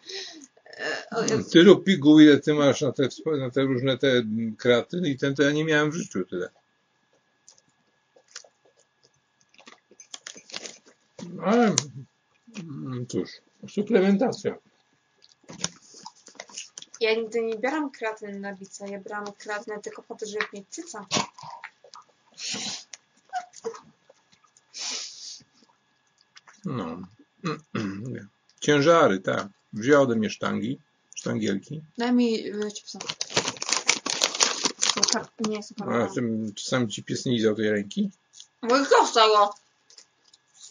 E, 0.67 1.07
o 1.11 1.23
Jezu. 1.23 1.51
tylu 1.51 1.83
piguł, 1.83 2.21
ile 2.21 2.41
ty 2.41 2.55
masz 2.55 2.81
na 2.81 2.93
te, 2.93 3.09
na 3.39 3.51
te 3.51 3.63
różne 3.63 3.99
te 3.99 4.23
kraty 4.59 5.03
i 5.05 5.19
ten 5.19 5.35
to 5.35 5.43
ja 5.43 5.53
nie 5.53 5.65
miałem 5.65 5.91
w 5.91 5.95
życiu 5.95 6.25
tyle. 6.25 6.51
Ale 11.43 11.75
mm, 12.65 13.07
cóż, 13.07 13.31
suplementacja. 13.69 14.59
Ja 17.01 17.15
nigdy 17.15 17.43
nie 17.43 17.59
bieram 17.59 17.91
kreatyny 17.91 18.39
na 18.41 18.55
bice, 18.55 18.89
ja 18.89 19.01
brałam 19.01 19.33
kreatynę 19.33 19.81
tylko 19.81 20.03
po 20.03 20.15
to, 20.15 20.27
żeby 20.27 20.45
mieć 20.53 20.67
cyca. 20.69 21.07
No. 26.65 26.99
Ciężary, 28.61 29.21
tak. 29.21 29.49
Wziął 29.73 30.03
ode 30.03 30.17
mnie 30.17 30.31
sztangi, 30.31 30.79
sztangielki. 31.15 31.83
Daj 31.99 32.13
mi 32.13 32.43
chipsa. 32.75 32.99
Super. 34.95 35.27
Nie 35.41 35.57
jest 35.57 35.73
A 35.73 35.85
super. 35.85 36.11
tym 36.15 36.55
czasami 36.55 36.89
ci 36.89 37.03
pies 37.05 37.25
nie 37.25 37.33
lizał 37.33 37.55
tej 37.55 37.71
ręki. 37.71 38.11
I 38.63 38.67
kto 38.67 39.07
z 39.07 39.13
tego? 39.13 39.55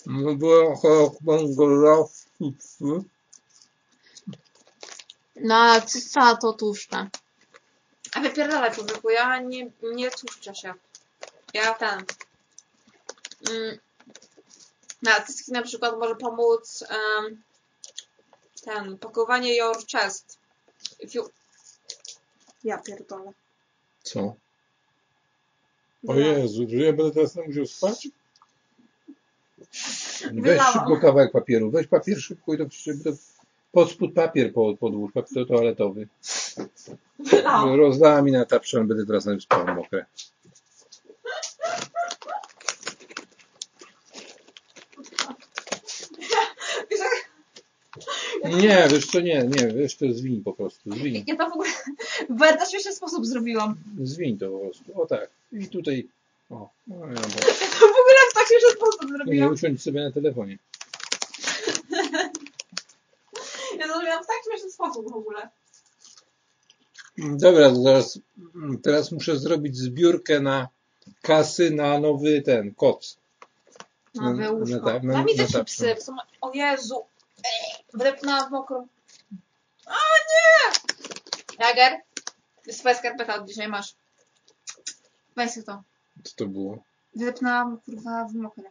No 0.06 0.36
bo 0.36 0.82
chyba 5.38 5.48
Na 5.48 5.82
cyca 5.82 6.36
to 6.36 6.54
tłuszcze. 6.54 7.10
A 8.14 8.20
wypierdalaj 8.20 8.76
człowieku, 8.76 9.10
ja 9.10 9.40
nie, 9.40 9.72
nie 9.84 10.12
tłuszczę 10.12 10.56
się. 10.56 10.74
Ja 11.54 11.74
ten... 11.74 12.04
Mm, 13.50 13.78
na 15.02 15.22
cycki 15.22 15.52
na 15.52 15.62
przykład 15.62 16.00
może 16.00 16.16
pomóc 16.16 16.84
em, 16.90 17.42
ten, 18.64 18.98
pakowanie 18.98 19.56
your 19.56 19.78
chest. 19.92 20.38
If 21.00 21.18
you... 21.18 21.30
Ja 22.64 22.78
pierdolę. 22.78 23.32
Co? 24.04 24.36
O. 26.08 26.16
Jezu, 26.16 26.66
że 26.70 26.76
ja 26.76 26.94
będę 26.94 27.12
teraz 27.12 27.36
musiał 27.36 27.66
spać? 27.66 28.08
Weź 30.22 30.44
Wylałam. 30.44 30.74
szybko 30.74 30.98
kawałek 31.02 31.32
papieru. 31.32 31.72
Weź 31.72 31.88
papier 31.88 32.22
szybko 32.22 32.54
i 32.54 32.58
to, 32.58 32.66
to 33.04 33.12
pod 33.78 33.92
spód 33.92 34.14
papier 34.14 34.54
pod, 34.54 34.80
podłóż, 34.80 35.12
papier 35.14 35.48
toaletowy. 35.48 36.08
Wylałam. 37.20 37.76
Rozdała 37.76 38.22
mi 38.22 38.32
na 38.32 38.46
tapczę, 38.46 38.84
będę 38.84 39.06
teraz 39.06 39.26
na 39.26 39.32
nim 39.32 39.42
spał 39.42 39.76
mokre. 39.76 40.06
Nie, 48.62 48.88
wiesz 48.92 49.06
co, 49.06 49.20
nie, 49.20 49.44
nie, 49.44 49.68
wiesz 49.68 49.96
to 49.96 50.06
zwiń 50.14 50.44
po 50.44 50.54
prostu, 50.54 50.92
zwiń, 50.92 51.24
Ja 51.28 51.36
to 51.36 51.50
w 51.50 51.54
ogóle 51.54 51.70
w 52.30 52.34
bardzo 52.40 52.66
śmieszny 52.66 52.94
sposób 52.94 53.26
zrobiłam. 53.26 53.76
zwiń 54.02 54.38
to 54.38 54.50
po 54.52 54.60
prostu, 54.60 55.02
o 55.02 55.06
tak, 55.06 55.30
i 55.52 55.68
tutaj, 55.68 56.08
o, 56.50 56.70
no, 56.88 56.96
ja, 56.96 57.14
bo, 57.14 57.20
To 57.20 57.88
w 57.88 58.00
ogóle 58.02 58.20
w 58.32 58.34
tak 58.34 58.48
śmieszny 58.48 58.72
sposób 58.76 59.02
nie 59.12 59.18
zrobiłam. 59.18 59.54
usiądź 59.54 59.84
sobie 59.84 60.04
na 60.04 60.12
telefonie. 60.12 60.58
Ja 63.80 63.88
to 63.88 63.94
zrobiłam 63.94 64.24
w 64.24 64.28
tak 64.28 64.38
w 65.04 65.14
ogóle. 65.16 65.50
Dobra, 67.18 67.76
zaraz, 67.76 68.20
teraz 68.84 69.12
muszę 69.12 69.38
zrobić 69.38 69.78
zbiórkę 69.78 70.40
na 70.40 70.68
kasy 71.22 71.72
na 71.72 72.00
nowy 72.00 72.42
ten, 72.42 72.74
koc. 72.76 73.18
No, 74.16 74.34
Na- 74.34 74.52
łóżko. 74.52 74.76
na 74.76 75.00
na- 75.00 75.24
mi 75.24 75.36
na 75.36 75.48
sumie- 75.48 76.18
O 76.42 76.52
Jezu. 76.54 77.06
Wdepnęłam 77.94 78.50
w 78.50 78.52
mokrą. 78.52 78.88
O 79.86 79.92
nie! 80.30 80.74
Jager, 81.60 82.02
swoja 82.72 82.96
skarpeta 82.96 83.36
od 83.36 83.48
dzisiaj 83.48 83.68
masz. 83.68 83.96
Weź 85.36 85.52
to. 85.66 85.84
Co 86.24 86.36
to 86.36 86.46
było? 86.46 86.84
Wdepnęłam 87.16 87.80
kurwa 87.86 88.26
w 88.26 88.34
mokre. 88.36 88.64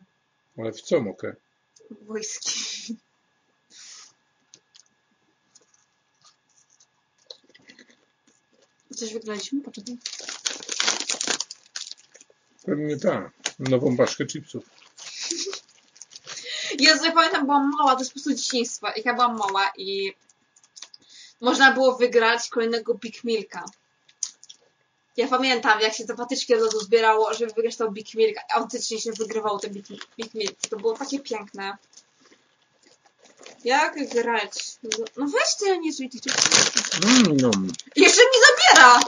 Ale 0.58 0.72
w 0.72 0.80
co 0.80 1.00
mokre? 1.00 1.36
Wojski. 2.02 2.50
Coś 8.96 9.12
wygraliśmy? 9.12 9.60
Poczekaj. 9.60 9.96
Pewnie 12.64 12.96
tak, 12.96 13.30
nową 13.58 13.96
paczkę 13.96 14.26
chipsów. 14.26 14.64
Jezu, 16.80 17.04
ja 17.04 17.12
pamiętam, 17.12 17.46
byłam 17.46 17.70
mała, 17.78 17.94
to 17.94 17.98
jest 17.98 18.10
po 18.10 18.14
prostu 18.14 18.34
dzieciństwo. 18.34 18.86
Jak 18.86 19.04
ja 19.04 19.14
byłam 19.14 19.38
mała 19.38 19.72
i 19.76 20.12
można 21.40 21.72
było 21.72 21.96
wygrać 21.96 22.48
kolejnego 22.48 22.94
Big 22.94 23.24
Milka. 23.24 23.64
Ja 25.16 25.28
pamiętam, 25.28 25.80
jak 25.80 25.94
się 25.94 26.04
te 26.04 26.14
patyczki 26.14 26.54
od 26.54 26.60
lodu 26.60 26.80
zbierało, 26.80 27.34
żeby 27.34 27.52
wygrać 27.52 27.76
tą 27.76 27.88
Big 27.90 28.14
Milka. 28.14 28.40
Autentycznie 28.54 29.00
się 29.00 29.12
wygrywało 29.12 29.58
te 29.58 29.70
Big, 29.70 29.86
Big 30.16 30.34
Milki. 30.34 30.68
To 30.70 30.76
było 30.76 30.96
takie 30.96 31.20
piękne. 31.20 31.76
Jak 33.64 34.08
grać? 34.08 34.75
No 35.16 35.26
weź 35.26 35.54
ty, 35.58 35.78
nie 35.78 35.92
zuj 35.92 36.10
tych 36.10 36.20
Mm, 37.04 37.36
no. 37.36 37.50
Jeszcze 37.96 38.20
mi 38.22 38.36
zabiera! 38.46 39.00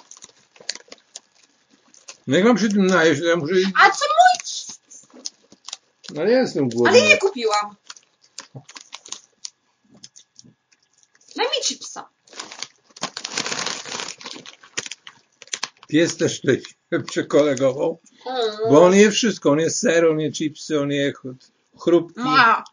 no 2.26 2.36
jak 2.36 2.46
mam 2.46 2.58
się 2.58 2.68
tym 2.68 2.86
najeść, 2.86 3.20
to 3.20 3.26
ja 3.26 3.36
muszę... 3.36 3.54
A 3.74 3.90
co 3.90 4.04
mój? 4.04 4.38
No 6.14 6.22
ja 6.24 6.40
jestem 6.40 6.68
głodny. 6.68 6.98
Ale 7.00 7.08
nie 7.08 7.18
kupiłam. 7.18 7.76
Daj 11.36 11.46
mi 11.46 11.62
chipsa. 11.64 12.08
Pies 15.88 16.16
też 16.16 16.40
tutaj 16.40 16.62
się 16.62 17.00
przekolegował, 17.10 18.00
Mm. 18.26 18.56
bo 18.70 18.84
on 18.84 18.94
je 18.94 19.10
wszystko. 19.10 19.50
On 19.50 19.58
je 19.60 19.70
ser, 19.70 20.06
on 20.06 20.20
je 20.20 20.32
chipsy, 20.32 20.80
on 20.80 20.90
je 20.92 21.12
ch- 21.12 21.80
chrupki. 21.80 22.20
Ma. 22.20 22.64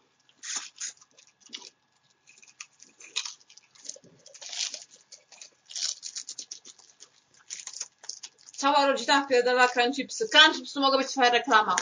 Cała 8.56 8.86
rodzina 8.86 9.14
wpierdala 9.26 9.68
crunchipsy. 9.68 10.28
Crunchipsy 10.28 10.80
mogą 10.80 10.98
być 10.98 11.08
twoja 11.08 11.30
reklama. 11.30 11.76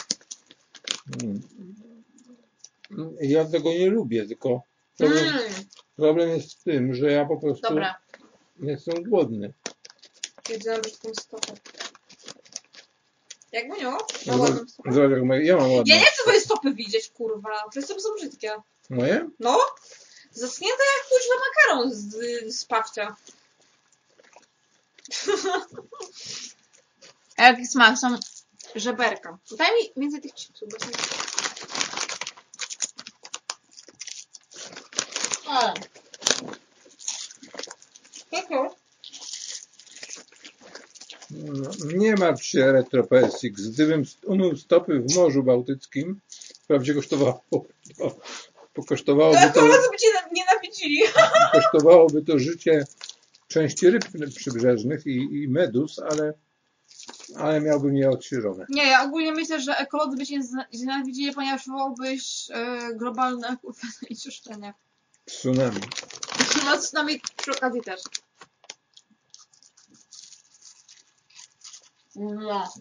Mm. 1.23 1.43
Ja 3.21 3.45
tego 3.45 3.71
nie 3.71 3.91
lubię, 3.91 4.27
tylko 4.27 4.63
problem, 4.99 5.25
Mm, 5.29 5.43
problem 5.97 6.31
jest 6.31 6.53
w 6.61 6.63
tym, 6.63 6.95
że 6.95 7.13
ja 7.13 7.25
po 7.25 7.37
prostu 7.37 7.69
dobra. 7.69 7.95
jestem 8.61 9.03
głodny. 9.03 9.53
Widzę 10.49 10.81
brzydką 10.81 11.09
stopę. 11.15 11.53
Jak 13.53 13.69
Buniu? 13.69 13.91
Ma 14.27 14.37
ładną 14.37 14.69
stopę. 14.69 14.91
ja 15.43 15.57
mam 15.57 15.73
ładną. 15.73 15.83
Ja 15.87 15.97
nie 15.97 16.05
chcę 16.05 16.23
twojej 16.23 16.41
stopy 16.41 16.75
widzieć, 16.75 17.09
kurwa. 17.09 17.51
Przecież 17.71 17.85
stopy 17.85 18.01
są 18.01 18.09
brzydkie. 18.15 18.53
Moje? 18.91 19.29
No? 19.41 19.61
Zaschnięte 20.33 20.83
jak 20.97 21.07
kuźwa 21.09 21.35
makaron 21.47 21.95
z, 21.95 22.15
z 22.57 22.65
pawcia. 22.65 23.17
A 27.45 27.47
jaki 27.47 27.67
smak? 27.67 27.99
Są 27.99 28.17
żeberka. 28.75 29.39
Daj 29.59 29.69
mi 29.73 30.03
więcej 30.03 30.21
tych 30.21 30.35
chipsów. 30.35 30.69
Bo. 35.45 35.51
O. 35.51 35.75
Koko. 38.31 38.77
No, 41.31 41.71
nie 41.95 42.15
martw 42.15 42.45
się, 42.45 42.73
RetroPSX. 42.73 43.69
Gdybym 43.69 44.03
umył 44.27 44.57
stopy 44.57 45.01
w 45.01 45.15
Morzu 45.15 45.43
Bałtyckim, 45.43 46.21
wprawdzie 46.65 46.95
kosztowało, 46.95 47.45
to, 47.51 48.17
pokosztowałoby, 48.75 49.39
Ale 49.39 49.53
to, 49.53 49.61
by 49.61 49.99
cię 49.99 50.09
nienawidzili. 50.33 51.03
kosztowałoby 51.53 52.23
to 52.23 52.39
życie 52.39 52.87
części 53.49 53.91
ryb 53.91 54.05
przybrzeżnych 54.37 55.07
i, 55.07 55.43
i 55.43 55.49
medus, 55.49 55.99
ale, 55.99 56.35
ale 57.39 57.61
miałbym 57.61 57.97
je 57.97 58.11
odświeżone. 58.11 58.67
Nie, 58.69 58.87
ja 58.87 59.03
ogólnie 59.05 59.33
myślę, 59.33 59.61
że 59.61 59.77
ekolodzy 59.79 60.17
by 60.17 60.25
zna- 60.43 60.67
znienawidzili, 60.73 61.33
ponieważ 61.33 61.67
wywołałbyś 61.67 62.51
e, 62.51 62.79
globalne 62.95 63.57
zanieczyszczenie. 64.01 64.75
Tsunami. 65.27 65.81
No 66.65 66.81
z 66.83 66.93
nami 66.93 67.21
przy 67.37 67.51
okazji 67.51 67.83
też. 67.83 68.01
No. 72.17 72.73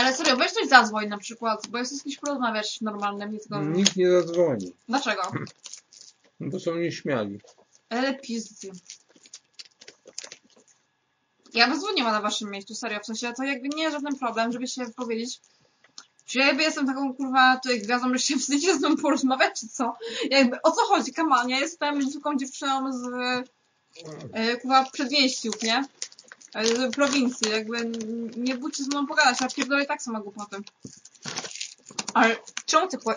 Ale 0.00 0.16
serio, 0.16 0.36
weź 0.36 0.52
coś 0.52 0.68
zadzwoń 0.68 1.08
na 1.08 1.18
przykład, 1.18 1.68
bo 1.68 1.78
jesteś 1.78 2.02
kimś 2.02 2.16
porozmawiać 2.18 2.80
normalnym, 2.80 3.32
nie 3.32 3.38
tylko... 3.38 3.62
Nikt 3.62 3.96
nie 3.96 4.10
zadzwoni, 4.10 4.72
Dlaczego? 4.88 5.22
no 6.40 6.50
bo 6.50 6.60
są 6.60 6.76
nieśmiali. 6.76 7.40
Ale 7.88 8.14
pizdy. 8.14 8.70
Ja 11.54 11.68
bym 11.68 11.80
dzwoniła 11.80 12.12
na 12.12 12.20
waszym 12.20 12.50
miejscu, 12.50 12.74
serio, 12.74 13.00
w 13.00 13.06
sensie 13.06 13.32
to 13.36 13.42
jakby 13.42 13.68
nie 13.68 13.82
jest 13.82 13.96
żaden 13.96 14.18
problem, 14.18 14.52
żeby 14.52 14.66
się 14.66 14.84
wypowiedzieć. 14.84 15.40
Czy 16.26 16.38
ja 16.38 16.46
jakby 16.46 16.62
jestem 16.62 16.86
taką 16.86 17.14
kurwa 17.14 17.56
tutaj 17.62 17.80
gwiazdą, 17.80 18.12
że 18.12 18.18
się 18.18 18.36
wstydzicie 18.36 18.74
z 18.74 18.78
mną 18.78 18.96
porozmawiać, 18.96 19.60
czy 19.60 19.68
co? 19.68 19.96
Jakby 20.30 20.62
o 20.62 20.70
co 20.70 20.82
chodzi? 20.82 21.12
Kaman, 21.12 21.48
ja 21.48 21.58
jestem 21.58 22.10
zwykłą 22.10 22.36
dziewczyną 22.36 22.92
z 22.92 23.06
e, 24.32 24.56
kurwa 24.56 24.84
przedmieściów, 24.92 25.62
nie? 25.62 25.84
E, 26.54 26.66
Z 26.66 26.94
prowincji, 26.94 27.50
jakby 27.50 27.90
nie 28.36 28.54
bójcie 28.54 28.84
z 28.84 28.86
mną 28.88 29.06
pogadać, 29.06 29.40
ja 29.40 29.48
pierdolę 29.48 29.86
tak 29.86 30.02
sama 30.02 30.20
głupoty. 30.20 30.56
Ale 32.14 32.36
czemu 32.66 32.88
ty 32.88 32.98
po... 32.98 33.14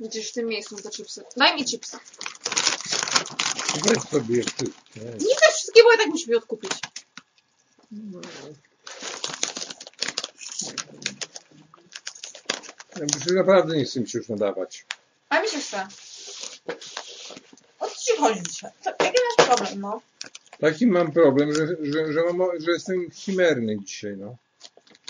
Będziesz 0.00 0.30
w 0.30 0.32
tym 0.32 0.46
miejscu 0.46 0.76
te 0.76 0.90
chipsy? 0.90 1.24
Daj 1.36 1.54
mi 1.56 1.64
chipsy. 1.64 1.98
Weź 3.84 4.02
sobie 4.02 4.36
jeszcze. 4.36 4.64
Nie 4.96 5.36
chcę 5.36 5.52
wszystkie, 5.54 5.82
bo 5.82 5.92
ja 5.92 5.98
tak 5.98 6.06
muszę 6.06 6.30
je 6.30 6.36
odkupić. 6.36 6.70
Ja 12.96 13.34
naprawdę 13.34 13.76
nie 13.76 13.84
chcę 13.84 14.00
mi 14.00 14.08
się 14.08 14.18
już 14.18 14.28
nadawać. 14.28 14.86
A 15.28 15.40
mi 15.40 15.48
się 15.48 15.60
chce. 15.60 15.88
O 17.78 17.88
co 17.88 17.94
ci 17.96 18.16
chodzi 18.18 18.42
dzisiaj? 18.42 18.70
Co, 18.84 18.90
jaki 18.90 19.18
masz 19.38 19.46
problem, 19.46 19.80
no? 19.80 20.00
Taki 20.60 20.86
mam 20.86 21.12
problem, 21.12 21.54
że, 21.54 21.66
że, 21.82 22.12
że, 22.12 22.20
mam, 22.32 22.60
że 22.60 22.70
jestem 22.70 23.10
chimerny 23.10 23.78
dzisiaj, 23.84 24.16
no. 24.16 24.36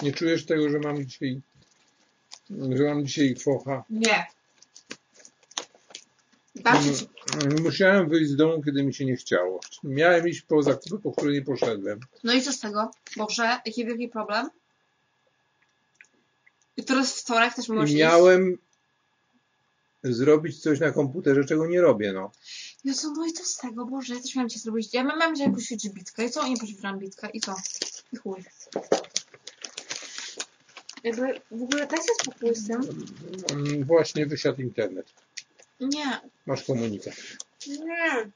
Nie 0.02 0.12
czujesz 0.12 0.46
tego, 0.46 0.70
że 0.70 0.78
mam 0.78 1.04
dzisiaj, 1.06 1.40
że 2.50 2.84
mam 2.84 3.06
dzisiaj 3.06 3.34
focha? 3.36 3.84
Nie. 3.90 4.26
Ci 6.82 6.96
ci- 6.96 7.06
Mm, 7.44 7.62
Musiałem 7.62 8.08
wyjść 8.08 8.30
z 8.30 8.36
domu, 8.36 8.62
kiedy 8.62 8.82
mi 8.82 8.94
się 8.94 9.04
nie 9.04 9.16
chciało. 9.16 9.60
Miałem 9.84 10.28
iść 10.28 10.42
po 10.42 10.62
zakupy, 10.62 10.98
po 10.98 11.12
które 11.12 11.32
nie 11.32 11.42
poszedłem. 11.42 12.00
No 12.24 12.32
i 12.34 12.42
co 12.42 12.52
z 12.52 12.60
tego? 12.60 12.90
Boże, 13.16 13.42
jaki 13.66 13.86
wielki 13.86 14.08
problem? 14.08 14.48
I 16.76 16.84
teraz 16.84 17.20
wtorek 17.20 17.54
też 17.54 17.68
możesz 17.68 17.90
I 17.90 17.92
iść? 17.92 18.00
miałem 18.02 18.58
zrobić 20.02 20.60
coś 20.62 20.80
na 20.80 20.90
komputerze, 20.90 21.44
czego 21.44 21.66
nie 21.66 21.80
robię, 21.80 22.12
no. 22.12 22.30
Jezu, 22.86 23.12
no 23.16 23.26
i 23.26 23.32
co 23.32 23.44
z 23.44 23.56
tego? 23.56 23.86
Boże, 23.86 24.14
ja 24.14 24.20
też 24.20 24.34
miałam 24.34 24.48
cię 24.50 24.58
zrobić. 24.58 24.94
Ja 24.94 25.04
miałam 25.04 25.36
cię 25.36 25.50
puścić 25.50 25.88
bitkę. 25.88 26.24
I 26.24 26.30
co? 26.30 26.48
Nie 26.48 26.56
poświęciłam 26.56 26.98
bitkę. 26.98 27.28
I 27.32 27.40
co? 27.40 27.54
I 28.12 28.16
chuj. 28.16 28.44
Jakby 31.04 31.40
w 31.50 31.62
ogóle 31.62 31.86
daj 31.86 31.98
sobie 31.98 32.14
spokój 32.22 32.54
z 32.54 32.66
tym. 32.66 32.80
Mm, 33.52 33.84
Właśnie 33.84 34.26
wysiadł 34.26 34.60
internet. 34.62 35.06
Nie. 35.80 36.20
Masz 36.46 36.64
komunikat. 36.64 37.14
Nie. 37.66 38.30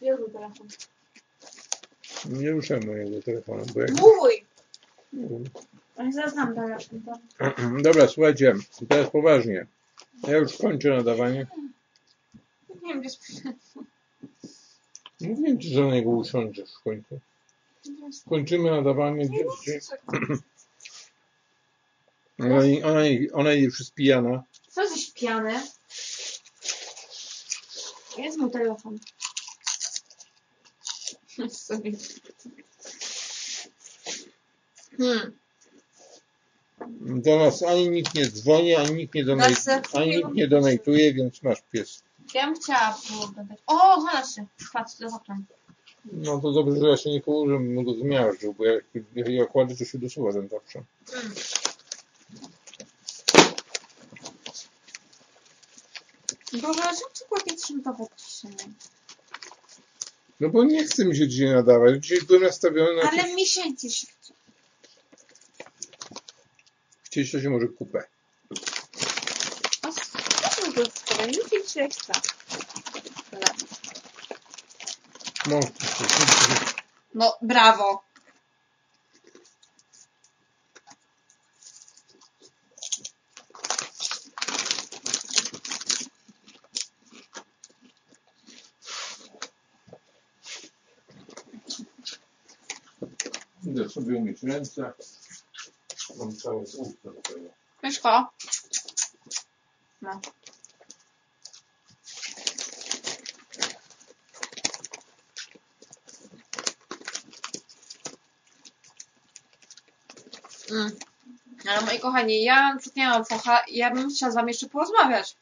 Mój 0.00 0.30
telefon. 0.32 0.68
Nie 2.24 2.50
ruszę 2.50 2.80
mojego 2.80 3.22
telefonu, 3.22 3.64
bo 3.74 3.80
jak... 3.80 3.90
Mój! 3.90 4.44
Ja 5.98 6.12
zaraz 6.12 6.34
telefon. 6.34 7.02
to- 7.04 7.80
Dobra, 7.82 8.08
słuchajcie, 8.08 8.54
teraz 8.88 9.10
poważnie. 9.10 9.66
Ja 10.28 10.36
już 10.36 10.56
kończę 10.56 10.88
nadawanie. 10.90 11.46
Nie 12.88 12.94
wiem, 12.94 13.02
gdzie. 13.02 13.54
Mówiłem 15.20 15.60
ci, 15.60 15.74
że 15.74 15.80
na 15.80 15.94
niego 15.94 16.10
usiądziesz 16.10 16.70
w 16.74 16.82
końcu. 16.82 17.20
Kończymy 18.28 18.70
nadawanie. 18.70 19.28
Gdzie, 19.28 19.44
wiem, 19.62 19.80
ona, 22.38 22.88
ona, 22.88 23.00
ona 23.32 23.52
już 23.52 23.78
jest 23.78 23.94
pijana. 23.94 24.42
Co 24.68 24.82
jesteś 24.82 25.12
pijany? 25.12 25.60
Jest 28.18 28.38
mój 28.38 28.50
telefon. 28.50 28.98
Sobie. 31.50 31.92
Hmm. 34.98 35.38
Do 37.00 37.38
nas 37.38 37.62
ani 37.62 37.90
nikt 37.90 38.14
nie 38.14 38.26
dzwoni, 38.26 38.74
ani 38.74 38.94
nikt 38.94 39.14
nie, 39.14 39.24
donaj- 39.24 39.60
znaczy, 39.60 39.90
ani 39.92 40.16
nikt 40.16 40.34
nie 40.34 40.48
donajtuje, 40.48 41.14
więc 41.14 41.42
masz 41.42 41.62
pies. 41.72 42.02
Ja 42.34 42.46
bym 42.46 42.54
chciała 42.54 42.98
oglądać. 43.22 43.58
O, 43.66 44.00
znalazł 44.00 44.34
się. 44.34 44.46
Patrz, 44.72 44.94
zobaczam. 44.94 45.44
No 46.12 46.40
to 46.40 46.52
dobrze, 46.52 46.80
że 46.80 46.88
ja 46.88 46.96
się 46.96 47.10
nie 47.10 47.20
położyłem, 47.20 47.74
bym 47.74 47.84
go 47.84 47.94
zmiażdżył, 47.94 48.54
bo 48.54 48.64
jak, 48.64 48.84
jak 49.14 49.28
ja 49.28 49.46
kładę, 49.46 49.76
to 49.76 49.84
się 49.84 49.98
dosuwa 49.98 50.32
ten 50.32 50.48
tak, 50.48 50.60
zawsze. 50.60 50.82
Mm. 51.12 51.34
Boże, 56.62 56.82
czym 56.82 57.12
przykład 57.12 57.46
nie 57.46 57.56
trzym 57.56 57.82
dawać 57.82 58.08
dzisiaj? 58.28 58.52
No 60.40 60.48
bo 60.48 60.64
nie 60.64 60.84
chcę 60.84 61.04
mi 61.04 61.16
się 61.16 61.28
dzisiaj 61.28 61.50
nadawać. 61.50 62.02
Dzisiaj 62.02 62.18
byłem 62.26 62.42
nastawiony 62.42 62.96
na... 62.96 63.10
Ale 63.10 63.34
mi 63.34 63.46
się 63.46 63.74
dzisiaj 63.76 64.10
38 67.24 67.52
może 67.52 67.68
kupę. 67.68 68.02
A 69.82 69.92
skąd 69.92 70.74
go 70.74 70.84
wstawiacie? 70.84 71.88
No, 75.46 75.60
no, 77.14 77.36
brawo. 77.42 78.02
Idę 93.64 93.88
sobie 93.88 94.16
umyć 94.16 94.42
ręce. 94.42 94.92
Mam 96.18 96.36
całe 96.36 96.56
usta 96.56 97.10
do 97.10 97.22
tego. 97.22 97.48
Myszko. 97.82 98.30
No. 100.02 100.20
Mm. 110.70 110.90
Ale 111.68 111.80
moi 111.80 112.00
kochani, 112.00 112.44
ja 112.44 112.74
na 112.74 112.78
przykład 112.78 112.96
nie 112.96 113.08
mam 113.08 113.24
focha 113.24 113.58
i 113.58 113.76
ja 113.76 113.90
bym 113.90 114.10
chciała 114.10 114.32
z 114.32 114.34
wami 114.34 114.48
jeszcze 114.48 114.68
porozmawiać. 114.68 115.36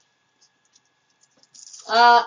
A... 1.89 2.25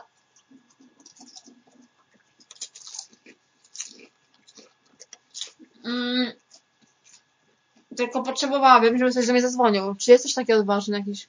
Tylko 7.99 8.23
potrzebowałabym, 8.23 8.97
żeby 8.97 9.11
ktoś 9.11 9.27
do 9.27 9.33
mnie 9.33 9.41
zadzwonił. 9.41 9.95
Czy 9.95 10.11
jest 10.11 10.23
coś 10.23 10.33
takiego 10.33 10.59
odważny 10.59 10.97
jakiś? 10.97 11.27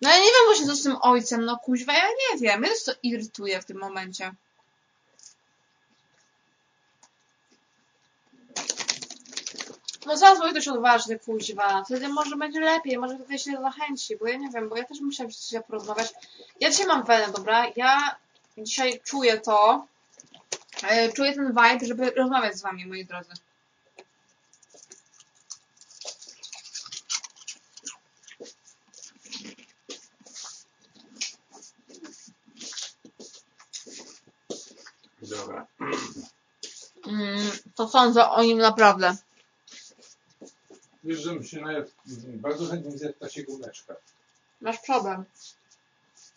No 0.00 0.10
ja 0.10 0.18
nie 0.18 0.24
wiem 0.24 0.44
właśnie 0.46 0.66
co 0.66 0.76
z 0.76 0.82
tym 0.82 0.96
ojcem, 1.02 1.44
no 1.44 1.58
kuźwa, 1.58 1.92
ja 1.92 2.08
nie 2.08 2.38
wiem. 2.40 2.60
Mnie 2.60 2.68
też 2.68 2.84
to 2.84 2.92
irytuje 3.02 3.62
w 3.62 3.64
tym 3.64 3.78
momencie. 3.78 4.34
No 10.06 10.16
zadzwoń 10.16 10.50
ktoś 10.50 10.68
odważny, 10.68 11.18
kuźwa. 11.18 11.84
Wtedy 11.84 12.08
może 12.08 12.36
będzie 12.36 12.60
lepiej, 12.60 12.98
może 12.98 13.18
wtedy 13.18 13.38
się 13.38 13.52
zachęci, 13.60 14.16
bo 14.16 14.28
ja 14.28 14.36
nie 14.36 14.50
wiem, 14.50 14.68
bo 14.68 14.76
ja 14.76 14.84
też 14.84 14.98
z 14.98 15.00
kimś 15.00 15.64
porozmawiać. 15.66 16.12
Ja 16.60 16.70
dzisiaj 16.70 16.86
mam 16.86 17.04
wenę, 17.04 17.32
dobra? 17.32 17.66
Ja 17.76 18.16
dzisiaj 18.58 19.00
czuję 19.04 19.40
to, 19.40 19.86
e, 20.82 21.12
czuję 21.12 21.34
ten 21.34 21.48
vibe, 21.48 21.86
żeby 21.86 22.10
rozmawiać 22.10 22.56
z 22.56 22.62
wami, 22.62 22.86
moi 22.86 23.04
drodzy. 23.04 23.32
Dobra. 35.30 35.66
Mm, 37.06 37.50
to 37.74 37.88
sądzę 37.88 38.30
o 38.30 38.42
nim 38.42 38.58
naprawdę. 38.58 39.16
Wiesz, 41.04 41.18
że 41.18 41.44
się 41.44 41.60
nawet 41.60 41.94
bardzo 42.26 42.66
chętnie 42.66 42.98
zjadł 42.98 43.18
takiego 43.18 43.56
mleczka. 43.58 43.94
Masz 44.60 44.78
problem. 44.78 45.24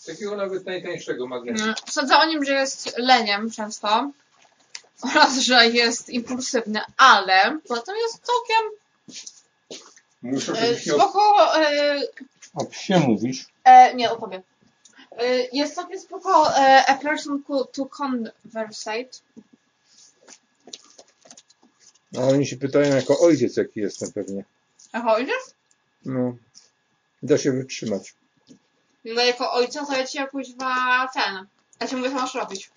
Takiego 0.05 0.35
nawet 0.37 0.65
najtańszego 0.65 1.27
magnesu. 1.27 1.63
Mm, 1.63 1.75
Sądzę 1.89 2.17
o 2.17 2.25
nim, 2.25 2.45
że 2.45 2.53
jest 2.53 2.97
leniem 2.97 3.51
często 3.51 4.11
oraz, 5.13 5.37
że 5.37 5.67
jest 5.67 6.09
impulsywny, 6.09 6.81
ale 6.97 7.59
poza 7.67 7.81
tym 7.81 7.95
jest 7.95 8.21
całkiem 8.23 8.71
Muszę, 10.21 10.53
e, 10.53 10.95
o, 10.95 10.97
spoko, 10.97 11.55
e, 11.61 12.01
o 12.53 12.65
psie 12.65 12.99
mówisz. 12.99 13.45
e, 13.63 13.95
nie 13.95 14.11
opowiem. 14.11 14.41
E, 15.17 15.47
jest 15.53 15.75
całkiem 15.75 15.99
spoko 15.99 16.57
e, 16.57 16.85
a 16.85 16.97
person 16.97 17.43
to 17.71 17.85
conversate. 17.85 19.19
A 22.17 22.21
oni 22.21 22.45
się 22.45 22.57
pytają 22.57 22.95
jako 22.95 23.19
ojciec, 23.19 23.57
jaki 23.57 23.79
jestem 23.79 24.11
pewnie. 24.11 24.43
Aha, 24.91 25.19
idziesz? 25.19 25.43
No. 26.05 26.35
Da 27.23 27.37
się 27.37 27.51
wytrzymać. 27.51 28.13
No 29.05 29.21
jako 29.21 29.53
ojca 29.53 29.85
to 29.85 29.93
ja 29.93 30.07
ci 30.07 30.17
jakoś 30.17 30.55
wa 30.55 31.09
ten. 31.13 31.45
Ja 31.79 31.87
ci 31.87 31.95
mówię, 31.95 32.09
co 32.09 32.15
masz 32.15 32.35
robić. 32.35 32.71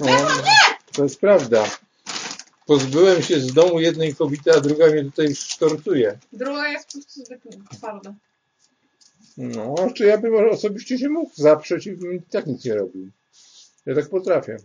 No, 0.00 0.06
to 0.92 1.02
jest 1.02 1.20
prawda. 1.20 1.64
pozbyłem 2.66 3.22
się 3.22 3.40
z 3.40 3.52
domu 3.52 3.80
jednej 3.80 4.14
kobiety, 4.14 4.52
a 4.52 4.60
druga 4.60 4.86
mnie 4.86 5.04
tutaj 5.04 5.26
już 5.26 5.56
tortuje. 5.56 6.18
Druga 6.32 6.68
jest 6.68 6.86
po 6.86 6.92
prostu 6.92 7.22
twarda. 7.76 8.14
No, 9.36 9.74
czy 9.94 10.04
ja 10.04 10.18
bym 10.18 10.50
osobiście 10.50 10.98
się 10.98 11.08
mógł 11.08 11.32
zaprzeć 11.34 11.86
i 11.86 11.92
bym 11.92 12.22
tak 12.22 12.46
nic 12.46 12.64
nie 12.64 12.74
robił. 12.74 13.10
Ja 13.86 13.94
tak 13.94 14.08
potrafię. 14.08 14.56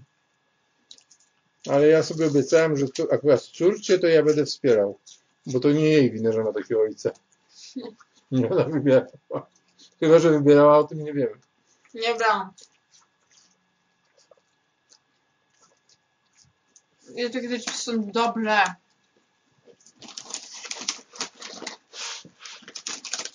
Ale 1.69 1.87
ja 1.87 2.03
sobie 2.03 2.27
obiecałem, 2.27 2.77
że 2.77 2.87
tu, 2.87 3.07
akurat 3.11 3.41
córcie 3.41 3.99
to 3.99 4.07
ja 4.07 4.23
będę 4.23 4.45
wspierał. 4.45 4.99
Bo 5.45 5.59
to 5.59 5.71
nie 5.71 5.89
jej 5.89 6.11
wina, 6.11 6.31
że 6.31 6.43
ma 6.43 6.53
takiego 6.53 6.81
ojca. 6.81 7.11
Nie 8.31 8.49
ona 8.49 8.63
wybierała. 8.63 9.47
Chyba, 9.99 10.19
że 10.19 10.31
wybierała, 10.31 10.77
o 10.77 10.83
tym 10.83 11.03
nie 11.03 11.13
wiemy. 11.13 11.35
Nie 11.93 12.15
brałam. 12.15 12.51
Ja 17.15 17.29
takie 17.29 17.49
rzeczy 17.49 17.71
są 17.71 18.05
dobre. 18.11 18.57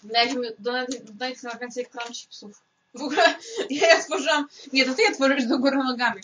Dodajcie, 0.04 0.36
dodajcie 1.04 1.40
na 1.48 1.58
więcej 1.58 1.86
kram 1.86 2.12
chipsów. 2.12 2.62
W 2.94 3.02
ogóle 3.02 3.22
ja, 3.70 3.88
ja 3.94 4.02
stworzyłam... 4.02 4.46
Nie, 4.72 4.84
to 4.84 4.94
ty 4.94 5.02
tworzysz 5.14 5.46
do 5.46 5.58
góry 5.58 5.76
nogami. 5.76 6.20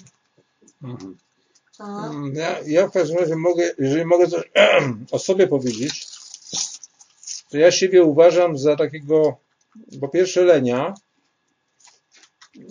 A, 1.78 2.08
Mm, 2.08 2.34
Ja, 2.34 2.58
ja 2.66 2.86
w 2.88 2.92
każdym 2.92 3.18
razie 3.18 3.36
mogę, 3.36 3.74
jeżeli 3.78 4.04
mogę 4.04 4.26
coś 4.28 4.44
o 5.12 5.18
sobie 5.18 5.46
powiedzieć, 5.46 6.06
to 7.50 7.58
ja 7.58 7.70
siebie 7.70 8.02
uważam 8.02 8.58
za 8.58 8.76
takiego, 8.76 9.36
po 10.00 10.08
pierwsze 10.08 10.44
lenia, 10.44 10.94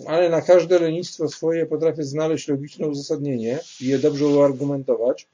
ale 0.08 0.30
na 0.30 0.42
każde 0.42 0.80
lenistwo 0.80 1.30
swoje 1.30 1.66
potrafię 1.66 2.04
znaleźć 2.04 2.48
logiczne 2.48 2.88
uzasadnienie 2.88 3.60
i 3.82 3.88
je 3.88 4.00
dobrze 4.00 4.26
uargumentować. 4.26 5.28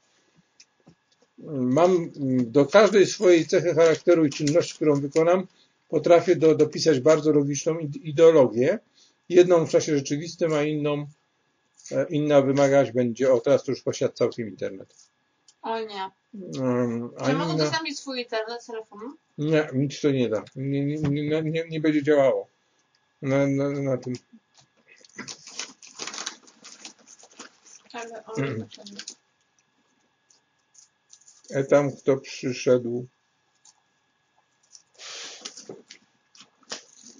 Mam 1.48 2.10
do 2.44 2.66
każdej 2.66 3.06
swojej 3.06 3.46
cechy 3.46 3.74
charakteru 3.74 4.24
i 4.26 4.30
czynności, 4.30 4.74
którą 4.74 5.00
wykonam, 5.00 5.46
potrafię 5.88 6.36
do, 6.36 6.54
dopisać 6.54 7.00
bardzo 7.00 7.32
logiczną 7.32 7.74
ide- 7.78 7.98
ideologię. 8.00 8.78
Jedną 9.28 9.66
w 9.66 9.70
czasie 9.70 9.96
rzeczywistym, 9.96 10.52
a 10.52 10.62
inną 10.62 11.06
E, 11.92 12.06
Inna 12.10 12.42
wymagać 12.42 12.92
będzie, 12.92 13.32
o 13.32 13.40
teraz 13.40 13.64
to 13.64 13.72
już 13.72 13.82
posiadł 13.82 14.14
całkiem 14.14 14.48
internet. 14.48 14.94
o 15.62 15.80
nie. 15.80 16.10
Um, 16.34 17.10
Czy 17.26 17.32
mogę 17.32 17.44
inna, 17.44 17.54
udostępnić 17.54 17.98
swój 17.98 18.20
internet 18.22 18.66
telefonu? 18.66 19.16
nie, 19.38 19.68
nic 19.74 20.00
to 20.00 20.10
nie 20.10 20.28
da. 20.28 20.44
Nie, 20.56 20.84
nie, 20.84 20.96
nie, 20.96 21.42
nie, 21.42 21.64
nie 21.70 21.80
będzie 21.80 22.02
działało 22.02 22.48
na, 23.22 23.46
na, 23.46 23.70
na 23.70 23.96
tym. 23.98 24.14
Ale 27.92 28.24
o, 28.26 28.36
Mm. 28.38 28.56
dlaczego? 28.56 28.96
E 31.50 31.64
tam 31.64 31.92
kto 31.96 32.16
przyszedł. 32.16 33.06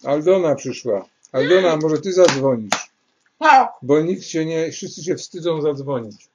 Aldona 0.05 0.55
przyszła. 0.55 1.09
Aldona, 1.33 1.77
może 1.77 1.99
ty 2.01 2.13
zadzwonisz, 2.13 2.91
Wow. 3.41 3.67
bo 3.83 4.01
nikt 4.01 4.23
się 4.25 4.45
nie, 4.45 4.73
wszyscy 4.73 5.05
się 5.05 5.17
wstydzą 5.17 5.61
zadzwonić. 5.63 6.29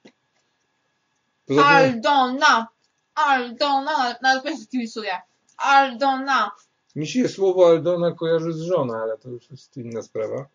Poza 1.46 1.62
tym, 1.62 1.68
Aldona! 1.70 2.68
Aldona! 3.14 4.16
Nawet 4.22 4.44
pierwszy 4.44 4.66
kibicuję. 4.66 5.12
Aldona! 5.56 6.50
mi 6.96 7.06
się 7.08 7.28
słowo 7.28 7.68
Aldona 7.68 8.12
kojarzy 8.12 8.52
z 8.52 8.60
żoną, 8.60 8.94
ale 8.94 9.18
to 9.18 9.28
już 9.28 9.50
jest 9.50 9.76
inna 9.76 10.02
sprawa. 10.02 10.46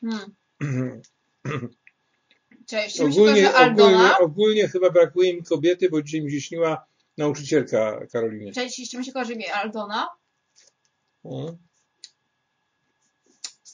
Hmm. 0.00 0.32
Cześć, 2.66 3.00
mi 3.00 3.12
się 3.14 3.20
Ogólnie, 3.20 3.42
kojarzy 3.42 3.56
ogólnie, 3.72 3.96
Aldona. 3.96 4.18
ogólnie 4.18 4.68
chyba 4.68 4.90
brakuje 4.90 5.34
mi 5.34 5.42
kobiety, 5.42 5.90
bo 5.90 6.02
dzisiaj 6.02 6.22
mi 6.22 6.32
się 6.32 6.40
śniła 6.40 6.84
nauczycielka 7.18 8.06
Karolinie. 8.12 8.52
Cześć, 8.52 8.78
jeszcze 8.78 8.98
mi 8.98 9.04
się 9.04 9.12
kojarzy 9.12 9.36
mi 9.36 9.46
Aldona. 9.46 10.08
O, 11.24 11.46
Z 11.46 11.56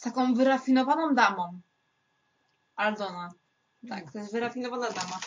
taką 0.08 0.34
wyrafinowaną 0.34 1.14
damą. 1.14 1.60
Aldona. 2.76 3.32
Tak, 3.88 4.12
to 4.12 4.18
jest 4.18 4.32
wyrafinowana 4.32 4.90
dama. 4.90 5.20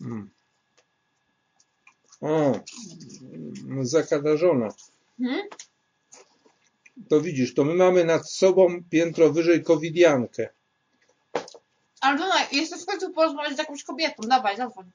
mm. 0.00 0.30
o 2.20 2.60
mm, 3.64 3.86
zakadarzona. 3.86 4.68
Hmm? 5.18 5.42
To 7.08 7.20
widzisz, 7.20 7.54
to 7.54 7.64
my 7.64 7.74
mamy 7.74 8.04
nad 8.04 8.30
sobą 8.30 8.84
piętro 8.90 9.32
wyżej 9.32 9.62
covidiankę. 9.62 10.48
Aldona, 12.00 12.48
jesteś 12.52 12.82
w 12.82 12.86
końcu 12.86 13.12
porozmawiać 13.12 13.54
z 13.54 13.58
jakąś 13.58 13.84
kobietą. 13.84 14.22
Dawaj, 14.28 14.56
zadzwoń. 14.56 14.90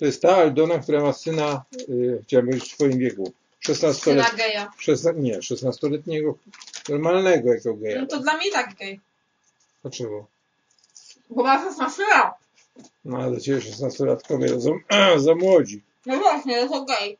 To 0.00 0.06
jest 0.06 0.22
ta 0.22 0.36
Aldona, 0.36 0.78
która 0.78 1.02
ma 1.02 1.12
syna, 1.12 1.64
y, 1.88 2.22
chciałem 2.26 2.46
powiedzieć 2.46 2.72
w 2.72 2.74
twoim 2.74 2.98
wieku, 2.98 3.32
16 3.60 4.02
Syna 4.02 4.30
geja. 4.36 4.72
16, 4.78 5.20
nie, 5.20 5.38
16-letniego, 5.38 6.34
normalnego 6.88 7.54
jako 7.54 7.74
geja. 7.74 8.00
No 8.00 8.06
to 8.06 8.20
dla 8.20 8.36
mnie 8.36 8.50
tak 8.52 8.74
gej. 8.74 9.00
Dlaczego? 9.82 10.26
Bo 11.30 11.42
ma 11.42 11.58
16 11.58 12.02
lat. 12.02 12.34
No 13.04 13.18
ale 13.18 13.30
dla 13.30 13.40
ciebie 13.40 13.60
16-latkowie 13.60 14.60
za, 14.60 14.70
za 15.26 15.34
młodzi. 15.34 15.82
No 16.06 16.18
właśnie, 16.18 16.68
to 16.68 16.84
gej. 16.84 17.18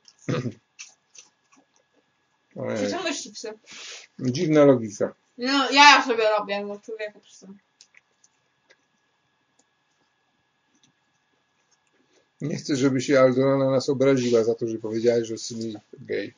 Ojej. 2.57 2.77
Przyciągasz 2.77 3.23
chipsy. 3.23 3.53
Dziwna 4.19 4.65
logika. 4.65 5.15
No, 5.39 5.71
ja 5.71 6.05
sobie 6.07 6.25
robię, 6.39 6.65
no 6.65 6.79
człowieku 6.79 7.21
przy 7.21 7.41
tym. 7.41 7.59
Nie 12.41 12.57
chcę, 12.57 12.77
żeby 12.77 13.01
się 13.01 13.21
Aldona 13.21 13.57
na 13.57 13.71
nas 13.71 13.89
obraziła 13.89 14.45
za 14.45 14.55
to, 14.55 14.67
że 14.67 14.79
powiedziałeś, 14.79 15.29
że 15.29 15.39
syn 15.39 15.81
gej. 15.93 16.35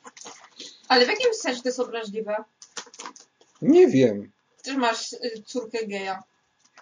Ale 0.87 1.05
w 1.05 1.09
jakim 1.09 1.33
sensie 1.33 1.61
to 1.61 1.69
jest 1.69 1.79
obraźliwe? 1.79 2.35
Nie 3.61 3.87
wiem. 3.87 4.31
Też 4.63 4.75
masz 4.77 5.13
y, 5.13 5.43
córkę 5.45 5.87
geja. 5.87 6.23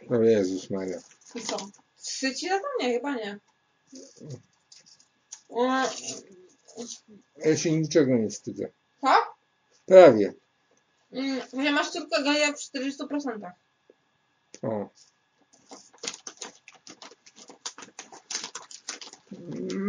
O 0.10 0.16
Jezus 0.16 0.70
Maria. 0.70 1.00
I 1.36 1.42
co? 1.42 1.58
Wstydzi 1.96 2.50
na 2.50 2.60
to? 2.60 2.66
Nie, 2.80 2.94
chyba 2.94 3.16
nie. 3.16 3.40
Ja 7.38 7.58
się 7.58 7.72
niczego 7.72 8.18
nie 8.18 8.30
wstydzę. 8.30 8.70
Co? 9.02 9.08
Prawie. 9.86 10.34
Mm, 11.12 11.42
Że 11.64 11.72
masz 11.72 11.92
córkę 11.92 12.24
geja 12.24 12.54
w 12.54 12.60
400%. 12.60 13.52
O. 14.62 14.90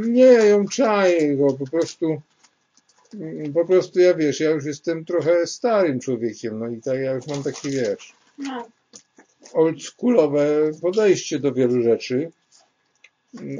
Nie, 0.08 0.22
ja 0.24 0.44
ją 0.44 0.68
czaję, 0.68 1.36
bo 1.36 1.52
po 1.54 1.66
prostu 1.66 2.22
po 3.54 3.64
prostu 3.66 4.00
ja 4.00 4.14
wiesz, 4.14 4.40
ja 4.40 4.50
już 4.50 4.64
jestem 4.64 5.04
trochę 5.04 5.46
starym 5.46 6.00
człowiekiem, 6.00 6.58
no 6.58 6.68
i 6.68 6.80
tak 6.80 7.00
ja 7.00 7.12
już 7.12 7.26
mam 7.26 7.42
takie, 7.42 7.70
wiesz, 7.70 8.12
No. 8.38 8.68
oldschoolowe 9.52 10.70
podejście 10.82 11.38
do 11.38 11.52
wielu 11.52 11.82
rzeczy. 11.82 12.30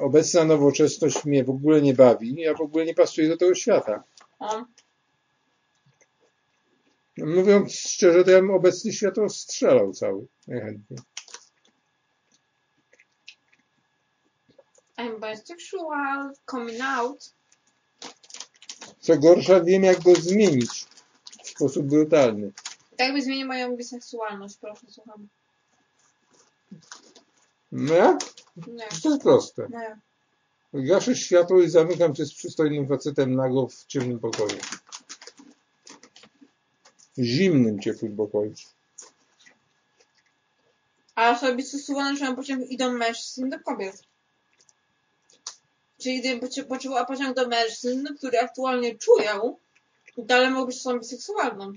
Obecna 0.01 0.45
nowoczesność 0.45 1.25
mnie 1.25 1.45
w 1.45 1.51
ogóle 1.51 1.83
nie 1.83 1.95
bawi, 1.95 2.35
ja 2.35 2.55
w 2.55 2.61
ogóle 2.61 2.85
nie 2.85 2.95
pasuję 2.95 3.29
do 3.29 3.37
tego 3.37 3.55
świata. 3.55 4.05
O. 4.39 4.65
Mówiąc 7.19 7.73
szczerze, 7.73 8.25
to 8.25 8.31
ja 8.31 8.41
bym 8.41 8.51
obecny 8.51 8.93
świat 8.93 9.15
strzelał 9.29 9.93
cały, 9.93 10.27
najchętniej. 10.49 10.99
I'm 15.43 15.57
bisexual, 15.57 16.33
coming 16.47 16.81
out. 16.81 17.35
Co 19.01 19.17
gorsza, 19.19 19.61
wiem 19.61 19.83
jak 19.83 20.03
go 20.03 20.15
zmienić 20.15 20.87
w 21.45 21.49
sposób 21.49 21.87
brutalny. 21.87 22.53
Tak 22.97 23.07
jakby 23.07 23.23
zmienię 23.23 23.45
moją 23.45 23.77
biseksualność, 23.77 24.57
proszę, 24.61 24.87
słucham. 24.91 25.29
No 27.73 27.95
jak? 27.95 28.21
Nie, 28.67 28.87
To 29.03 29.09
jest 29.11 29.23
proste. 29.23 29.69
nie. 29.71 30.01
Gaszę 30.75 31.17
światło 31.17 31.63
i 31.63 31.69
zamykam 31.71 32.17
się 32.17 32.25
z 32.27 32.35
przystojnym 32.35 32.89
facetem 32.89 33.35
nago 33.35 33.69
w 33.69 33.87
ciemnym 33.87 34.19
pokoju. 34.19 34.59
Zimnym, 37.19 37.81
ciepłym 37.81 38.17
pokoju. 38.17 38.53
A 41.15 41.31
osoby 41.31 41.57
biseksualne 41.57 42.19
czują 42.19 42.37
pociąg 42.37 42.71
i 42.71 42.77
do 42.77 42.93
mężczyzn, 42.93 43.49
do 43.49 43.61
kobiet. 43.61 44.03
Czyli 46.03 46.21
gdybym 46.21 46.67
poczuła 46.69 47.05
pociąg 47.05 47.37
do 47.37 47.49
mężczyzn, 47.49 48.07
które 48.19 48.41
aktualnie 48.41 48.95
czują, 48.99 49.57
dalej 50.19 50.51
mogę 50.51 50.67
być 50.67 50.77
osobą 50.77 50.99
biseksualną. 50.99 51.73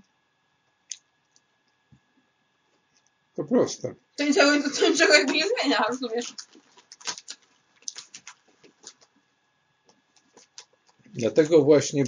To 3.36 3.44
proste. 3.44 3.94
To 4.16 4.24
niczego, 4.24 4.70
to 4.80 4.90
niczego 4.90 5.14
jakby 5.14 5.34
nie 5.34 5.44
zmienia, 5.48 5.84
rozumiesz? 5.90 6.34
Dlatego 11.14 11.62
właśnie 11.62 12.04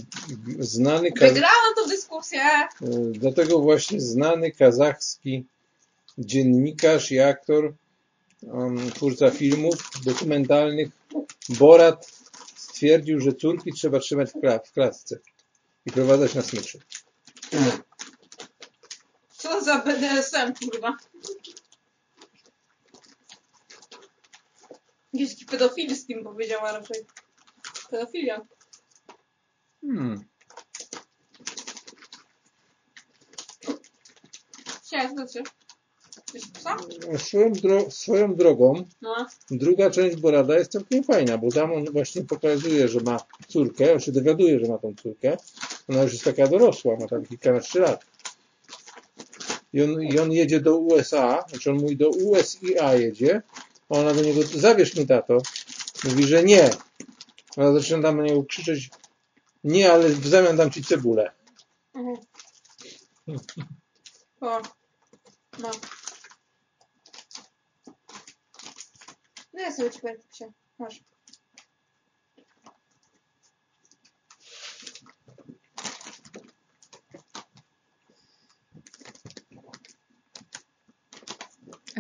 znany, 0.60 1.12
kaz... 1.12 1.34
Wygrałam 1.34 1.76
tą 1.76 1.90
dyskusję. 1.90 2.42
dyskusję. 2.80 3.10
E, 3.10 3.12
Dlatego 3.12 3.60
właśnie 3.60 4.02
znany 4.02 4.52
kazachski 4.52 5.46
dziennikarz 6.18 7.12
i 7.12 7.20
aktor, 7.20 7.74
um, 8.42 8.92
twórca 8.92 9.32
filmów 9.32 9.76
dokumentalnych 10.06 10.90
Borat 11.50 12.06
stwierdził, 12.56 13.20
że 13.20 13.34
córki 13.34 13.74
trzeba 13.74 14.00
trzymać 14.00 14.30
w, 14.32 14.34
kla- 14.34 14.60
w 14.66 14.72
klatce 14.72 15.20
i 15.86 15.92
prowadzać 15.92 16.36
na 16.36 16.42
smyczy. 16.42 16.80
Co 19.30 19.62
za 19.62 19.80
BDSM, 19.80 20.54
kurwa. 20.54 20.98
Jakiś 25.14 25.46
pedofilskim 25.46 26.24
powiedziała 26.24 26.72
raczej. 26.72 27.06
Pedofilia. 27.90 28.42
Hmm. 29.82 30.26
Chciałeś 34.84 35.12
co 35.34 35.57
Swoją, 37.18 37.52
dro- 37.52 37.92
swoją 37.92 38.36
drogą 38.36 38.86
No. 39.02 39.16
druga 39.52 39.90
część 39.90 40.16
Borada 40.18 40.58
jest 40.58 40.72
całkiem 40.72 41.04
fajna, 41.04 41.38
bo 41.38 41.52
tam 41.52 41.74
on 41.74 41.86
właśnie 41.86 42.22
pokazuje, 42.22 42.88
że 42.88 43.00
ma 43.00 43.20
córkę, 43.48 43.94
on 43.94 44.00
się 44.00 44.12
dowiaduje, 44.12 44.60
że 44.60 44.72
ma 44.72 44.78
tą 44.78 44.96
córkę. 44.96 45.38
Ona 45.90 46.04
już 46.04 46.14
jest 46.14 46.26
taka 46.26 46.48
dorosła, 46.48 46.96
ma 47.00 47.08
tam 47.08 47.26
kilkanaście 47.26 47.80
lat. 47.80 48.06
I 49.74 49.82
on, 49.84 50.02
I 50.04 50.20
on 50.20 50.32
jedzie 50.32 50.60
do 50.60 50.78
USA, 50.78 51.46
znaczy 51.50 51.72
on 51.72 51.78
mówi 51.78 51.98
do 51.98 52.10
USIA 52.10 52.94
jedzie, 52.94 53.42
a 53.90 53.98
ona 53.98 54.14
do 54.14 54.22
niego, 54.22 54.42
zabierz 54.44 54.96
mi 54.96 55.08
tato. 55.08 55.38
Mówi, 56.04 56.24
że 56.28 56.44
nie. 56.44 56.70
Ona 57.58 57.74
zaczyna 57.74 58.04
tam 58.04 58.18
na 58.18 58.24
niego 58.24 58.44
krzyczeć, 58.44 58.90
nie, 59.64 59.92
ale 59.92 60.10
w 60.10 60.28
zamian 60.28 60.58
dam 60.58 60.72
ci 60.72 60.84
cebulę. 60.84 61.32
Mhm. 61.96 62.18
O. 64.42 64.62
No. 65.60 65.72
No 69.58 69.64
ja 69.64 69.72
sobie 69.72 69.90
czekaj, 69.90 70.16
się. 70.34 70.52
Masz. 70.80 71.04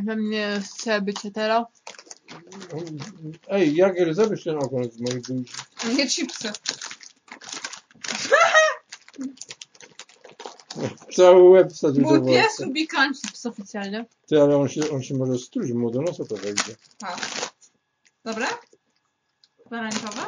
We 0.04 0.16
mnie 0.16 0.62
chce 0.66 1.02
być 1.02 1.20
hetero. 1.20 1.68
Ej, 3.50 3.76
Jagier, 3.76 4.16
zabierz 4.16 4.44
ten 4.44 4.58
ogon 4.58 4.92
z 4.92 5.00
moich 5.00 5.22
buzi. 5.22 5.46
Nie 5.96 6.08
chipsy. 6.08 6.52
Cały 11.16 11.50
łeb 11.50 11.74
wsadził 11.74 12.04
do 12.04 12.10
Mój 12.10 12.34
pies 12.34 12.60
lubi 12.60 12.88
kancips 12.88 13.46
oficjalnie. 13.46 14.06
Ty, 14.28 14.42
ale 14.42 14.58
on 14.58 14.70
się, 14.70 14.90
on 14.92 15.04
się 15.04 15.16
może 15.16 15.40
struć, 15.40 15.72
mu 15.72 15.92
do 15.92 16.02
nosa 16.02 16.26
to 16.26 16.36
wejdzie. 16.36 16.76
Tak. 16.98 17.47
Dobra? 18.28 18.48
Pomarańczowe? 19.64 20.22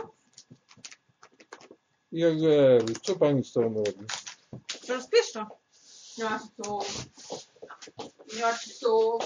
Jagier, 2.12 2.84
co 3.02 3.16
pani 3.16 3.44
z 3.44 3.52
tobą 3.54 3.84
robi? 3.84 4.06
Teraz 4.88 5.10
pieszczo. 5.10 5.48
Nie 6.18 6.24
ma 6.24 6.40
tu. 6.40 6.80
Nie 8.36 8.42
ma 8.42 8.54
tu. 8.82 9.20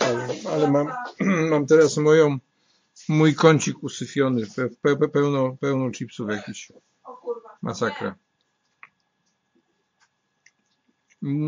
Ale, 0.00 0.28
ale 0.52 0.70
mam, 0.70 0.92
mam 1.50 1.66
teraz 1.66 1.96
moją, 1.96 2.38
mój 3.08 3.34
kącik 3.34 3.82
usyfiony, 3.82 4.46
pe, 4.56 4.68
pe, 4.68 4.96
pe, 4.96 5.08
pełno, 5.08 5.56
pełno 5.60 5.90
chipsów 5.90 6.30
jakiś. 6.30 6.72
O 7.04 7.16
kurwa. 7.16 7.58
Masakra. 7.62 8.14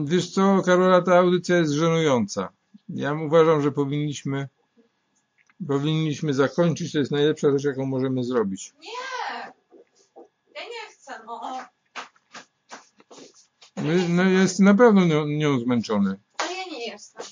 Wiesz 0.05 0.31
co, 0.31 0.63
Karola, 0.63 1.03
ta 1.03 1.19
audycja 1.19 1.57
jest 1.57 1.73
żenująca. 1.73 2.58
Ja 2.89 3.15
uważam, 3.15 3.63
że 3.63 3.73
powinniśmy, 3.73 4.49
powinniśmy 5.69 6.35
zakończyć. 6.35 6.93
To 6.93 6.99
jest 6.99 7.11
najlepsza 7.11 7.51
rzecz, 7.51 7.65
jaką 7.65 7.87
możemy 7.87 8.25
zrobić. 8.25 8.75
Nie! 8.81 9.53
Ja 10.55 10.63
nie 10.63 10.93
chcę, 10.93 11.13
no. 11.27 11.41
No, 13.77 13.93
no 14.09 14.23
jest 14.23 14.61
na 14.61 14.75
pewno 14.75 15.05
nią, 15.05 15.27
nią 15.27 15.59
zmęczony. 15.61 16.19
Ale 16.39 16.55
ja 16.55 16.65
nie 16.65 16.87
jestem. 16.87 17.27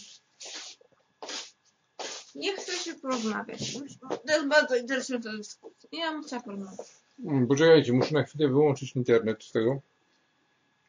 Nie 2.35 2.57
chcę 2.57 2.73
się 2.73 2.95
porozmawiać. 2.95 3.79
To 4.27 4.33
jest 4.33 4.49
bardzo 4.49 4.77
interesująca 4.77 5.33
dyskusja. 5.33 5.89
Ja 5.93 6.13
bym 6.13 6.23
chciała 6.23 6.43
porozmawiać. 6.43 6.89
Poczekajcie, 7.49 7.93
muszę 7.93 8.15
na 8.15 8.23
chwilę 8.23 8.49
wyłączyć 8.49 8.97
internet 8.97 9.45
z 9.45 9.53
tego, 9.53 9.81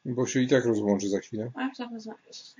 bo 0.04 0.26
się 0.26 0.40
i 0.40 0.48
tak 0.48 0.64
rozłączy 0.64 1.08
za 1.08 1.18
chwilę. 1.18 1.50
A 1.54 1.62
ja 1.62 1.70
chciałam 1.70 1.90
porozmawiać. 1.90 2.54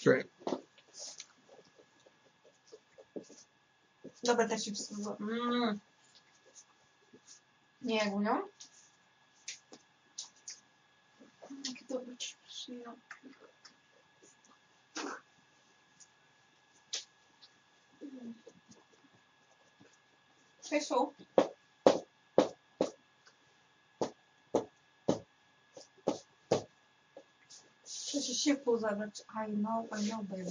Czekaj. 0.00 0.24
Dobra, 4.22 4.48
te 4.48 4.56
chipsy. 4.56 4.94
Mm. 5.20 5.80
Nie 7.82 8.04
mówią? 8.04 8.48
Jakie 11.66 11.84
dobre 11.88 12.16
chipsy. 12.16 12.82
Cześć, 20.68 20.88
Trzeba 28.10 28.34
się 28.34 28.54
pozabrać. 28.56 29.22
I 29.48 29.52
know, 29.52 29.86
I 30.00 30.08
know, 30.08 30.22
baby. 30.24 30.50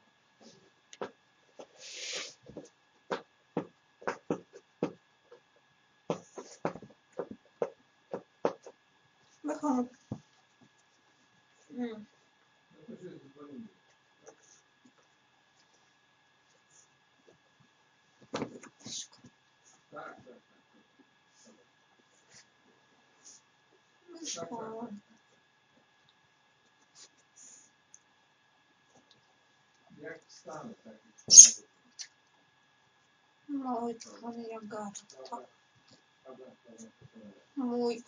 Мой 33.81 33.95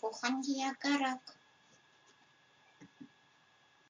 кухонный 0.00 0.70
аппарат. 0.70 1.18